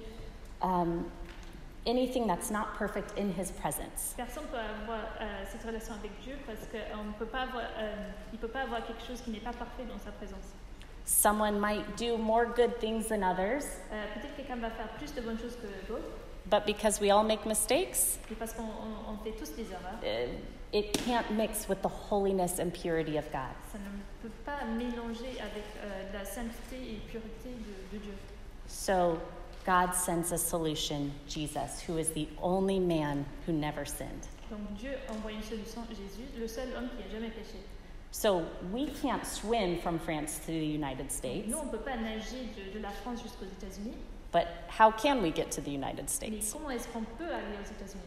um, 0.62 1.04
anything 1.86 2.26
that's 2.26 2.50
not 2.50 2.76
perfect 2.78 3.12
in 3.18 3.30
His 3.30 3.50
presence. 3.52 4.14
Personne 4.16 4.44
peut 4.50 4.56
avoir 4.58 5.00
euh, 5.20 5.44
cette 5.50 5.62
relation 5.64 5.94
avec 5.94 6.10
Dieu 6.22 6.36
parce 6.46 6.60
qu'on 6.70 7.00
euh, 7.00 7.04
ne 7.04 7.12
peut 7.18 7.26
pas 7.26 7.42
avoir, 7.42 7.64
euh, 7.78 7.94
il 8.32 8.38
peut 8.38 8.48
pas 8.48 8.62
avoir 8.62 8.86
quelque 8.86 9.02
chose 9.06 9.20
qui 9.20 9.30
n'est 9.30 9.40
pas 9.40 9.52
parfait 9.52 9.84
dans 9.88 9.98
sa 9.98 10.10
présence. 10.12 10.52
Someone 11.06 11.58
might 11.60 11.84
do 11.98 12.16
more 12.16 12.46
good 12.46 12.78
things 12.80 13.08
than 13.08 13.22
others, 13.22 13.64
Euh, 13.92 14.04
Peut-être 14.14 14.36
quelqu'un 14.36 14.56
va 14.56 14.70
faire 14.70 14.88
plus 14.96 15.12
de 15.14 15.20
bonnes 15.20 15.38
choses 15.38 15.56
que 15.56 15.66
d'autres, 15.86 16.08
but 16.46 16.64
because 16.64 16.98
we 17.00 17.10
all 17.10 17.24
make 17.24 17.44
mistakes, 17.44 18.18
et 18.30 18.34
parce 18.34 18.54
qu'on 18.54 18.62
on- 18.62 19.12
on 19.12 19.16
fait 19.22 19.32
tous 19.32 19.54
des 19.54 19.70
erreurs, 19.70 19.98
euh, 20.02 20.28
it 20.72 20.92
can't 21.04 21.30
mix 21.30 21.68
with 21.68 21.82
the 21.82 21.90
holiness 22.10 22.58
and 22.58 22.70
purity 22.70 23.18
of 23.18 23.26
God. 23.30 23.52
ça 23.70 23.78
ne 23.78 24.00
peut 24.22 24.34
pas 24.46 24.64
mélanger 24.64 25.38
avec 25.40 25.64
euh, 25.84 26.12
la 26.14 26.24
sainteté 26.24 26.76
et 26.94 27.00
pureté 27.10 27.50
de, 27.50 27.98
de 27.98 28.02
Dieu. 28.02 28.14
So 28.66 29.18
God 29.64 29.94
sends 29.94 30.30
a 30.32 30.38
solution, 30.38 31.12
Jesus, 31.28 31.80
who 31.80 31.96
is 31.98 32.10
the 32.10 32.28
only 32.42 32.78
man 32.78 33.24
who 33.46 33.52
never 33.52 33.84
sinned. 33.86 34.28
Donc 34.50 34.60
Dieu 34.78 34.90
envoie 35.08 35.32
une 35.32 35.42
solution, 35.42 35.82
Jésus, 35.90 36.26
le 36.38 36.46
seul 36.46 36.68
homme 36.76 36.88
qui 36.90 37.02
n'a 37.02 37.10
jamais 37.10 37.30
péché. 37.30 37.56
So 38.10 38.44
we 38.72 38.90
can't 39.02 39.24
swim 39.26 39.78
from 39.80 39.98
France 39.98 40.38
to 40.46 40.52
the 40.52 40.66
United 40.66 41.10
States, 41.10 41.48
Nous, 41.48 41.58
on 41.58 41.66
peut 41.68 41.78
pas 41.82 41.96
nager 41.96 42.46
de, 42.56 42.78
de 42.78 42.82
la 42.82 42.90
France 42.90 43.22
jusqu'aux 43.22 43.46
États-Unis, 43.46 43.96
but 44.32 44.46
how 44.68 44.90
can 44.92 45.20
we 45.22 45.32
get 45.34 45.50
to 45.50 45.60
the 45.60 45.70
United 45.72 46.04
mais 46.04 46.10
States? 46.10 46.52
comment 46.52 46.70
est-ce 46.70 46.86
qu'on 46.88 47.02
peut 47.18 47.24
aller 47.32 47.56
aux 47.58 47.64
États-Unis 47.66 48.02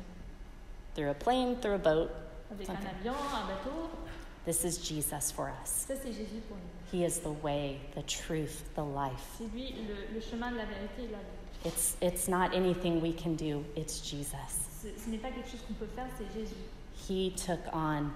Through 0.95 1.09
a 1.09 1.13
plane, 1.13 1.55
through 1.59 1.73
a 1.75 1.77
boat. 1.77 2.09
Avec 2.51 2.69
un 2.69 2.73
avion, 2.75 3.13
un 3.13 3.47
bateau 3.47 3.89
This 4.45 4.63
is 4.63 4.77
Jesus 4.81 5.29
for 5.31 5.49
us. 5.61 5.85
Ça, 5.88 5.95
c'est 6.01 6.13
Jésus 6.13 6.39
pour 6.47 6.55
nous. 6.55 6.63
He 6.97 7.03
is 7.03 7.19
the 7.19 7.34
way, 7.43 7.81
the 7.95 8.03
truth, 8.05 8.63
the 8.75 8.81
life. 8.85 9.35
C'est 9.38 9.51
lui 9.53 9.73
le, 9.85 10.13
le 10.15 10.21
chemin 10.21 10.51
de 10.51 10.55
la 10.57 10.63
vérité 10.65 11.03
et 11.03 11.07
de 11.07 11.11
la 11.11 11.17
vie. 11.17 11.36
It's, 11.65 11.97
it's 12.01 12.27
not 12.27 12.53
anything 12.55 13.01
we 13.01 13.13
can 13.13 13.35
do, 13.35 13.63
it's 13.75 13.99
Jesus. 13.99 14.69
Ce, 14.81 14.88
ce 14.95 15.09
n'est 15.09 15.17
pas 15.17 15.29
quelque 15.31 15.49
chose 15.49 15.61
qu'on 15.67 15.73
peut 15.75 15.89
faire, 15.95 16.07
c'est 16.17 16.31
Jésus. 16.34 16.55
He 17.07 17.31
took 17.31 17.59
on 17.73 18.11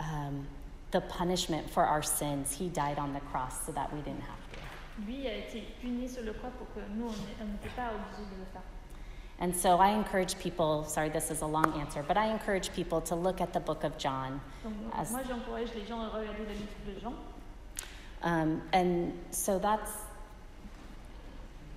um, 0.00 0.46
the 0.92 1.00
punishment 1.02 1.68
for 1.70 1.84
our 1.84 2.02
sins. 2.02 2.54
He 2.54 2.68
died 2.68 2.98
on 2.98 3.12
the 3.12 3.20
cross 3.32 3.66
so 3.66 3.72
that 3.72 3.92
we 3.92 4.00
didn't 4.00 4.22
have 4.22 4.38
to. 4.52 4.58
Lui 5.06 5.26
a 5.26 5.32
été 5.32 5.64
puni 5.80 6.08
sur 6.08 6.22
le 6.22 6.32
croix 6.32 6.50
pour 6.58 6.66
que 6.74 6.80
nous, 6.94 7.06
on 7.06 7.44
n'était 7.46 7.74
pas 7.74 7.90
obligés 7.92 8.28
de 8.30 8.38
le 8.38 8.46
faire. 8.52 8.62
And 9.42 9.56
so 9.56 9.78
I 9.78 9.94
encourage 9.94 10.38
people, 10.38 10.84
sorry, 10.84 11.08
this 11.08 11.30
is 11.30 11.40
a 11.40 11.46
long 11.46 11.72
answer, 11.80 12.02
but 12.06 12.18
I 12.18 12.26
encourage 12.26 12.70
people 12.74 13.00
to 13.02 13.14
look 13.14 13.40
at 13.40 13.54
the 13.54 13.60
book 13.60 13.84
of 13.84 13.96
John. 13.96 14.40
Donc, 14.62 14.74
As- 14.94 15.10
moi, 15.10 15.22
j'encourage 15.26 15.68
les 15.74 15.86
gens 15.86 16.00
à 16.02 16.08
regarder 16.08 16.44
le 16.44 16.52
livre 16.52 16.94
de 16.94 17.00
Jean. 17.00 17.14
Um, 18.22 18.60
and 18.74 19.12
so 19.30 19.58
that's, 19.58 19.90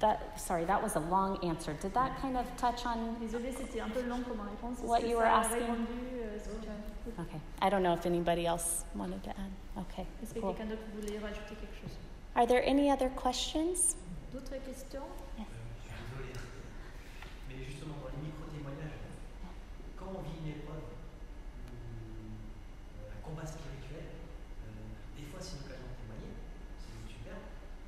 that, 0.04 0.20
sorry, 0.38 0.66
that 0.66 0.82
was 0.84 0.96
a 0.96 1.00
long 1.00 1.38
answer. 1.44 1.74
Did 1.82 1.94
that 1.94 2.12
kind 2.22 2.36
of 2.38 2.46
touch 2.58 2.86
on? 2.86 3.16
Désolée, 3.20 3.50
un 3.82 3.90
peu 3.90 4.02
long 4.08 4.22
comme 4.24 4.42
réponse. 4.42 4.80
What 4.84 5.08
you 5.08 5.18
were 5.18 5.26
asking? 5.26 5.62
répondu 5.62 6.00
euh, 6.14 6.38
ce 6.40 6.50
que 6.50 6.60
tu 6.62 6.70
as- 6.70 7.22
Okay. 7.22 7.40
I 7.62 7.70
don't 7.70 7.84
know 7.84 7.94
if 7.94 8.06
anybody 8.06 8.46
else 8.46 8.86
wanted 8.96 9.22
to 9.24 9.30
add. 9.32 9.52
Okay. 9.88 10.06
Cool. 10.34 10.54
quelqu'un 10.54 10.66
d'autre 10.70 10.84
voulait 10.96 11.20
rajouter 11.20 11.56
quelque 11.56 11.76
chose 11.82 11.98
Are 12.36 12.46
there 12.48 12.64
any 12.66 12.92
other 12.92 13.10
questions? 13.16 13.96
D'autres 14.32 14.58
questions 14.66 15.04
Euh, 15.40 15.44
je 15.84 15.90
suis 15.90 15.96
désolé. 16.10 16.34
Mais 17.50 17.64
justement, 17.64 17.96
dans 18.02 18.10
les 18.16 18.22
micro-témoignages, 18.28 19.00
quand 19.98 20.10
on 20.16 20.22
vit 20.22 20.38
une 20.44 20.52
épreuve 20.58 20.84
ou 20.84 21.78
euh, 23.00 23.14
un 23.14 23.20
combat 23.22 23.46
spirituel, 23.46 24.06
euh, 24.10 24.72
des 25.18 25.26
fois 25.30 25.40
c'est 25.40 25.58
une 25.60 25.66
occasion 25.70 25.86
de 25.92 25.98
témoigner, 26.02 26.34
c'est 26.82 26.98
super, 27.06 27.38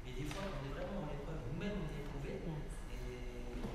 mais 0.05 0.11
des 0.13 0.27
fois 0.29 0.43
on 0.45 0.59
est 0.69 0.73
vraiment 0.75 1.01
dans 1.01 1.09
l'épreuve, 1.09 1.39
nous-mêmes 1.49 1.77
on 1.81 1.87
est 1.89 2.01
éprouvés, 2.05 2.37
et 2.45 3.01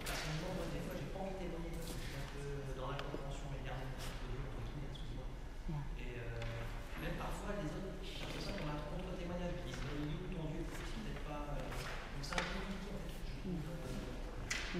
personnellement, 0.06 0.52
moi, 0.54 0.66
des 0.70 0.82
fois 0.86 0.94
j'ai 0.94 1.10
pas 1.10 1.20
envie 1.26 1.34
de 1.34 1.42
témoigner 1.42 1.74
parce 1.74 1.90
que 1.90 1.98
je 1.98 2.06
suis 2.06 2.14
un 2.14 2.26
peu 2.30 2.46
dans 2.78 2.86
l'incompréhension 2.94 3.46
et 3.58 3.60
garder 3.66 3.86
de 3.90 3.98
Dieu, 3.98 4.38
entre 4.46 4.62
guillemets, 4.62 4.94
excuse-moi. 4.94 5.26
Yeah. 5.74 5.82
Et 5.98 6.10
euh, 6.22 7.02
même 7.02 7.16
parfois 7.18 7.58
les 7.58 7.70
autres, 7.74 7.98
j'ai 8.06 8.22
l'impression 8.22 8.54
qu'on 8.54 8.70
a 8.70 8.74
un 8.78 8.82
contre-témoignage, 8.94 9.58
ils 9.66 9.74
disent 9.74 9.82
mais 9.90 9.94
il 10.06 10.14
est 10.14 10.22
où 10.22 10.26
ton 10.30 10.44
Dieu 10.54 10.62
C'est 10.70 11.02
peut-être 11.02 11.22
pas. 11.26 11.42
euh, 11.50 11.58
donc 11.58 12.22
c'est 12.22 12.38
un 12.38 12.44
peu 12.46 12.54
compliqué 12.62 12.88
en 12.94 12.98
fait, 13.02 13.10
je 13.10 13.34
trouve. 13.42 13.58
euh, 13.58 14.78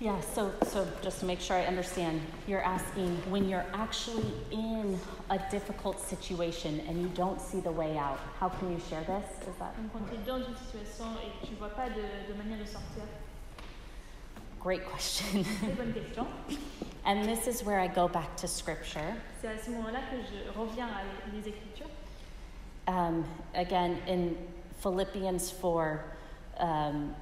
Yeah, 0.00 0.18
so, 0.34 0.50
so 0.66 0.88
just 1.02 1.20
to 1.20 1.26
make 1.26 1.40
sure 1.40 1.58
I 1.58 1.66
understand, 1.66 2.22
you're 2.46 2.62
asking 2.62 3.18
when 3.30 3.50
you're 3.50 3.66
actually 3.74 4.32
in 4.50 4.98
a 5.28 5.38
difficult 5.50 6.00
situation 6.00 6.80
and 6.88 7.02
you 7.02 7.08
don't 7.08 7.38
see 7.38 7.60
the 7.60 7.70
way 7.70 7.98
out, 7.98 8.18
how 8.38 8.48
can 8.48 8.72
you 8.72 8.80
share 8.88 9.04
this? 9.04 9.26
Is 9.46 9.56
that 9.58 9.76
Donc, 9.76 9.92
quand 9.92 10.08
tu 10.08 10.16
es 10.16 10.24
dans 10.26 10.38
une 10.38 10.56
situation 10.56 11.04
et 11.22 11.46
tu 11.46 11.54
vois 11.56 11.68
pas 11.68 11.90
de, 11.90 12.32
de 12.32 12.38
manière 12.38 12.58
de 12.58 12.64
sortir, 12.64 13.02
great 14.58 14.80
question? 14.90 15.44
très 15.44 15.76
bonne 15.76 15.92
question. 15.92 16.26
and 17.04 17.28
this 17.28 17.46
is 17.46 17.62
where 17.62 17.78
I 17.78 17.86
go 17.86 18.08
back 18.08 18.34
to 18.38 18.48
scripture. 18.48 19.14
C'est 19.42 19.48
à 19.48 19.58
ce 19.62 19.70
moment-là 19.70 20.00
que 20.10 20.16
je 20.16 20.58
reviens 20.58 20.88
à 20.88 21.02
les 21.30 21.46
Écritures. 21.46 21.90
Um, 22.88 23.26
again, 23.54 23.98
in 24.08 24.34
Philippians 24.80 25.50
4, 25.50 26.02
um, 26.58 27.14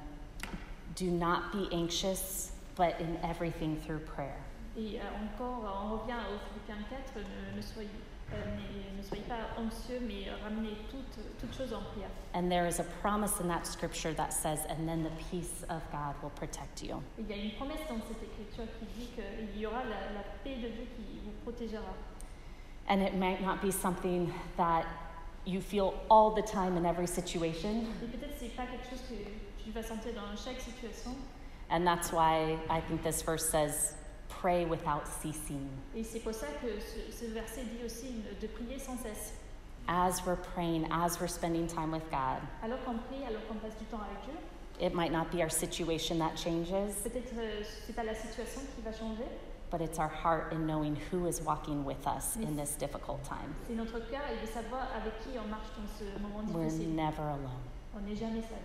do 0.95 1.11
not 1.11 1.51
be 1.51 1.67
anxious, 1.73 2.48
but 2.79 2.95
in 3.01 3.17
everything 3.29 3.75
through 3.85 3.99
prayer. 4.15 4.39
Et 4.77 4.97
euh, 4.97 5.03
encore, 5.25 5.65
euh, 5.65 5.83
on 5.83 5.97
revient 5.97 6.15
au 6.31 6.39
Philippiens 6.47 6.85
4, 6.89 7.17
euh, 7.17 7.23
ne, 7.51 7.57
ne, 7.57 7.61
soyez, 7.61 7.89
euh, 8.31 8.35
ne- 8.55 8.61
euh, 8.61 8.97
ne 8.97 9.03
soyez 9.03 9.23
pas 9.23 9.51
anxieux, 9.59 9.99
mais 10.07 10.29
euh, 10.29 10.35
ramenez 10.41 10.77
toutes, 10.89 11.19
toutes 11.37 11.53
choses 11.53 11.73
en 11.73 11.81
prière. 11.91 12.07
And 12.33 12.47
there 12.49 12.65
is 12.65 12.79
a 12.79 12.85
promise 13.01 13.41
in 13.41 13.49
that 13.49 13.65
scripture 13.65 14.13
that 14.15 14.31
says, 14.31 14.59
and 14.69 14.87
then 14.87 15.03
the 15.03 15.11
peace 15.29 15.65
of 15.69 15.81
God 15.91 16.15
will 16.23 16.31
protect 16.35 16.81
you. 16.81 17.01
Et 17.17 17.23
il 17.23 17.27
y 17.27 17.33
a 17.33 17.43
une 17.43 17.51
promesse 17.57 17.83
dans 17.89 17.99
cette 18.07 18.23
écriture 18.23 18.65
qui 18.79 18.85
dit 18.97 19.09
qu'il 19.13 19.59
y 19.59 19.65
aura 19.65 19.83
la, 19.83 20.13
la 20.15 20.23
paix 20.45 20.55
de 20.55 20.69
Dieu 20.69 20.87
qui 20.95 21.19
vous 21.25 21.33
protégera. 21.43 21.93
And 22.87 23.01
it 23.01 23.13
might 23.15 23.41
not 23.41 23.61
be 23.61 23.71
something 23.71 24.31
that 24.55 24.85
you 25.45 25.59
feel 25.59 25.93
all 26.09 26.31
the 26.31 26.41
time 26.45 26.77
in 26.77 26.85
every 26.85 27.07
situation. 27.07 27.83
Et 28.01 28.07
peut-être 28.07 28.35
c'est 28.39 28.55
pas 28.55 28.65
quelque 28.65 28.89
chose 28.89 29.01
que 29.09 29.15
tu 29.63 29.71
vas 29.71 29.83
sentir 29.83 30.13
dans 30.13 30.35
chaque 30.37 30.61
situation. 30.61 31.11
And 31.69 31.85
that's 31.85 32.11
why 32.11 32.57
I 32.69 32.81
think 32.81 33.03
this 33.03 33.21
verse 33.21 33.47
says, 33.47 33.93
pray 34.29 34.65
without 34.65 35.07
ceasing. 35.07 35.69
Et 35.95 36.03
c'est 36.03 36.19
pour 36.19 36.33
ça 36.33 36.47
que 36.61 36.79
ce, 36.79 37.11
ce 37.11 37.25
verset 37.31 37.63
dit 37.65 37.83
aussi 37.85 38.23
de 38.41 38.47
prier 38.47 38.79
sans 38.79 38.97
cesse. 38.97 39.33
As 39.87 40.23
we're 40.25 40.35
praying, 40.35 40.87
as 40.91 41.19
we're 41.19 41.27
spending 41.27 41.67
time 41.67 41.91
with 41.91 42.07
God, 42.11 42.41
Alors 42.63 42.79
qu'on 42.85 42.97
prie, 43.09 43.23
alors 43.27 43.41
qu'on 43.47 43.55
passe 43.55 43.75
du 43.79 43.85
temps 43.85 43.99
avec 44.01 44.23
Dieu, 44.25 44.35
it 44.79 44.93
might 44.93 45.11
not 45.11 45.31
be 45.31 45.41
our 45.41 45.49
situation 45.49 46.19
that 46.19 46.35
changes, 46.37 46.69
peut-être 47.03 47.33
euh, 47.37 47.63
c'est 47.85 47.95
pas 47.95 48.03
la 48.03 48.13
situation 48.13 48.61
qui 48.75 48.81
va 48.83 48.91
changer, 48.91 49.25
but 49.71 49.81
it's 49.81 49.97
our 49.97 50.07
heart 50.07 50.53
in 50.53 50.65
knowing 50.67 50.95
who 51.11 51.25
is 51.27 51.41
walking 51.41 51.83
with 51.83 52.05
us 52.07 52.35
in 52.37 52.55
this 52.55 52.75
difficult 52.77 53.23
time. 53.23 53.53
c'est 53.67 53.75
notre 53.75 53.99
cœur 54.11 54.21
et 54.31 54.39
de 54.45 54.51
savoir 54.51 54.87
avec 54.95 55.17
qui 55.23 55.37
on 55.43 55.47
marche 55.49 55.69
dans 55.75 55.87
ce 55.97 56.05
moment 56.21 56.43
We're 56.53 56.69
never 56.87 57.23
alone. 57.23 57.59
On 57.97 58.01
n'est 58.01 58.15
jamais 58.15 58.41
seul. 58.41 58.61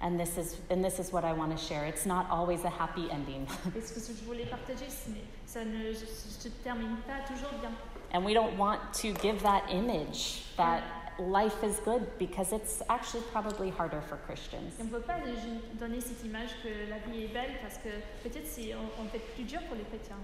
And 0.00 0.18
this 0.20 0.36
is 0.36 0.56
and 0.70 0.84
this 0.84 0.98
is 0.98 1.12
what 1.12 1.24
I 1.24 1.32
want 1.32 1.56
to 1.56 1.62
share. 1.62 1.86
It's 1.86 2.04
not 2.04 2.28
always 2.30 2.64
a 2.64 2.70
happy 2.70 3.10
ending. 3.10 3.46
Et 3.76 3.80
ce 3.80 3.94
que 3.94 4.14
je 4.14 4.24
voulais 4.24 4.46
partager, 4.46 4.90
ça 5.46 5.64
ne 5.64 5.92
se, 5.94 6.06
se 6.06 6.48
termine 6.62 6.96
pas 7.06 7.26
toujours 7.26 7.58
bien. 7.60 7.72
And 8.12 8.24
we 8.24 8.34
don't 8.34 8.56
want 8.58 8.80
to 8.94 9.12
give 9.14 9.42
that 9.42 9.62
image 9.70 10.44
that 10.56 10.82
life 11.18 11.62
is 11.62 11.80
good 11.84 12.06
because 12.18 12.52
it's 12.52 12.82
actually 12.88 13.22
probably 13.32 13.70
harder 13.70 14.00
for 14.00 14.16
Christians. 14.26 14.74
On 14.80 14.84
ne 14.84 14.90
peut 14.90 15.00
pas 15.00 15.20
donner 15.78 16.00
cette 16.00 16.24
image 16.24 16.50
que 16.62 16.68
la 16.90 16.98
vie 17.10 17.24
est 17.24 17.32
belle 17.32 17.52
parce 17.62 17.78
que 17.78 17.88
peut-être 18.22 18.46
c'est 18.46 18.74
on, 18.74 19.02
on 19.02 19.08
fait 19.08 19.22
plus 19.34 19.44
dur 19.44 19.60
pour 19.68 19.76
les 19.76 19.84
chrétiens. 19.84 20.18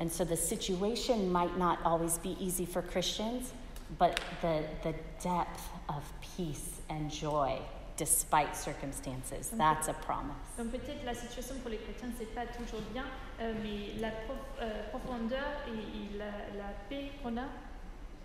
And 0.00 0.10
so 0.10 0.24
the 0.24 0.36
situation 0.36 1.30
might 1.30 1.56
not 1.56 1.78
always 1.84 2.18
be 2.18 2.36
easy 2.40 2.66
for 2.66 2.82
Christians, 2.82 3.52
but 3.98 4.20
the, 4.40 4.64
the 4.82 4.94
depth 5.22 5.68
of 5.88 6.02
peace 6.36 6.80
and 6.88 7.10
joy 7.10 7.58
despite 8.02 8.56
circumstances, 8.56 9.50
that's 9.56 9.88
a 9.88 9.94
promise. 9.94 10.34
Donc 10.58 10.70
peut-être 10.72 11.04
la 11.04 11.14
situation 11.14 11.54
pour 11.62 11.70
les 11.70 11.78
chrétiens 11.78 12.10
c'est 12.18 12.34
pas 12.34 12.46
toujours 12.46 12.82
bien, 12.92 13.04
euh, 13.40 13.52
mais 13.62 14.00
la 14.00 14.10
prof- 14.10 14.56
euh, 14.60 14.88
profondeur 14.90 15.50
et, 15.68 15.78
et 15.98 16.18
la, 16.18 16.32
la 16.62 16.70
paix 16.88 17.12
qu'on 17.22 17.36
a, 17.36 17.46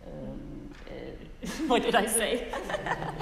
Um, 0.07 0.71
uh, 0.89 1.47
what 1.67 1.81
did 1.83 1.93
I 1.93 2.07
say? 2.07 2.47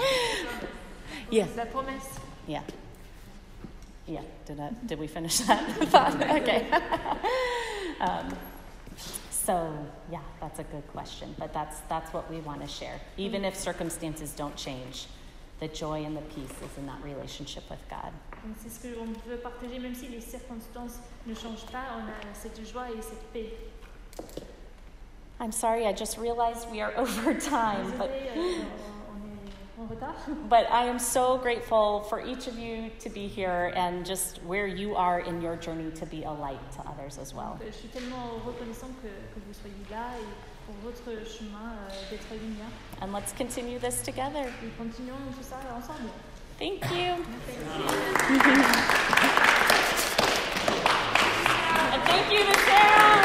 yes. 1.31 1.49
la 1.55 1.65
promesse, 1.65 2.19
yeah. 2.47 2.61
Yeah, 4.07 4.21
did, 4.45 4.59
I, 4.59 4.69
did 4.85 4.99
we 4.99 5.07
finish 5.07 5.39
that? 5.39 5.63
Okay. 6.41 6.67
um, 7.99 8.27
so, 9.31 9.73
yeah, 10.11 10.19
that's 10.39 10.59
a 10.59 10.63
good 10.63 10.87
question. 10.93 11.33
But 11.39 11.53
that's, 11.53 11.79
that's 11.89 12.13
what 12.13 12.29
we 12.29 12.39
want 12.41 12.61
to 12.61 12.67
share. 12.67 12.99
Even 13.17 13.43
if 13.43 13.55
circumstances 13.55 14.31
don't 14.33 14.55
change, 14.55 15.07
the 15.59 15.67
joy 15.69 16.03
and 16.03 16.15
the 16.15 16.21
peace 16.21 16.51
is 16.63 16.77
in 16.77 16.85
that 16.85 17.01
relationship 17.03 17.63
with 17.69 17.79
God. 17.89 18.11
C'est 18.61 18.69
ce 18.69 18.79
qu'on 18.79 19.05
veut 19.27 19.37
partager, 19.37 19.79
même 19.79 19.95
si 19.95 20.07
les 20.07 20.21
circonstances 20.21 20.99
ne 21.25 21.33
changent 21.33 21.65
pas, 21.71 21.97
on 21.97 22.03
a 22.03 22.33
cette 22.33 22.63
joie 22.65 22.91
et 22.91 23.01
cette 23.01 23.23
paix. 23.33 23.51
I'm 25.39 25.51
sorry, 25.51 25.85
I 25.85 25.93
just 25.93 26.17
realized 26.17 26.69
we 26.71 26.81
are 26.81 26.93
over 26.97 27.33
time. 27.33 27.91
But, 27.97 28.09
euh, 28.09 28.63
on 29.09 29.15
on 29.15 29.21
est 29.25 29.79
en 29.79 29.87
retard. 29.87 30.15
but 30.49 30.69
I 30.71 30.85
am 30.85 30.99
so 30.99 31.37
grateful 31.37 32.01
for 32.01 32.21
each 32.21 32.47
of 32.47 32.57
you 32.57 32.91
to 32.99 33.09
be 33.09 33.27
here 33.27 33.73
and 33.75 34.05
just 34.05 34.41
where 34.43 34.67
you 34.67 34.95
are 34.95 35.19
in 35.21 35.41
your 35.41 35.55
journey 35.55 35.91
to 35.91 36.05
be 36.05 36.23
a 36.23 36.31
light 36.31 36.71
to 36.73 36.81
others 36.87 37.17
as 37.17 37.33
well. 37.33 37.57
Euh, 37.61 37.71
Je 40.67 40.73
suis 40.73 41.05
tellement 41.05 41.05
reconnaissant 41.05 41.05
que, 41.05 41.05
que 41.05 41.05
vous 41.05 41.05
soyez 41.05 41.15
là 41.15 41.15
et 41.15 41.15
pour 41.15 41.15
votre 41.15 41.27
chemin 41.37 41.73
euh, 41.73 42.09
d'être 42.09 42.31
lumière. 42.41 42.71
And 43.01 43.11
let's 43.13 43.33
continue 43.33 43.79
this 43.79 44.01
together. 44.01 44.49
Et 44.63 44.69
continuons 44.77 45.31
tout 45.35 45.43
ça 45.43 45.57
ensemble. 45.77 46.09
Thank 46.57 46.83
you. 46.91 47.23
And 51.93 52.01
thank 52.03 52.31
you 52.31 52.39
to 52.39 52.59
Sarah. 52.59 53.24